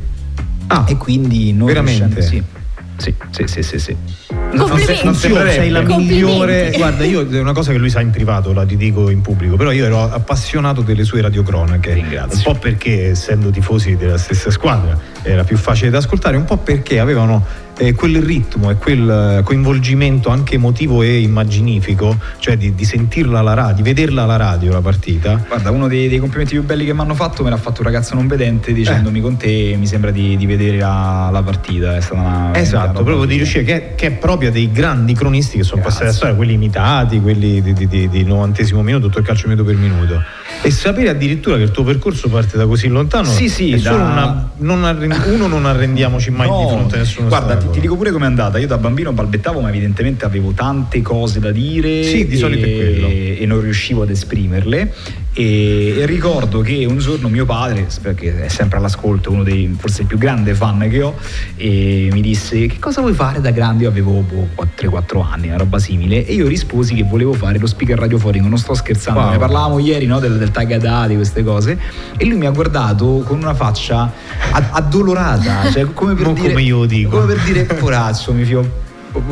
e 0.87 0.97
quindi 0.97 1.53
non 1.53 1.67
veramente? 1.67 2.15
riuscendo- 2.21 2.47
Sì, 2.99 3.15
sì, 3.31 3.47
sì, 3.47 3.63
sì, 3.63 3.63
sì. 3.63 3.79
sì. 3.79 3.97
Complimenti. 4.57 5.05
Non 5.05 5.15
sembrerebbe. 5.15 5.53
sei 5.53 5.71
la 5.71 5.83
migliore. 5.83 6.73
Guarda, 6.77 7.05
io 7.05 7.29
è 7.29 7.41
una 7.41 7.53
cosa 7.53 7.73
che 7.73 7.79
lui 7.79 7.91
sa 7.91 8.01
in 8.01 8.11
privato, 8.11 8.53
la 8.53 8.65
ti 8.65 8.77
dico 8.77 9.11
in 9.11 9.21
pubblico, 9.21 9.57
però 9.57 9.71
io 9.73 9.85
ero 9.85 10.11
appassionato 10.11 10.83
delle 10.83 11.05
sue 11.05 11.21
radiocronache. 11.21 11.93
Ringrazio. 11.93 12.49
Un 12.49 12.55
po' 12.55 12.61
perché, 12.61 13.11
essendo 13.11 13.51
tifosi 13.51 13.97
della 13.97 14.19
stessa 14.19 14.51
squadra, 14.51 14.99
era 15.23 15.45
più 15.45 15.57
facile 15.57 15.91
da 15.91 15.99
ascoltare, 15.99 16.37
un 16.37 16.45
po' 16.45 16.59
perché 16.59 16.99
avevano 16.99 17.45
eh, 17.79 17.95
quel 17.95 18.21
ritmo 18.21 18.71
e 18.71 18.77
quel 18.77 19.39
eh, 19.39 19.43
coinvolgimento 19.43 20.29
anche 20.29 20.55
emotivo 20.57 21.03
e 21.03 21.21
immaginifico, 21.21 22.19
cioè 22.39 22.57
di, 22.57 22.75
di 22.75 22.85
sentirla 22.85 23.39
alla 23.39 23.55
radio, 23.55 23.77
di 23.77 23.83
vederla 23.83 24.23
alla 24.25 24.37
radio 24.37 24.73
la 24.73 24.81
partita. 24.81 25.43
Guarda, 25.49 25.71
uno 25.71 25.89
dei, 25.89 26.09
dei 26.09 26.19
complimenti 26.19 26.55
più 26.55 26.65
belli 26.65 26.85
che 26.85 26.93
mi 26.93 27.01
hanno 27.01 27.15
fatto 27.15 27.43
me 27.43 27.51
l'ha 27.51 27.57
fatto 27.57 27.81
un 27.81 27.87
ragazzo 27.87 28.15
non 28.15 28.27
vedente 28.27 28.73
dicendomi 28.73 29.19
Eh. 29.19 29.23
con 29.23 29.37
te 29.37 29.75
mi 29.79 29.87
sembra 29.87 30.11
di, 30.11 30.37
di 30.37 30.47
vedere 30.47 30.79
la, 30.79 31.31
la 31.33 31.43
partita. 31.43 31.97
È 31.97 32.01
stata 32.01 32.21
una. 32.21 32.51
Esatto, 32.55 33.01
una 33.01 33.03
proprio 33.03 33.25
di 33.25 33.37
riuscire, 33.37 33.65
che, 33.65 33.93
che 33.95 34.07
è 34.09 34.11
propria 34.23 34.53
dei 34.53 34.71
grandi 34.71 35.15
cronisti 35.15 35.57
che 35.57 35.65
sono 35.65 35.83
passati 35.83 36.05
alla 36.05 36.13
storia, 36.13 36.37
quelli 36.37 36.53
imitati, 36.53 37.21
quelli 37.21 37.61
di, 37.61 37.73
di, 37.73 37.89
di, 37.89 38.09
di 38.09 38.23
90 38.23 38.63
minuto, 38.83 39.07
tutto 39.07 39.19
il 39.19 39.25
calcio 39.25 39.49
minuto 39.49 39.67
per 39.67 39.75
minuto. 39.75 40.23
E 40.65 40.71
sapere 40.71 41.09
addirittura 41.09 41.57
che 41.57 41.63
il 41.63 41.71
tuo 41.71 41.83
percorso 41.83 42.29
parte 42.29 42.57
da 42.57 42.67
così 42.67 42.87
lontano 42.89 43.25
Sì, 43.29 43.49
sì, 43.49 43.75
da- 43.81 43.95
una, 43.95 44.51
non 44.59 44.85
arren- 44.85 45.21
uno 45.27 45.47
non 45.49 45.67
arrendiamoci 45.67 46.31
mai 46.31 46.49
No, 46.49 46.61
di 46.63 46.67
fronte 46.69 46.95
a 46.97 46.99
nessuno. 46.99 47.29
Guarda, 47.29 47.57
ti, 47.57 47.69
ti 47.71 47.81
dico 47.81 47.97
pure 47.97 48.13
com'è 48.13 48.27
andata. 48.27 48.59
Io 48.59 48.67
da 48.69 48.79
bambino 48.79 49.13
balbettavo, 49.13 49.61
ma 49.61 49.69
evidentemente 49.71 50.25
avevo 50.25 50.53
tante 50.53 51.03
cose 51.03 51.41
da 51.41 51.51
dire. 51.51 52.05
Sì, 52.05 52.27
di 52.27 52.37
solito 52.37 52.65
è 52.65 52.69
e, 52.69 52.75
quello. 52.77 53.09
e 53.09 53.45
non 53.47 53.61
riuscivo 53.61 54.03
ad 54.03 54.11
esprimerle. 54.11 54.93
E, 55.35 55.97
e 55.99 56.07
ricordo 56.07 56.61
che 56.61 56.85
un 56.85 56.99
giorno 56.99 57.29
mio 57.29 57.47
padre, 57.47 57.87
perché 58.03 58.45
è 58.45 58.49
sempre 58.49 58.77
all'ascolto, 58.77 59.31
uno 59.33 59.43
dei 59.43 59.75
forse 59.79 60.03
il 60.03 60.07
più 60.07 60.19
grande 60.19 60.55
fan 60.55 60.87
che 60.91 61.03
ho, 61.03 61.17
e 61.57 62.09
mi 62.13 62.21
disse: 62.21 62.67
Che 62.67 62.79
cosa 62.79 63.01
vuoi 63.01 63.15
fare 63.15 63.41
da 63.41 63.51
grande? 63.51 63.85
Io 63.85 63.89
avevo 63.89 64.21
boh, 64.21 64.47
3-4 64.79 65.25
anni, 65.29 65.49
una 65.49 65.57
roba 65.57 65.79
simile. 65.79 66.25
E 66.27 66.35
io 66.35 66.47
risposi 66.47 66.95
che 66.95 67.03
volevo 67.03 67.33
fare 67.33 67.59
lo 67.59 67.67
speaker 67.67 67.99
radiofonico. 67.99 68.47
Non 68.47 68.59
sto 68.59 68.75
scherzando, 68.75 69.21
Wow. 69.21 69.31
ne 69.31 69.39
parlavamo 69.39 69.79
ieri 69.79 70.07
no, 70.07 70.19
del, 70.21 70.37
del 70.43 70.51
tagadà, 70.51 71.07
di 71.07 71.15
queste 71.15 71.43
cose. 71.45 71.79
E 72.17 72.25
lui 72.25 72.37
mi 72.39 72.47
ha 72.47 72.51
guardato 72.51 73.23
con 73.27 73.39
una 73.39 73.55
faccia 73.55 74.11
ad- 74.53 74.69
addolorata, 74.71 75.71
cioè 75.71 75.87
come 75.93 76.15
per 76.15 76.27
Non 76.27 76.35
dire. 76.35 76.49
come 76.49 76.63
io 76.63 76.85
dico. 76.85 77.11
Come 77.19 77.33
per 77.35 77.43
dire, 77.45 77.67
corazzo, 77.79 78.33
mi 78.33 78.45
fio. 78.45 78.91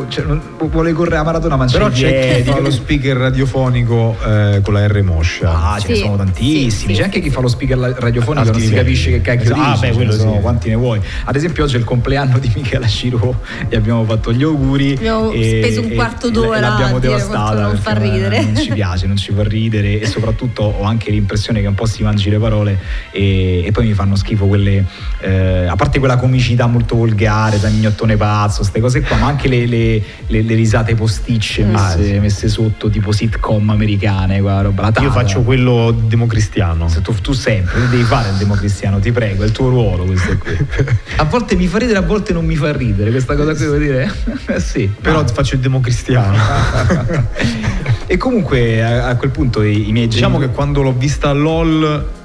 Cioè, 0.08 0.24
vuole 0.70 0.92
correre 0.92 1.16
a 1.16 1.22
maratona, 1.22 1.56
ma 1.56 1.64
Però 1.64 1.88
c'è 1.88 2.42
chi 2.44 2.50
fa 2.50 2.58
lo 2.58 2.70
speaker 2.70 3.16
radiofonico 3.16 4.16
eh, 4.24 4.60
con 4.62 4.74
la 4.74 4.86
R 4.86 5.02
moscia. 5.02 5.72
Ah, 5.72 5.78
ce 5.78 5.88
ne 5.88 5.94
sono 5.96 6.16
tantissimi. 6.16 6.94
C'è 6.94 7.04
anche 7.04 7.20
chi 7.20 7.30
fa 7.30 7.40
lo 7.40 7.48
speaker 7.48 7.78
radiofonico 7.78 8.48
e 8.48 8.50
non 8.52 8.60
si 8.60 8.72
capisce 8.72 9.10
che 9.10 9.20
cacchio 9.20 9.44
Esatto. 9.52 9.60
Ah, 9.60 9.72
dice. 9.72 9.80
beh, 9.80 9.86
ce 9.86 9.94
quello 9.94 10.12
sono 10.12 10.34
sì. 10.34 10.40
quanti 10.40 10.68
ne 10.68 10.74
vuoi. 10.74 11.00
Ad 11.24 11.34
esempio, 11.36 11.64
oggi 11.64 11.76
è 11.76 11.78
il 11.78 11.84
compleanno 11.84 12.38
di 12.38 12.50
Michela 12.54 12.86
Ciro 12.86 13.40
e 13.68 13.76
abbiamo 13.76 14.04
fatto 14.04 14.32
gli 14.32 14.42
auguri. 14.42 14.92
Abbiamo 14.92 15.30
e- 15.32 15.60
speso 15.62 15.80
un 15.80 15.90
e- 15.92 15.94
quarto 15.94 16.28
e 16.28 16.30
d'ora 16.30 16.60
l'abbiamo 16.60 16.96
a 16.96 17.00
dire 17.00 17.14
devastata. 17.14 17.62
non 17.62 17.76
fa 17.76 17.92
ridere. 17.92 18.42
Non 18.42 18.56
ci 18.56 18.72
piace, 18.72 19.06
non 19.06 19.16
ci 19.16 19.32
fa 19.32 19.42
ridere 19.42 20.00
e 20.00 20.06
soprattutto 20.06 20.62
ho 20.62 20.82
anche 20.84 21.10
l'impressione 21.10 21.60
che 21.60 21.66
un 21.66 21.74
po' 21.74 21.86
si 21.86 22.02
mangi 22.02 22.28
le 22.28 22.38
parole 22.38 22.78
e, 23.10 23.64
e 23.64 23.70
poi 23.72 23.86
mi 23.86 23.94
fanno 23.94 24.14
schifo 24.16 24.46
quelle, 24.46 24.84
eh, 25.20 25.66
a 25.66 25.76
parte 25.76 25.98
quella 25.98 26.16
comicità 26.16 26.66
molto 26.66 26.96
volgare, 26.96 27.58
da 27.58 27.68
mignottone 27.68 28.16
pazzo, 28.16 28.58
queste 28.58 28.80
cose 28.80 29.00
qua, 29.00 29.16
ma 29.16 29.26
anche 29.26 29.48
le, 29.48 29.66
le- 29.70 30.02
le- 30.26 30.42
le 30.42 30.54
risate 30.54 30.94
posticce 30.94 31.64
Mm. 31.64 31.70
messe, 31.70 32.20
messe 32.20 32.48
sotto, 32.48 32.90
tipo 32.90 33.12
sitcom 33.12 33.70
americane, 33.70 34.40
quella 34.42 34.60
roba. 34.60 34.90
La 34.94 35.00
Io 35.02 35.10
faccio 35.10 35.40
quello 35.42 35.90
democristiano. 35.92 36.88
Se 36.88 37.00
tu, 37.00 37.14
tu 37.22 37.32
sempre, 37.32 37.88
devi 37.88 38.02
fare 38.02 38.28
il 38.30 38.34
democristiano, 38.36 38.98
ti 38.98 39.12
prego, 39.12 39.42
è 39.42 39.46
il 39.46 39.52
tuo 39.52 39.68
ruolo 39.70 40.04
questo 40.04 40.36
qui. 40.36 40.56
A 41.16 41.24
volte 41.24 41.56
mi 41.56 41.66
fa 41.66 41.78
ridere, 41.78 41.98
a 41.98 42.02
volte 42.02 42.32
non 42.32 42.44
mi 42.44 42.56
fa 42.56 42.72
ridere, 42.72 43.10
questa 43.10 43.34
cosa 43.36 43.54
qui 43.54 43.64
devo 43.64 43.76
dire. 43.78 44.12
Sì. 44.60 44.90
Però 45.00 45.24
faccio 45.26 45.54
il 45.54 45.60
democristiano. 45.60 46.36
e 48.06 48.16
comunque 48.16 48.82
a, 48.82 49.08
a 49.08 49.16
quel 49.16 49.30
punto 49.30 49.62
i, 49.62 49.88
i 49.88 49.92
miei 49.92 50.08
Diciamo 50.08 50.34
genitori- 50.34 50.48
che 50.50 50.54
quando 50.54 50.82
l'ho 50.82 50.92
vista 50.92 51.32
LOL. 51.32 52.18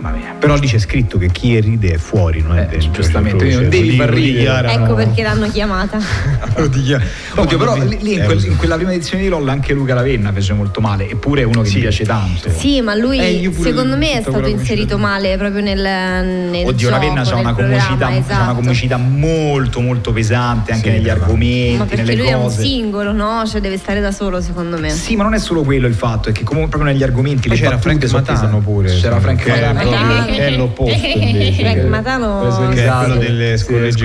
Mamma 0.00 0.16
mia. 0.16 0.34
Però 0.38 0.54
lì 0.56 0.66
c'è 0.66 0.78
scritto 0.78 1.18
che 1.18 1.28
chi 1.30 1.58
ride 1.60 1.92
è 1.92 1.96
fuori, 1.98 2.40
non 2.42 2.56
è 2.56 2.66
dentro. 2.66 2.90
Eh, 2.90 2.92
giustamente, 2.92 3.38
Cioè, 3.38 3.48
quindi 3.48 3.54
non 3.56 3.68
devi 3.68 3.96
far 3.96 4.08
ridere. 4.08 4.72
Ecco 4.72 4.94
perché 4.94 5.22
l'hanno 5.22 5.48
chiamata. 5.50 5.98
Oddio, 6.56 7.58
però 7.58 7.76
lì, 7.76 8.14
in, 8.14 8.20
eh, 8.22 8.24
quel- 8.24 8.40
so. 8.40 8.46
in 8.46 8.56
quella 8.56 8.76
prima 8.76 8.92
edizione 8.92 9.22
di 9.22 9.28
LOL 9.28 9.48
anche 9.48 9.72
Luca 9.74 9.94
Lavenna 9.94 10.32
fece 10.32 10.52
molto 10.54 10.80
male, 10.80 11.08
eppure 11.08 11.42
è 11.42 11.44
uno 11.44 11.62
che 11.62 11.70
mi 11.72 11.80
piace 11.80 12.04
tanto. 12.04 12.50
Sì, 12.50 12.80
ma 12.80 12.94
lui 12.94 13.18
Eh, 13.18 13.52
secondo 13.60 13.96
me 13.96 14.18
è 14.18 14.22
stato 14.22 14.46
inserito 14.46 14.98
male 14.98 15.36
proprio 15.36 15.62
nel, 15.62 15.78
nel 15.80 16.66
Oddio, 16.66 16.88
gioco, 16.88 16.92
Ravenna 16.94 17.22
c'ha 17.22 17.34
nel 17.34 17.40
una, 17.44 17.52
comicità, 17.54 17.96
c'ha 17.98 18.06
una 18.08 18.18
esatto. 18.18 18.54
comicità 18.54 18.96
molto 18.96 19.80
molto 19.80 20.12
pesante 20.12 20.72
anche 20.72 20.90
negli 20.90 21.08
argomenti, 21.08 21.76
Ma 21.78 21.84
perché 21.84 22.02
nelle 22.02 22.16
lui 22.16 22.26
è 22.28 22.34
un 22.34 22.42
cose. 22.44 22.62
singolo, 22.62 23.12
no? 23.12 23.42
Cioè 23.46 23.60
deve 23.60 23.76
stare 23.78 24.00
da 24.00 24.12
solo 24.12 24.40
secondo 24.40 24.78
me. 24.78 24.90
Sì, 24.90 25.16
ma 25.16 25.22
non 25.22 25.34
è 25.34 25.38
solo 25.38 25.62
quello 25.62 25.86
il 25.86 25.94
fatto, 25.94 26.28
è 26.28 26.32
che 26.32 26.42
comunque 26.44 26.70
proprio 26.70 26.92
negli 26.92 27.02
argomenti 27.02 27.48
Poi 27.48 27.56
le 27.56 27.62
c'era 27.62 27.78
Frank 27.78 28.10
Matano 28.10 28.58
pure, 28.58 28.88
C'era 28.88 29.16
sì, 29.16 29.22
Frank 29.22 29.44
è 29.44 29.72
Matano. 29.72 29.89
Che 30.26 30.46
è 30.46 30.56
l'opposto 30.56 31.06
invece. 31.06 31.52
Frank 31.62 31.84
Matano 31.84 32.44
Le 32.44 32.50
sue 32.50 32.68
Che 32.74 32.84
è 32.86 32.90
quello 32.90 33.14
delle 33.16 33.56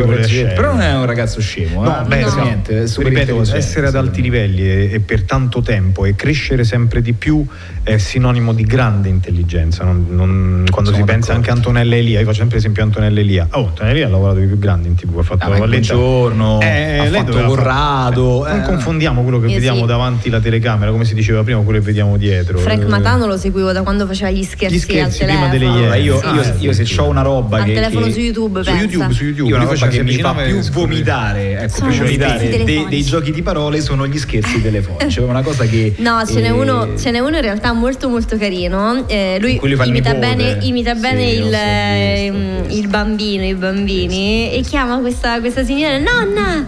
con 0.06 0.14
le 0.16 0.20
ascelle. 0.24 0.53
Però 0.53 0.72
non 0.72 0.82
è 0.82 0.94
un 0.95 1.06
ragazzo 1.06 1.40
scemo, 1.41 1.84
No, 1.84 2.02
eh? 2.02 2.06
beh, 2.06 2.22
no. 2.22 2.41
niente, 2.44 2.86
ripeto, 2.98 3.41
essere 3.56 3.88
ad 3.88 3.95
alti 3.95 4.22
livelli 4.22 4.62
e, 4.70 4.90
e 4.94 4.99
per 4.99 5.24
tanto 5.24 5.62
tempo 5.62 6.06
e 6.06 6.16
crescere 6.16 6.64
sempre 6.64 7.02
di 7.02 7.14
più 7.14 7.45
è 7.84 7.98
sinonimo 7.98 8.53
di 8.53 8.64
grande 8.64 9.10
intelligenza. 9.10 9.84
Non- 9.84 10.06
non- 10.10 10.64
quando 10.72 10.91
Sono 10.91 11.03
si 11.06 11.10
pensa 11.12 11.34
anche 11.34 11.49
a 11.52 11.53
Antonella 11.53 11.95
Elia, 11.95 12.20
io 12.20 12.26
faccio 12.26 12.40
sempre 12.40 12.57
esempio 12.57 12.84
Antonella 12.84 13.20
Elia. 13.20 13.48
Oh, 13.52 13.68
Antonella 13.68 13.91
Elia 13.94 14.07
ha 14.07 14.10
lavorato 14.10 14.40
di 14.40 14.48
più 14.48 14.57
grande 14.60 14.88
in 14.88 14.95
tv, 14.95 15.18
ha 15.20 15.24
fatto 15.24 15.45
Ah, 15.45 15.49
la 15.49 15.57
Valletta. 15.60 15.94
Buongiorno, 15.94 16.62
Eh, 16.62 16.98
ha 16.98 17.06
fatto 17.06 17.44
Corrado, 17.44 18.45
Eh, 18.48 18.52
Non 18.52 18.60
eh. 18.62 18.64
confondiamo 18.66 19.22
quello 19.22 19.40
che 19.40 19.48
Eh, 19.48 19.53
vediamo 19.53 19.82
sì. 19.82 19.86
davanti 19.86 20.30
la 20.30 20.40
telecamera, 20.40 20.91
come 20.91 21.06
si 21.06 21.14
diceva 21.14 21.44
prima, 21.44 21.60
quello 21.62 21.80
che 21.80 21.86
vediamo 21.86 22.18
dietro. 22.18 22.57
Frank 22.57 22.82
Eh, 22.84 22.88
Matano 22.88 23.28
lo 23.28 23.38
seguivo 23.38 23.72
da 23.72 23.84
quando 23.84 24.06
faceva 24.07 24.32
gli 24.32 24.44
scherzi, 24.44 24.76
Gli 24.76 24.80
scherzi 24.80 25.24
al 25.24 25.30
prima 25.30 25.49
telefono. 25.49 25.74
delle 25.74 25.74
Allora, 25.77 25.95
io, 25.95 26.19
Ah, 26.19 26.34
io- 26.35 26.41
eh, 26.41 26.53
io 26.60 26.73
se 26.73 26.85
ho 27.02 27.06
una 27.07 27.22
roba 27.22 27.57
Al 27.57 27.65
che, 27.65 27.73
telefono 27.73 28.06
che- 28.06 28.11
su 28.14 28.19
YouTube, 28.19 28.64
su 28.64 28.69
pensa. 28.69 28.81
YouTube, 28.84 29.14
su 29.14 29.23
YouTube. 29.23 29.49
io 29.49 29.56
una 29.56 29.65
roba 29.65 29.88
che 29.88 30.03
mi 30.03 30.14
fa 30.18 30.34
più 30.34 30.60
vomitare, 30.72 31.60
ecco, 31.61 31.85
più 31.88 31.97
vomitare 31.97 32.64
dei, 32.64 32.85
dei 32.89 33.03
giochi 33.03 33.31
di 33.31 33.41
parole 33.41 33.81
sono 33.81 34.07
gli 34.07 34.18
scherzi 34.18 34.61
telefonici. 34.61 35.10
Cioè 35.10 35.26
una 35.26 35.41
cosa 35.41 35.65
che 35.65 35.93
No, 35.97 36.23
ce 36.26 36.39
n'è, 36.41 36.47
eh, 36.47 36.52
uno, 36.52 36.97
ce 36.97 37.11
n'è 37.11 37.19
uno 37.19 37.35
in 37.35 37.41
realtà 37.41 37.73
molto 37.73 38.10
molto 38.10 38.38
carino. 38.38 39.03
Eh, 39.07 39.38
lui 39.39 39.60
imita 39.85 40.14
bene, 40.14 40.57
imita 40.61 40.93
Sì, 40.95 41.02
bene 41.02 41.35
l'ho 41.38 41.45
il, 41.45 41.52
so, 41.52 41.57
ehm, 41.57 42.64
il 42.69 42.88
bambino, 42.88 43.43
i 43.45 43.53
bambini 43.56 44.52
e 44.53 44.61
chiama 44.61 44.97
questa, 44.99 45.39
questa 45.39 45.64
signora 45.64 45.97
Nonna, 45.97 46.65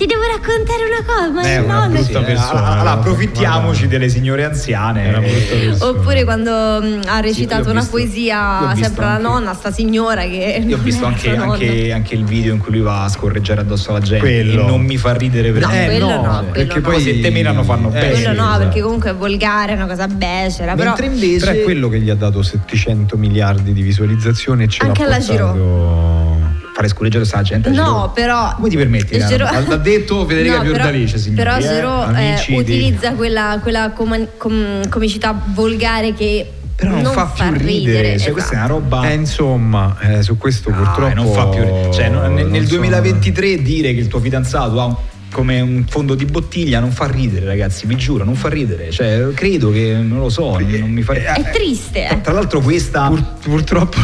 ti 0.00 0.06
devo 0.06 0.22
raccontare 0.22 0.82
una 0.88 1.04
cosa, 1.04 1.30
ma 1.30 1.42
È 1.42 1.58
il 1.58 1.64
una 1.64 1.80
nonno... 1.80 2.00
brutta 2.00 2.20
persona. 2.22 2.66
Allora, 2.68 2.90
approfittiamoci 2.92 3.86
delle 3.86 4.08
signore 4.08 4.44
anziane. 4.44 5.76
Oppure 5.78 6.24
quando 6.24 6.50
mh, 6.80 7.02
ha 7.06 7.20
recitato 7.20 7.68
ho 7.68 7.70
una 7.72 7.80
visto- 7.80 7.96
poesia 7.96 8.72
sempre 8.80 9.04
la 9.04 9.10
anche- 9.12 9.22
nonna, 9.22 9.52
sta 9.54 9.70
signora 9.70 10.22
che... 10.22 10.64
Io 10.66 10.76
ho 10.76 10.80
visto 10.80 11.04
anche, 11.06 11.36
anche- 11.36 11.92
anche 11.92 12.14
il 12.14 12.24
video 12.24 12.54
in 12.54 12.60
cui 12.60 12.72
lui 12.72 12.80
va 12.80 13.04
a 13.04 13.08
scorreggiare 13.10 13.60
addosso 13.60 13.90
alla 13.90 14.00
gente. 14.00 14.20
Quello. 14.20 14.62
E 14.62 14.64
non 14.66 14.80
mi 14.80 14.96
fa 14.96 15.12
ridere 15.12 15.52
per 15.52 15.62
No, 15.66 15.70
eh, 15.70 15.84
quello 15.84 16.08
no, 16.08 16.20
quello 16.22 16.44
perché 16.52 16.74
no. 16.80 16.88
poi 16.88 17.00
se 17.02 17.20
te 17.20 17.30
menano 17.30 17.62
fanno 17.62 17.88
Eh, 17.88 17.92
bene. 17.92 18.10
Quello 18.12 18.28
no, 18.32 18.32
esatto. 18.48 18.58
perché 18.58 18.80
comunque 18.80 19.10
è 19.10 19.14
volgare, 19.14 19.72
è 19.72 19.74
una 19.74 19.86
cosa 19.86 20.06
becera, 20.06 20.74
però... 20.74 20.86
Mentre 20.94 21.06
invece 21.06 21.38
Però 21.46 21.58
è 21.58 21.62
quello 21.62 21.88
che 21.90 22.00
gli 22.00 22.08
ha 22.08 22.14
dato 22.14 22.40
700 22.42 23.16
miliardi 23.18 23.74
di 23.74 23.82
visualizzazione 23.82 24.64
e 24.64 24.68
ce 24.68 24.82
Anche 24.86 25.02
alla 25.02 25.18
portato... 25.18 26.09
fare 26.80 26.88
scorreggiare 26.88 27.24
sta 27.24 27.42
gente. 27.42 27.68
No, 27.70 28.10
però... 28.14 28.54
Come 28.56 28.68
ti 28.68 28.76
permetti? 28.76 29.18
Gero... 29.18 29.46
Gero- 29.46 29.68
L'ha 29.68 29.76
detto 29.76 30.26
Federica 30.26 30.56
No, 30.58 30.62
però- 30.62 30.74
Fiordalice, 30.74 31.18
signori. 31.18 31.42
Però 31.42 31.56
eh? 31.56 31.60
Gero 31.60 32.10
eh, 32.14 32.44
di- 32.46 32.54
utilizza 32.56 33.12
quella, 33.12 33.58
quella 33.62 33.90
coma- 33.90 34.26
com- 34.36 34.88
comicità 34.88 35.38
volgare 35.52 36.14
che 36.14 36.50
Però 36.74 36.90
non, 36.92 37.12
fa 37.12 37.26
più 37.26 37.50
ridere, 37.52 38.18
cioè 38.18 38.32
questa 38.32 38.52
è 38.52 38.56
una 38.56 38.66
roba. 38.66 39.08
Eh, 39.10 39.14
insomma, 39.14 39.96
eh, 40.00 40.22
su 40.22 40.38
questo 40.38 40.70
Ah, 40.70 40.74
purtroppo 40.74 41.14
non 41.14 41.32
fa 41.32 41.46
più 41.48 41.60
ridere. 41.62 41.92
Cioè, 41.92 42.08
no, 42.08 42.22
nel, 42.22 42.46
nel 42.46 42.60
non 42.62 42.66
so- 42.66 42.76
2023 42.76 43.62
dire 43.62 43.92
che 43.94 44.00
il 44.00 44.08
tuo 44.08 44.20
fidanzato 44.20 44.80
ha 44.80 44.84
un- 44.86 44.96
come 45.30 45.60
un 45.60 45.84
fondo 45.88 46.14
di 46.14 46.24
bottiglia 46.24 46.80
non 46.80 46.90
fa 46.92 47.06
ridere, 47.06 47.46
ragazzi, 47.46 47.86
vi 47.86 47.96
giuro, 47.96 48.24
non 48.24 48.34
fa 48.34 48.48
ridere. 48.48 48.90
Cioè, 48.90 49.28
credo 49.34 49.70
che 49.70 49.94
non 50.00 50.18
lo 50.18 50.28
so, 50.28 50.58
non, 50.58 50.68
non 50.70 50.90
mi 50.90 51.02
fa 51.02 51.12
ridere. 51.14 51.34
è 51.34 51.50
triste. 51.50 52.08
eh. 52.08 52.20
Tra 52.20 52.32
l'altro 52.32 52.60
questa 52.60 53.10
purtroppo 53.42 53.98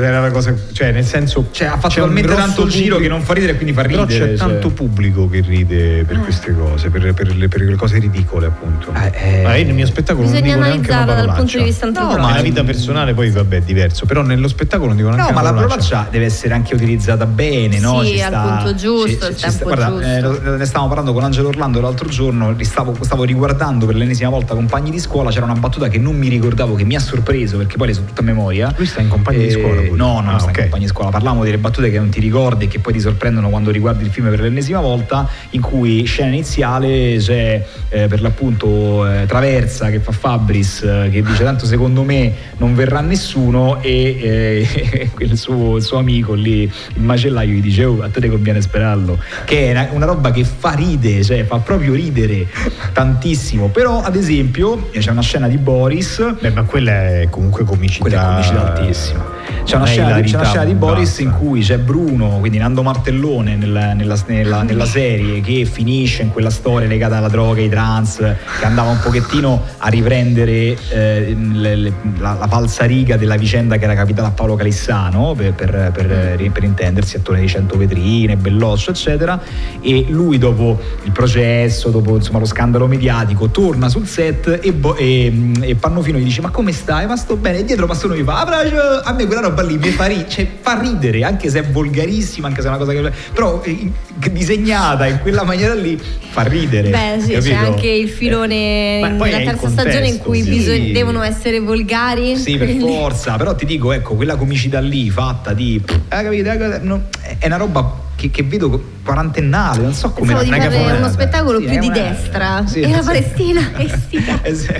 era 0.00 0.20
una 0.20 0.30
cosa 0.30 0.54
cioè 0.72 0.92
nel 0.92 1.04
senso 1.04 1.48
cioè, 1.50 1.68
ha 1.68 1.78
fatto 1.78 1.94
talmente 2.00 2.34
tanto 2.34 2.66
giro 2.66 2.96
pubblico- 2.96 2.98
che 3.00 3.08
non 3.08 3.20
fa 3.22 3.32
ridere 3.34 3.52
e 3.52 3.56
quindi 3.56 3.72
fa 3.74 3.82
però 3.82 4.04
ridere. 4.04 4.30
c'è 4.32 4.36
cioè. 4.36 4.48
tanto 4.48 4.70
pubblico 4.70 5.28
che 5.28 5.40
ride 5.40 6.04
per 6.04 6.20
queste 6.20 6.54
cose 6.54 6.88
per, 6.90 7.12
per 7.14 7.34
le, 7.34 7.48
per 7.48 7.60
le 7.62 7.74
cose 7.74 7.98
ridicole 7.98 8.46
appunto 8.46 8.92
ma 8.92 9.56
io 9.56 9.64
nel 9.64 9.74
mio 9.74 9.86
spettacolo 9.86 10.26
Bisogna 10.28 10.54
non 10.56 10.64
dico 10.64 10.66
neanche 10.66 10.90
una 10.90 11.02
analizzarla 11.02 11.14
dal 11.14 11.26
parolaccia 11.26 11.40
punto 11.42 11.58
di 11.58 11.64
vista 11.64 11.84
no, 11.84 11.88
antropologico. 11.90 12.26
ma 12.26 12.30
nella 12.36 12.48
vita 12.48 12.64
personale 12.64 13.14
poi 13.14 13.30
vabbè 13.30 13.56
è 13.56 13.60
diverso 13.60 14.06
però 14.06 14.22
nello 14.22 14.48
spettacolo 14.48 14.88
non 14.88 14.96
dico 14.96 15.08
neanche 15.08 15.26
No, 15.26 15.34
ma 15.34 15.40
una 15.40 15.50
la 15.50 15.54
parolaccia 15.56 15.88
parolaccia 15.88 16.10
deve 16.10 16.24
essere 16.26 16.54
anche 16.54 16.74
utilizzata 16.74 17.26
bene, 17.26 17.78
no? 17.80 18.02
Sì, 18.02 18.12
Ci 18.12 18.22
al 18.22 18.28
sta- 18.32 18.42
punto 18.42 18.74
giusto, 18.74 19.08
ci- 19.08 19.22
al 19.24 19.36
ci 19.36 19.40
tempo 19.58 19.74
sta- 19.74 19.90
guarda, 19.90 20.20
giusto. 20.20 20.52
eh, 20.54 20.56
ne 20.66 20.72
stavamo 20.72 20.88
parlando 20.88 21.12
con 21.12 21.22
Angelo 21.22 21.48
Orlando 21.48 21.80
l'altro 21.80 22.08
giorno, 22.08 22.54
stavo, 22.60 22.96
stavo 23.00 23.22
riguardando 23.22 23.86
per 23.86 23.94
l'ennesima 23.94 24.28
volta 24.28 24.54
compagni 24.54 24.90
di 24.90 24.98
scuola, 24.98 25.30
c'era 25.30 25.44
una 25.44 25.54
battuta 25.54 25.88
che 25.88 25.98
non 25.98 26.16
mi 26.16 26.28
ricordavo, 26.28 26.74
che 26.74 26.84
mi 26.84 26.96
ha 26.96 27.00
sorpreso 27.00 27.56
perché 27.56 27.76
poi 27.76 27.88
le 27.88 27.92
so 27.94 28.02
tutta 28.02 28.20
a 28.20 28.24
memoria. 28.24 28.74
Lui 28.76 28.86
sta 28.86 29.00
in 29.00 29.08
compagni 29.08 29.38
di 29.38 29.46
Eh, 29.46 29.50
scuola 29.52 29.80
pure? 29.82 29.96
No, 29.96 30.20
no, 30.20 30.30
Ah, 30.30 30.38
sta 30.38 30.50
ok. 30.50 30.56
in 30.56 30.62
compagni 30.62 30.84
di 30.84 30.90
scuola. 30.90 31.10
Parlavamo 31.10 31.44
delle 31.44 31.58
battute 31.58 31.90
che 31.90 31.98
non 31.98 32.08
ti 32.08 32.20
ricordi 32.20 32.64
e 32.64 32.68
che 32.68 32.80
poi 32.80 32.92
ti 32.92 33.00
sorprendono 33.00 33.48
quando 33.48 33.70
riguardi 33.70 34.04
il 34.04 34.10
film 34.10 34.28
per 34.28 34.40
l'ennesima 34.40 34.80
volta, 34.80 35.28
in 35.50 35.60
cui 35.60 36.04
scena 36.04 36.28
iniziale 36.28 37.16
c'è 37.18 37.64
eh, 37.88 38.06
per 38.08 38.20
l'appunto 38.20 39.06
eh, 39.06 39.26
Traversa 39.26 39.88
che 39.90 40.00
fa 40.00 40.10
Fabris, 40.12 40.82
eh, 40.82 41.08
che 41.12 41.22
dice 41.22 41.44
tanto 41.44 41.64
secondo 41.64 42.02
me 42.02 42.32
non 42.56 42.74
verrà 42.74 43.00
nessuno 43.00 43.80
e 43.82 44.18
eh, 44.20 45.10
il, 45.18 45.36
suo, 45.36 45.76
il 45.76 45.82
suo 45.82 45.98
amico 45.98 46.34
lì, 46.34 46.62
il 46.62 47.02
macellaio, 47.02 47.52
gli 47.52 47.60
dice 47.60 47.84
oh, 47.84 48.02
a 48.02 48.08
te 48.08 48.20
te 48.20 48.28
conviene 48.28 48.60
sperarlo, 48.60 49.18
che 49.44 49.68
è 49.68 49.70
una, 49.70 49.88
una 49.92 50.06
roba 50.06 50.32
che 50.32 50.44
fa 50.56 50.72
ride, 50.72 51.22
cioè 51.22 51.44
fa 51.44 51.58
proprio 51.58 51.94
ridere 51.94 52.46
tantissimo. 52.92 53.68
Però 53.68 54.00
ad 54.02 54.16
esempio 54.16 54.88
c'è 54.96 55.10
una 55.10 55.22
scena 55.22 55.48
di 55.48 55.58
Boris... 55.58 56.34
Beh, 56.40 56.50
ma 56.50 56.62
quella 56.62 56.92
è 57.20 57.28
comunque 57.30 57.64
comicità 57.64 58.00
Quella 58.02 58.22
è 58.22 58.32
comicità 58.32 58.72
altissima. 58.74 59.34
C'è 59.64 59.76
una, 59.76 59.84
scena, 59.86 60.20
c'è 60.20 60.36
una 60.36 60.44
scena 60.44 60.64
di 60.64 60.74
Boris 60.74 61.18
in 61.18 61.32
cui 61.32 61.60
c'è 61.60 61.78
Bruno, 61.78 62.38
quindi 62.38 62.58
Nando 62.58 62.82
Martellone 62.82 63.56
nella, 63.56 63.94
nella- 63.94 64.16
nella- 64.26 64.62
nella 64.62 64.84
serie 64.86 65.40
che 65.40 65.64
finisce 65.64 66.22
in 66.22 66.30
quella 66.30 66.50
storia 66.50 66.86
legata 66.88 67.16
alla 67.16 67.28
droga, 67.28 67.60
ai 67.60 67.68
trans, 67.68 68.16
che 68.16 68.64
andava 68.64 68.90
un 68.90 68.98
pochettino 69.00 69.62
a 69.78 69.88
riprendere 69.88 70.76
eh, 70.90 71.36
le- 71.52 71.74
le- 71.76 71.92
la, 72.18 72.36
la 72.38 72.46
falsariga 72.46 73.16
della 73.16 73.36
vicenda 73.36 73.76
che 73.76 73.84
era 73.84 73.94
capitata 73.94 74.28
a 74.28 74.30
Paolo 74.30 74.54
Calissano, 74.56 75.34
per, 75.36 75.52
per- 75.52 75.90
per- 75.92 76.50
per 76.50 76.62
intendersi, 76.64 77.16
attore 77.16 77.40
di 77.40 77.48
100 77.48 77.76
vetrine, 77.76 78.36
belloccio, 78.36 78.90
eccetera. 78.90 79.40
E 79.80 80.06
lui 80.08 80.38
dopo 80.50 80.78
il 81.04 81.12
processo, 81.12 81.90
dopo 81.90 82.16
insomma, 82.16 82.38
lo 82.38 82.44
scandalo 82.44 82.86
mediatico, 82.86 83.48
torna 83.50 83.88
sul 83.88 84.06
set 84.06 84.60
e, 84.62 84.72
Bo- 84.72 84.96
e- 84.96 85.50
e 85.60 85.74
Pannofino 85.74 86.18
gli 86.18 86.24
dice 86.24 86.40
ma 86.40 86.50
come 86.50 86.72
stai? 86.72 87.06
Ma 87.06 87.16
sto 87.16 87.36
bene. 87.36 87.58
E 87.58 87.64
dietro 87.64 87.86
Pastore 87.86 88.18
gli 88.18 88.22
fa 88.22 88.42
"Ah, 88.42 89.00
a 89.04 89.12
me 89.12 89.26
quella 89.26 89.40
roba 89.40 89.62
lì 89.62 89.76
mi 89.78 89.90
fa, 89.90 90.06
ri- 90.06 90.24
cioè, 90.28 90.46
fa 90.60 90.78
ridere, 90.80 91.24
anche 91.24 91.48
se 91.50 91.60
è 91.60 91.64
volgarissima, 91.64 92.46
anche 92.48 92.60
se 92.60 92.66
è 92.66 92.70
una 92.70 92.78
cosa 92.78 92.92
che... 92.92 93.10
Però 93.32 93.60
eh, 93.64 93.90
disegnata 94.30 95.06
in 95.06 95.18
quella 95.20 95.42
maniera 95.44 95.74
lì 95.74 95.98
fa 96.30 96.42
ridere. 96.42 96.90
Beh, 96.90 97.20
sì, 97.20 97.28
c'è 97.32 97.34
capito? 97.40 97.56
anche 97.72 97.88
il 97.88 98.08
filone 98.08 99.00
è 99.00 99.06
il 99.06 99.18
terza 99.18 99.68
stagione 99.68 100.08
in 100.08 100.18
contesto, 100.20 100.22
cui 100.24 100.42
sì. 100.42 100.48
bisog- 100.50 100.92
devono 100.92 101.22
essere 101.22 101.60
volgari. 101.60 102.36
Sì, 102.36 102.56
per 102.56 102.66
quindi- 102.68 102.84
forza, 102.86 103.36
però 103.36 103.54
ti 103.54 103.64
dico, 103.66 103.92
ecco, 103.92 104.14
quella 104.14 104.36
comicità 104.36 104.80
lì 104.80 105.10
fatta 105.10 105.52
di. 105.52 105.80
Eh, 105.86 105.98
capito? 106.08 106.50
Eh, 106.50 106.78
no, 106.82 107.02
È 107.38 107.46
una 107.46 107.56
roba 107.56 108.04
che, 108.16 108.30
che 108.30 108.42
vedo 108.42 108.94
quarantennale, 109.04 109.82
non 109.82 109.92
so 109.92 110.10
come 110.10 110.32
Pensavo 110.34 110.42
di 110.42 110.48
una 110.58 110.70
fare 110.70 110.96
uno 110.98 111.08
spettacolo 111.10 111.58
Sì, 111.60 111.66
più 111.66 111.78
di 111.78 111.86
una- 111.86 111.94
destra. 111.98 112.62
sì, 112.66 112.80
e 112.80 112.88
la 112.90 112.98
sì. 113.00 113.04
Palestina 113.04 113.70
che 113.70 113.88
stica. 113.96 114.42
Eh 114.42 114.54
sì. 114.54 114.72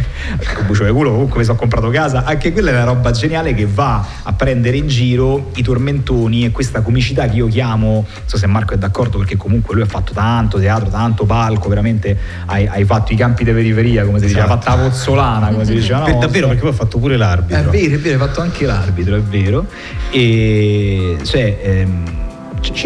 Con 0.55 0.67
bucio 0.67 0.85
di 0.85 0.91
culo 0.91 1.11
comunque 1.13 1.39
mi 1.39 1.45
sono 1.45 1.57
comprato 1.59 1.89
casa 1.91 2.25
anche 2.25 2.51
quella 2.53 2.71
è 2.71 2.73
una 2.73 2.85
roba 2.85 3.11
geniale 3.13 3.55
che 3.55 3.67
va 3.67 4.05
a 4.25 4.33
prendere 4.33 4.79
in 4.79 4.89
giro 4.89 5.51
i 5.55 5.63
tormentoni 5.63 6.45
e 6.45 6.51
questa 6.51 6.81
comicità 6.81 7.27
che 7.29 7.37
io 7.37 7.47
chiamo 7.47 8.05
non 8.09 8.23
so 8.25 8.37
se 8.37 8.47
Marco 8.49 8.75
è 8.75 8.79
d'accordo 8.79 9.19
perché 9.19 9.37
comunque 9.37 9.75
lui 9.75 9.85
ha 9.85 9.87
fatto 9.87 10.13
tanto 10.13 10.59
teatro 10.59 10.89
tanto 10.89 11.25
palco 11.25 11.69
veramente 11.69 12.17
hai, 12.47 12.67
hai 12.67 12.85
fatto 12.85 13.13
i 13.13 13.17
campi 13.17 13.45
di 13.45 13.53
periferia 13.53 14.05
come 14.05 14.19
si 14.19 14.27
diceva 14.27 14.45
ha 14.47 14.59
fatto 14.59 14.71
la 14.71 14.89
pozzolana 14.89 15.49
come 15.51 15.65
si 15.65 15.75
diceva 15.75 16.01
Per 16.01 16.13
volta. 16.13 16.27
davvero 16.27 16.47
perché 16.49 16.63
poi 16.63 16.71
ha 16.71 16.75
fatto 16.75 16.99
pure 16.99 17.17
l'arbitro 17.17 17.71
È 17.71 17.79
vero, 17.79 17.95
è 17.95 17.99
vero, 17.99 18.15
hai 18.23 18.27
fatto 18.29 18.41
anche 18.41 18.67
l'arbitro, 18.67 19.15
è 19.17 19.21
vero. 19.21 19.67
E 20.11 21.19
cioè, 21.23 21.59
ehm, 21.63 22.03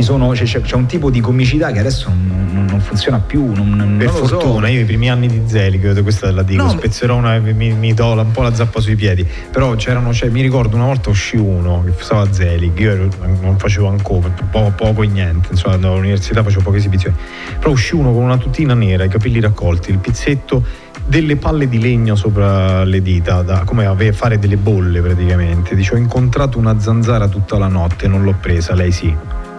sono, 0.02 0.30
c'è, 0.30 0.44
c'è- 0.44 0.74
un 0.76 0.86
tipo 0.86 1.10
di 1.10 1.20
comicità 1.20 1.70
che 1.72 1.78
adesso 1.78 2.08
non, 2.08 2.66
non- 2.66 2.80
funziona 2.80 3.20
più. 3.20 3.52
Non, 3.52 3.96
per 3.98 4.06
non 4.08 4.20
lo 4.20 4.26
so. 4.26 4.38
fortuna 4.40 4.68
io 4.68 4.80
i 4.80 4.84
primi 4.84 5.10
anni 5.10 5.26
di 5.28 5.42
Zelig 5.46 6.02
questa 6.02 6.30
la 6.32 6.42
dico 6.42 6.62
No, 6.62 6.70
spezzerò 6.70 7.16
una 7.16 7.38
mi, 7.38 7.72
mi 7.72 7.92
do 7.94 8.12
un 8.12 8.30
po' 8.32 8.42
la 8.42 8.54
zappa 8.54 8.80
sui 8.80 8.96
piedi 8.96 9.26
però 9.50 9.74
c'erano 9.74 10.12
cioè, 10.14 10.28
mi 10.30 10.40
ricordo 10.40 10.76
una 10.76 10.86
volta 10.86 11.10
uscì 11.10 11.36
uno 11.36 11.82
che 11.84 11.92
stava 12.02 12.22
a 12.22 12.32
Zelig 12.32 12.78
io 12.78 12.90
ero- 12.90 13.08
non 13.40 13.58
facevo 13.58 13.86
ancora 13.88 14.28
poco, 14.50 14.72
poco 14.76 15.02
e 15.02 15.08
niente 15.08 15.48
insomma 15.50 15.74
andavo 15.74 15.94
all'università 15.94 16.42
facevo 16.42 16.62
poche 16.62 16.78
esibizioni 16.78 17.14
però 17.58 17.70
uscì 17.70 17.94
uno 17.94 18.12
con 18.12 18.22
una 18.22 18.38
tutina 18.38 18.72
nera 18.74 19.04
i 19.04 19.08
capelli 19.08 19.40
raccolti 19.40 19.90
il 19.90 19.98
pizzetto 19.98 20.64
delle 21.04 21.36
palle 21.36 21.68
di 21.68 21.78
legno 21.80 22.14
sopra 22.16 22.82
le 22.84 23.02
dita 23.02 23.42
da, 23.42 23.62
come 23.64 23.86
fare 24.12 24.38
delle 24.38 24.56
bolle 24.56 25.00
praticamente 25.02 25.74
dice 25.74 25.94
ho 25.94 25.98
incontrato 25.98 26.58
una 26.58 26.78
zanzara 26.80 27.28
tutta 27.28 27.58
la 27.58 27.68
notte 27.68 28.08
non 28.08 28.22
l'ho 28.22 28.34
presa 28.40 28.74
lei 28.74 28.90
sì 28.92 29.14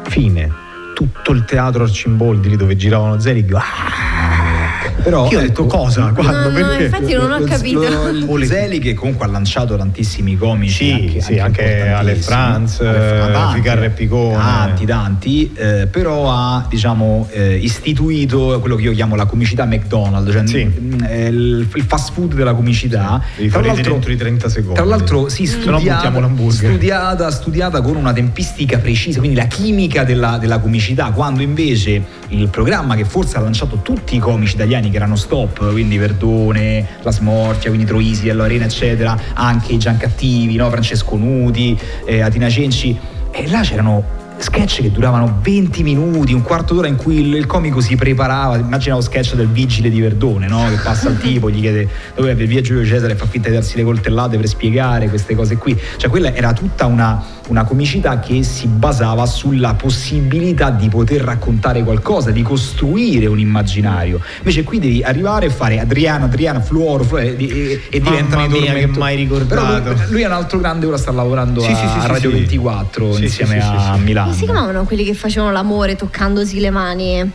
fine 0.10 0.52
tutto 1.02 1.32
il 1.32 1.46
teatro 1.46 1.84
Arcimboldi 1.84 2.48
lì 2.50 2.56
dove 2.58 2.76
giravano 2.76 3.20
Zelig 3.20 3.50
Però, 5.04 5.28
io 5.32 5.40
ho 5.40 5.42
detto 5.42 5.64
ecco, 5.64 5.78
cosa? 5.78 6.12
Quando? 6.14 6.50
no, 6.50 6.54
perché? 6.54 6.84
infatti 6.84 7.14
non 7.14 7.32
ho 7.32 7.40
Lo- 7.40 7.46
capito. 7.46 7.80
lo- 7.90 8.38
il 8.38 8.46
Zeli 8.46 8.78
che 8.78 8.94
comunque 8.94 9.26
ha 9.26 9.30
lanciato 9.30 9.76
tantissimi 9.76 10.38
comici 10.38 11.10
Sì, 11.14 11.20
sì, 11.22 11.40
anche 11.40 11.88
Ale 11.90 12.14
Franz, 12.16 12.82
eh, 12.82 13.32
Ficarra 13.56 13.86
e 13.86 13.90
Picone. 13.90 14.36
tanti 14.36 14.86
tanti 14.86 15.52
eh, 15.56 15.88
però 15.90 16.30
ha 16.32 16.68
diciamo 16.70 17.28
eh, 17.32 17.56
istituito 17.56 18.60
quello 18.60 18.76
che 18.76 18.84
io 18.84 18.92
chiamo 18.92 19.16
la 19.16 19.26
comicità 19.26 19.66
McDonald's 19.66 20.32
cioè 20.32 20.46
Sì. 20.46 20.66
mm, 20.66 21.04
il, 21.04 21.68
il 21.74 21.84
fast 21.88 22.14
food 22.14 22.36
della 22.36 22.54
comicità 22.54 23.22
Devi 23.36 23.50
fare 23.50 23.74
dentro 23.74 24.12
i 24.12 24.18
30 24.18 24.50
secondi. 24.50 24.76
tra 24.76 24.86
l'altro 24.86 25.30
sì, 25.30 25.46
no 25.46 25.50
studiata, 25.50 26.12
studiata, 26.52 27.32
studiata 27.32 27.82
con 27.82 27.96
una 27.96 28.14
tempistica 28.14 28.78
precisa, 28.78 29.18
quindi 29.20 29.38
la 29.38 29.46
chimica 29.46 30.04
della, 30.04 30.38
della 30.38 30.60
comicità, 30.60 30.91
quando 31.12 31.42
invece 31.42 32.04
il 32.30 32.48
programma 32.50 32.96
che 32.96 33.06
forse 33.06 33.38
ha 33.38 33.42
lanciato 33.42 33.80
tutti 33.82 34.16
i 34.16 34.20
comici 34.20 34.56
italiani 34.56 34.90
che 34.90 34.98
erano 34.98 35.16
stop, 35.16 35.72
quindi 35.72 35.98
Verdone, 35.98 36.88
La 37.02 37.12
Smorfia, 37.12 37.70
quindi 37.70 37.86
Troisi, 37.86 38.30
Arena, 38.30 38.66
eccetera, 38.66 39.18
anche 39.34 39.74
i 39.74 39.78
Giancattivi, 39.78 40.56
no? 40.56 40.70
Francesco 40.70 41.16
Nuti, 41.16 41.78
eh, 42.06 42.22
Atina 42.22 42.50
Cenci, 42.50 42.98
e 43.32 43.50
là 43.50 43.62
c'erano 43.62 44.20
sketch 44.42 44.82
che 44.82 44.92
duravano 44.92 45.40
20 45.42 45.84
minuti, 45.84 46.34
un 46.34 46.42
quarto 46.42 46.74
d'ora 46.74 46.88
in 46.88 46.96
cui 46.96 47.20
il, 47.20 47.36
il 47.36 47.46
comico 47.46 47.80
si 47.80 47.96
preparava, 47.96 48.58
immagina 48.58 48.96
lo 48.96 49.02
sketch 49.02 49.36
del 49.36 49.48
vigile 49.48 49.90
di 49.90 50.02
Verdone, 50.02 50.48
no? 50.48 50.66
che 50.70 50.80
passa 50.84 51.08
al 51.08 51.18
tipo, 51.22 51.50
gli 51.50 51.60
chiede 51.60 51.88
dove 52.16 52.32
è 52.32 52.36
per 52.36 52.48
via 52.48 52.62
Giulio 52.62 52.86
Cesare 52.86 53.14
e 53.14 53.16
fa 53.16 53.26
finta 53.26 53.50
di 53.50 53.56
darsi 53.56 53.78
le 53.78 53.84
coltellate 53.84 54.38
per 54.38 54.48
spiegare 54.48 55.10
queste 55.10 55.36
cose 55.36 55.58
qui, 55.58 55.80
cioè 55.98 56.10
quella 56.10 56.34
era 56.34 56.54
tutta 56.54 56.86
una, 56.86 57.24
una 57.48 57.64
comicità 57.64 58.20
che 58.20 58.44
si 58.44 58.68
basava 58.68 59.26
sulla 59.26 59.74
possibilità 59.76 60.70
di 60.70 60.90
poter 60.90 61.22
raccontare 61.22 61.84
qualcosa, 61.84 62.32
di 62.32 62.42
costruire 62.42 63.28
un 63.28 63.40
immaginario, 63.40 64.20
invece 64.38 64.64
qui 64.64 64.80
devi 64.80 65.04
arrivare 65.04 65.48
e 65.48 65.50
fare 65.50 65.80
Adriano, 65.80 66.26
Adriana, 66.26 66.60
Fluoro, 66.62 67.04
Fluoro 67.04 67.24
e, 67.24 67.36
e, 67.38 67.82
e 67.90 68.00
Mamma 68.00 68.16
diventano 68.16 68.44
i 68.46 68.60
mia, 68.60 68.74
che 68.74 68.88
mai 68.88 69.16
ricordato. 69.16 69.84
Però 69.84 69.96
lui, 69.96 70.12
lui 70.12 70.22
è 70.22 70.26
un 70.26 70.32
altro 70.32 70.60
grande, 70.60 70.86
ora 70.86 70.98
sta 70.98 71.12
lavorando 71.12 71.62
Sì, 71.62 71.72
a, 71.72 71.76
sì, 71.76 71.88
sì, 71.88 71.98
a 72.00 72.08
Radio 72.08 72.30
sì. 72.30 72.36
24 72.38 73.14
Sì, 73.14 73.24
insieme 73.24 73.60
a. 73.60 73.98
Milano. 73.98 74.31
Come 74.32 74.44
si 74.44 74.50
chiamavano 74.50 74.86
quelli 74.86 75.04
che 75.04 75.14
facevano 75.14 75.52
l'amore 75.52 75.98
toccandosi 75.98 76.62
le 76.62 76.70
mani? 76.70 77.32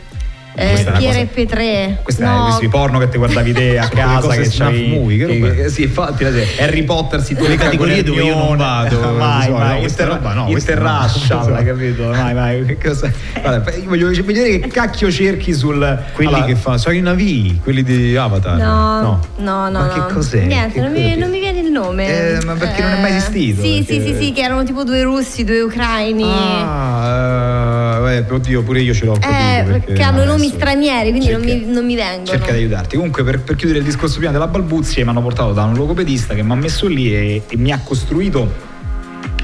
Eh, 0.55 0.73
è 0.73 0.91
Pierre 0.97 1.19
cosa- 1.19 1.25
Petré. 1.33 1.99
Questi 2.01 2.23
no. 2.23 2.45
questi 2.45 2.67
porno 2.67 2.97
che 2.97 3.09
ti 3.09 3.17
guardavi 3.19 3.53
te 3.53 3.77
a 3.77 3.83
Sono 3.89 4.01
casa 4.01 4.35
che 4.35 4.49
c'avevi- 4.49 4.87
movie, 4.87 5.17
che 5.17 5.25
roba 5.39 5.53
è? 5.53 5.65
eh, 5.65 5.69
Sì, 5.69 5.83
infatti, 5.83 6.23
la. 6.23 6.29
Harry 6.59 6.83
Potter 6.83 7.21
si 7.21 7.35
Le 7.39 7.55
categorie 7.55 8.01
dove 8.01 8.23
io 8.23 8.35
non 8.35 8.57
vado, 8.57 8.99
mai, 9.13 9.41
solito, 9.43 9.57
mai, 9.63 9.73
no, 9.75 9.79
questa 9.81 10.05
roba 10.05 10.33
no, 10.33 10.45
questa 10.45 10.73
no. 10.73 10.79
Interracial, 10.79 11.63
capito? 11.63 12.03
Mai, 12.09 12.33
mai. 12.33 12.65
Che 12.65 12.77
cosa? 12.83 13.11
Guarda, 13.39 13.71
io 13.75 13.83
voglio 13.87 14.09
vedere 14.23 14.59
che 14.59 14.67
cacchio 14.67 15.11
cerchi 15.11 15.53
sul 15.53 15.75
Quelli 16.13 16.31
Allora, 16.33 16.45
che 16.45 16.55
fa, 16.55 16.77
so 16.79 16.89
i 16.89 17.01
navi, 17.01 17.59
quelli 17.61 17.83
di 17.83 18.15
Avatar. 18.15 18.57
No, 18.57 18.99
no, 19.01 19.69
no. 19.69 19.69
Ma 19.69 19.85
no. 19.85 20.07
che 20.07 20.13
cos'è? 20.13 20.39
Niente, 20.45 20.73
Che 20.73 20.81
non 20.81 20.91
mi, 20.91 21.15
non 21.15 21.29
mi 21.29 21.39
viene 21.39 21.59
il 21.59 21.69
nome. 21.71 22.07
Eh, 22.07 22.43
ma 22.45 22.53
perché 22.53 22.81
non 22.81 22.91
è 22.93 23.01
mai 23.01 23.15
esistito? 23.15 23.61
Sì, 23.61 23.83
sì, 23.87 23.97
Perché- 23.97 24.17
sì, 24.17 24.23
sì, 24.25 24.31
che 24.31 24.41
erano 24.41 24.63
tipo 24.63 24.83
due 24.83 25.03
russi, 25.03 25.43
due 25.43 25.61
ucraini. 25.61 26.23
Ah, 26.23 27.05
eh, 27.05 27.66
oddio, 28.29 28.63
pure 28.63 28.81
io 28.81 28.93
ce 28.93 29.05
l'ho 29.05 29.15
eh, 29.15 29.63
perché- 29.63 29.93
che 29.93 30.01
hanno 30.01 30.23
nomi 30.23 30.49
stranieri, 30.49 31.09
quindi 31.11 31.29
non 31.31 31.41
mi, 31.41 31.65
non 31.65 31.85
mi 31.85 31.95
vengono. 31.95 32.25
cerca 32.25 32.51
di 32.51 32.59
aiutarti. 32.59 32.95
Comunque, 32.95 33.23
per, 33.23 33.41
per 33.41 33.55
chiudere 33.55 33.79
il 33.79 33.85
discorso 33.85 34.17
prima 34.17 34.31
della 34.31 34.47
balbuzie, 34.47 35.03
mi 35.03 35.09
hanno 35.09 35.21
portato 35.21 35.53
da 35.53 35.63
un 35.63 35.75
logopedista 35.75 36.33
che 36.33 36.43
mi 36.43 36.51
ha 36.51 36.55
messo 36.55 36.87
lì 36.87 37.13
e, 37.13 37.43
e 37.47 37.57
mi 37.57 37.71
ha 37.71 37.79
costruito 37.83 38.66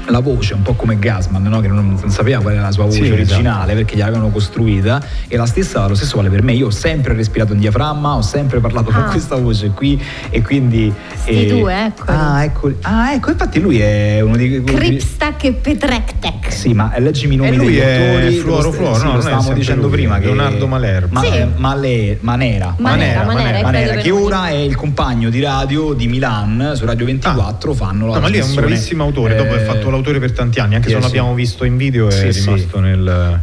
la 0.08 0.20
voce, 0.20 0.54
un 0.54 0.62
po' 0.62 0.74
come 0.74 0.98
Gasman, 0.98 1.42
no? 1.42 1.60
che 1.60 1.68
non, 1.68 1.96
non 2.00 2.10
sapeva 2.10 2.40
qual 2.40 2.54
era 2.54 2.62
la 2.64 2.70
sua 2.72 2.84
voce 2.84 3.04
Sì, 3.04 3.10
originale 3.10 3.74
perché 3.74 3.94
gliel'avevano 3.96 4.28
costruita 4.30 5.02
e 5.28 5.36
la 5.36 5.46
stessa, 5.46 5.86
lo 5.88 5.94
stesso 5.94 6.16
vale 6.16 6.28
per 6.28 6.42
me. 6.42 6.52
Io 6.52 6.66
ho 6.66 6.70
sempre 6.70 7.14
respirato 7.14 7.52
in 7.52 7.58
diaframma, 7.60 8.14
ho 8.16 8.22
sempre 8.22 8.60
parlato 8.60 8.90
con 8.90 9.02
Ah. 9.02 9.08
questa 9.10 9.36
voce 9.36 9.70
qui 9.70 10.00
e 10.30 10.42
quindi. 10.42 10.92
Sti 11.14 11.46
eh, 11.46 11.46
due, 11.48 11.84
eccoli. 11.86 12.16
Ah, 12.16 12.44
ecco. 12.44 12.72
Ah, 12.82 13.12
ecco, 13.14 13.30
infatti 13.30 13.60
lui 13.60 13.80
è 13.80 14.20
uno 14.20 14.36
di 14.36 14.62
Kripstak 14.62 15.44
e 15.44 15.52
Petrektek. 15.52 16.52
sì, 16.52 16.72
ma 16.74 16.92
leggimi 16.98 17.34
i 17.34 17.36
nomi 17.36 17.48
E 17.50 17.54
lui 17.56 17.66
degli 17.66 17.78
è 17.78 18.06
autori. 18.08 18.34
Fluoro 18.36 18.62
lo, 18.62 18.72
Fluoro, 18.72 18.94
sì, 18.98 19.04
no, 19.04 19.14
lo 19.14 19.20
stavamo 19.20 19.52
dicendo 19.52 19.82
lui, 19.86 19.92
prima 19.96 20.18
che 20.18 20.26
Leonardo 20.26 20.66
Malerba. 20.66 21.20
Ma, 21.20 21.26
Sì. 21.26 21.36
eh, 21.36 21.48
Male- 21.56 22.18
Manera. 22.20 22.74
Manera, 22.78 23.24
Manera, 23.24 23.62
Manera, 23.62 23.92
credo 23.92 24.02
che 24.02 24.12
per 24.12 24.22
ora 24.22 24.48
è 24.48 24.54
il 24.54 24.74
compagno 24.76 25.30
di 25.30 25.40
radio 25.40 25.92
di 25.92 26.06
Milan 26.08 26.72
su 26.74 26.84
Radio 26.84 27.06
24 27.06 27.72
fanno 27.74 28.06
la 28.08 28.14
No, 28.14 28.20
ma 28.20 28.28
lui 28.28 28.38
è 28.38 28.42
un 28.42 28.54
bravissimo 28.54 29.02
autore, 29.02 29.34
dopo 29.36 29.54
è 29.54 29.60
fatto 29.60 29.90
l'autore 29.94 30.18
per 30.18 30.32
tanti 30.32 30.60
anni, 30.60 30.74
anche 30.74 30.88
se 30.88 30.94
sì, 30.94 31.00
non 31.00 31.08
sì. 31.08 31.14
l'abbiamo 31.16 31.34
visto 31.34 31.64
in 31.64 31.76
video 31.76 32.08
è 32.08 32.12
Sì, 32.12 32.32
sì. 32.32 32.44
rimasto 32.44 32.80
nel... 32.80 33.40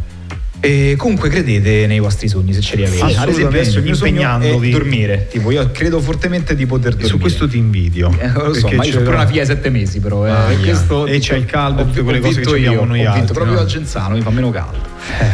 E 0.64 0.94
comunque 0.96 1.28
credete 1.28 1.88
nei 1.88 1.98
vostri 1.98 2.28
sogni 2.28 2.52
se 2.52 2.60
ce 2.60 2.76
li 2.76 2.84
avete. 2.84 3.08
Sì, 3.08 3.16
Ad 3.16 3.28
esempio 3.28 3.48
adesso 3.48 3.78
il 3.78 3.84
mio 3.84 3.94
sogno 3.96 4.38
è 4.38 4.56
dormire. 4.70 5.26
Tipo 5.28 5.50
io 5.50 5.68
credo 5.72 5.98
fortemente 6.00 6.54
di 6.54 6.66
poter 6.66 6.90
dormire. 6.92 7.08
Su 7.08 7.18
questo 7.18 7.48
ti 7.48 7.56
invidio. 7.58 8.14
Eh, 8.16 8.30
lo 8.30 8.54
so, 8.54 8.68
ma 8.68 8.84
io 8.84 9.00
l'ho- 9.00 9.10
una 9.10 9.26
figlia 9.26 9.40
di 9.40 9.46
sette 9.48 9.70
mesi 9.70 9.98
però. 9.98 10.24
eh, 10.24 10.30
Ah, 10.30 10.52
e 10.52 10.58
questo- 10.58 11.06
E 11.06 11.18
c'è 11.18 11.34
il 11.34 11.46
caldo, 11.46 11.82
ho- 11.82 11.86
tutte 11.86 12.02
quelle 12.02 12.20
cose 12.20 12.40
che 12.42 12.46
ci 12.46 12.54
abbiamo 12.54 12.76
io, 12.76 12.84
noi 12.84 12.98
Ho 13.00 13.02
vinto 13.02 13.18
altri, 13.18 13.34
proprio 13.34 13.54
no? 13.54 13.60
Eh. 13.60 13.64
a 13.64 13.66
Genzano, 13.66 14.14
mi 14.14 14.20
fa 14.20 14.30
meno 14.30 14.50
caldo. 14.50 14.90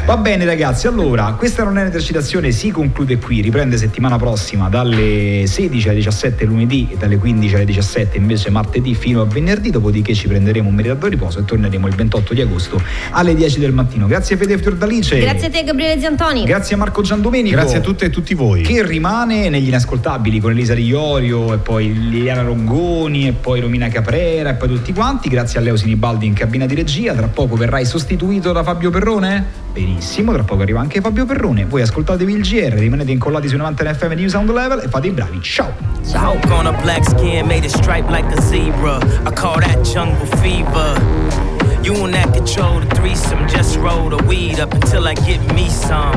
Va 0.07 0.17
bene 0.17 0.47
ragazzi, 0.47 0.87
allora 0.87 1.35
questa 1.37 1.63
non 1.63 1.77
è 1.77 1.83
un'esercitazione, 1.83 2.51
si 2.53 2.71
conclude 2.71 3.19
qui, 3.19 3.43
riprende 3.43 3.77
settimana 3.77 4.17
prossima 4.17 4.71
dalle 4.71 5.45
16 5.47 5.89
alle 5.89 5.97
17 5.99 6.47
lunedì 6.47 6.89
e 6.91 6.97
dalle 6.97 7.19
15 7.19 7.55
alle 7.55 7.67
17 7.67 8.17
invece 8.17 8.49
martedì 8.49 8.95
fino 8.95 9.21
a 9.21 9.27
venerdì, 9.27 9.69
dopodiché 9.69 10.15
ci 10.15 10.27
prenderemo 10.27 10.71
un 10.71 10.75
meritato 10.75 11.07
riposo 11.07 11.41
e 11.41 11.45
torneremo 11.45 11.87
il 11.87 11.95
28 11.95 12.33
di 12.33 12.41
agosto 12.41 12.81
alle 13.11 13.35
10 13.35 13.59
del 13.59 13.73
mattino. 13.75 14.07
Grazie 14.07 14.39
Fede 14.39 14.57
Fiordalice. 14.57 15.18
Grazie 15.21 15.49
a 15.49 15.51
te 15.51 15.65
Gabriele 15.65 16.01
Ziantoni. 16.01 16.45
Grazie 16.45 16.75
a 16.75 16.79
Marco 16.79 17.03
Giandomenico. 17.03 17.57
Grazie 17.57 17.79
a 17.79 17.81
tutte 17.81 18.07
e 18.07 18.11
tutti 18.11 18.35
voi. 18.35 18.63
Che 18.63 18.85
rimane 18.85 19.49
negli 19.49 19.69
inascoltabili 19.69 20.41
con 20.41 20.51
Elisa 20.53 20.75
Riorio 20.75 21.53
e 21.55 21.59
poi 21.59 21.93
Liliana 21.93 22.43
Rongoni 22.43 23.29
e 23.29 23.33
poi 23.33 23.61
Romina 23.61 23.89
Caprera 23.89 24.51
e 24.51 24.55
poi 24.55 24.69
tutti 24.69 24.93
quanti. 24.93 25.29
Grazie 25.29 25.59
a 25.61 25.63
Leo 25.63 25.77
Sinibaldi 25.77 26.27
in 26.27 26.35
cabina 26.35 26.67
di 26.67 26.75
regia. 26.75 27.15
Tra 27.15 27.29
poco 27.29 27.57
verrai 27.57 27.85
sostituito 27.85 28.53
da 28.53 28.63
Fabio 28.63 28.91
Perrone? 28.91 29.67
Benissimo, 29.73 30.33
tra 30.33 30.43
poco 30.43 30.63
arriva 30.63 30.81
anche 30.81 31.01
Fabio 31.01 31.25
Perrone. 31.25 31.65
Voi 31.65 31.83
ascoltatevi 31.83 32.33
il 32.33 32.43
GR, 32.43 32.73
rimanete 32.79 33.13
incollati 33.13 33.49
sui 33.49 33.59
90 33.59 33.95
FM 33.95 34.13
New 34.13 34.29
Sound 34.29 34.51
Level 34.51 34.81
e 34.81 34.89
fate 34.89 35.07
i 35.07 35.11
bravi. 35.11 35.41
Ciao! 35.41 35.73
Smoke 36.03 36.51
on 36.51 36.67
a 36.67 36.73
black 36.83 37.05
skin, 37.05 37.47
made 37.47 37.65
it 37.65 37.71
stripe 37.71 38.11
like 38.11 38.27
a 38.35 38.41
zebra. 38.41 38.99
I 39.27 39.33
call 39.33 39.61
that 39.61 39.83
jungle 39.83 40.27
fever. 40.39 41.48
You 41.89 42.05
and 42.05 42.13
that 42.13 42.35
control 42.35 42.81
the 42.81 42.87
threesome, 42.97 43.49
just 43.49 43.79
roll 43.79 44.11
the 44.11 44.23
weed 44.25 44.61
up 44.61 44.75
until 44.75 45.09
I 45.09 45.15
get 45.15 45.41
me 45.55 45.71
some. 45.71 46.13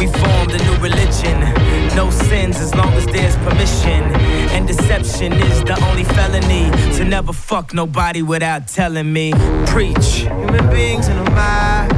We 0.00 0.06
formed 0.06 0.52
a 0.52 0.58
new 0.64 0.76
religion, 0.80 1.38
no 1.94 2.08
sins 2.08 2.56
as 2.56 2.74
long 2.74 2.90
as 2.94 3.04
there's 3.04 3.36
permission. 3.44 4.02
And 4.54 4.66
deception 4.66 5.34
is 5.34 5.62
the 5.64 5.78
only 5.90 6.04
felony. 6.04 6.70
To 6.96 7.04
never 7.04 7.34
fuck 7.34 7.74
nobody 7.74 8.22
without 8.22 8.66
telling 8.66 9.12
me. 9.12 9.34
Preach. 9.66 10.24
Human 10.24 10.70
beings 10.70 11.06
in 11.08 11.18
a 11.18 11.30
mob. 11.32 11.92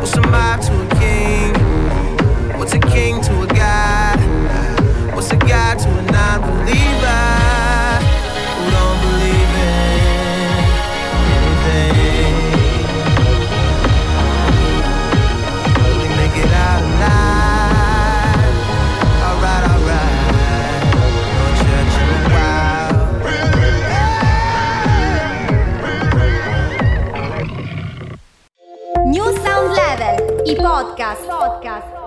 What's 0.00 0.16
a 0.16 0.20
mob 0.22 0.60
to 0.62 0.72
a 0.84 0.88
king? 0.98 2.58
What's 2.58 2.72
a 2.72 2.80
king 2.80 3.20
to 3.20 3.42
a 3.42 3.46
god? 3.46 4.18
What's 5.14 5.30
a 5.30 5.36
god 5.36 5.78
to 5.78 5.88
a 5.96 6.02
non-believer 6.10 6.87
who 6.87 6.87
podcast. 30.78 31.26
podcast. 31.26 31.97